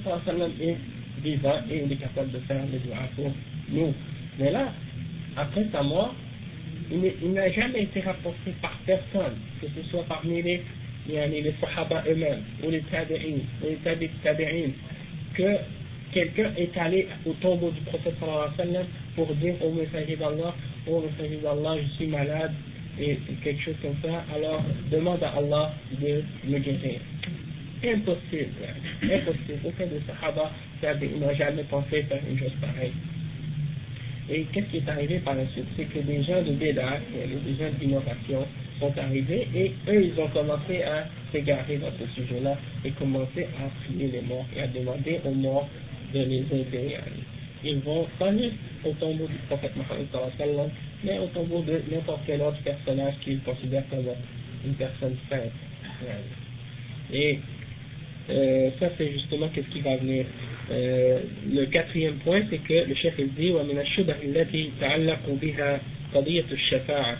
est 0.61 0.77
vivant 1.23 1.61
et 1.71 1.83
il 1.85 1.93
est 1.93 1.97
capable 1.97 2.31
de 2.31 2.39
faire 2.41 2.63
le 2.73 2.79
dua 2.79 2.97
pour 3.17 3.33
nous. 3.71 3.93
Mais 4.39 4.51
là, 4.53 4.73
après 5.37 5.67
sa 5.73 5.83
mort, 5.83 6.15
il 6.91 7.33
n'a 7.33 7.51
jamais 7.51 7.83
été 7.83 8.01
rapporté 8.01 8.53
par 8.63 8.79
personne, 8.87 9.37
que 9.61 9.67
ce 9.69 9.89
soit 9.91 10.05
parmi 10.09 10.43
les, 10.43 10.63
les 11.09 11.55
sahaba 11.61 12.05
eux-mêmes, 12.09 12.43
ou 12.63 12.71
les 12.71 12.81
tabi'in, 12.83 13.39
ou 13.63 13.69
les 13.69 13.77
tabi- 13.77 14.11
tabi'in, 14.23 14.71
que 15.35 15.57
quelqu'un 16.13 16.51
est 16.57 16.77
allé 16.79 17.09
au 17.27 17.33
tombeau 17.35 17.71
du 17.71 17.81
prophète 17.83 18.15
pour 19.15 19.35
dire 19.35 19.55
au 19.63 19.73
messager 19.73 20.17
d'Allah, 20.17 20.55
au 20.87 21.01
messager 21.01 21.39
d'Allah, 21.43 21.77
je 21.83 21.89
suis 21.97 22.07
malade, 22.07 22.53
et 23.01 23.19
quelque 23.43 23.63
chose 23.63 23.77
comme 23.83 23.97
ça, 24.03 24.25
alors 24.35 24.63
demande 24.91 25.23
à 25.23 25.31
Allah 25.37 25.75
de 26.01 26.23
me 26.49 26.59
guérir. 26.59 27.01
Impossible, 27.85 28.55
impossible. 29.03 29.61
Aucun 29.65 29.87
des 29.87 30.01
sahaba 30.07 30.51
n'a 30.83 31.35
jamais 31.35 31.63
pensé 31.65 32.03
faire 32.05 32.21
une 32.29 32.39
chose 32.39 32.53
pareille. 32.61 32.93
Et 34.29 34.43
qu'est-ce 34.53 34.67
qui 34.67 34.79
est 34.79 34.89
arrivé 34.89 35.19
par 35.21 35.35
la 35.35 35.47
suite? 35.49 35.67
C'est 35.77 35.85
que 35.85 36.01
des 36.01 36.23
gens 36.25 36.43
de 36.43 36.53
Béda, 36.53 36.99
des 37.13 37.55
gens 37.55 37.71
d'innovation, 37.79 38.47
sont 38.81 38.93
arrivés 38.99 39.49
et 39.55 39.73
eux, 39.89 40.05
ils 40.05 40.21
ont 40.21 40.29
commencé 40.29 40.83
à 40.83 41.07
s'égarer 41.33 41.79
dans 41.79 41.91
ce 41.99 42.21
sujet-là 42.21 42.57
et 42.85 42.91
commencé 42.93 43.45
à 43.45 43.69
prier 43.85 44.09
les 44.09 44.21
morts 44.23 44.47
et 44.55 44.61
à 44.61 44.67
demander 44.67 45.21
aux 45.25 45.31
morts 45.31 45.69
de 46.13 46.21
les 46.21 46.45
aider. 46.53 46.97
Ils 47.65 47.79
vont 47.79 48.07
pas 48.19 48.33
juste 48.33 48.55
au 48.85 48.93
tombeau 48.93 49.27
du 49.27 49.35
prophète 49.49 49.73
Mohammed, 49.77 50.71
mais 51.05 51.19
au 51.19 51.27
tombeau 51.29 51.63
de 51.63 51.81
n'importe 51.91 52.21
quel 52.27 52.43
autre 52.43 52.61
personnage 52.63 53.15
qu'ils 53.25 53.41
considèrent 53.41 53.89
comme 53.89 54.07
une 54.65 54.75
personne 54.75 55.17
sainte. 55.31 55.53
Et 57.13 57.39
euh, 58.29 58.71
ça, 58.79 58.89
c'est 58.99 59.13
justement 59.13 59.49
qu'est-ce 59.49 59.69
qui 59.69 59.81
va 59.81 59.97
venir. 59.97 60.27
Euh, 60.71 61.21
le 61.53 61.67
quatrième 61.67 62.15
point, 62.25 62.43
c'est 62.51 62.59
que 62.59 62.89
le 62.89 62.95
chef 62.95 63.15
il 63.19 63.33
dit 63.35 63.51
ومن 63.51 63.79
الشبه 63.79 64.15
التي 64.25 64.71
تعلق 64.81 65.23
بها 65.29 65.81
قضية 66.15 66.45
الشفاعة 66.53 67.17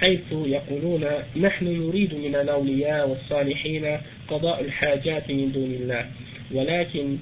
حيث 0.00 0.32
يقولون 0.32 1.04
نحن 1.36 1.66
نريد 1.66 2.14
من 2.14 2.34
الأولياء 2.34 3.08
والصالحين 3.08 3.98
قضاء 4.28 4.60
الحاجات 4.64 5.30
من 5.30 5.52
دون 5.52 5.70
الله. 5.80 6.04
ولكن 6.52 7.16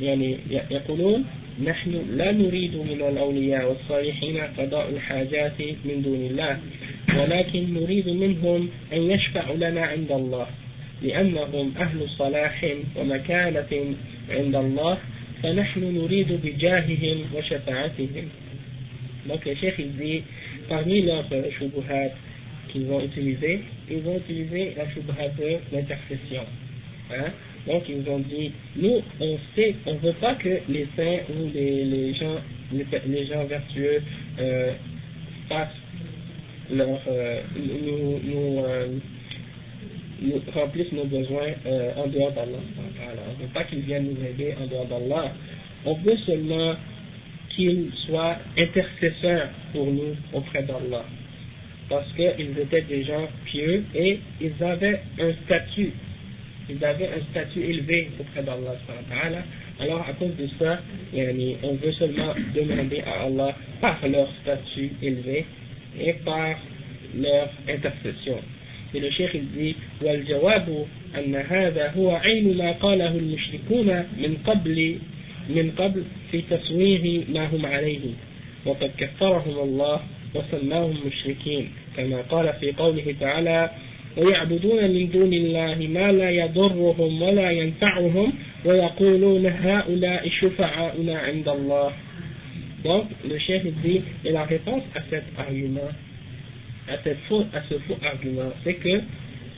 يعني 0.00 0.36
يقولون 0.70 1.24
نحن 1.64 2.16
لا 2.16 2.32
نريد 2.32 2.76
من 2.76 3.00
الأولياء 3.08 3.68
والصالحين 3.68 4.36
قضاء 4.58 4.90
الحاجات 4.90 5.60
من 5.84 6.02
دون 6.02 6.26
الله. 6.30 6.58
ولكن 7.18 7.74
نريد 7.74 8.08
منهم 8.08 8.68
أن 8.92 9.10
يشفعوا 9.10 9.56
لنا 9.56 9.82
عند 9.82 10.12
الله. 10.12 10.46
لأنهم 11.01 11.73
أهل 11.77 12.09
صلاح 12.09 12.65
ومكانة 12.95 13.95
عند 14.29 14.55
الله 14.55 14.97
فنحن 15.43 15.79
نريد 15.79 16.31
بجاههم 16.43 17.17
وشفاعتهم 17.35 18.29
Donc 19.27 19.43
le 19.43 19.55
chef 19.55 19.75
il 19.77 19.91
dit, 19.97 20.23
parmi 20.69 21.01
leurs 21.01 21.25
euh, 21.33 21.51
shubuhat 21.59 22.11
qu'ils 22.69 22.85
vont 22.85 23.01
utiliser, 23.01 23.59
ils 23.89 23.99
vont 23.99 24.17
utiliser 24.17 24.73
la 24.77 24.89
shubuhat 24.93 25.29
de 25.37 25.57
l'intercession. 25.73 26.43
Hein? 27.11 27.31
Donc 27.67 27.83
ils 27.89 28.09
ont 28.09 28.19
dit, 28.19 28.51
nous 28.77 29.01
on 29.19 29.37
sait, 29.53 29.75
on 29.85 29.95
ne 29.95 29.99
veut 29.99 30.13
pas 30.13 30.35
que 30.35 30.59
les 30.69 30.87
saints 30.95 31.19
ou 31.29 31.51
les, 31.53 31.83
les 31.83 32.13
gens, 32.13 32.37
les, 32.71 32.85
les 33.05 33.25
gens 33.25 33.43
vertueux 33.43 34.01
euh, 34.39 34.71
fassent 35.49 35.67
leur, 36.71 36.99
euh, 37.07 37.41
nous, 37.55 38.19
nous, 38.23 38.59
euh, 38.63 38.87
remplissent 40.54 40.92
nos 40.92 41.04
besoins 41.04 41.48
euh, 41.66 41.92
en 41.96 42.06
dehors 42.08 42.32
d'Allah. 42.32 42.58
On 42.58 43.38
ne 43.38 43.46
veut 43.46 43.52
pas 43.52 43.64
qu'ils 43.64 43.80
viennent 43.80 44.04
nous 44.04 44.24
aider 44.24 44.54
en 44.60 44.66
dehors 44.66 44.86
d'Allah. 44.86 45.32
On 45.84 45.94
veut 45.94 46.16
seulement 46.26 46.74
qu'ils 47.50 47.90
soient 48.06 48.36
intercesseurs 48.56 49.48
pour 49.72 49.86
nous 49.86 50.14
auprès 50.32 50.62
d'Allah. 50.62 51.04
Parce 51.88 52.10
qu'ils 52.14 52.58
étaient 52.58 52.82
des 52.82 53.04
gens 53.04 53.28
pieux 53.44 53.84
et 53.94 54.18
ils 54.40 54.64
avaient 54.64 55.00
un 55.20 55.32
statut. 55.44 55.92
Ils 56.70 56.82
avaient 56.84 57.08
un 57.08 57.20
statut 57.30 57.60
élevé 57.60 58.10
auprès 58.20 58.42
d'Allah. 58.42 58.76
Alors 59.80 60.06
à 60.08 60.12
cause 60.14 60.36
de 60.36 60.48
ça, 60.58 60.80
on 61.14 61.74
veut 61.74 61.92
seulement 61.92 62.34
demander 62.54 63.00
à 63.00 63.24
Allah 63.24 63.54
par 63.80 63.98
leur 64.08 64.28
statut 64.42 64.92
élevé 65.02 65.44
et 66.00 66.12
par 66.24 66.54
leur 67.16 67.48
intercession. 67.68 68.38
Cheikh 68.92 69.34
il 69.34 69.46
dit 69.56 69.76
والجواب 70.02 70.86
أن 71.18 71.34
هذا 71.34 71.90
هو 71.96 72.10
عين 72.10 72.56
ما 72.56 72.72
قاله 72.72 73.08
المشركون 73.08 73.86
من 74.18 74.36
قبل 74.46 74.98
من 75.48 75.70
قبل 75.70 76.02
في 76.30 76.42
تصوير 76.50 77.24
ما 77.28 77.46
هم 77.46 77.66
عليه. 77.66 78.00
وقد 78.66 78.90
كفرهم 78.98 79.58
الله 79.58 80.00
وسماهم 80.34 80.96
مشركين 81.06 81.68
كما 81.96 82.22
قال 82.22 82.52
في 82.60 82.72
قوله 82.72 83.14
تعالى 83.20 83.70
ويعبدون 84.16 84.90
من 84.90 85.10
دون 85.10 85.32
الله 85.32 85.86
ما 85.86 86.12
لا 86.12 86.30
يضرهم 86.30 87.22
ولا 87.22 87.50
ينفعهم 87.50 88.32
ويقولون 88.64 89.46
هؤلاء 89.46 90.28
شفعاؤنا 90.28 91.18
عند 91.18 91.48
الله. 91.48 91.92
Donc, 92.84 93.06
le 93.24 93.38
chef 93.38 93.62
dit, 93.84 94.00
et 94.24 94.32
la 94.32 94.42
réponse 94.42 94.82
à 94.96 95.00
cet 95.08 95.22
argument, 95.38 95.90
à, 96.92 97.62
ce 97.68 97.78
faux 97.86 97.98
argument, 98.04 98.52
c'est 98.64 98.74
que 98.74 99.00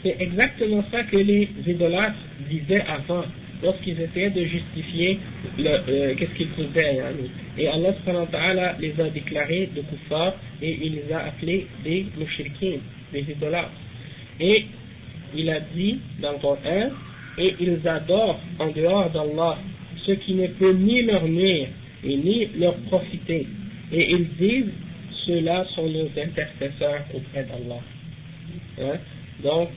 c'est 0.02 0.16
exactement 0.20 0.85
ça 0.90 1.02
que 1.05 1.16
les 1.16 1.48
idolâtres 1.66 2.15
disaient 2.51 2.82
avant, 2.82 3.24
lorsqu'ils 3.62 4.01
essayaient 4.01 4.31
de 4.31 4.44
justifier 4.44 5.19
euh, 5.61 6.15
qu'est-ce 6.16 6.35
qu'ils 6.36 6.48
faisaient. 6.48 7.01
Hein, 7.01 7.15
et 7.59 7.69
Allah 7.69 8.77
les 8.81 9.01
a 9.01 9.11
déclarés 9.11 9.70
de 9.74 9.81
kuffar 9.82 10.35
et 10.61 10.78
il 10.82 10.97
les 10.97 11.12
a 11.12 11.24
appelés 11.27 11.66
des 11.82 12.06
mushrikin, 12.19 12.78
des 13.12 13.20
idolâtres. 13.31 13.70
Et 14.40 14.66
il 15.35 15.48
a 15.51 15.61
dit 15.61 15.98
dans 16.20 16.32
le 16.32 16.39
Coran, 16.39 16.90
et 17.39 17.55
ils 17.61 17.89
adorent 17.89 18.40
en 18.59 18.70
dehors 18.70 19.11
d'Allah 19.11 19.59
ce 20.06 20.12
qui 20.12 20.35
ne 20.35 20.47
peut 20.48 20.73
ni 20.73 21.02
leur 21.02 21.27
nuire 21.27 21.69
et 22.05 22.16
ni 22.16 22.48
leur 22.59 22.74
profiter. 22.89 23.47
Et 23.93 24.12
ils 24.12 24.28
disent, 24.39 24.73
ceux-là 25.26 25.65
sont 25.76 25.88
nos 25.88 26.10
intercesseurs 26.18 27.03
auprès 27.14 27.43
d'Allah. 27.43 27.81
Hein? 28.81 28.97
Donc, 29.43 29.69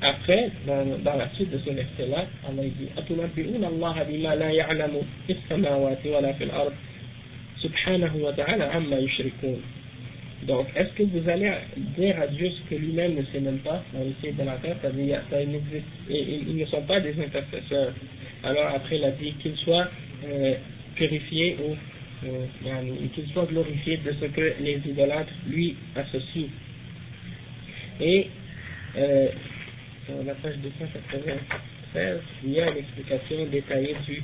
après, 0.00 0.50
dans, 0.66 0.98
dans, 1.02 1.16
la 1.16 1.28
suite 1.30 1.50
de 1.50 1.58
ce 1.58 1.70
verset-là, 1.70 2.26
Allah 2.46 2.62
dit 2.62 2.88
أتنبئون 2.98 3.64
الله 3.64 4.02
بما 4.02 4.34
لا 4.34 4.50
يعلم 4.50 5.02
في 5.26 5.32
السماوات 5.32 6.06
ولا 6.06 6.32
في 6.32 6.44
الأرض 6.44 6.72
سبحانه 7.62 8.16
وتعالى 8.16 8.64
عما 8.64 8.98
يشركون 8.98 9.62
donc, 10.46 10.66
est-ce 10.76 10.92
que 10.92 11.02
vous 11.02 11.28
allez 11.28 11.50
dire 11.96 12.20
à 12.20 12.26
Dieu 12.28 12.50
ce 12.50 12.70
que 12.70 12.78
lui-même 12.78 13.14
ne 13.14 13.22
sait 13.32 13.40
même 13.40 13.58
pas 13.58 13.82
dans 13.92 14.04
le 14.04 14.12
ciel 14.20 14.36
de 14.36 14.44
la 14.44 14.56
terre 14.56 14.76
C'est-à-dire, 14.80 15.20
ça 15.30 15.40
existe, 15.40 15.86
et, 16.10 16.40
ils 16.46 16.56
ne 16.56 16.64
sont 16.66 16.82
pas 16.82 17.00
des 17.00 17.14
intercesseurs. 17.20 17.92
Alors, 18.44 18.66
après, 18.74 18.98
il 18.98 19.04
a 19.04 19.10
dit 19.12 19.32
qu'ils 19.42 19.56
soient 19.56 19.88
euh, 20.24 20.54
purifiés 20.94 21.56
ou 21.64 21.74
euh, 22.23 22.45
qu'ils 23.13 23.27
soient 23.33 23.45
glorifiés 23.45 23.97
de 23.97 24.11
ce 24.13 24.25
que 24.25 24.53
les 24.59 24.79
idolâtres 24.85 25.33
lui 25.47 25.75
associent. 25.95 26.49
Et, 27.99 28.27
euh, 28.97 29.27
sur 30.05 30.23
la 30.23 30.33
page 30.35 30.55
296, 30.57 32.19
il 32.43 32.51
y 32.51 32.61
a 32.61 32.71
l'explication 32.71 33.45
détaillée 33.51 33.95
du, 34.05 34.23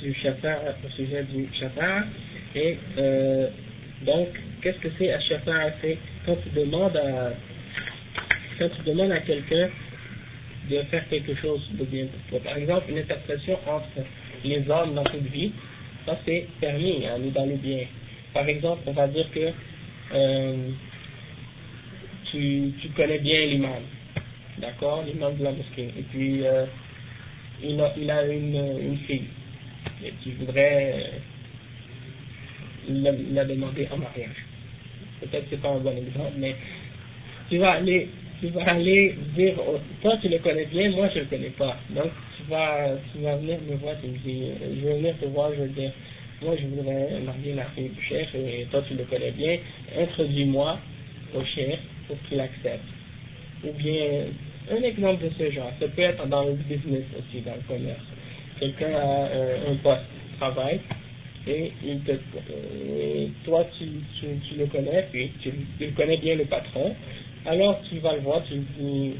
du 0.00 0.16
au 0.84 0.88
sujet 0.96 1.24
du 1.24 1.48
chafar. 1.58 2.04
Et, 2.54 2.78
euh, 2.98 3.48
donc, 4.02 4.28
qu'est-ce 4.62 4.78
que 4.78 4.88
c'est 4.98 5.12
à 5.12 5.20
Shafa'a 5.20 5.72
C'est 5.82 5.98
quand 6.24 6.36
tu 6.36 6.48
demandes 6.58 6.96
à, 6.96 7.32
à 8.60 9.20
quelqu'un 9.20 9.68
de 10.70 10.82
faire 10.90 11.08
quelque 11.08 11.34
chose 11.36 11.60
de 11.72 11.84
bien. 11.84 12.06
Par 12.42 12.56
exemple, 12.56 12.90
une 12.90 12.98
interprétation 12.98 13.58
entre 13.66 14.06
les 14.44 14.68
hommes 14.70 14.94
dans 14.94 15.04
toute 15.04 15.30
vie, 15.30 15.52
ça 16.06 16.18
c'est 16.24 16.46
permis, 16.60 17.06
hein, 17.06 17.18
dans 17.34 17.46
le 17.46 17.56
bien. 17.56 17.84
Par 18.32 18.48
exemple, 18.48 18.82
on 18.86 18.92
va 18.92 19.08
dire 19.08 19.30
que 19.32 19.52
euh, 20.12 20.70
tu, 22.30 22.72
tu 22.80 22.88
connais 22.90 23.18
bien 23.18 23.46
l'imam, 23.46 23.82
d'accord, 24.58 25.04
l'imam 25.04 25.36
de 25.36 25.44
la 25.44 25.52
mosquée, 25.52 25.88
et 25.98 26.02
puis 26.10 26.46
euh, 26.46 26.66
il, 27.62 27.80
a, 27.80 28.24
une, 28.26 28.78
une 28.80 28.98
fille, 29.06 29.26
et 30.04 30.12
tu 30.22 30.30
voudrais 30.32 31.10
l'a 32.88 33.44
demandé 33.44 33.88
en 33.90 33.98
mariage. 33.98 34.46
Peut-être 35.20 35.44
que 35.44 35.50
c'est 35.50 35.62
pas 35.62 35.68
un 35.68 35.78
bon 35.78 35.96
exemple, 35.96 36.32
mais 36.38 36.54
tu 37.48 37.58
vas 37.58 37.72
aller, 37.72 38.08
tu 38.40 38.48
vas 38.48 38.70
aller 38.70 39.14
dire, 39.36 39.54
toi 40.00 40.16
tu 40.20 40.28
le 40.28 40.38
connais 40.38 40.64
bien, 40.66 40.90
moi 40.90 41.08
je 41.14 41.20
le 41.20 41.24
connais 41.26 41.50
pas. 41.50 41.76
Donc 41.90 42.10
tu 42.44 43.18
vas, 43.20 43.36
venir 43.36 43.58
me 43.68 43.76
voir, 43.76 43.94
tu 44.02 44.08
dis, 44.08 44.44
je 44.60 44.86
vais 44.86 44.96
venir 44.96 45.14
te 45.20 45.26
voir, 45.26 45.50
je 45.54 45.62
vais 45.62 45.68
dire, 45.68 45.92
moi 46.42 46.54
je 46.56 46.66
voudrais 46.66 47.20
marier 47.20 47.54
la 47.54 47.66
fille 47.66 47.88
du 47.90 48.02
chef 48.02 48.34
et 48.34 48.66
toi 48.70 48.82
tu 48.86 48.94
le 48.94 49.04
connais 49.04 49.32
bien, 49.32 49.58
introduis-moi 49.98 50.78
au 51.34 51.44
chef 51.44 51.78
pour 52.06 52.16
qu'il 52.28 52.40
accepte. 52.40 52.84
Ou 53.64 53.72
bien, 53.72 54.24
un 54.70 54.82
exemple 54.82 55.24
de 55.24 55.30
ce 55.38 55.50
genre, 55.50 55.70
ça 55.78 55.86
peut 55.88 56.02
être 56.02 56.26
dans 56.26 56.44
le 56.44 56.52
business 56.52 57.04
aussi, 57.18 57.42
dans 57.42 57.54
le 57.54 57.62
commerce. 57.68 58.04
Quelqu'un 58.58 58.94
a 58.94 59.70
un 59.70 59.76
poste 59.82 60.02
de 60.32 60.36
travail, 60.38 60.80
et 61.46 61.72
il 61.82 62.00
te, 62.00 62.12
euh, 62.12 63.26
toi 63.44 63.66
tu, 63.78 63.86
tu, 64.20 64.56
le 64.58 64.66
connais, 64.66 65.06
puis 65.10 65.30
tu, 65.42 65.50
tu, 65.78 65.90
connais 65.92 66.18
bien 66.18 66.34
le 66.34 66.44
patron, 66.44 66.94
alors 67.46 67.80
tu 67.88 67.98
vas 67.98 68.14
le 68.14 68.20
voir, 68.20 68.42
tu 68.44 68.54
dis, 68.78 69.14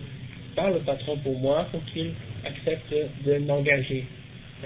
parle 0.55 0.75
le 0.75 0.81
patron 0.81 1.17
pour 1.19 1.39
moi, 1.39 1.67
pour 1.71 1.83
qu'il 1.87 2.13
accepte 2.45 2.95
de 3.25 3.39
m'engager. 3.39 4.05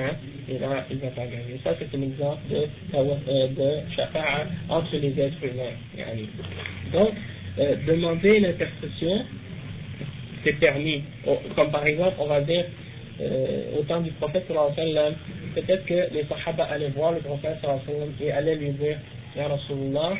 Hein? 0.01 0.10
Et 0.48 0.59
là, 0.59 0.84
il 0.90 0.98
va 0.98 1.09
t'engager. 1.09 1.60
Ça, 1.62 1.74
c'est 1.78 1.96
un 1.96 2.02
exemple 2.02 2.40
de, 2.51 2.66
euh, 2.94 3.48
de 3.48 4.72
entre 4.72 4.96
les 4.96 5.20
êtres 5.20 5.44
humains. 5.44 5.76
Donc, 6.92 7.10
euh, 7.59 7.76
demander 7.86 8.40
l'intercession, 8.40 9.24
c'est 10.42 10.55
permis. 10.55 11.02
Comme 11.55 11.70
par 11.70 11.86
exemple, 11.86 12.16
on 12.18 12.26
va 12.26 12.40
dire, 12.40 12.64
euh, 13.20 13.78
au 13.78 13.82
temps 13.84 14.01
du 14.01 14.10
prophète 14.12 14.46
peut-être 14.48 15.86
que 15.86 16.12
les 16.12 16.24
sahaba 16.24 16.64
allaient 16.64 16.88
voir 16.88 17.12
le 17.12 17.20
prophète 17.20 17.59
et 18.20 18.32
allaient 18.32 18.56
lui 18.56 18.70
dire 18.70 18.98
Ya 19.36 19.48
Rasulullah, 19.48 20.14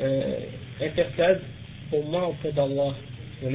euh, 0.00 0.40
intercède 0.80 1.40
pour 1.90 2.04
moi 2.04 2.28
auprès 2.28 2.52
d'Allah, 2.52 2.94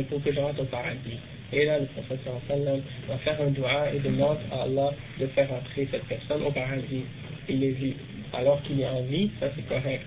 pour 0.09 0.23
que 0.23 0.31
je 0.31 0.39
rentre 0.39 0.61
au 0.61 0.65
paradis. 0.65 1.17
Et 1.52 1.64
là, 1.64 1.78
le 1.78 1.86
prophète 1.86 2.20
va 2.26 3.16
faire 3.18 3.40
un 3.40 3.50
dua 3.50 3.92
et 3.94 3.98
demande 4.00 4.38
à 4.52 4.62
Allah 4.64 4.90
de 5.18 5.26
faire 5.28 5.50
entrer 5.52 5.88
cette 5.90 6.04
personne 6.04 6.42
au 6.42 6.50
paradis. 6.50 7.04
Il 7.48 7.64
est 7.64 7.70
vu. 7.70 7.94
Alors 8.34 8.62
qu'il 8.62 8.80
est 8.80 8.86
en 8.86 9.02
vie, 9.02 9.30
ça 9.40 9.46
c'est 9.56 9.66
correct. 9.66 10.04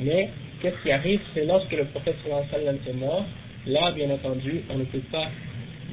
Mais, 0.00 0.28
qu'est-ce 0.62 0.80
qui 0.82 0.92
arrive 0.92 1.20
C'est 1.34 1.44
lorsque 1.44 1.72
le 1.72 1.84
prophète 1.86 2.16
est 2.24 2.92
mort, 2.92 3.24
là, 3.66 3.90
bien 3.90 4.10
entendu, 4.10 4.62
on 4.70 4.78
ne 4.78 4.84
peut 4.84 5.02
pas 5.10 5.28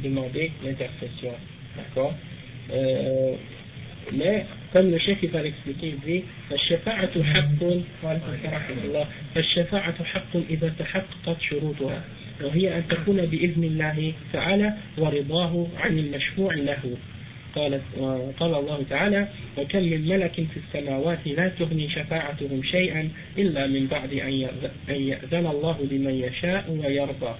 demander 0.04 0.52
l'intercession. 0.64 1.32
D'accord 1.76 2.14
euh, 2.72 3.34
Mais, 4.14 4.46
comme 4.72 4.92
le 4.92 5.00
chef 5.00 5.18
il 5.24 5.30
va 5.30 5.42
l'expliquer, 5.42 5.88
il 5.88 6.00
dit 6.02 6.24
الشفاعة 6.52 7.24
حق 7.24 7.62
الشفاعة 9.38 10.04
حق 10.04 10.36
إذا 10.50 10.74
تحققت 10.80 11.42
شروطها 11.42 12.02
وهي 12.43 12.79
أن 12.79 12.83
تكون 12.89 13.27
بإذن 13.27 13.65
الله 13.65 14.13
تعالى 14.33 14.75
ورضاه 14.99 15.67
عن 15.77 15.99
المشفوع 15.99 16.55
له. 16.55 16.97
قال, 17.55 17.81
قال 18.41 18.55
الله 18.55 18.85
تعالى 18.91 19.29
وكم 19.59 19.79
من 19.79 20.09
ملك 20.09 20.33
في 20.35 20.57
السماوات 20.57 21.19
لا 21.27 21.49
تغني 21.49 21.89
شفاعتهم 21.89 22.63
شيئا 22.63 23.09
إلا 23.39 23.67
من 23.67 23.87
بعد 23.87 24.13
أن 24.13 24.33
يأذن 24.89 25.47
الله 25.47 25.89
لمن 25.91 26.15
يشاء 26.15 26.71
ويرضى. 26.71 27.35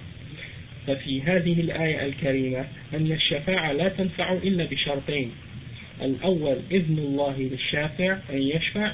ففي 0.87 1.21
هذه 1.21 1.59
الآية 1.59 2.05
الكريمة 2.05 2.65
أن 2.93 3.11
الشفاعة 3.11 3.71
لا 3.71 3.89
تنفع 3.89 4.33
إلا 4.33 4.65
بشرطين 4.65 5.31
الأول 6.01 6.57
إذن 6.71 6.97
الله 6.99 7.35
للشافع 7.39 8.17
أن 8.33 8.41
يشفع 8.41 8.91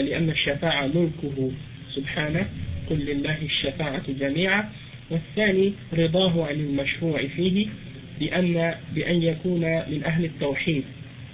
لأن 0.00 0.30
الشفاعة 0.30 0.86
ملكه 0.86 1.50
سبحانه 1.94 2.48
قل 2.90 2.96
لله 2.96 3.38
الشفاعة 3.42 4.02
جميعا 4.20 4.70
والثاني 5.10 5.72
رضاه 5.92 6.46
عن 6.46 6.54
المشروع 6.54 7.26
فيه 7.36 7.66
بأن 8.20 8.74
بأن 8.94 9.22
يكون 9.22 9.60
من 9.60 10.02
أهل 10.04 10.24
التوحيد 10.24 10.84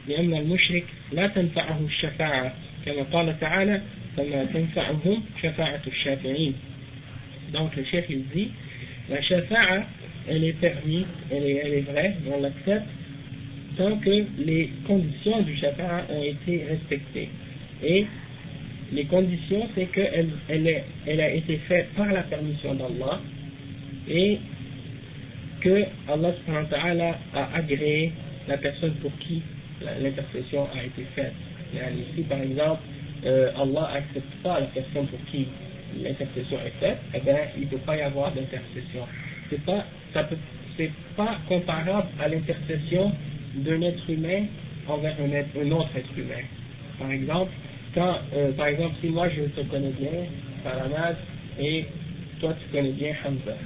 لأن 0.09 0.35
المشرك 0.35 0.85
لا 1.13 1.27
تنفعه 1.27 1.81
الشفاعة 1.87 2.55
كما 2.87 3.03
قال 3.03 3.41
تعالى 3.41 3.83
فما 4.17 4.45
تنفعهم 4.45 5.23
شفاعة 5.43 5.83
الشافعين 5.87 6.55
donc 7.53 7.77
le 7.77 7.85
chef 7.85 8.07
il 8.09 8.25
dit 8.35 8.49
La 9.11 9.21
shafa'a, 9.21 9.85
elle 10.29 10.45
est 10.45 10.55
permise, 10.55 11.05
elle 11.31 11.45
est, 11.45 11.61
elle 11.65 11.75
est 11.75 11.81
vraie, 11.81 12.15
on 12.33 12.41
l'accepte, 12.41 12.87
tant 13.77 13.97
que 13.99 14.25
les 14.39 14.71
conditions 14.87 15.43
du 15.43 15.57
shafa'a 15.57 16.07
ont 16.09 16.23
été 16.23 16.65
respectées. 16.65 17.29
Et 17.85 18.07
les 18.93 19.05
conditions, 19.07 19.69
c'est 19.75 19.87
qu'elle 19.87 20.31
elle, 20.49 21.21
a 21.21 21.31
été 21.31 21.57
faite 21.69 21.89
par 21.97 22.13
la 22.13 22.23
permission 22.23 22.75
d'Allah 22.75 23.21
et 24.09 24.39
que 25.61 25.85
Allah 26.09 26.35
a 27.35 27.57
agréé 27.57 28.13
la 28.49 28.59
personne 28.59 28.95
pour 28.95 29.17
qui 29.19 29.43
l'intercession 30.01 30.69
a 30.77 30.85
été 30.85 31.05
faite. 31.15 31.33
Ici, 31.75 32.23
par 32.29 32.41
exemple, 32.43 32.83
euh, 33.25 33.51
Allah 33.57 33.91
n'accepte 33.95 34.35
pas 34.43 34.61
la 34.61 34.67
personne 34.67 35.07
pour 35.07 35.25
qui 35.31 35.47
l'intercession 36.03 36.59
est 36.67 36.81
faite, 36.81 36.99
eh 37.15 37.21
bien, 37.21 37.37
il 37.57 37.65
ne 37.65 37.69
peut 37.69 37.79
pas 37.79 37.97
y 37.97 38.03
avoir 38.03 38.33
d'intercession. 38.33 39.07
c'est 39.51 39.65
pas, 39.65 39.85
pas 41.17 41.39
comparable 41.49 42.09
à 42.21 42.29
l'intercession 42.29 43.13
d'un 43.55 43.81
être 43.83 44.11
humain 44.11 44.47
envers 44.89 45.15
un 45.21 45.71
autre 45.71 45.91
être 45.97 46.19
humain. 46.19 46.43
Par 46.99 47.11
exemple, 47.11 47.53
quand, 47.95 48.19
euh, 48.35 48.53
par 48.53 48.69
exemple, 48.69 48.95
si 49.01 49.09
moi 49.09 49.29
je 49.29 49.43
te 49.43 49.61
connais 49.69 49.91
bien, 49.91 50.27
Paranaz, 50.65 51.17
et 51.59 51.85
toi 52.41 52.55
tu 52.61 52.77
connais 52.77 52.93
bien 52.93 53.15
Hamza. 53.25 53.57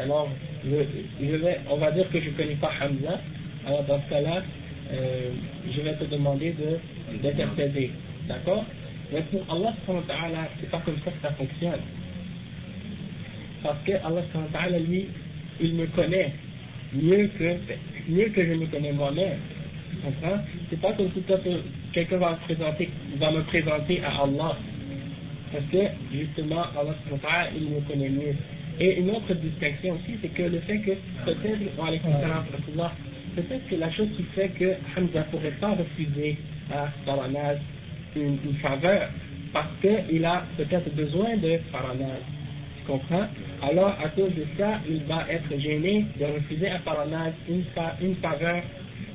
Alors, 0.00 0.28
je, 0.64 1.36
vais, 1.36 1.60
on 1.68 1.76
va 1.76 1.90
dire 1.92 2.08
que 2.10 2.20
je 2.20 2.30
ne 2.30 2.34
connais 2.34 2.56
pas 2.56 2.70
Hamza, 2.80 3.20
alors 3.66 3.84
dans 3.84 4.00
ce 4.02 4.10
cas-là, 4.10 4.42
euh, 4.92 5.30
je 5.70 5.80
vais 5.80 5.94
te 5.94 6.04
demander 6.04 6.52
de. 6.52 6.78
D'accord? 8.28 8.64
Mais 9.12 9.22
pour 9.22 9.42
Allah, 9.50 9.74
c'est 10.60 10.70
pas 10.70 10.82
comme 10.84 10.98
ça 11.04 11.10
que 11.10 11.20
ça 11.22 11.32
fonctionne. 11.32 11.80
Parce 13.62 13.82
que 13.84 13.92
Allah, 13.92 14.78
lui, 14.78 15.06
il 15.60 15.74
me 15.74 15.86
connaît 15.86 16.32
mieux 16.94 17.28
que, 17.38 17.56
mieux 18.08 18.28
que 18.28 18.44
je 18.44 18.52
me 18.52 18.66
connais 18.66 18.92
moi-même. 18.92 19.38
C'est 20.70 20.80
pas 20.80 20.92
comme 20.92 21.10
si 21.12 21.22
quelqu'un 21.92 22.16
va, 22.16 22.38
présenter, 22.44 22.88
va 23.18 23.30
me 23.32 23.42
présenter 23.42 24.00
à 24.02 24.22
Allah. 24.22 24.56
Parce 25.52 25.64
que, 25.72 26.16
justement, 26.16 26.62
Allah, 26.78 26.94
il 27.56 27.70
me 27.70 27.80
connaît 27.80 28.08
mieux. 28.08 28.34
Et 28.78 28.98
une 28.98 29.10
autre 29.10 29.34
distinction 29.34 29.94
aussi, 29.94 30.16
c'est 30.22 30.32
que 30.32 30.42
le 30.42 30.60
fait 30.60 30.78
que 30.78 30.92
peut-être, 31.24 31.58
peut-être 33.36 33.68
que 33.68 33.76
la 33.76 33.90
chose 33.92 34.08
qui 34.16 34.22
fait 34.34 34.48
que 34.48 34.72
Hamza 34.96 35.22
pourrait 35.30 35.50
pas 35.60 35.74
refuser 35.74 36.36
à 36.72 36.88
Paranaz 37.04 37.58
une, 38.16 38.38
une 38.44 38.54
faveur, 38.62 39.08
parce 39.52 39.68
qu'il 39.80 40.24
a 40.24 40.44
peut-être 40.56 40.94
besoin 40.94 41.36
de 41.36 41.58
Paranaz. 41.70 42.22
Tu 42.78 42.86
comprends? 42.86 43.26
Alors, 43.62 43.94
à 44.02 44.08
cause 44.08 44.34
de 44.34 44.46
ça, 44.56 44.80
il 44.88 45.02
va 45.04 45.26
être 45.28 45.60
gêné 45.60 46.06
de 46.18 46.24
refuser 46.24 46.70
à 46.70 46.78
Paranaz 46.78 47.32
une, 47.48 47.64
une 48.00 48.14
faveur, 48.16 48.62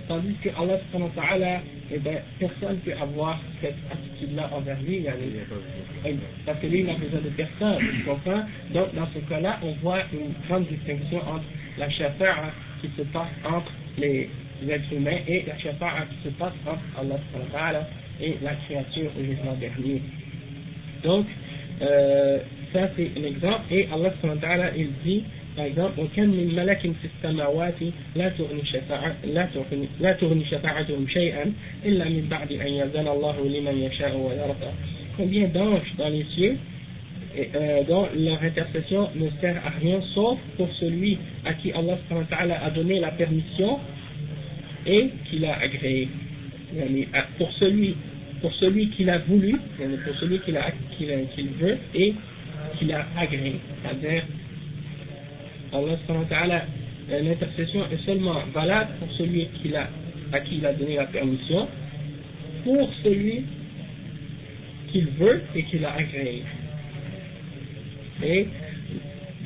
tandis 0.08 0.36
que 0.44 0.50
Allah, 0.50 1.62
eh 1.92 2.00
bien, 2.00 2.14
personne 2.40 2.76
ne 2.76 2.92
peut 2.92 2.98
avoir 3.00 3.40
cette 3.62 3.76
attitude-là 3.92 4.50
envers 4.54 4.78
lui, 4.82 5.06
parce 6.46 6.60
que 6.60 6.68
lui, 6.68 6.84
n'a 6.84 6.96
besoin 6.96 7.22
de 7.22 7.30
personne, 7.30 7.78
tu 7.80 8.04
comprends? 8.04 8.44
Donc, 8.74 8.94
dans 8.96 9.08
ce 9.14 9.20
cas-là, 9.30 9.60
on 9.64 9.72
voit 9.82 10.02
une 10.14 10.34
grande 10.48 10.68
distinction 10.68 11.20
entre 11.20 11.46
la 11.78 11.90
shafa'a 11.90 12.52
qui 12.82 12.90
se 12.98 13.04
passe 13.04 13.30
entre 13.44 13.72
les 13.98 14.30
êtres 14.68 14.94
humains 14.94 15.20
et 15.28 15.44
la 15.48 15.58
shafa'a 15.58 16.06
qui 16.06 16.30
se 16.30 16.34
passe 16.36 16.54
entre 16.66 16.80
Allah 17.00 17.88
et 18.22 18.36
la 18.42 18.56
créature 18.66 19.12
au 19.20 19.24
jugement 19.24 19.54
dernier. 19.60 20.02
Donc, 21.04 21.26
euh, 21.82 22.40
ça 22.74 22.90
c'est 22.96 23.12
un 23.18 23.24
exemple, 23.24 23.62
et 23.72 23.88
Allah 23.92 24.72
il 24.76 24.90
dit, 25.04 25.24
par 25.56 25.66
exemple. 25.66 25.94
Combien 35.18 35.48
d'anges 35.48 35.94
dans 35.98 36.10
les 36.10 36.24
cieux 36.36 36.58
dont 37.88 38.06
euh, 38.06 38.08
leur 38.16 38.42
intercession 38.44 39.10
ne 39.16 39.30
sert 39.42 39.58
à 39.66 39.70
rien 39.80 40.02
sauf 40.14 40.40
pour 40.58 40.70
celui 40.80 41.18
à 41.46 41.54
qui 41.54 41.72
Allah 41.72 41.98
a 42.64 42.70
donné 42.72 43.00
la 43.00 43.12
permission 43.12 43.80
et 44.86 45.10
qu'il 45.30 45.46
a 45.46 45.60
agréé. 45.60 46.08
Pour 47.38 47.52
celui, 47.54 47.96
pour 48.42 48.54
celui 48.54 48.90
qu'il 48.90 49.10
a 49.10 49.20
voulu, 49.20 49.56
pour 49.78 50.16
celui 50.20 50.40
qu'il 50.40 51.48
veut 51.60 51.78
et 51.94 52.14
qu'il 52.78 52.92
a 52.94 53.06
agréé. 53.18 53.56
Allah 55.76 56.66
l'intercession 57.10 57.82
est 57.92 58.04
seulement 58.06 58.42
valable 58.54 58.92
pour 59.00 59.12
celui 59.14 59.48
à 60.32 60.40
qui 60.40 60.58
il 60.58 60.66
a 60.66 60.74
donné 60.74 60.96
la 60.96 61.06
permission, 61.06 61.68
pour 62.64 62.90
celui 63.04 63.44
qu'il 64.92 65.08
veut 65.20 65.42
et 65.56 65.64
qu'il 65.64 65.86
a 65.86 65.94
agréé. 65.94 66.44
Et 68.24 68.48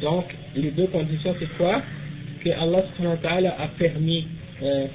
donc, 0.02 0.26
les 0.56 0.72
deux 0.72 0.88
conditions, 0.88 1.36
c'est 1.40 1.58
quoi? 1.58 1.82
Que 2.44 2.50
Allah 2.52 2.84
a 3.58 3.68
permis, 3.78 4.28
euh, 4.62 4.86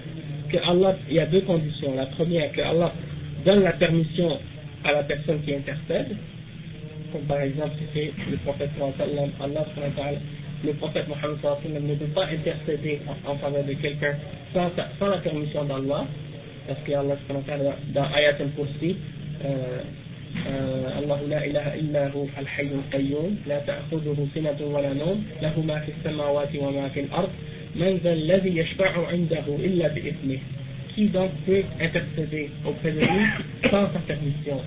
que 0.50 0.56
Allah, 0.56 0.96
il 1.08 1.16
y 1.16 1.20
a 1.20 1.26
deux 1.26 1.42
conditions. 1.42 1.94
La 1.94 2.06
première, 2.06 2.50
que 2.52 2.60
Allah 2.62 2.92
donne 3.44 3.62
la 3.62 3.72
permission 3.72 4.38
à 4.84 4.92
la 4.92 5.02
personne 5.02 5.40
qui 5.42 5.54
intercède, 5.54 6.16
comme 7.12 7.22
par 7.22 7.40
exemple 7.40 7.72
si 7.78 7.84
c'est 7.92 8.12
le 8.30 8.36
prophète 8.38 8.70
Allah 8.80 9.66
le 10.64 10.72
prophète 10.74 11.06
Mohammed 11.08 11.82
ne 11.82 11.94
peut 11.94 12.06
pas 12.06 12.26
intercéder 12.26 13.00
en, 13.26 13.36
faveur 13.36 13.64
de 13.64 13.72
quelqu'un 13.74 14.14
sans, 14.52 14.70
sans, 14.98 15.08
la 15.08 15.18
permission 15.18 15.64
d'Allah, 15.64 16.06
parce 16.66 16.80
que 16.80 16.92
Allah 16.92 17.16
dans 17.94 18.04
Ayat 18.14 18.36
al-Kursi, 18.40 18.96
euh, 19.44 19.82
الله 20.98 21.20
لا 21.30 21.44
إله 21.46 21.66
إلا 21.74 22.02
هو 22.10 22.26
الحي 22.38 22.62
القيوم 22.62 23.38
لا 23.46 23.58
تأخذه 23.58 24.26
سنة 24.34 24.60
ولا 24.66 24.92
نوم 24.92 25.24
له 25.42 25.60
ما 25.60 25.78
في 25.80 25.92
السماوات 25.98 26.48
وما 26.58 26.88
في 26.88 27.00
الأرض 27.00 27.30
من 27.74 28.00
ذا 28.04 28.12
الذي 28.12 28.58
يشفع 28.58 29.06
عنده 29.06 29.46
إلا 29.48 29.88
بإذنه 29.88 30.38
qui 30.94 31.08
donc 31.08 31.30
peut 31.44 31.64
intercéder 31.80 32.50
auprès 32.64 32.92
de 32.92 33.00
lui 33.00 33.26
sans 33.70 33.90
sa 33.92 33.98
permission 34.06 34.60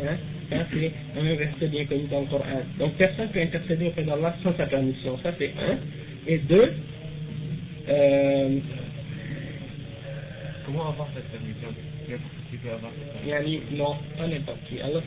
hein? 0.00 0.16
c'est 0.50 0.92
un 1.18 1.34
verset 1.34 1.68
bien 1.68 1.84
connu 1.84 2.04
dans 2.10 2.20
le 2.20 2.26
Coran. 2.26 2.62
Donc 2.78 2.94
personne 2.94 3.28
ne 3.28 3.32
peut 3.32 3.40
intercéder 3.40 3.86
auprès 3.86 4.04
d'Allah 4.04 4.34
sans 4.42 4.56
sa 4.56 4.66
permission. 4.66 5.18
Ça 5.22 5.32
c'est 5.38 5.52
un. 5.58 5.78
Et 6.26 6.38
deux, 6.38 6.72
euh, 7.88 8.58
comment 10.66 10.88
avoir 10.88 11.08
cette 11.14 11.30
permission? 11.30 11.68
Yani, 13.26 13.62
non, 13.72 13.96
pas 14.16 14.26
n'importe 14.26 14.58
qui. 14.68 14.80
Allah 14.80 15.00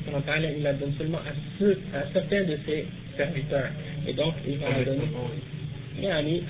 il 0.57 0.64
la 0.64 0.73
donne 0.73 0.93
seulement 0.97 1.19
à, 1.19 1.31
ceux, 1.59 1.80
à 1.93 2.11
certains 2.11 2.43
de 2.43 2.57
ses 2.65 2.85
serviteurs. 3.15 3.69
Et 4.07 4.14
donc, 4.14 4.34
il 4.47 4.57
va 4.57 4.69
la 4.69 4.84
donner 4.84 5.07
yani, 6.01 6.43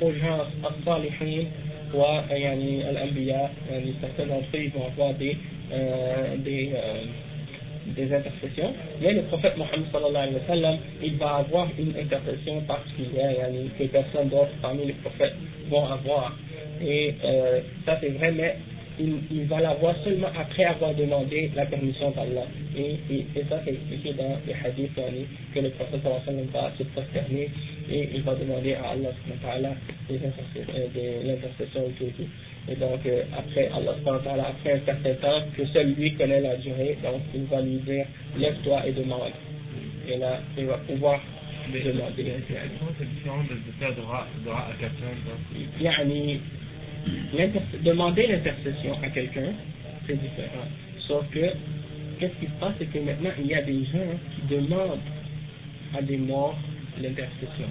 aux 0.00 0.12
gens, 0.12 0.46
as-salihin, 0.64 1.46
wa, 1.94 2.24
yani, 2.34 2.82
al-anbiya, 2.82 3.50
certains 4.00 4.26
d'entre 4.26 4.48
eux, 4.54 4.64
ils 4.64 4.70
vont 4.70 4.86
avoir 4.86 5.14
des, 5.14 5.36
euh, 5.72 6.36
des 6.38 6.72
euh, 6.74 7.04
des 7.86 8.12
intercessions, 8.14 8.74
mais 9.00 9.12
le 9.12 9.22
prophète 9.22 9.56
Mohammed 9.56 9.86
sallallahu 9.92 10.22
alayhi 10.22 10.34
wa 10.34 10.46
sallam, 10.46 10.76
il 11.02 11.16
va 11.16 11.36
avoir 11.36 11.68
une 11.78 11.94
intercession 11.96 12.60
particulière 12.62 13.48
que 13.78 13.84
personne 13.84 14.28
d'autre 14.28 14.50
parmi 14.60 14.86
les 14.86 14.92
prophètes 14.94 15.34
vont 15.68 15.86
avoir. 15.86 16.36
Et 16.82 17.14
euh, 17.24 17.60
ça 17.86 17.98
c'est 18.00 18.10
vrai, 18.10 18.32
mais 18.32 18.56
il, 18.98 19.44
va 19.44 19.60
l'avoir 19.60 19.94
seulement 20.04 20.28
après 20.38 20.64
avoir 20.64 20.94
demandé 20.94 21.50
la 21.54 21.66
permission 21.66 22.10
d'Allah. 22.10 22.46
Et, 22.76 22.98
et, 23.10 23.26
ça, 23.48 23.60
c'est 23.64 23.72
expliqué 23.72 24.12
dans 24.14 24.36
les 24.46 24.54
hadiths 24.54 24.94
que 25.54 25.60
le 25.60 25.70
prophète 25.70 26.02
va 26.02 26.72
se 26.76 26.82
prosterner 26.84 27.48
et 27.90 28.08
il 28.14 28.22
va 28.22 28.34
demander 28.34 28.74
à 28.74 28.90
Allah 28.90 29.10
euh, 30.10 31.22
l'intercession 31.24 31.82
et 31.88 32.10
tout. 32.12 32.24
Et 32.68 32.76
donc, 32.76 33.00
euh, 33.06 33.22
après, 33.36 33.68
Allah 33.74 33.94
après 34.48 34.72
un 34.72 34.80
certain 34.84 35.14
temps, 35.14 35.42
que 35.56 35.64
seul 35.66 35.94
lui 35.94 36.14
connaît 36.14 36.40
la 36.40 36.56
durée, 36.56 36.98
donc 37.02 37.22
il 37.34 37.44
va 37.44 37.60
lui 37.62 37.78
dire 37.78 38.06
lève-toi 38.36 38.86
et 38.86 38.92
demande. 38.92 39.32
Et 40.08 40.16
là, 40.18 40.40
il 40.58 40.66
va 40.66 40.78
pouvoir 40.78 41.20
demander. 41.72 42.26
C'est 42.98 43.08
différent 43.08 43.42
de 43.44 43.56
faire 43.78 43.94
droit 43.94 44.26
à 44.48 44.72
quelqu'un 44.78 45.14
demander 47.84 48.26
l'intercession 48.26 48.96
à 49.02 49.08
quelqu'un, 49.08 49.52
c'est 50.06 50.20
différent. 50.20 50.66
Sauf 51.06 51.24
que, 51.30 51.46
qu'est-ce 52.18 52.34
qui 52.40 52.46
se 52.46 52.60
passe, 52.60 52.74
c'est 52.78 52.90
que 52.90 52.98
maintenant, 52.98 53.30
il 53.38 53.46
y 53.46 53.54
a 53.54 53.62
des 53.62 53.84
gens 53.84 54.10
qui 54.34 54.54
demandent 54.54 55.00
à 55.96 56.02
des 56.02 56.16
morts 56.16 56.58
l'intercession. 57.00 57.68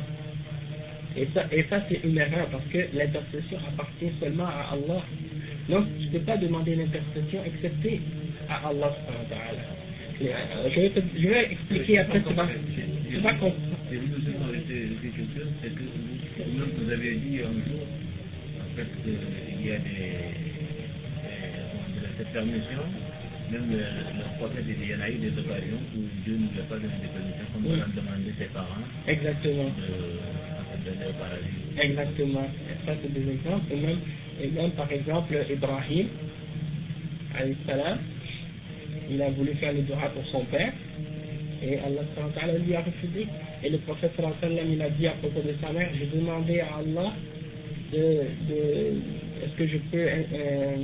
Et 1.17 1.27
ça, 1.33 1.45
et 1.51 1.65
ça 1.69 1.83
c'est 1.89 2.01
une 2.03 2.17
erreur 2.17 2.47
parce 2.51 2.65
que 2.71 2.77
l'intercession 2.93 3.57
appartient 3.67 4.11
seulement 4.19 4.45
à 4.45 4.73
Allah. 4.73 5.03
Donc, 5.67 5.85
tu 5.99 6.05
ne 6.05 6.11
peux 6.11 6.19
pas 6.19 6.37
demander 6.37 6.75
l'intercession 6.75 7.43
excepté 7.45 8.01
à 8.49 8.67
Allah. 8.69 8.95
Euh, 10.21 10.69
je 10.69 10.79
vais, 10.81 10.89
te, 10.89 10.99
je 11.17 11.27
vais 11.27 11.51
expliquer 11.51 11.99
après, 11.99 12.21
tu 12.21 12.33
vas, 12.33 12.47
tu 13.09 13.17
vas 13.17 13.33
comprendre. 13.33 13.77
Vous 16.77 16.91
avez 16.91 17.15
dit 17.15 17.39
un 17.39 17.53
jour, 17.53 17.85
il 19.05 19.65
y 19.67 19.71
a 19.71 19.77
des, 19.79 20.49
cette 22.17 22.33
permission, 22.33 22.83
même 23.51 23.71
le, 23.71 23.77
le 23.77 24.37
prophète, 24.37 24.65
il 24.67 24.89
y 24.89 24.95
en 24.95 25.01
a 25.01 25.09
eu 25.09 25.15
des 25.15 25.31
occasions 25.39 25.79
où 25.95 26.01
Dieu 26.23 26.33
ne 26.35 26.39
nous 26.39 26.59
a 26.59 26.63
pas 26.69 26.75
donné 26.75 26.93
des 27.01 27.07
permissions, 27.07 27.47
comme 27.53 27.65
on 27.65 27.73
a 27.73 27.87
demandé 27.95 28.33
ses 28.37 28.45
parents 28.53 28.83
Exactement. 29.07 29.71
de 29.71 30.85
donner 30.85 31.05
au 31.09 31.13
paradis. 31.13 31.81
Exactement. 31.81 32.47
Ça, 32.85 32.93
c'est 33.01 33.13
des 33.13 33.31
exemples. 33.31 33.71
Et 33.71 33.77
même, 33.77 33.99
et 34.41 34.47
même 34.49 34.71
par 34.71 34.91
exemple, 34.91 35.33
Ibrahim, 35.49 36.07
salam, 37.65 37.97
il 39.09 39.21
a 39.21 39.29
voulu 39.31 39.53
faire 39.55 39.73
le 39.73 39.81
dua 39.81 40.11
pour 40.13 40.25
son 40.27 40.45
père, 40.45 40.73
et 41.63 41.77
Allah 41.79 42.01
lui 42.65 42.75
a 42.75 42.81
refusé. 42.81 43.27
Et 43.63 43.69
le 43.69 43.77
prophète 43.79 44.13
il 44.17 44.81
a 44.81 44.89
dit 44.89 45.07
à 45.07 45.11
propos 45.11 45.41
de 45.41 45.53
sa 45.61 45.71
mère, 45.71 45.89
j'ai 45.97 46.05
demandé 46.17 46.59
à 46.61 46.77
Allah 46.77 47.13
de, 47.91 47.97
de 48.49 48.93
est-ce 49.43 49.55
que 49.57 49.67
je 49.67 49.77
peux 49.77 49.97
euh, 50.07 50.75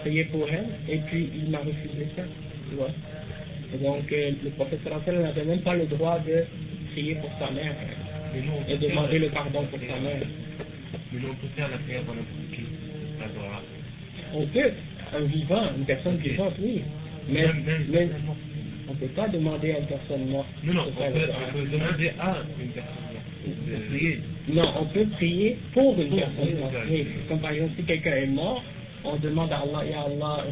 prier 0.00 0.24
pour 0.24 0.48
elle? 0.48 0.66
Et 0.88 0.98
puis 1.08 1.28
il 1.34 1.50
m'a 1.50 1.58
refusé 1.58 2.06
ça. 2.16 2.22
Tu 2.70 2.76
vois 2.76 2.90
et 3.74 3.78
donc 3.78 4.12
euh, 4.12 4.30
le 4.44 4.50
wa 4.58 4.66
sallam 5.04 5.22
n'avait 5.22 5.44
même 5.44 5.60
pas 5.62 5.74
le 5.74 5.86
droit 5.86 6.18
de 6.20 6.44
prier 6.92 7.14
pour 7.16 7.30
sa 7.38 7.50
mère 7.50 7.72
et 8.68 8.76
demander 8.76 9.18
le 9.18 9.28
pardon 9.28 9.64
pour 9.70 9.78
sa 9.80 9.98
mère. 10.00 10.20
Mais 11.12 11.20
nous, 11.20 11.28
on 11.30 11.34
peut 11.34 11.48
faire 11.56 11.68
la 11.70 11.78
prière 11.78 12.02
dans 12.04 12.14
n'importe 12.14 12.50
qui. 12.54 12.62
On 14.34 14.46
peut, 14.46 14.72
un 15.14 15.20
vivant, 15.24 15.62
une 15.76 15.84
personne 15.84 16.16
vivante, 16.16 16.54
oui. 16.60 16.82
Mais, 17.28 17.42
Même- 17.46 17.64
même 17.64 17.86
mais 17.90 18.08
on 18.88 18.92
ne 18.92 18.98
peut 18.98 19.06
pas 19.14 19.28
demander 19.28 19.72
à 19.72 19.78
une 19.78 19.86
personne 19.86 20.26
morte. 20.28 20.48
Non, 20.64 20.74
non, 20.74 20.84
peut, 20.84 20.90
on 20.98 21.52
peut 21.52 21.68
demander 21.70 22.10
à 22.18 22.36
une 22.60 22.68
personne. 22.70 23.11
Non, 24.48 24.72
on 24.80 24.84
peut 24.86 25.06
prier 25.16 25.56
pour 25.72 26.00
une 26.00 26.16
personne. 26.16 26.56
Oui. 26.90 27.06
Comme 27.28 27.40
par 27.40 27.52
exemple, 27.52 27.72
si 27.76 27.84
quelqu'un 27.84 28.16
est 28.16 28.26
mort, 28.26 28.62
on 29.04 29.16
demande 29.16 29.50
à 29.52 29.58
Allah, 29.58 29.84
Ya 29.84 30.02
Allah, 30.02 30.44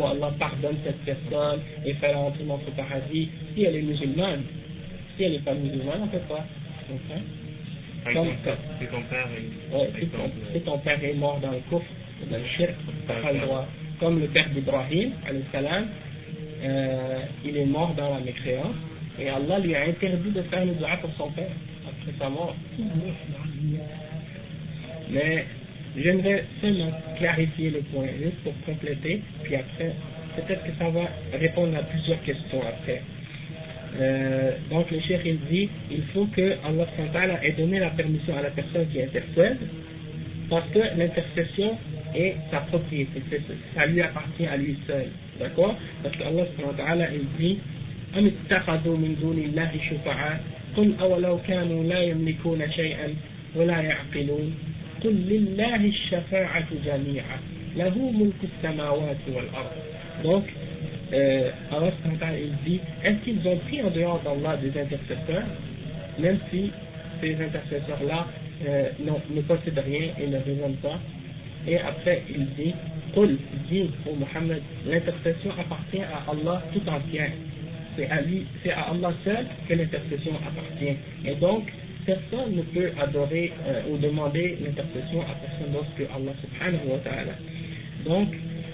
oh 0.00 0.06
Allah, 0.06 0.32
pardonne 0.38 0.76
cette 0.84 1.00
personne 1.04 1.60
et 1.84 1.92
fais-la 1.94 2.18
entrer 2.18 2.44
dans 2.44 2.60
ce 2.64 2.70
paradis. 2.70 3.28
Si 3.54 3.62
elle 3.64 3.76
est 3.76 3.82
musulmane, 3.82 4.42
si 5.16 5.24
elle 5.24 5.32
n'est 5.32 5.38
pas 5.40 5.54
musulmane, 5.54 6.00
on 6.02 6.06
ne 6.06 6.10
peut 6.10 6.18
pas. 6.28 6.44
Comme- 8.14 8.26
ton 8.86 9.02
père. 9.02 9.28
Ouais, 9.72 9.90
si, 10.00 10.06
ton, 10.06 10.18
exemple, 10.18 10.36
si 10.54 10.60
ton 10.62 10.78
père 10.78 11.04
est 11.04 11.14
mort 11.14 11.38
dans 11.40 11.50
le 11.50 11.60
coffre, 11.68 11.84
dans 12.30 12.38
le 12.38 12.44
shirk, 12.56 12.74
tu 12.78 13.06
pas 13.06 13.32
le 13.32 13.40
droit. 13.40 13.66
Comme 13.98 14.20
le 14.20 14.26
père 14.28 14.48
d'Ibrahim, 14.50 15.12
salam, 15.52 15.88
euh, 16.62 17.18
il 17.44 17.56
est 17.58 17.66
mort 17.66 17.92
dans 17.94 18.14
la 18.14 18.20
mécréance, 18.20 18.74
et 19.20 19.28
Allah 19.28 19.58
lui 19.58 19.74
a 19.74 19.82
interdit 19.82 20.30
de 20.30 20.42
faire 20.42 20.64
le 20.64 20.72
dua 20.72 20.96
pour 21.00 21.10
son 21.16 21.30
père, 21.32 21.50
après 21.86 22.12
sa 22.18 22.28
mort. 22.30 22.56
Mais 25.10 25.44
j'aimerais 25.96 26.44
seulement 26.60 26.92
clarifier 27.18 27.70
le 27.70 27.80
point, 27.92 28.06
juste 28.22 28.38
pour 28.42 28.54
compléter, 28.64 29.22
puis 29.42 29.56
après, 29.56 29.92
peut-être 30.36 30.64
que 30.64 30.72
ça 30.78 30.88
va 30.90 31.10
répondre 31.38 31.76
à 31.76 31.82
plusieurs 31.82 32.22
questions 32.22 32.62
après. 32.66 33.02
Euh, 33.98 34.52
donc 34.70 34.88
le 34.92 35.00
cheikh 35.00 35.20
il 35.24 35.40
dit 35.50 35.68
il 35.90 36.02
faut 36.14 36.26
que 36.26 36.56
Allah 36.64 37.40
ait 37.42 37.52
donné 37.52 37.80
la 37.80 37.90
permission 37.90 38.36
à 38.36 38.42
la 38.42 38.50
personne 38.50 38.86
qui 38.86 39.02
intercède 39.02 39.58
parce 40.48 40.68
que 40.70 40.78
l'intercession 40.96 41.76
est 42.14 42.36
sa 42.52 42.60
propriété, 42.60 43.20
ça 43.74 43.86
lui 43.86 44.00
appartient 44.00 44.46
à 44.46 44.56
lui 44.56 44.78
seul, 44.86 45.06
d'accord? 45.40 45.76
Parce 46.04 46.14
que 46.16 46.22
Allah 46.22 47.06
il 47.12 47.26
dit 47.36 47.58
أم 48.18 48.26
اتخذوا 48.26 48.96
من 48.96 49.16
دون 49.20 49.38
الله 49.38 49.70
شفعاء 49.90 50.40
قل 50.76 50.94
أولو 51.00 51.38
كانوا 51.48 51.84
لا 51.84 52.02
يملكون 52.02 52.72
شيئا 52.72 53.14
ولا 53.56 53.80
يعقلون 53.80 54.54
قل 55.04 55.14
لله 55.14 55.76
الشفاعة 55.76 56.66
جميعا 56.84 57.38
له 57.76 58.10
ملك 58.10 58.40
السماوات 58.44 59.22
والأرض 59.28 59.70
donc 60.22 60.44
euh, 61.12 61.50
Allah 61.72 61.92
il 62.38 62.52
dit 62.64 62.80
est-ce 63.02 63.24
qu'ils 63.24 63.46
ont 63.48 63.56
pris 63.56 63.80
en 63.82 63.90
dehors 63.90 64.20
d'Allah 64.22 64.56
des 64.58 64.68
intercesseurs 64.78 65.44
même 66.18 66.38
si 66.50 66.70
ces 67.20 67.34
intercesseurs-là 67.34 68.26
euh, 68.68 68.90
non, 69.04 69.20
ne 69.34 69.40
possèdent 69.40 69.82
rien 69.84 70.08
et 70.20 70.26
ne 70.26 70.36
raisonnent 70.36 70.80
pas 70.82 70.98
et 71.66 71.78
après 71.78 72.22
il 72.28 72.46
dit 72.56 72.74
Qul, 73.14 73.38
dis 73.68 73.90
au 74.06 74.14
Muhammad 74.14 74.60
l'intercession 74.86 75.50
appartient 75.58 76.02
à 76.02 76.30
Allah 76.30 76.62
tout 76.72 76.86
entière 76.88 77.30
c'est 77.95 78.09
à 78.09 78.21
lui, 78.21 78.45
c'est 78.63 78.71
à 78.71 78.89
Allah 78.91 79.13
seul 79.23 79.45
que 79.67 79.73
l'intercession 79.73 80.33
appartient. 80.35 80.95
Et 81.25 81.35
donc, 81.35 81.63
personne 82.05 82.55
ne 82.55 82.61
peut 82.61 82.91
adorer 82.99 83.51
euh, 83.67 83.81
ou 83.89 83.97
demander 83.97 84.57
l'intercession 84.63 85.21
à 85.21 85.35
personne 85.35 85.71
d'autre 85.73 85.89
que 85.97 86.03
Allah 86.03 86.33
subhanahu 86.41 86.87
wa 86.91 86.97
ta'ala. 86.99 87.33
Donc, 88.05 88.29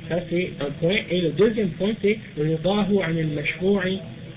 ça 0.10 0.20
c'est 0.30 0.52
un 0.60 0.72
point. 0.72 0.98
Et 1.10 1.22
le 1.22 1.32
deuxième 1.32 1.70
point, 1.72 1.94
c'est 2.02 2.18
رضاه 2.38 3.04
عن 3.04 3.18
المشروع 3.18 3.84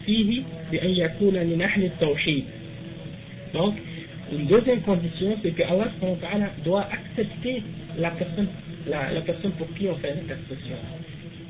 فيه 0.06 0.42
بأن 0.72 0.90
يكون 0.90 1.46
من 1.46 1.62
أهل 1.62 1.84
التوحيد. 1.84 2.44
Donc, 3.54 3.74
une 4.32 4.46
deuxième 4.46 4.80
condition, 4.82 5.36
c'est 5.42 5.50
que 5.52 5.62
Allah 5.62 5.88
subhanahu 5.94 6.16
wa 6.22 6.28
ta'ala 6.28 6.50
doit 6.64 6.88
accepter 6.92 7.62
la 7.98 8.10
personne, 8.10 8.48
la, 8.86 9.12
la 9.12 9.20
personne 9.20 9.52
pour 9.52 9.72
qui 9.74 9.88
on 9.88 9.96
fait 9.96 10.14
l'intercession. 10.14 10.76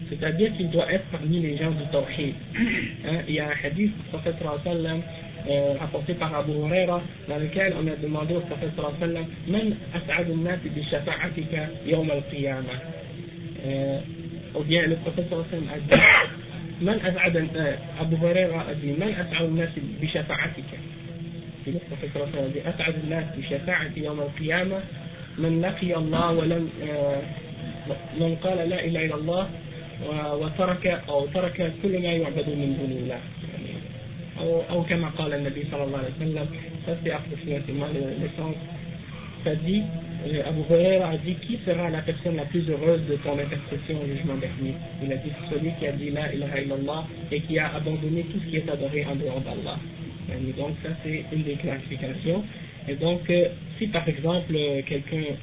C'est-à-dire 0.09 0.55
qu'il 0.57 0.69
doit 0.69 0.91
être 0.91 1.05
parmi 1.11 1.39
les 1.39 1.57
gens 1.57 1.71
du 1.71 1.85
Tawhid. 1.91 2.33
Hein, 3.05 3.21
il 3.27 3.35
y 3.35 3.39
a 3.39 3.47
un 3.47 3.53
hadith 3.63 3.95
du 3.95 4.03
prophète 4.09 4.35
sallam, 4.63 5.01
euh, 5.49 5.73
rapporté 5.79 6.13
par 6.15 6.33
Abu 6.35 6.51
Huraira 6.53 7.01
dans 7.27 7.37
lequel 7.37 7.73
on 7.79 7.87
a 7.87 7.95
demandé 7.95 8.35
au 8.35 8.39
prophète 8.41 8.71
sallam 8.75 9.25
Man 9.47 9.75
as'adu 9.93 10.31
an-nas 10.31 10.57
bi 10.63 10.83
shafa'atika 10.83 11.69
yawm 11.85 12.09
al-qiyamah 12.11 12.79
Euh, 13.65 13.99
Ou 14.55 14.63
bien 14.63 14.87
le 14.87 14.95
prophète 14.95 15.27
sallam 15.29 15.65
a 15.73 15.77
dit 15.79 16.01
Man 16.81 16.99
as'adu 17.03 17.37
euh, 17.55 17.73
Abu 18.01 18.15
Huraira 18.15 18.65
a 18.69 18.73
dit 18.75 18.93
Man 18.97 19.09
as'adu 19.09 19.45
an-nas 19.51 19.73
bi 19.75 20.07
shafa'atika 20.07 20.77
Et 21.67 21.71
le 21.71 21.79
prophète 21.79 22.09
sallam 22.13 22.45
a 22.45 22.49
dit 22.49 22.59
As'adu 22.65 22.99
an-nas 23.05 23.25
bi 23.35 23.43
shafa'ati 23.43 23.99
yawm 24.01 24.19
al-qiyamah 24.21 24.81
من 25.39 25.61
لقي 25.61 25.95
الله 25.95 26.31
ولم 26.31 26.69
آه، 26.83 27.21
من 28.19 28.35
قال 28.43 28.69
لا 28.69 28.85
إله 28.85 29.05
إلا 29.05 29.15
الله 29.15 29.49
وترك 30.40 30.86
أو 31.08 31.26
ترك 31.26 31.72
كل 31.82 32.02
ما 32.02 32.12
يعبد 32.12 32.48
من 32.48 32.76
دون 32.78 32.92
الله 32.92 33.20
يعني 33.52 33.74
أو, 34.40 34.62
أو 34.70 34.82
كما 34.84 35.08
قال 35.08 35.34
النبي 35.34 35.64
صلى 35.70 35.84
الله 35.84 35.98
عليه 35.98 36.14
وسلم 36.16 36.46
ça 36.86 36.92
c'est 37.02 37.10
approximativement 37.10 37.86
le, 37.94 38.00
le 38.22 38.28
sens 38.36 38.54
ça 39.44 39.54
dit 39.54 39.82
euh, 40.26 40.42
Abu 40.48 40.60
Huraira 40.70 41.08
a 41.10 41.16
dit 41.18 41.34
qui 41.46 41.58
sera 41.66 41.90
la 41.90 42.00
personne 42.02 42.36
la 42.36 42.44
plus 42.44 42.68
heureuse 42.68 43.00
de 43.08 43.16
ton 43.16 43.38
intercession 43.38 44.00
au 44.02 44.06
jugement 44.06 44.36
dernier 44.36 44.74
il 45.02 45.12
a 45.12 45.16
dit 45.16 45.32
celui 45.50 45.70
qui 45.78 45.86
a 45.86 45.92
dit 45.92 46.10
la 46.10 46.32
ilaha 46.34 46.60
illallah 46.60 47.04
et 47.30 47.40
qui 47.40 47.58
a 47.58 47.74
abandonné 47.74 48.22
tout 48.24 48.38
ce 48.40 48.50
qui 48.50 48.56
est 48.56 48.68
adoré 48.68 49.04
en 49.06 49.16
dehors 49.16 49.40
d'Allah 49.40 49.78
Yani, 50.28 50.52
donc 50.56 50.74
ça 50.82 50.88
c'est 51.02 51.24
une 51.32 51.42
des 51.42 51.54
clarifications 51.54 52.42
et 52.88 52.94
donc 52.94 53.28
euh, 53.30 53.48
si 53.78 53.86
par 53.88 54.08
exemple 54.08 54.54
euh, 54.54 54.80
quelqu'un 54.86 55.36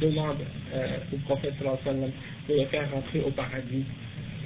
demande 0.00 0.38
euh, 0.74 0.96
au 1.12 1.16
prophète 1.26 1.52
sallallahu 1.58 1.78
alayhi 1.84 2.00
wa 2.00 2.06
sallam 2.08 2.12
de 2.49 2.53
le 2.55 2.65
faire 2.65 2.89
rentrer 2.91 3.21
au 3.21 3.31
paradis 3.31 3.85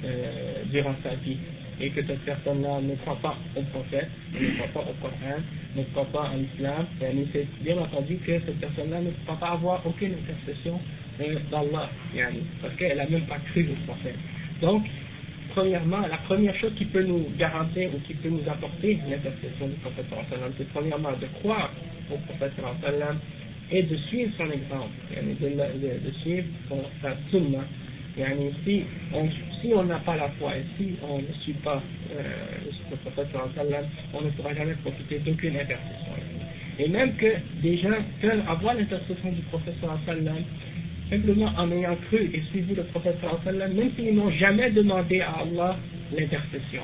euh, 0.04 0.62
durant 0.70 0.94
sa 1.02 1.14
vie 1.16 1.36
et 1.80 1.90
que 1.90 2.04
cette 2.06 2.20
personne-là 2.20 2.80
ne 2.82 2.94
croit 2.96 3.18
pas 3.22 3.36
au 3.56 3.62
prophète, 3.62 4.08
ne 4.38 4.50
croit 4.56 4.82
pas 4.82 4.90
au 4.90 4.94
Coran, 5.00 5.40
ne 5.76 5.82
croit 5.84 6.06
pas 6.12 6.30
en 6.34 6.38
islam, 6.38 6.86
yani 7.00 7.26
c'est 7.32 7.46
bien 7.62 7.78
entendu 7.78 8.16
que 8.16 8.32
cette 8.40 8.60
personne-là 8.60 9.00
ne 9.00 9.10
pourra 9.10 9.38
pas 9.38 9.48
avoir 9.52 9.86
aucune 9.86 10.12
intercession 10.12 10.78
euh, 11.20 11.36
d'Allah, 11.50 11.90
parce 12.60 12.74
qu'elle 12.76 12.98
n'a 12.98 13.08
même 13.08 13.26
pas 13.26 13.38
cru 13.50 13.68
au 13.70 13.86
prophète. 13.86 14.16
Donc, 14.60 14.84
premièrement, 15.54 16.00
la 16.00 16.18
première 16.18 16.54
chose 16.56 16.72
qui 16.76 16.84
peut 16.84 17.02
nous 17.02 17.26
garantir 17.38 17.90
ou 17.94 17.98
qui 18.06 18.14
peut 18.14 18.28
nous 18.28 18.46
apporter 18.48 18.98
l'intercession 19.08 19.68
du 19.68 19.74
prophète 19.76 20.06
c'est 20.58 20.68
premièrement 20.72 21.12
de 21.12 21.26
croire 21.40 21.72
au 22.10 22.16
prophète 22.16 22.52
et 23.72 23.82
de 23.84 23.96
suivre 23.96 24.32
son 24.36 24.50
exemple, 24.50 24.90
de, 25.10 26.10
suivre 26.22 26.46
son, 26.68 26.82
sa. 27.00 27.14
Yani 28.16 28.52
si 28.64 28.84
on 29.14 29.28
si 29.60 29.72
on 29.74 29.84
n'a 29.84 29.98
pas 29.98 30.16
la 30.16 30.28
foi 30.38 30.56
et 30.56 30.64
si 30.76 30.94
on 31.02 31.18
ne 31.18 31.32
suit 31.42 31.54
pas 31.62 31.82
euh, 32.12 32.22
le 32.90 32.96
prophète 32.96 33.28
on 34.12 34.20
ne 34.22 34.30
pourra 34.30 34.54
jamais 34.54 34.74
profiter 34.82 35.18
d'aucune 35.20 35.56
intercession. 35.56 36.14
Et 36.78 36.88
même 36.88 37.14
que 37.16 37.26
des 37.62 37.76
gens 37.78 37.90
peuvent 38.20 38.42
avoir 38.48 38.74
l'intercession 38.74 39.30
du 39.32 39.42
prophète 39.42 39.74
simplement 41.10 41.52
en 41.56 41.70
ayant 41.72 41.96
cru 42.08 42.30
et 42.32 42.42
suivi 42.50 42.74
le 42.74 42.84
prophète 42.84 43.16
même 43.54 43.90
s'ils 43.96 44.14
n'ont 44.14 44.30
jamais 44.32 44.70
demandé 44.70 45.20
à 45.20 45.40
Allah 45.42 45.76
l'intercession. 46.16 46.82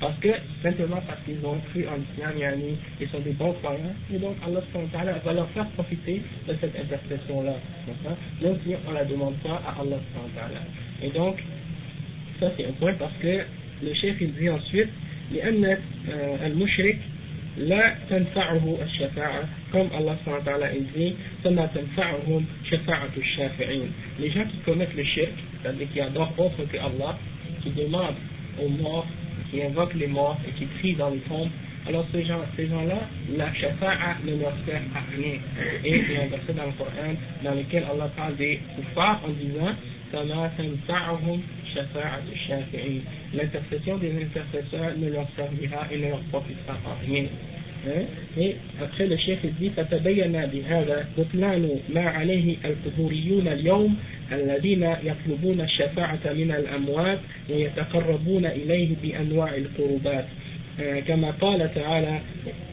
Parce 0.00 0.18
que, 0.18 0.30
simplement 0.62 1.00
parce 1.06 1.20
qu'ils 1.24 1.38
ont 1.46 1.58
cru 1.70 1.86
en 1.86 1.94
l'islam, 1.96 2.36
yani, 2.36 2.76
ils 3.00 3.08
sont 3.08 3.20
des 3.20 3.30
bons 3.30 3.52
croyants, 3.62 3.94
et 4.12 4.18
donc 4.18 4.34
Allah 4.44 4.60
subhanahu 4.66 4.90
wa 4.92 4.98
ta'ala 4.98 5.18
va 5.24 5.32
leur 5.32 5.48
faire 5.50 5.66
profiter 5.78 6.22
de 6.48 6.56
cette 6.60 6.74
intercession-là. 6.76 7.54
D'accord 7.86 8.18
Même 8.42 8.58
si 8.66 8.74
on 8.84 8.90
ne 8.90 8.94
la 8.96 9.04
demande 9.04 9.36
pas 9.44 9.62
à 9.64 9.80
Allah 9.80 9.98
subhanahu 10.02 10.34
wa 10.34 10.40
ta'ala. 10.40 10.60
Et 11.02 11.10
donc, 11.10 11.36
ça 12.40 12.50
c'est 12.56 12.66
un 12.66 12.72
point 12.72 12.94
parce 12.94 13.14
que 13.22 13.44
le 13.84 13.94
chef 13.94 14.16
il 14.20 14.32
dit 14.34 14.50
ensuite, 14.50 14.90
لأن 15.32 15.64
آه، 15.64 16.46
المشرك 16.46 16.98
لا 17.58 17.94
تنفعه 18.10 18.78
الشفاعة 18.82 19.44
comme 19.72 19.88
Allah 19.92 20.16
subhanahu 20.24 20.40
wa 20.40 20.44
ta'ala 20.44 20.72
il 20.74 20.86
dit 20.92 21.14
فما 21.44 21.66
تنفعهم 21.66 22.44
شفاعة 22.70 23.12
الشافعين 23.16 23.92
les 24.20 24.30
gens 24.30 24.44
qui 24.44 24.58
commettent 24.64 24.94
le 24.96 25.04
shirk 25.04 25.32
c'est-à-dire 25.62 25.88
qui 25.92 26.00
adorent 26.00 26.34
autre 26.38 26.64
que 26.70 26.76
Allah 26.76 27.18
qui 27.62 27.70
demandent 27.70 28.16
aux 28.60 28.68
morts 28.68 29.06
qui 29.50 29.62
invoquent 29.62 29.94
les 29.94 30.06
morts 30.06 30.38
et 30.46 30.52
qui 30.52 30.66
crient 30.78 30.94
dans 30.94 31.10
les 31.10 31.20
tombes 31.20 31.50
alors 31.86 32.06
ces 32.12 32.24
gens 32.24 32.40
ces 32.56 32.68
gens-là 32.68 33.08
la 33.36 33.52
shafa'a 33.54 34.16
ne 34.24 34.40
leur 34.40 34.54
sert 34.66 34.82
à 34.94 35.02
rien 35.16 35.38
et 35.84 35.96
il 35.98 36.12
y 36.12 36.16
a 36.16 36.22
un 36.22 36.26
verset 36.26 36.52
dans 36.52 36.66
le 36.66 36.72
Coran 36.72 37.14
dans 37.42 37.54
lequel 37.54 37.84
Allah 37.90 38.10
parle 38.16 38.36
des 38.36 38.60
kuffars 38.76 39.20
en 39.24 39.30
disant 39.30 39.74
فما 40.12 40.50
تنفعهم 40.58 41.40
شفاعة 41.74 42.22
الشافعين 42.32 43.02
l'intercession 43.32 43.96
des 43.96 44.12
intercesseurs 44.12 44.92
ne 44.98 45.08
leur 45.08 45.26
servira 45.36 45.86
et 45.90 45.96
ne 45.96 46.08
leur 46.10 46.20
profitera 46.30 46.76
en 46.84 46.94
rien 47.06 47.24
Hein? 47.84 48.02
Et 48.38 48.54
après 48.80 49.06
le 49.08 49.16
chef 49.16 49.38
il 49.42 49.54
dit 49.54 49.70
فتبين 49.70 50.46
بهذا 50.46 51.06
بطلان 51.18 51.80
ما 51.94 52.00
عليه 52.00 52.56
القبوريون 52.64 53.48
اليوم 53.48 53.96
الذين 54.31 54.83
يطلبون 55.03 55.61
الشفاعة 55.61 56.19
من 56.25 56.51
الأموات 56.51 57.19
ويتقربون 57.49 58.45
إليه 58.45 58.95
بأنواع 59.03 59.55
القربات 59.55 60.25
آه، 60.79 60.99
كما 60.99 61.31
قال 61.31 61.73
تعالى 61.75 62.19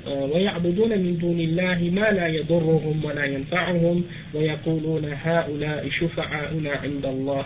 آه، 0.06 0.24
ويعبدون 0.24 0.98
من 0.98 1.18
دون 1.18 1.40
الله 1.40 1.90
ما 1.92 2.10
لا 2.10 2.26
يضرهم 2.26 3.04
ولا 3.04 3.24
ينفعهم 3.24 4.04
ويقولون 4.34 5.04
هؤلاء 5.22 5.88
شفعاؤنا 6.00 6.70
عند 6.70 7.06
الله 7.06 7.44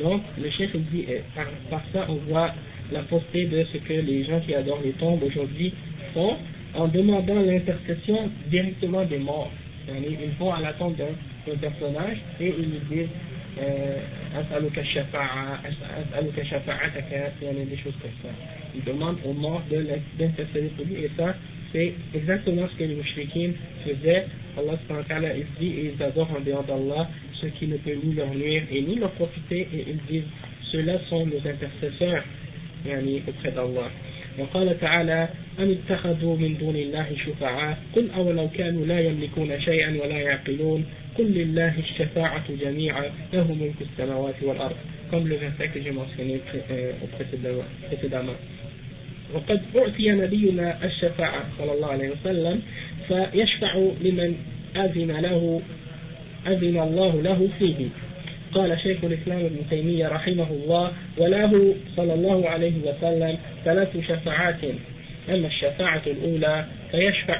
Donc, 0.00 0.22
le 0.42 0.50
chef 0.50 0.74
dit, 0.92 1.04
euh, 1.08 1.20
par, 1.36 1.46
par 1.70 1.82
ça, 1.92 2.06
on 2.08 2.16
voit 2.28 2.52
la 2.90 3.02
fausseté 3.04 3.44
de 3.44 3.64
ce 3.72 3.78
que 3.78 3.92
les 3.92 4.24
gens 4.24 4.40
qui 4.40 4.52
adorent 4.52 4.80
les 4.84 4.90
tombes 4.90 5.22
aujourd'hui 5.22 5.72
font 6.12 6.34
en 6.74 6.88
demandant 6.88 7.40
l'intercession 7.40 8.28
directement 8.50 9.04
des 9.04 9.18
morts. 9.18 9.52
Ils 9.88 10.30
vont 10.38 10.52
à 10.52 10.60
la 10.60 10.72
tombe 10.72 10.96
d'un 10.96 11.14
d'un 11.47 11.55
personnage 11.57 12.17
et 12.39 12.53
ils 12.57 12.69
lui 12.71 12.79
disent 12.89 13.09
euh, 13.59 13.97
As'aluka 14.39 14.83
shafa'a, 14.83 15.59
As'aluka 16.13 16.43
shafa'ataka, 16.43 17.31
yani 17.41 17.65
des 17.65 17.77
choses 17.77 17.95
comme 18.01 18.11
ça. 18.21 18.29
Ils 18.75 18.83
demandent 18.83 19.17
aux 19.25 19.33
morts 19.33 19.63
de 19.71 19.77
l'in- 19.77 20.03
d'intercéder 20.17 20.69
pour 20.75 20.85
lui 20.85 21.03
et 21.03 21.11
ça, 21.17 21.35
c'est 21.71 21.93
exactement 22.13 22.67
ce 22.69 22.75
que 22.77 22.83
les 22.83 22.95
mouchriquins 22.95 23.51
faisaient. 23.83 24.25
Allah 24.57 24.77
subhanahu 24.81 25.03
wa 25.03 25.07
ta'ala, 25.07 25.29
il 25.37 25.45
dit 25.59 25.73
et 25.79 25.93
ils 25.95 26.03
adorent 26.03 26.31
en 26.37 26.41
dehors 26.41 26.63
d'Allah 26.63 27.09
ce 27.41 27.47
qui 27.47 27.67
ne 27.67 27.77
peut 27.77 27.97
ni 28.03 28.13
leur 28.13 28.33
nuire 28.33 28.63
et 28.71 28.81
ni 28.81 28.95
leur 28.95 29.11
profiter 29.11 29.67
et 29.73 29.85
ils 29.89 30.01
disent 30.09 30.29
ceux-là 30.71 30.99
sont 31.09 31.25
nos 31.25 31.39
intercesseurs 31.47 32.23
يعني 32.85 33.21
auprès 33.27 33.51
d'Allah. 33.51 33.89
وقال 34.38 34.80
تعالى 34.80 35.28
أم 35.58 35.70
اتخذوا 35.70 36.36
من 36.36 36.58
دون 36.58 36.76
الله 36.76 37.06
شفعاء؟ 37.26 37.78
قل 37.96 38.10
أولو 38.16 38.48
كانوا 38.48 38.86
لا 38.86 39.00
يملكون 39.00 39.60
شيئا 39.60 39.90
ولا 40.02 40.18
يعقلون. 40.18 40.84
قل 41.18 41.24
لله 41.24 41.78
الشفاعة 41.78 42.44
جميعا 42.60 43.04
له 43.32 43.54
ملك 43.54 43.74
السماوات 43.80 44.34
والأرض. 44.42 44.76
Comme 45.10 45.28
le 45.28 45.36
verset 45.36 45.68
que 45.68 45.80
j'ai 45.80 45.92
mentionné 45.92 46.40
euh. 46.70 46.92
وقد 49.34 49.60
أعطي 49.76 50.10
نبينا 50.10 50.84
الشفاعة 50.84 51.44
صلى 51.58 51.72
الله 51.72 51.86
عليه 51.86 52.10
وسلم 52.10 52.62
فيشفع 53.08 53.74
لمن 54.00 54.34
أذن 54.76 55.10
له 55.10 55.62
أذن 56.46 56.80
الله 56.80 57.22
له 57.22 57.48
فيه. 57.58 57.88
قال 58.54 58.80
شيخ 58.80 59.04
الإسلام 59.04 59.38
ابن 59.38 59.58
تيمية 59.70 60.08
رحمه 60.08 60.50
الله 60.50 60.92
وله 61.18 61.74
صلى 61.96 62.14
الله 62.14 62.48
عليه 62.48 62.72
وسلم 62.84 63.38
ثلاث 63.64 63.96
شفاعات. 64.08 64.60
أما 65.28 65.46
الشفاعة 65.46 66.02
الأولى 66.06 66.64
فيشفع 66.90 67.38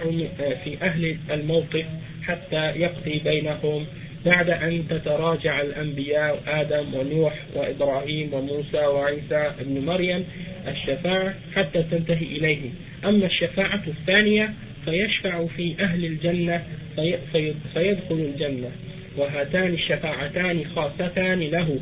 في 0.65 0.77
أهل 0.83 1.17
الموقف 1.31 1.85
حتى 2.23 2.71
يقضي 2.77 3.19
بينهم 3.25 3.87
بعد 4.27 4.51
أن 4.51 4.85
تتراجع 4.91 5.61
الأنبياء 5.61 6.43
آدم 6.47 6.95
ونوح 6.95 7.35
وإبراهيم 7.55 8.35
وموسى 8.35 8.87
وعيسى 8.87 9.51
ابن 9.61 9.85
مريم 9.87 10.25
الشفاعة 10.69 11.35
حتى 11.55 11.83
تنتهي 11.91 12.27
إليه. 12.27 12.71
أما 13.05 13.27
الشفاعة 13.27 13.83
الثانية 13.87 14.55
فيشفع 14.85 15.47
في 15.57 15.75
أهل 15.81 16.05
الجنة 16.05 16.63
في 16.97 17.19
في 17.33 17.55
فيدخل 17.75 18.15
الجنة. 18.15 18.71
وهاتان 19.17 19.75
الشفاعتان 19.75 20.65
خاصتان 20.77 21.41
له. 21.41 21.79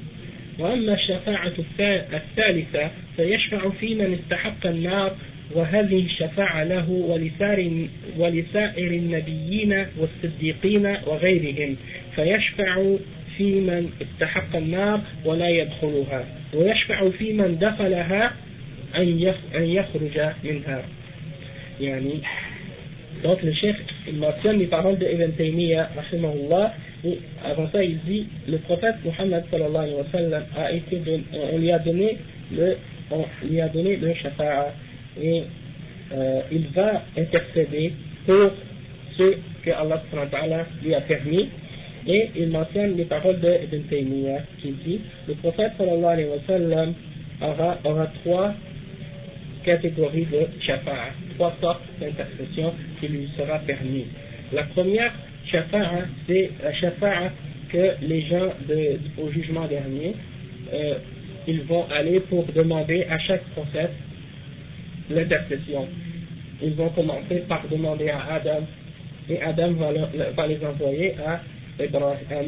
وأما 0.58 0.94
الشفاعة 0.94 1.52
الثا- 1.58 2.14
الثالثة 2.14 2.90
فيشفع 3.16 3.68
في 3.80 3.94
من 3.94 4.18
استحق 4.24 4.66
النار 4.66 5.16
وهذه 5.54 6.04
الشفاعة 6.06 6.64
له 6.64 6.90
ولسائر, 8.18 8.90
النبيين 8.90 9.86
والصديقين 9.98 10.96
وغيرهم. 11.06 11.76
فيشفع 12.16 12.94
في 13.36 13.44
من 13.44 13.90
استحق 14.02 14.56
النار 14.56 15.00
ولا 15.24 15.48
يدخلها 15.48 16.24
ويشفع 16.54 17.08
في 17.10 17.32
من 17.32 17.58
دخلها 17.58 18.32
أن 18.96 19.18
يخرج 19.54 20.32
منها. 20.44 20.82
يعني 21.80 22.14
Donc 23.22 23.42
le 23.42 23.52
chef, 23.52 23.76
il 24.08 24.16
mentionne 24.16 24.58
les 24.58 24.66
paroles 24.66 24.98
de 24.98 25.06
Ibn 25.06 25.30
Taymiyyah, 25.36 25.90
rahimahullah, 25.96 26.74
et 27.04 27.18
avant 27.44 27.68
ça 27.70 27.82
il 27.84 27.98
dit, 28.00 28.26
le 28.48 28.58
prophète 28.58 28.96
Muhammad 29.04 29.44
sallallahu 29.50 29.76
alayhi 29.84 29.96
wa 29.96 30.06
sallam 30.10 30.42
a 30.56 30.72
été 30.72 30.96
don- 30.96 31.22
on 31.52 31.58
lui 31.58 31.70
a 31.70 31.78
donné 31.78 32.18
le, 32.52 32.76
on 33.12 33.24
lui 33.48 33.60
a 33.60 33.68
donné 33.68 33.96
le 33.96 34.12
shafa'a, 34.14 34.72
et 35.22 35.42
euh, 36.14 36.40
il 36.50 36.66
va 36.74 37.02
intercéder 37.16 37.92
pour 38.26 38.50
ceux 39.16 39.36
que 39.64 39.70
Allah 39.70 40.02
lui 40.82 40.94
a 40.94 41.00
permis, 41.02 41.48
et 42.08 42.30
il 42.36 42.48
mentionne 42.48 42.96
les 42.96 43.04
paroles 43.04 43.38
de 43.38 43.54
Ibn 43.64 43.82
Taymiyyah 43.88 44.40
qui 44.60 44.72
dit, 44.84 45.00
le 45.28 45.34
prophète 45.34 45.72
sallallahu 45.78 46.12
alayhi 46.12 46.28
wa 46.28 46.40
sallam 46.46 46.94
aura, 47.40 47.78
aura 47.84 48.06
trois 48.24 48.54
catégorie 49.64 50.26
de 50.26 50.46
shafa'a, 50.60 51.10
trois 51.34 51.54
sortes 51.60 51.82
d'intercession 52.00 52.72
qui 53.00 53.08
lui 53.08 53.28
sera 53.36 53.58
permis. 53.60 54.06
La 54.52 54.64
première 54.64 55.12
shafa'a, 55.50 56.06
c'est 56.26 56.50
la 56.62 56.72
shafa'a 56.74 57.30
que 57.70 57.92
les 58.02 58.22
gens 58.22 58.50
au 59.18 59.30
jugement 59.30 59.66
dernier, 59.66 60.14
euh, 60.72 60.94
ils 61.46 61.62
vont 61.62 61.86
aller 61.90 62.20
pour 62.20 62.44
demander 62.52 63.04
à 63.10 63.18
chaque 63.18 63.44
prophète 63.54 63.90
l'intercession. 65.10 65.88
Ils 66.62 66.74
vont 66.74 66.90
commencer 66.90 67.42
par 67.48 67.66
demander 67.68 68.08
à 68.10 68.34
Adam, 68.34 68.60
et 69.28 69.40
Adam 69.42 69.72
va, 69.72 70.46
les 70.46 70.64
envoyer 70.64 71.14
à, 71.26 71.40
Ibra- 71.82 72.16
à 72.30 72.42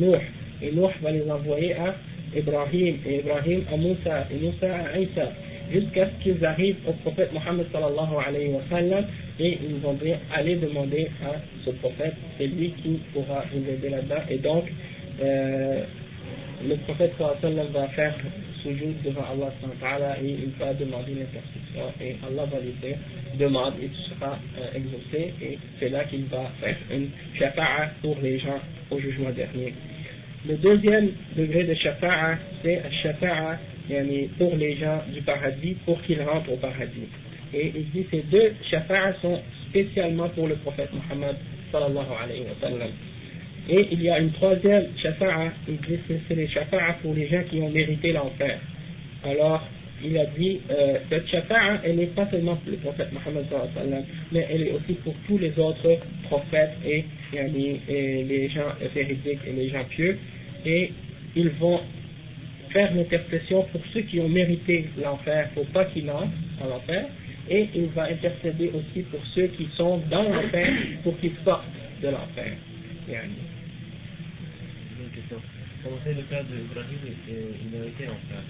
et 0.63 0.71
Nuh 0.73 0.83
va 1.03 1.11
les 1.11 1.29
envoyer 1.31 1.75
à 1.75 1.95
Ibrahim, 2.37 2.97
et 3.07 3.19
Ibrahim 3.19 3.63
à 3.73 3.77
Moussa, 3.77 4.27
et 4.31 4.45
Moussa 4.45 4.69
à 4.95 4.99
Isa, 4.99 5.33
jusqu'à 5.71 6.09
ce 6.09 6.23
qu'ils 6.23 6.45
arrivent 6.45 6.77
au 6.87 6.93
prophète 6.93 7.33
Mohammed 7.33 7.67
sallallahu 7.73 8.15
alayhi 8.27 8.53
wa 8.53 8.63
sallam, 8.71 9.05
et 9.39 9.59
ils 9.63 9.77
vont 9.81 9.95
dire, 9.95 10.19
aller 10.35 10.57
demander 10.57 11.09
à 11.25 11.37
ce 11.65 11.71
prophète, 11.71 12.15
c'est 12.39 12.47
lui 12.47 12.73
qui 12.83 13.01
pourra 13.13 13.45
vous 13.53 13.69
aider 13.69 13.89
là-dedans, 13.89 14.23
et 14.29 14.39
donc, 14.39 14.65
euh, 15.23 15.85
le 16.67 16.77
prophète 16.77 17.13
sallallahu 17.19 17.73
va 17.73 17.89
faire 17.89 18.15
sujoud 18.65 18.95
devant 19.05 19.25
Allah 19.31 20.17
et 20.23 20.27
il 20.27 20.51
va 20.59 20.73
demander 20.73 21.13
l'intercession 21.13 21.93
et 22.01 22.17
Allah 22.27 22.47
va 22.47 22.61
lui 22.61 22.73
dire 22.83 22.97
demande 23.39 23.75
et 23.83 23.89
tu 23.89 24.15
seras 24.15 24.39
euh, 24.59 24.77
exaucé 24.79 25.35
et 25.43 25.59
c'est 25.79 25.91
là 25.91 26.05
qu'il 26.05 26.25
va 26.25 26.51
faire 26.61 26.77
une 26.91 27.09
shafa'a 27.39 27.91
pour 28.01 28.17
les 28.23 28.39
gens 28.39 28.61
au 28.91 28.99
jugement 28.99 29.31
dernier. 29.31 29.75
Le 30.47 30.57
deuxième 30.57 31.11
degré 31.37 31.65
de 31.65 31.75
shafa'a 31.75 32.37
c'est 32.63 32.83
shafa'a 33.03 33.59
yani, 33.89 34.29
pour 34.39 34.55
les 34.57 34.77
gens 34.77 35.03
du 35.13 35.23
paradis 35.23 35.75
pour 35.87 36.03
qu'ils 36.03 36.21
rentrent 36.21 36.53
au 36.53 36.57
paradis. 36.57 37.09
Et 37.55 37.73
il 37.75 37.91
dit 37.91 38.07
ces 38.11 38.23
deux 38.31 38.53
shafa'a 38.71 39.15
sont 39.23 39.41
spécialement 39.71 40.29
pour 40.29 40.47
le 40.47 40.57
prophète 40.57 40.91
Muhammad 40.93 41.37
sallallahu 41.73 42.13
alayhi 42.23 42.43
wa 42.43 42.69
sallam. 42.69 42.91
Et 43.71 43.89
il 43.93 44.03
y 44.03 44.11
a 44.11 44.19
une 44.19 44.33
troisième 44.33 44.89
shafa'a, 45.03 45.53
il 45.67 45.77
dit 45.79 45.99
que 46.07 46.15
c'est 46.29 46.35
les 46.35 46.49
shafa'a 46.49 46.95
pour 47.01 47.15
les 47.15 47.27
gens 47.29 47.43
qui 47.49 47.61
ont 47.61 47.71
mérité 47.71 48.13
l'enfer. 48.13 48.59
Alors, 49.25 49.67
il 50.05 50.19
a 50.19 50.27
dit, 50.27 50.61
euh, 50.71 50.99
cette 51.09 51.27
shafa'a, 51.29 51.81
elle 51.85 51.97
n'est 51.97 52.07
pas 52.09 52.29
seulement 52.31 52.57
pour 52.57 52.71
le 52.71 52.77
prophète 52.77 53.09
Mohammed 53.13 53.47
sallallahu 53.49 53.71
alayhi 53.77 53.77
wa 53.77 53.83
sallam, 53.83 54.05
mais 54.33 54.47
elle 54.51 54.63
est 54.65 54.73
aussi 54.73 54.93
pour 55.03 55.15
tous 55.27 55.39
les 55.39 55.59
autres 55.59 55.97
prophètes 56.25 56.75
et, 56.87 57.05
et 57.33 58.25
les 58.25 58.49
gens 58.51 58.69
véridiques 58.95 59.41
et 59.49 59.53
les 59.53 59.71
gens 59.71 59.85
pieux. 59.85 60.19
Et 60.65 60.93
ils 61.37 61.51
vont 61.51 61.81
faire 62.71 62.95
l'intercession 62.95 63.63
pour 63.73 63.81
ceux 63.93 64.03
qui 64.03 64.21
ont 64.21 64.29
mérité 64.29 64.87
l'enfer, 65.03 65.51
pour 65.55 65.67
pas 65.67 65.85
qu'ils 65.87 66.11
entrent 66.11 66.29
en 66.63 66.67
l'enfer. 66.69 67.07
Et 67.51 67.69
il 67.75 67.87
va 67.89 68.05
intercéder 68.05 68.71
aussi 68.75 69.03
pour 69.11 69.21
ceux 69.35 69.49
qui 69.49 69.69
sont 69.77 69.99
dans 70.11 70.23
l'enfer, 70.25 70.73
pour 71.03 71.19
qu'ils 71.21 71.37
sortent 71.45 71.67
de 72.03 72.09
l'enfer. 72.09 72.53
Yani. 73.09 73.35
Une 75.03 75.11
question. 75.11 75.37
Comment 75.83 75.97
c'est 76.05 76.15
le 76.15 76.23
cas 76.23 76.43
d'Ibrahim, 76.43 76.99
il 77.29 77.83
a 77.83 77.87
été 77.87 78.09
en 78.09 78.17
faire 78.29 78.45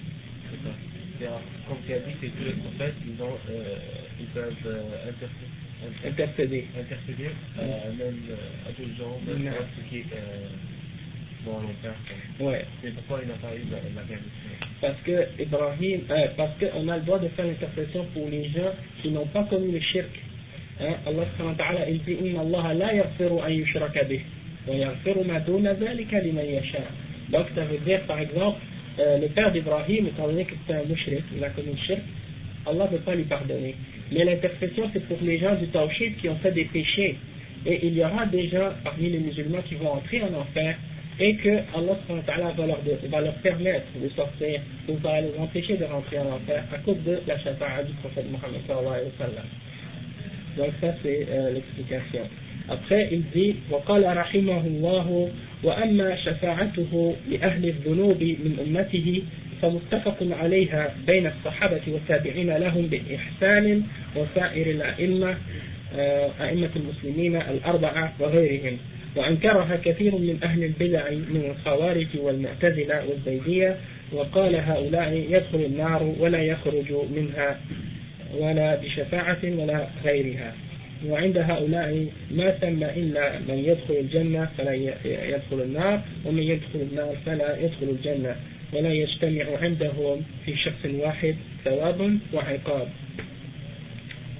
C'est 0.49 1.25
ça. 1.25 1.41
Comme 1.67 1.77
tu 1.85 1.93
as 1.93 1.99
dit, 1.99 2.15
c'est 2.21 2.27
tous 2.37 2.45
les 2.45 2.53
prophètes, 2.53 2.95
ils, 3.05 3.21
ont, 3.21 3.37
euh, 3.49 3.75
ils 4.19 4.27
peuvent 4.27 4.53
euh, 4.65 5.09
intercéder, 5.09 5.47
inter- 5.83 6.07
intercéder. 6.07 6.65
intercéder 6.79 7.29
euh, 7.59 7.91
même 7.97 8.19
euh, 8.31 8.69
à 8.69 8.71
d'autres 8.71 8.97
gens, 8.97 9.19
même 9.27 9.47
à 9.47 9.59
ceux 9.75 9.83
qui 9.89 10.03
euh, 10.13 10.47
quoi. 11.45 12.47
Ouais. 12.47 12.65
Mais 12.83 12.91
pourquoi 12.91 13.19
il 13.23 13.27
n'a 13.29 13.35
pas 13.35 13.55
eu 13.55 13.63
la, 13.71 13.77
la 13.77 14.07
réalisation 14.07 14.51
Parce 14.81 14.99
que 15.05 15.41
Ibrahim, 15.41 16.01
euh, 16.09 16.27
parce 16.35 16.51
qu'on 16.59 16.87
a 16.89 16.97
le 16.97 17.03
droit 17.03 17.19
de 17.19 17.27
faire 17.29 17.45
l'intercession 17.45 18.05
pour 18.13 18.27
les 18.29 18.49
gens 18.49 18.73
qui 19.01 19.11
n'ont 19.11 19.27
pas 19.27 19.43
commis 19.43 19.71
le 19.71 19.79
shirk. 19.79 20.09
Hein? 20.81 20.95
Allah 21.05 21.23
subhanahu 21.37 21.57
wa 21.57 21.63
ta'ala 21.63 21.89
il 21.89 22.03
dit 22.03 22.17
Inna 22.21 22.41
Allah 22.41 22.73
la 22.73 22.93
yaghfiru 22.95 23.39
an 23.39 23.49
yushraka 23.49 24.03
bih 24.03 24.21
wa 24.67 24.75
yaghfiru 24.75 25.23
ma 25.23 25.39
duna 25.39 25.73
dhalika 25.73 26.19
liman 26.19 26.45
yasha. 26.45 26.79
Donc 27.29 27.45
ça 27.55 27.63
veut 27.63 27.79
dire 27.85 28.01
par 28.01 28.19
exemple 28.19 28.59
euh, 28.99 29.17
le 29.19 29.27
père 29.27 29.51
d'Ibrahim, 29.51 30.07
étant 30.07 30.27
donné 30.27 30.45
que 30.45 30.53
c'était 30.65 30.79
un 30.79 30.85
mushrik, 30.85 31.23
il 31.35 31.43
a 31.43 31.49
commis 31.49 31.71
le 31.71 31.85
shirk, 31.87 32.01
Allah 32.65 32.85
ne 32.91 32.97
peut 32.97 33.03
pas 33.03 33.15
lui 33.15 33.23
pardonner. 33.23 33.75
Mais 34.11 34.23
l'intercession, 34.23 34.89
c'est 34.93 35.07
pour 35.07 35.17
les 35.21 35.37
gens 35.37 35.55
du 35.55 35.67
Tawhid 35.67 36.17
qui 36.17 36.29
ont 36.29 36.35
fait 36.37 36.51
des 36.51 36.65
péchés. 36.65 37.15
Et 37.65 37.87
il 37.87 37.95
y 37.95 38.03
aura 38.03 38.25
des 38.27 38.47
gens 38.49 38.69
parmi 38.83 39.09
les 39.09 39.19
musulmans 39.19 39.61
qui 39.67 39.75
vont 39.75 39.93
entrer 39.93 40.21
en 40.21 40.33
enfer 40.33 40.77
et 41.20 41.36
que 41.36 41.48
Allah 41.74 42.52
va 42.56 42.66
leur, 42.66 42.78
va 43.10 43.20
leur 43.20 43.34
permettre 43.34 43.86
de 44.02 44.08
sortir 44.10 44.60
ou 44.88 44.94
va 44.96 45.20
les 45.20 45.32
empêcher 45.38 45.76
de 45.76 45.84
rentrer 45.84 46.18
en 46.18 46.32
enfer 46.36 46.64
à 46.72 46.78
cause 46.78 46.96
de 47.04 47.20
la 47.26 47.38
shafa'a 47.38 47.82
du 47.84 47.92
prophète 47.94 48.24
Mohammed 48.30 48.60
sallallahu 48.66 48.94
alayhi 48.94 49.10
wa 49.18 49.26
sallam. 49.26 49.46
Donc 50.56 50.72
ça 50.80 50.94
c'est 51.02 51.26
euh, 51.30 51.52
l'explication. 51.52 52.22
Après 52.68 53.08
il 53.12 53.24
dit 53.34 53.56
وقال 53.70 54.16
رحمه 54.16 54.66
الله 54.66 55.30
وأما 55.62 56.16
شفاعته 56.16 57.16
لأهل 57.30 57.64
الذنوب 57.68 58.22
من 58.22 58.56
أمته 58.66 59.22
فمتفق 59.62 60.16
عليها 60.30 60.94
بين 61.06 61.26
الصحابة 61.26 61.80
والتابعين 61.88 62.50
لهم 62.56 62.86
بإحسان 62.86 63.82
وسائر 64.16 64.66
الأئمة 64.70 65.36
أئمة 66.41 66.69
المسلمين 66.75 67.35
الأربعة 67.35 68.13
وغيرهم. 68.19 68.77
وأنكرها 69.15 69.79
كثير 69.85 70.15
من 70.15 70.39
أهل 70.43 70.63
البدع 70.63 71.09
من 71.09 71.55
الخوارج 71.55 72.07
والمعتزلة 72.17 73.03
والزيدية 73.09 73.77
وقال 74.11 74.55
هؤلاء 74.55 75.13
يدخل 75.29 75.65
النار 75.65 76.15
ولا 76.19 76.43
يخرج 76.43 76.91
منها 77.15 77.59
ولا 78.37 78.75
بشفاعة 78.75 79.39
ولا 79.43 79.87
غيرها. 80.03 80.53
وعند 81.07 81.37
هؤلاء 81.37 82.07
ما 82.31 82.51
ثم 82.51 82.83
إلا 82.83 83.39
من 83.39 83.63
يدخل 83.65 83.93
الجنة 83.93 84.49
فلا 84.57 84.73
يدخل 85.05 85.61
النار 85.61 86.01
ومن 86.25 86.43
يدخل 86.43 86.79
النار 86.91 87.15
فلا 87.25 87.57
يدخل 87.59 87.89
الجنة. 87.89 88.35
ولا 88.73 88.93
يجتمع 88.93 89.45
عندهم 89.61 90.21
في 90.45 90.55
شخص 90.57 90.85
واحد 90.85 91.35
ثواب 91.65 92.17
وعقاب. 92.33 92.87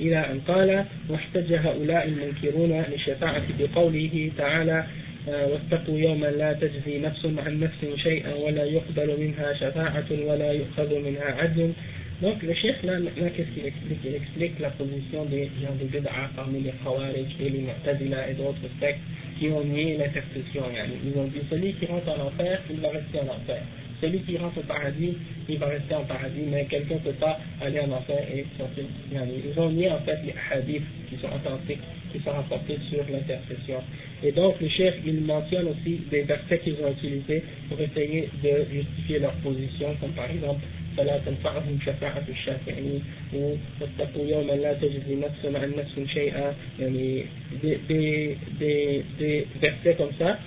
إلى 0.02 0.18
أن 0.18 0.42
قال 0.48 0.86
واحتج 1.10 1.54
هؤلاء 1.54 2.08
المنكرون 2.08 2.84
للشفاعة 2.92 3.44
بقوله 3.60 4.32
تعالى 4.38 4.86
آه، 5.30 5.48
واتقوا 5.48 6.00
يوما 6.00 6.28
لا 6.28 6.54
تجزي 6.54 7.00
نفس 7.00 7.26
عن 7.38 7.60
نفس 7.60 8.02
شيئا 8.04 8.34
ولا 8.34 8.64
يقبل 8.64 9.20
منها 9.20 9.54
شفاعة 9.54 10.06
ولا 10.12 10.52
يؤخذ 10.52 11.00
منها 11.00 11.26
عدل 11.26 11.74
Donc 12.22 12.42
le 12.44 12.54
chef 12.54 12.82
là, 12.84 12.98
là 12.98 13.30
qu'est-ce 13.36 13.50
qu'il 13.50 13.66
explique 13.66 14.00
Il 14.06 14.16
explique 14.16 14.60
la 14.60 14.70
position 14.70 15.26
des 15.26 15.50
gens 15.62 15.76
de 15.78 15.84
Bid'a 15.84 16.32
parmi 16.34 16.62
les 16.62 16.72
Khawarij 16.82 17.28
et 17.42 17.50
les 17.50 17.60
Mu'tazila 17.60 18.30
et 18.30 18.36
d'autres 18.36 18.70
sectes 18.80 19.02
qui 19.38 19.50
ont 19.50 19.66
nié 19.66 19.98
l'intercession. 19.98 20.64
Ils 21.04 21.20
ont 21.20 21.26
dit 21.26 21.42
celui 21.50 21.74
qui 21.74 21.86
rentre 21.88 22.08
en 22.08 22.28
enfer, 22.28 22.62
il 22.70 22.80
va 22.80 22.90
rester 22.90 23.20
en 23.20 23.36
enfer. 23.36 23.62
Celui 24.01 24.21
qui 24.21 24.39
rentre 24.39 24.59
au 24.59 24.63
paradis, 24.63 25.13
il 25.49 25.59
va 25.59 25.67
rester 25.67 25.95
en 25.95 26.05
paradis, 26.05 26.43
mais 26.51 26.65
quelqu'un 26.65 26.95
ne 26.95 27.01
peut 27.01 27.19
pas 27.21 27.39
aller 27.61 27.81
en 27.81 27.93
enfer 27.93 28.25
et 28.35 28.47
sortir. 28.57 28.85
Ils 29.13 29.61
ont 29.61 29.69
mis 29.71 29.89
en 29.89 29.99
fait 30.01 30.19
les 30.25 30.35
hadiths 30.51 30.83
qui 31.09 31.17
sont 31.17 31.29
authentiques, 31.29 31.83
qui 32.11 32.19
sont 32.21 32.31
rapportés 32.31 32.79
sur 32.91 33.05
l'intercession. 33.13 33.83
Et 34.23 34.33
donc 34.33 34.59
le 34.61 34.69
chef, 34.69 34.95
il 35.05 35.21
mentionne 35.21 35.69
aussi 35.69 36.01
des 36.11 36.23
versets 36.23 36.61
qu'ils 36.61 36.77
ont 36.83 36.91
utilisés 36.91 37.43
pour 37.69 37.79
essayer 37.81 38.31
de 38.43 38.65
justifier 38.73 39.19
leur 39.19 39.33
position, 39.35 39.95
comme 40.01 40.13
par 40.13 40.31
exemple 40.31 40.61
فلا 40.97 41.19
تنفعهم 41.19 41.79
شفاعة 41.87 42.25
الشافعين 42.29 43.03
واتقوا 43.33 44.27
يوما 44.27 44.53
لا 44.53 44.73
تجزي 44.73 45.15
نفس 45.15 45.47
عن 45.55 45.73
نفس 45.79 46.11
شيئا 46.13 46.55
يعني 46.81 47.25
des, 47.63 47.79
des, 47.89 48.37
des, 48.61 49.05
des 49.19 49.47
versets 49.61 49.95
comme 49.95 50.13
ça 50.19 50.39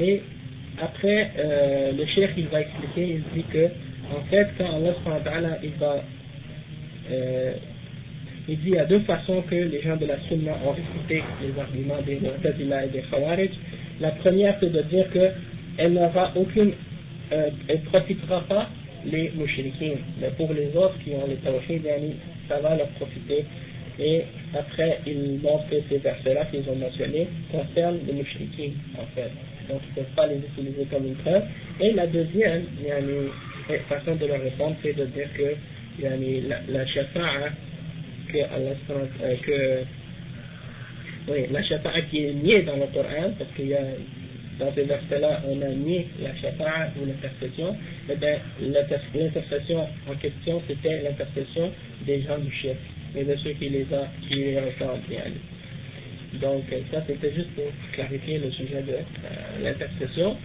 et 0.00 0.20
après, 0.79 1.31
euh, 1.39 1.91
le 1.91 2.05
chef 2.05 2.31
il 2.37 2.47
va 2.47 2.61
expliquer, 2.61 3.15
il 3.15 3.23
dit 3.33 3.45
que, 3.51 3.65
en 4.15 4.21
fait, 4.29 4.47
quand 4.57 4.65
Allah 4.65 5.57
il 5.63 5.71
va, 5.71 6.03
euh, 7.11 7.53
il 8.47 8.57
dit 8.59 8.67
il 8.67 8.75
y 8.75 8.79
a 8.79 8.85
deux 8.85 8.99
façons 8.99 9.41
que 9.49 9.55
les 9.55 9.81
gens 9.81 9.97
de 9.97 10.05
la 10.05 10.19
Sunna 10.27 10.53
ont 10.65 10.73
écouté 10.73 11.23
les 11.41 11.59
arguments 11.59 12.01
des 12.05 12.19
Mu'tazila 12.19 12.85
et 12.85 12.89
des 12.89 13.01
Khawarij. 13.09 13.49
La 13.99 14.11
première, 14.11 14.55
c'est 14.59 14.71
de 14.71 14.81
dire 14.83 15.09
que 15.11 15.31
elle 15.77 15.93
n'aura 15.93 16.31
aucune, 16.35 16.73
euh, 17.31 17.49
elle 17.67 17.81
profitera 17.81 18.41
pas 18.41 18.69
les 19.05 19.31
mouchriquins, 19.35 19.97
mais 20.21 20.29
pour 20.37 20.53
les 20.53 20.75
autres 20.75 20.97
qui 21.03 21.11
ont 21.11 21.27
les 21.27 21.37
tawhid, 21.37 21.83
ça 22.47 22.59
va 22.59 22.75
leur 22.75 22.87
profiter. 22.89 23.45
Et 23.99 24.21
après, 24.53 24.99
il 25.07 25.39
montre 25.41 25.67
que 25.69 25.77
ces 25.89 25.97
versets-là 25.97 26.45
qu'ils 26.45 26.69
ont 26.69 26.75
mentionnés 26.75 27.27
concernent 27.51 27.99
les 28.05 28.13
mouchriquins, 28.13 28.73
en 28.99 29.05
fait 29.15 29.31
donc 29.69 29.81
ils 29.85 29.89
ne 29.89 29.95
peuvent 29.95 30.15
pas 30.15 30.27
les 30.27 30.37
utiliser 30.37 30.85
comme 30.91 31.05
une 31.05 31.15
preuve. 31.15 31.43
Et 31.79 31.91
la 31.93 32.07
deuxième 32.07 32.63
façon 33.89 34.15
de 34.15 34.25
leur 34.25 34.41
répondre, 34.41 34.75
c'est 34.81 34.93
de 34.93 35.05
dire 35.05 35.27
que 35.35 35.55
la, 36.01 36.15
la 36.69 36.85
que 36.85 38.37
Allah 38.37 38.75
euh, 38.89 39.35
que 39.41 39.83
oui, 41.29 41.45
la 41.51 42.01
qui 42.03 42.25
est 42.25 42.33
niée 42.33 42.63
dans 42.63 42.77
le 42.77 42.87
Coran, 42.93 43.31
parce 43.37 43.51
qu'il 43.55 43.67
y 43.67 43.73
a 43.73 43.81
dans 44.59 44.73
ces 44.73 44.83
versets-là, 44.83 45.41
on 45.47 45.61
a 45.61 45.69
nié 45.69 46.07
la 46.21 46.35
shafa'a 46.35 46.89
ou 46.99 47.05
l'intercession, 47.05 47.75
mais 48.07 48.15
bien 48.15 48.37
l'intercession 48.61 49.87
en 50.09 50.15
question, 50.15 50.61
c'était 50.67 51.03
l'intercession 51.03 51.71
des 52.05 52.21
gens 52.23 52.39
du 52.39 52.51
chef 52.51 52.77
et 53.15 53.23
de 53.23 53.35
ceux 53.37 53.51
qui 53.51 53.69
les, 53.69 53.85
a, 53.93 54.07
qui 54.27 54.35
les 54.35 54.59
ressemblent. 54.59 55.01
Donc 56.40 56.64
ça 56.90 57.02
c'était 57.06 57.34
juste 57.34 57.50
pour 57.54 57.64
clarifier 57.92 58.38
le 58.38 58.50
sujet 58.50 58.82
de 58.82 58.92
euh, 58.92 59.62
l'intercession. 59.62 60.36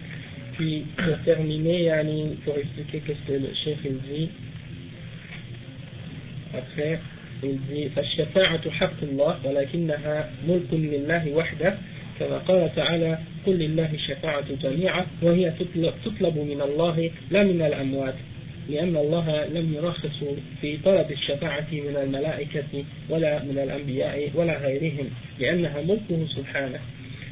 Puis 0.56 0.84
pour 0.96 1.16
terminer, 1.24 1.84
yani, 1.84 2.36
pour 2.44 2.56
expliquer 2.58 3.00
qu'est-ce 3.00 3.32
que 3.32 3.38
le 3.38 3.48
chef 3.64 3.78
il 3.84 3.98
dit, 4.00 4.28
après 6.52 6.98
il 7.42 7.58
dit 7.70 7.88
فالشفاعة 7.96 8.70
حق 8.70 9.02
الله 9.02 9.36
ولكنها 9.44 10.30
ملك 10.48 10.70
لله 10.72 11.32
وحده 11.34 11.74
كما 12.20 12.38
قال 12.38 12.74
تعالى 12.76 13.18
قل 13.46 13.52
لله 13.52 13.94
الشفاعة 13.94 14.44
جميعا 14.62 15.06
وهي 15.22 15.52
تطلب 16.04 16.36
من 16.38 16.60
الله 16.60 17.10
لا 17.30 17.42
من 17.42 17.62
الأموات 17.62 18.14
لأن 18.69 18.95
الله 18.95 19.45
لم 19.45 19.73
يرخص 19.73 20.23
في 20.61 20.77
طلب 20.77 21.11
الشفاعة 21.11 21.67
من 21.71 21.97
الملائكة 22.03 22.83
ولا 23.09 23.43
من 23.43 23.57
الأنبياء 23.57 24.31
ولا 24.35 24.57
غيرهم 24.57 25.09
لأنها 25.39 25.81
ملكه 25.81 26.27
سبحانه 26.35 26.79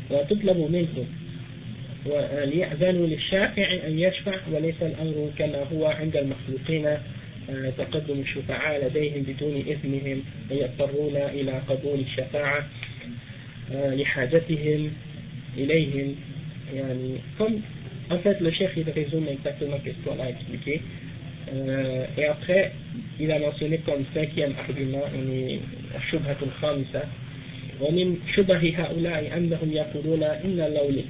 وتطلب 0.10 0.58
منه 0.58 1.06
وليأذنوا 2.06 3.08
للشافع 3.08 3.88
أن 3.88 4.00
يشفع 4.00 4.36
وليس 4.52 4.82
الأمر 4.82 5.32
كما 5.38 5.64
هو 5.74 5.86
عند 5.86 6.16
المخلوقين 6.16 6.86
آه، 7.50 7.70
تقدم 7.78 8.20
الشفعاء 8.20 8.86
لديهم 8.86 9.24
بدون 9.24 9.56
إذنهم 9.68 10.24
ويضطرون 10.52 11.16
إلى 11.16 11.52
قبول 11.52 12.00
الشفاعة 12.00 12.68
آه، 13.72 13.96
لحاجتهم 13.96 14.92
إليهم. 15.58 16.16
يعني 16.74 17.18
comme 17.38 17.60
en 18.10 18.18
fait 18.20 18.40
le 18.40 18.52
chef 18.52 18.72
il 18.78 18.90
résume 18.90 19.28
exactement 19.28 19.78
ce 19.86 20.10
qu'on 20.10 20.20
a 20.20 20.30
expliqué. 20.30 20.82
Euh, 21.54 22.06
et 22.18 22.26
après, 22.26 22.72
il 23.20 23.32
a 23.32 23.40
mentionné 23.40 23.80
comme 23.80 24.04
cinquième 24.14 24.54
argument, 24.58 25.04
الشبهة 25.96 26.38
الخامسة 26.42 27.02
ومن 27.82 28.18
شبه 28.36 28.74
هؤلاء 28.78 29.38
أنهم 29.38 29.72
يقولون 29.72 30.24
إن 30.24 30.60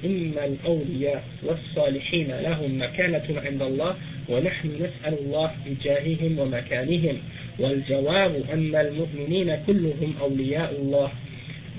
إن 0.05 0.33
الأولياء 0.45 1.23
والصالحين 1.43 2.27
لهم 2.27 2.81
مكانة 2.81 3.41
عند 3.45 3.61
الله 3.61 3.95
ونحن 4.29 4.67
نسأل 4.67 5.19
الله 5.19 5.51
بجاههم 5.65 6.39
ومكانهم 6.39 7.17
والجواب 7.59 8.43
أن 8.53 8.75
المؤمنين 8.75 9.57
كلهم 9.67 10.13
أولياء 10.21 10.75
الله 10.81 11.11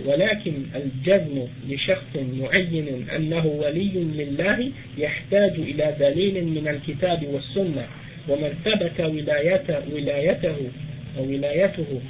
ولكن 0.06 0.52
الجزم 0.74 1.46
لشخص 1.68 2.16
معين 2.40 3.08
أنه 3.16 3.46
ولي 3.46 3.92
لله 3.94 4.70
يحتاج 4.98 5.52
إلى 5.52 5.96
دليل 6.00 6.44
من 6.44 6.68
الكتاب 6.68 7.26
والسنة 7.26 7.86
ومن 8.28 8.52
ثبت 8.64 9.00
ولايته, 9.00 9.94
ولايته 9.94 10.56
أو 11.18 11.22
ولايته 11.24 12.00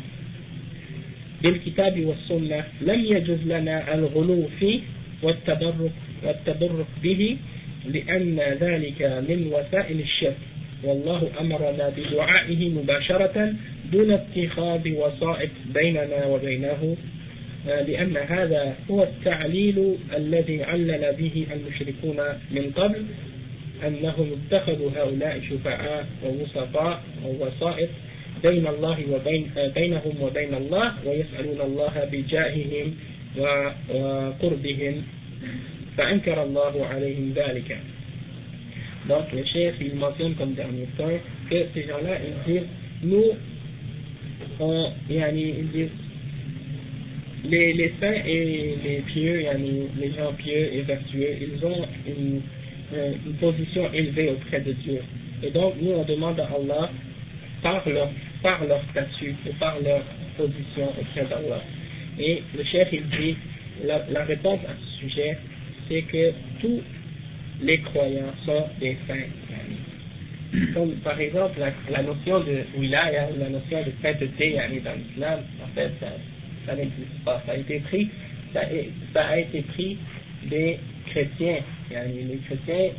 بالكتاب 1.43 2.05
والسنة 2.07 2.65
لم 2.81 3.05
يجوز 3.05 3.39
لنا 3.47 3.95
الغلو 3.95 4.49
فيه 4.61 4.81
والتبرك, 5.23 5.93
والتبرك 6.23 6.87
به 7.03 7.37
لأن 7.87 8.41
ذلك 8.61 9.03
من 9.29 9.51
وسائل 9.53 10.01
الشرك. 10.01 10.37
والله 10.85 11.31
أمرنا 11.41 11.93
بدعائه 11.97 12.69
مباشرة 12.69 13.55
دون 13.93 14.11
اتخاذ 14.11 14.93
وسائط 14.93 15.51
بيننا 15.75 16.27
وبينه 16.27 16.97
لأن 17.67 18.17
هذا 18.17 18.75
هو 18.91 19.03
التعليل 19.03 19.97
الذي 20.17 20.65
علل 20.65 21.15
به 21.19 21.47
المشركون 21.53 22.17
من 22.51 22.71
قبل 22.77 23.03
أنهم 23.87 24.33
اتخذوا 24.33 24.91
هؤلاء 24.97 25.41
شفعاء 25.51 26.07
ووسطاء 26.25 27.03
ووسائط 27.25 27.89
بين 28.43 28.67
الله 28.67 28.99
وبين 29.11 29.51
بينهم 29.75 30.15
وبين 30.23 30.55
الله 30.55 30.93
ويسألون 31.07 31.61
الله 31.61 32.09
بجاههم 32.13 32.95
وقربهم 33.39 35.03
فأنكر 35.97 36.43
الله 36.43 36.87
عليهم 36.87 37.33
ذلك 37.37 37.77
Donc 39.09 39.33
le 39.33 39.43
chef, 39.45 39.75
il 39.81 39.97
mentionne 39.97 40.35
comme 40.37 40.55
dernier 40.55 40.87
point 40.97 41.19
que 41.51 41.57
ces 41.75 41.89
gens-là, 41.89 42.19
ils 42.23 42.53
disent, 42.53 42.69
nous, 43.03 43.33
on, 44.61 44.93
yani, 45.11 45.55
ils 45.59 45.69
disent, 45.73 45.89
les, 47.45 47.73
les 47.73 47.93
saints 48.01 48.23
et 48.25 48.77
les 48.85 49.03
pieux, 49.13 49.43
yani, 49.43 49.89
les 49.99 50.13
gens 50.13 50.33
pieux 50.35 50.73
et 50.73 50.83
vertueux, 50.83 51.35
ils 51.41 51.67
ont 51.67 51.85
une, 52.07 52.37
euh, 52.37 52.62
une 52.93 53.35
position 53.35 53.93
élevée 53.93 54.31
auprès 54.31 54.60
de 54.60 54.73
Dieu. 54.73 55.01
Et 55.43 55.51
donc, 55.51 55.74
nous, 55.81 55.93
on 55.93 56.05
demande 56.05 56.39
à 56.40 56.44
Allah, 56.44 56.90
par 57.62 57.89
leur, 57.89 58.10
par 58.43 58.64
leur 58.64 58.82
statut 58.90 59.35
ou 59.47 59.52
par 59.59 59.77
leur 59.81 60.02
position 60.36 60.89
auprès 60.90 61.24
d'Allah. 61.24 61.62
Et 62.19 62.43
le 62.56 62.64
chef, 62.64 62.89
il 62.93 63.02
dit, 63.09 63.36
la, 63.85 64.05
la 64.10 64.24
réponse 64.24 64.60
à 64.69 64.73
ce 64.78 65.01
sujet, 65.06 65.39
c'est 65.89 66.02
que 66.02 66.32
tous 66.60 66.81
les 67.62 67.78
croyants 67.81 68.32
sont 68.44 68.66
des 68.81 68.97
saints. 69.06 69.31
Comme 70.74 70.93
par 70.97 71.19
exemple 71.19 71.59
la, 71.59 71.73
la 71.90 72.02
notion 72.02 72.40
de 72.40 72.64
wilaya, 72.78 73.28
la 73.39 73.48
notion 73.48 73.82
de 73.82 73.93
sainteté 74.02 74.56
dans 74.85 74.94
l'islam, 74.98 75.40
en 75.64 75.74
fait, 75.74 75.90
ça, 76.01 76.09
ça 76.66 76.74
n'existe 76.74 77.24
pas. 77.24 77.43
Ça 77.47 77.52
a 77.52 77.56
été 77.56 77.78
pris, 77.81 78.09
ça 78.52 78.60
a, 78.60 78.64
ça 79.12 79.27
a 79.28 79.39
été 79.39 79.62
pris 79.62 79.97
des 80.44 80.78
chrétiens. 81.06 81.59
Chrétiens, 82.47 82.90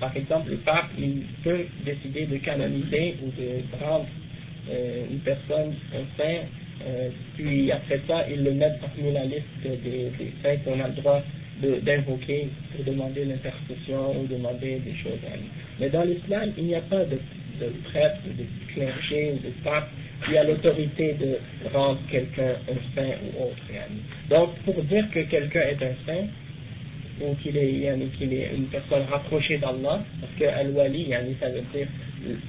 par 0.00 0.16
exemple, 0.16 0.50
le 0.50 0.56
pape, 0.58 0.90
il 0.98 1.22
peut 1.42 1.64
décider 1.84 2.26
de 2.26 2.36
canoniser 2.38 3.16
ou 3.22 3.30
de 3.30 3.84
rendre 3.84 4.06
euh, 4.70 5.04
une 5.10 5.20
personne 5.20 5.74
un 5.94 6.04
saint, 6.16 6.42
euh, 6.86 7.08
puis 7.36 7.70
après 7.72 8.00
ça, 8.06 8.26
il 8.28 8.44
le 8.44 8.52
met 8.52 8.70
parmi 8.80 9.12
la 9.12 9.24
liste 9.24 9.46
des, 9.62 10.10
saints 10.42 10.56
qu'on 10.64 10.78
a 10.80 10.88
le 10.88 10.94
droit 10.94 11.22
de- 11.62 11.80
d'invoquer 11.80 12.48
pour 12.74 12.84
demander 12.84 13.24
l'intercession 13.24 14.20
ou 14.20 14.26
demander 14.26 14.80
des 14.84 14.94
choses. 15.02 15.18
yani. 15.24 15.48
Mais 15.80 15.88
dans 15.88 16.02
l'islam, 16.02 16.52
il 16.58 16.64
n'y 16.64 16.74
a 16.74 16.82
pas 16.82 17.04
de, 17.04 17.16
de 17.60 17.68
prêtre, 17.84 18.18
de 18.26 18.44
clergé 18.74 19.32
ou 19.32 19.46
de 19.46 19.52
pape 19.64 19.88
qui 20.26 20.36
a 20.36 20.44
l'autorité 20.44 21.14
de 21.14 21.38
rendre 21.72 22.00
quelqu'un 22.10 22.56
un 22.68 22.94
saint 22.94 23.14
ou 23.24 23.44
autre. 23.44 23.56
Donc, 24.28 24.54
pour 24.64 24.82
dire 24.84 25.04
que 25.12 25.20
quelqu'un 25.20 25.60
est 25.60 25.82
un 25.82 25.94
saint, 26.06 26.26
ou 27.20 27.34
qu'il 27.36 27.56
est, 27.56 28.54
une 28.54 28.66
personne 28.66 29.02
rapprochée 29.10 29.58
d'Allah, 29.58 30.00
parce 30.20 30.32
que 30.38 30.44
Al-Wali, 30.44 31.12
ça 31.40 31.48
veut 31.48 31.62
dire 31.74 31.88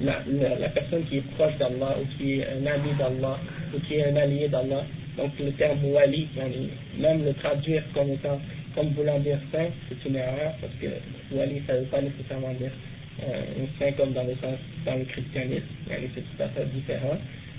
la, 0.01 0.69
personne 0.69 1.03
qui 1.05 1.17
est 1.17 1.31
proche 1.35 1.57
d'Allah, 1.57 1.97
ou 2.01 2.17
qui 2.17 2.39
est 2.39 2.47
un 2.47 2.65
ami 2.65 2.89
d'Allah, 2.97 3.39
ou 3.73 3.79
qui 3.79 3.95
est 3.95 4.05
un 4.05 4.15
allié 4.15 4.47
d'Allah. 4.47 4.83
Donc 5.17 5.31
le 5.39 5.51
terme 5.53 5.83
Wali, 5.85 6.27
même 6.99 7.25
le 7.25 7.33
traduire 7.33 7.83
comme 7.93 8.11
étant, 8.11 8.39
comme 8.75 8.89
voulant 8.89 9.19
dire 9.19 9.39
saint, 9.51 9.69
c'est 9.89 10.09
une 10.09 10.15
erreur, 10.15 10.53
parce 10.61 10.73
que 10.81 11.35
Wali, 11.35 11.61
ça 11.65 11.73
ne 11.73 11.79
veut 11.79 11.85
pas 11.85 12.01
nécessairement 12.01 12.53
dire 12.53 12.71
euh, 13.23 13.41
un 13.63 13.79
saint 13.79 13.91
comme 13.93 14.13
dans 14.13 14.23
le 14.23 14.35
sens, 14.35 14.59
dans 14.85 14.95
le 14.95 15.05
christianisme, 15.05 15.65
c'est 15.87 16.21
tout 16.21 16.43
à 16.43 16.47
fait 16.49 16.65
différent. 16.73 17.17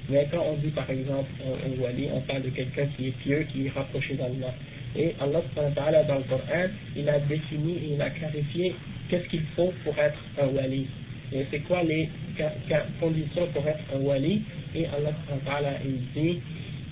Mais 0.09 0.27
quand 0.31 0.43
on 0.43 0.55
dit 0.57 0.71
par 0.71 0.89
exemple 0.89 1.29
un 1.43 1.83
wali, 1.83 2.09
on 2.13 2.21
parle 2.23 2.43
de 2.43 2.51
quelqu'un 2.51 2.87
qui 2.97 3.09
est 3.09 3.19
pieux, 3.23 3.47
qui 3.53 3.67
est 3.67 3.71
rapproché 3.71 4.15
d'Allah. 4.15 4.55
Et 4.96 5.16
Allah 5.20 5.42
subhanahu 5.50 5.74
wa 5.76 5.82
ta'ala, 5.84 6.04
dans 6.04 6.16
le 6.18 6.24
Coran, 6.24 6.70
il 6.96 7.10
a 7.10 7.20
défini 7.20 7.74
et 7.78 7.94
il 7.96 8.02
a 8.02 8.10
clarifié 8.12 8.76
qu'est-ce 9.10 9.28
qu'il 9.30 9.42
faut 9.56 9.74
pour 9.84 9.98
être 9.98 10.20
un 10.42 10.48
wali. 10.48 10.86
Et 11.34 11.46
c'est 11.50 11.60
quoi 11.62 11.82
les 11.84 12.10
ca- 12.38 12.54
ca- 12.70 12.86
conditions 13.00 13.48
pour 13.54 13.68
être 13.68 13.80
un 13.96 14.00
wali 14.00 14.42
Et 14.76 14.86
Allah 14.86 15.12
subhanahu 15.26 15.46
wa 15.46 15.52
ta'ala, 15.52 15.72
il 15.84 15.98
dit 16.22 16.40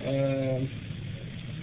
euh, 0.06 0.60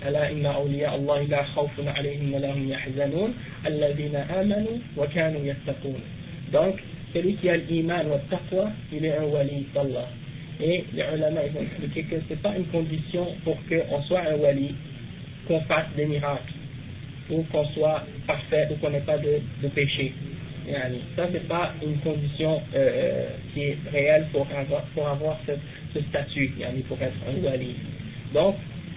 ألا 0.07 0.31
إن 0.31 0.47
أولياء 0.47 0.95
الله 0.97 1.23
لا 1.23 1.43
خوف 1.43 1.71
عليهم 1.87 2.35
ولا 2.35 2.53
هم 2.55 2.69
يحزنون 2.71 3.35
الذين 3.67 4.17
آمنوا 4.17 4.79
وكانوا 4.97 5.41
يتقون 5.45 6.01
Donc, 6.53 6.77
celui 7.13 7.35
qui 7.35 7.49
a 7.51 7.57
l'iman 7.57 8.07
ou 8.07 8.11
le 8.15 8.21
taqwa, 8.31 8.71
il 8.93 9.05
est 9.05 9.17
un 9.17 9.25
wali 9.25 9.67
d'Allah. 9.75 10.07
Et 10.61 10.85
les 10.95 11.03
ulama 11.17 11.41
ils 11.51 11.59
ont 11.59 11.63
expliqué 11.63 12.03
que 12.05 12.17
ce 12.29 12.31
n'est 12.35 12.41
pas 12.41 12.55
une 12.57 12.67
condition 12.67 13.27
pour 13.43 13.59
qu'on 13.69 14.03
soit 14.03 14.23
un 14.31 14.37
wali, 14.37 14.73
qu'on 15.48 15.62
fasse 15.62 15.88
des 15.96 16.06
miracles, 16.06 16.54
ou 17.30 17.44
qu'on 17.52 17.66
soit 17.70 18.04
parfait, 18.28 18.68
ou 18.72 18.76
qu'on 18.76 18.90
n'ait 18.90 19.00
pas 19.02 19.18
de, 19.18 19.40
de 19.62 19.68
péché. 19.70 20.14
Yani, 20.68 21.00
ça, 21.16 21.28
c'est 21.32 21.48
pas 21.48 21.74
une 21.84 21.98
condition 21.98 22.62
euh, 22.74 23.28
qui 23.54 23.64
est 23.64 23.78
réelle 23.92 24.28
pour 24.32 24.48
avoir, 24.56 24.84
pour 24.96 25.08
avoir 25.08 25.38
ce, 25.46 26.00
statut, 26.10 26.54
pour 26.88 27.02
être 27.02 27.14
un 27.28 27.44
wali. 27.44 27.76
Donc, 28.34 28.56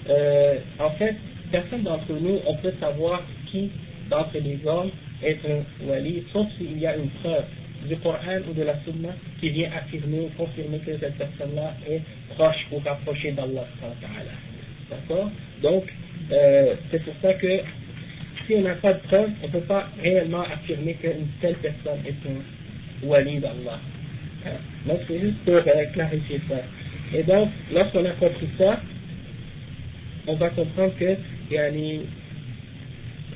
euh, 0.09 0.59
en 0.79 0.91
fait, 0.91 1.17
personne 1.51 1.83
d'entre 1.83 2.13
nous, 2.13 2.39
on 2.47 2.57
peut 2.57 2.73
savoir 2.79 3.23
qui 3.51 3.71
d'entre 4.09 4.39
les 4.39 4.61
hommes 4.65 4.91
est 5.25 5.39
un 5.45 5.87
wali, 5.89 6.25
sauf 6.33 6.47
s'il 6.57 6.79
y 6.79 6.87
a 6.87 6.97
une 6.97 7.09
preuve 7.09 7.45
du 7.89 7.97
Coran 7.97 8.39
ou 8.49 8.53
de 8.53 8.63
la 8.63 8.75
Sunna 8.85 9.11
qui 9.41 9.51
vient 9.51 9.71
affirmer, 9.77 10.29
confirmer 10.37 10.79
que 10.79 10.97
cette 10.99 11.19
personne-là 11.19 11.75
est 11.89 12.01
proche 12.35 12.67
ou 12.73 12.79
rapprochée 12.79 13.33
d'Allah. 13.33 13.67
D'accord? 14.91 15.31
Donc, 15.63 15.85
euh, 16.33 16.75
c'est 16.91 17.03
pour 17.05 17.15
ça 17.23 17.35
que 17.35 17.61
si 18.47 18.55
on 18.55 18.63
n'a 18.63 18.75
pas 18.77 18.95
de 18.95 19.01
preuve, 19.01 19.31
on 19.43 19.47
ne 19.47 19.53
peut 19.53 19.61
pas 19.61 19.89
réellement 20.03 20.43
affirmer 20.43 20.95
qu'une 20.95 21.29
telle 21.41 21.57
personne 21.57 22.01
est 22.07 22.29
un 22.29 23.07
wali 23.07 23.39
d'Allah. 23.39 23.81
Hein? 24.47 24.51
Donc, 24.87 25.01
c'est 25.07 25.21
juste 25.21 25.39
pour 25.45 25.55
euh, 25.55 25.85
clarifier 25.93 26.41
ça. 26.49 26.57
Et 27.15 27.23
donc, 27.23 27.51
lorsqu'on 27.73 28.05
a 28.05 28.11
compris 28.13 28.49
ça, 28.59 28.81
on 30.27 30.35
va 30.35 30.51
comprendre 30.51 30.95
que 30.99 31.17
yani, 31.51 32.01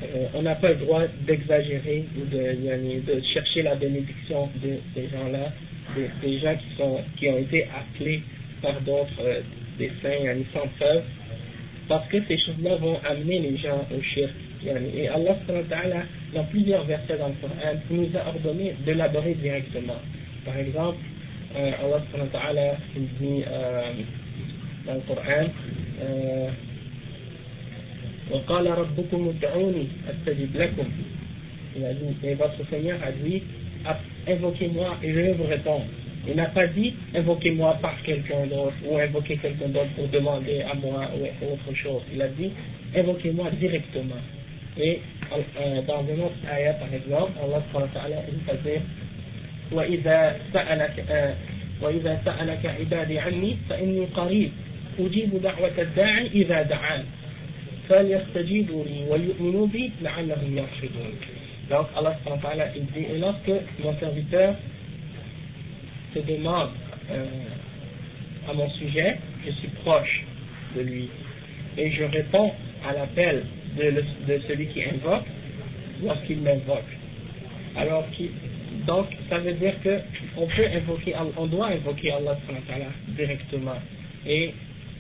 euh, 0.03 0.27
on 0.35 0.43
n'a 0.43 0.57
pas 0.57 0.71
le 0.71 0.77
droit 0.77 1.03
d'exagérer 1.27 2.05
ou 2.17 2.25
de, 2.25 2.65
yani, 2.65 3.01
de 3.01 3.21
chercher 3.33 3.63
la 3.63 3.77
bénédiction 3.77 4.49
de 4.63 4.77
ces 4.95 5.09
gens-là, 5.09 5.53
des, 5.95 6.29
des 6.29 6.39
gens 6.41 6.57
qui, 6.57 6.77
sont, 6.77 7.01
qui 7.17 7.29
ont 7.29 7.39
été 7.39 7.67
appelés 7.67 8.23
par 8.63 8.81
d'autres, 8.81 9.43
des 9.79 9.91
saints, 10.03 10.25
yani, 10.25 10.45
sans 10.53 10.67
preuve, 10.79 11.03
parce 11.90 12.08
que 12.10 12.18
ces 12.28 12.38
choses-là 12.38 12.76
vont 12.78 13.00
amener 13.08 13.40
les 13.40 13.58
gens 13.58 13.86
au 13.96 14.02
shirk. 14.02 14.32
Yani, 14.64 14.90
et 14.98 15.08
Allah, 15.08 15.38
subhanahu 15.42 15.64
wa 15.70 15.76
ta'ala, 15.78 16.04
dans 16.34 16.44
plusieurs 16.46 16.84
versets 16.86 17.18
dans 17.18 17.28
le 17.28 17.36
Coran, 17.36 17.56
nous 17.92 18.10
a 18.16 18.28
ordonné 18.28 18.76
de 18.86 18.92
l'adorer 18.94 19.36
directement. 19.36 20.02
Par 20.44 20.58
exemple, 20.58 20.98
euh, 21.56 21.72
Allah, 21.84 22.04
subhanahu 22.08 22.30
wa 22.34 22.40
ta'ala, 22.40 22.78
il 22.96 23.08
dit 23.20 23.44
euh, 23.48 23.92
dans 24.88 24.94
le 24.96 25.02
Coran, 25.02 25.48
euh, 26.02 26.50
وقال 28.32 28.68
ربكم 28.68 29.30
ادعوني 29.30 29.88
استجب 30.10 30.58
لكم 30.58 30.88
Il 31.78 31.84
a 31.84 31.94
dit, 31.94 32.16
et 32.24 32.36
votre 32.36 32.68
Seigneur 32.70 32.98
a 33.04 33.12
dit, 33.12 33.44
invoquez-moi 34.28 34.98
et 35.04 35.14
je 35.14 35.20
vais 35.20 35.34
vous 35.34 35.44
répondre. 35.44 35.86
Il 36.28 36.36
n'a 36.36 36.48
pas 36.48 36.68
dit, 36.68 36.94
invoquez-moi 37.14 37.78
par 37.82 38.02
quelqu'un 38.04 38.48
d'autre 38.48 38.74
ou 38.86 38.98
invoquez 38.98 39.38
quelqu'un 39.38 39.70
d'autre 39.70 39.94
pour 39.96 40.08
demander 40.08 40.62
à 40.62 40.74
moi 40.74 41.10
ou 41.16 41.54
autre 41.54 41.78
chose. 41.78 42.02
Il 42.14 42.22
a 42.22 42.28
dit, 42.30 42.52
invoquez-moi 42.96 43.52
directement. 43.52 44.22
Et 44.78 45.00
euh, 45.32 45.82
dans 45.88 46.00
un 46.00 46.20
autre 46.26 46.36
ayat, 46.52 46.74
par 46.74 46.94
exemple, 46.94 47.32
Allah 47.42 47.62
subhanahu 47.68 47.90
wa 47.94 48.02
ta'ala, 48.02 48.18
il 48.28 48.44
va 48.46 48.54
dire, 48.62 48.82
وإذا 49.72 50.38
سألك 50.54 51.06
آه 51.10 51.36
وإذا 51.82 52.22
سألك 52.26 52.66
عبادي 52.66 53.20
عني 53.20 53.58
فإني 53.70 54.06
قريب 54.06 54.52
أجيب 55.00 55.42
دعوة 55.42 55.72
الداعي 55.78 56.28
إذا 56.28 56.62
دعان 56.62 57.04
فليستجيبوا 57.90 58.86
لي 58.86 59.06
وليؤمنوا 59.10 59.68
بي 59.68 59.92
لعلهم 60.02 60.58
يرشدون 60.58 61.14
Donc 61.66 61.88
Allah 61.98 62.14
subhanahu 62.22 62.46
wa 62.46 62.50
ta'ala 62.50 62.66
il 62.78 62.86
dit 62.94 63.10
et 63.10 63.18
lorsque 63.18 63.50
mon 63.82 63.98
serviteur 63.98 64.54
se 66.15 66.19
demande 66.21 66.71
euh, 67.11 67.27
à 68.49 68.53
mon 68.53 68.69
sujet, 68.71 69.17
je 69.47 69.51
suis 69.53 69.69
proche 69.83 70.25
de 70.77 70.83
lui. 70.83 71.09
Et 71.79 71.91
je 71.93 72.05
réponds 72.05 72.53
à 72.89 72.93
l'appel 72.93 73.45
de, 73.77 73.91
de 74.27 74.41
celui 74.49 74.67
qui 74.69 74.83
invoque 74.85 75.27
lorsqu'il 76.03 76.41
m'invoque. 76.41 76.85
Alors, 77.77 78.05
qui, 78.13 78.31
donc, 78.87 79.07
ça 79.29 79.39
veut 79.39 79.53
dire 79.55 79.75
que 79.83 80.01
on 80.37 80.47
peut 80.47 80.67
invoquer, 80.75 81.15
on 81.37 81.47
doit 81.47 81.69
invoquer 81.69 82.13
Allah 82.13 82.37
directement. 83.09 83.79
Et 84.27 84.55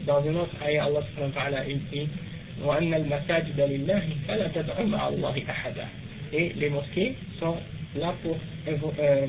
dans 0.06 0.22
une 0.24 0.36
autre 0.36 0.54
ayah, 0.66 0.84
Allah 0.84 1.00
dit 1.74 2.08
Et 6.32 6.52
les 6.56 6.70
mosquées 6.70 7.14
sont 7.38 7.56
là 7.96 8.14
pour 8.22 8.38
euh, 8.98 9.26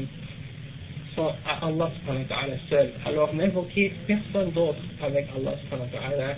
sont 1.16 1.34
à 1.46 1.66
Allah 1.66 1.92
ta'ala 2.06 2.56
seul. 2.70 2.92
Alors 3.06 3.34
n'invoquez 3.34 3.92
personne 4.08 4.52
d'autre 4.52 4.80
avec 5.02 5.28
Allah 5.36 5.56
subhanahu 5.64 5.88
wa 5.94 6.00
ta'ala 6.00 6.36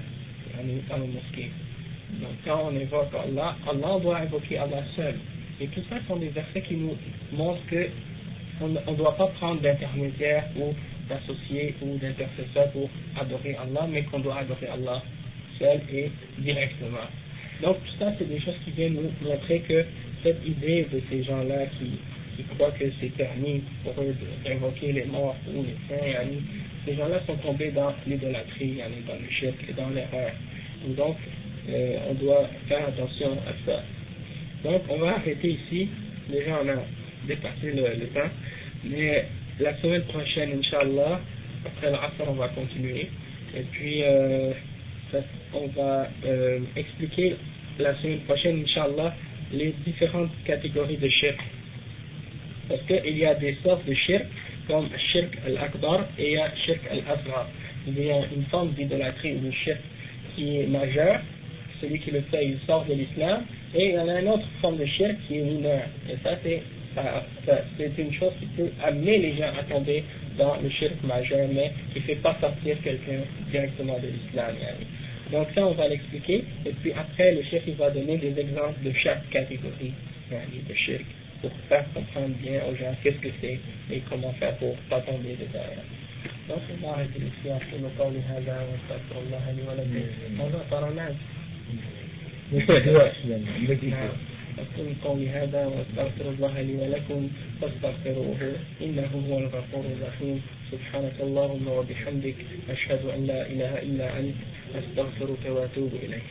dans 0.90 0.98
les 0.98 1.08
mosquées. 1.08 1.52
Donc 2.22 2.32
quand 2.46 2.72
on 2.72 2.76
invoque 2.76 3.14
Allah, 3.14 3.56
Allah 3.68 4.00
doit 4.02 4.18
invoquer 4.18 4.58
Allah 4.58 4.84
seul. 4.96 5.16
Et 5.62 5.68
tout 5.68 5.82
ça 5.90 5.96
sont 6.08 6.18
des 6.18 6.30
versets 6.30 6.62
qui 6.62 6.76
nous 6.76 6.96
montrent 7.34 7.66
que 7.68 7.88
on 8.62 8.68
ne 8.70 8.98
doit 8.98 9.16
pas 9.18 9.28
prendre 9.28 9.62
d'intermédiaire 9.62 10.46
ou 10.58 10.74
d'associé 11.10 11.76
ou 11.82 11.98
d'intercesseur 11.98 12.72
pour 12.72 12.90
adorer 13.20 13.56
Allah, 13.56 13.88
mais 13.90 14.04
qu'on 14.04 14.20
doit 14.20 14.38
adorer 14.38 14.68
Allah 14.68 15.02
seul 15.60 15.82
et 15.92 16.12
directement. 16.40 17.08
Donc 17.62 17.78
tout 17.78 17.98
ça, 18.00 18.14
c'est 18.18 18.28
des 18.28 18.40
choses 18.40 18.56
qui 18.64 18.72
viennent 18.72 18.96
nous 18.96 19.28
montrer 19.28 19.60
que 19.62 19.86
cette 20.24 20.46
idée 20.46 20.88
de 20.92 21.02
ces 21.10 21.24
gens-là 21.24 21.66
qui 21.78 22.00
qui 22.36 22.44
croient 22.44 22.72
que 22.72 22.86
c'est 23.00 23.16
permis 23.16 23.62
pour 23.84 23.94
eux 24.02 24.16
d'invoquer 24.46 24.92
les 24.92 25.06
morts 25.06 25.36
ou 25.48 25.64
les 25.64 25.76
saints, 25.88 26.06
yani, 26.06 26.42
ces 26.86 26.96
gens-là 26.96 27.22
sont 27.26 27.38
tombés 27.38 27.72
dans 27.72 27.94
l'idolâtrie, 28.08 28.80
dans 29.08 29.14
le 29.14 29.30
shirk 29.30 29.56
et 29.70 29.74
dans 29.74 29.90
l'erreur. 29.90 30.32
Donc, 30.98 31.18
euh, 31.70 31.98
on 32.10 32.14
doit 32.16 32.50
faire 32.68 32.88
attention 32.88 33.34
à 33.48 33.54
ça. 33.66 33.84
Donc, 34.64 34.82
on 34.90 34.98
va 34.98 35.16
arrêter 35.16 35.52
ici. 35.52 35.88
Déjà, 36.30 36.60
on 36.64 36.68
a 36.70 36.76
dépassé 37.28 37.72
le, 37.72 38.08
temps. 38.08 38.30
Mais 38.86 39.26
la 39.60 39.78
semaine 39.78 40.04
prochaine, 40.04 40.60
Inch'Allah, 40.60 41.22
après 41.66 41.92
l'Asr, 41.92 42.28
on 42.28 42.34
va 42.34 42.50
continuer. 42.50 43.10
Et 43.56 43.62
puis, 43.72 44.04
euh, 44.04 44.52
on 45.54 45.68
va 45.68 46.08
euh, 46.26 46.60
expliquer 46.76 47.36
la 47.80 47.96
semaine 48.02 48.20
prochaine, 48.22 48.64
Inch'Allah, 48.64 49.16
les 49.54 49.74
différentes 49.86 50.32
catégories 50.46 50.98
de 50.98 51.08
shirk. 51.08 51.40
Parce 52.74 53.02
qu'il 53.04 53.18
y 53.20 53.24
a 53.24 53.36
des 53.36 53.56
sortes 53.64 53.86
de 53.86 53.94
shirk, 53.94 54.26
comme 54.68 54.90
shirk 55.12 55.38
al-akbar 55.46 56.08
et 56.18 56.38
shirk 56.66 56.80
al-asghar. 56.90 57.48
Il 57.86 58.04
y 58.04 58.10
a 58.10 58.18
une 58.36 58.46
forme 58.50 58.72
d'idolâtrie 58.72 59.36
ou 59.36 59.46
de 59.46 59.52
shirk 59.52 59.78
qui 60.36 60.58
est 60.58 60.66
majeure, 60.66 61.20
celui 61.80 62.00
qui 62.00 62.10
le 62.10 62.22
fait, 62.32 62.44
il 62.44 62.58
sort 62.66 62.84
de 62.86 62.96
l'islam, 62.96 63.44
et 63.76 63.90
il 63.90 63.94
y 63.94 64.00
en 64.00 64.08
a 64.08 64.22
une 64.22 64.28
autre 64.28 64.48
forme 64.60 64.78
de 64.78 64.86
shirk 64.86 65.16
qui 65.28 65.38
est 65.38 65.44
mineure. 65.44 65.86
Et 66.10 66.16
ça, 66.24 66.36
c'est 66.42 66.64
c'est 67.78 68.02
une 68.02 68.14
chose 68.14 68.34
qui 68.40 68.48
peut 68.58 68.72
amener 68.84 69.20
les 69.20 69.36
gens 69.38 69.52
à 69.60 69.64
tomber 69.64 70.04
dans 70.38 70.56
le 70.60 70.70
shirk 70.70 70.94
majeur, 71.04 71.48
mais 71.54 71.72
qui 71.94 72.00
ne 72.00 72.06
fait 72.06 72.22
pas 72.22 72.36
sortir 72.42 72.76
quelqu'un 72.84 73.22
directement 73.52 74.00
de 74.00 74.08
l'islam. 74.08 74.56
Donc 75.32 75.48
ça, 75.54 75.68
on 75.68 75.74
va 75.74 75.88
l'expliquer, 75.88 76.44
et 76.66 76.72
puis 76.82 76.92
après, 76.92 77.36
le 77.36 77.44
shirk, 77.44 77.64
il 77.68 77.76
va 77.76 77.92
donner 77.92 78.18
des 78.18 78.40
exemples 78.40 78.84
de 78.84 78.92
chaque 78.94 79.30
catégorie 79.30 79.94
de 80.32 80.74
shirk, 80.74 81.06
pour 81.44 81.52
faire 81.68 81.84
comprendre 81.94 82.36
bien 82.42 82.62
aux 82.64 82.76
gens 82.76 82.96
qu'est-ce 83.04 83.18
que 83.18 83.28
c'est 83.42 83.60
et 83.92 84.02
comment 84.10 84.32
faire 84.40 84.56
pour 84.58 84.70
ne 84.70 84.90
pas 84.90 85.02
tomber 85.02 85.36
dedans. 85.36 85.60
Donc, 86.48 86.60
on 86.72 86.88
va 86.88 86.94
arrêter 86.94 87.20
ici, 87.20 87.52
أقول 87.52 87.84
قولي 88.00 88.20
هذا 88.20 88.56
وأستغفر 88.68 89.20
الله 89.20 89.52
لي 89.52 89.62
ولكم 89.68 90.04
هذا 90.40 90.66
طرناج 90.72 91.16
نعم 93.84 94.10
أقول 94.60 94.88
قولي 95.04 95.30
هذا 95.30 95.66
وأستغفر 95.66 96.30
الله 96.30 96.62
لي 96.62 96.74
ولكم 96.76 97.30
فاستغفروه 97.62 98.56
إنه 98.82 99.12
هو 99.30 99.38
الغفور 99.38 99.86
الرحيم 99.86 100.42
سبحانك 100.72 101.14
اللهم 101.22 101.68
وبحمدك 101.68 102.36
أشهد 102.70 103.06
أن 103.16 103.28
لا 103.28 103.48
إله 103.48 103.82
إلا 103.82 104.20
أنت 104.20 104.36
أستغفرك 104.76 105.44
وأتوب 105.46 105.92
إليك 106.04 106.30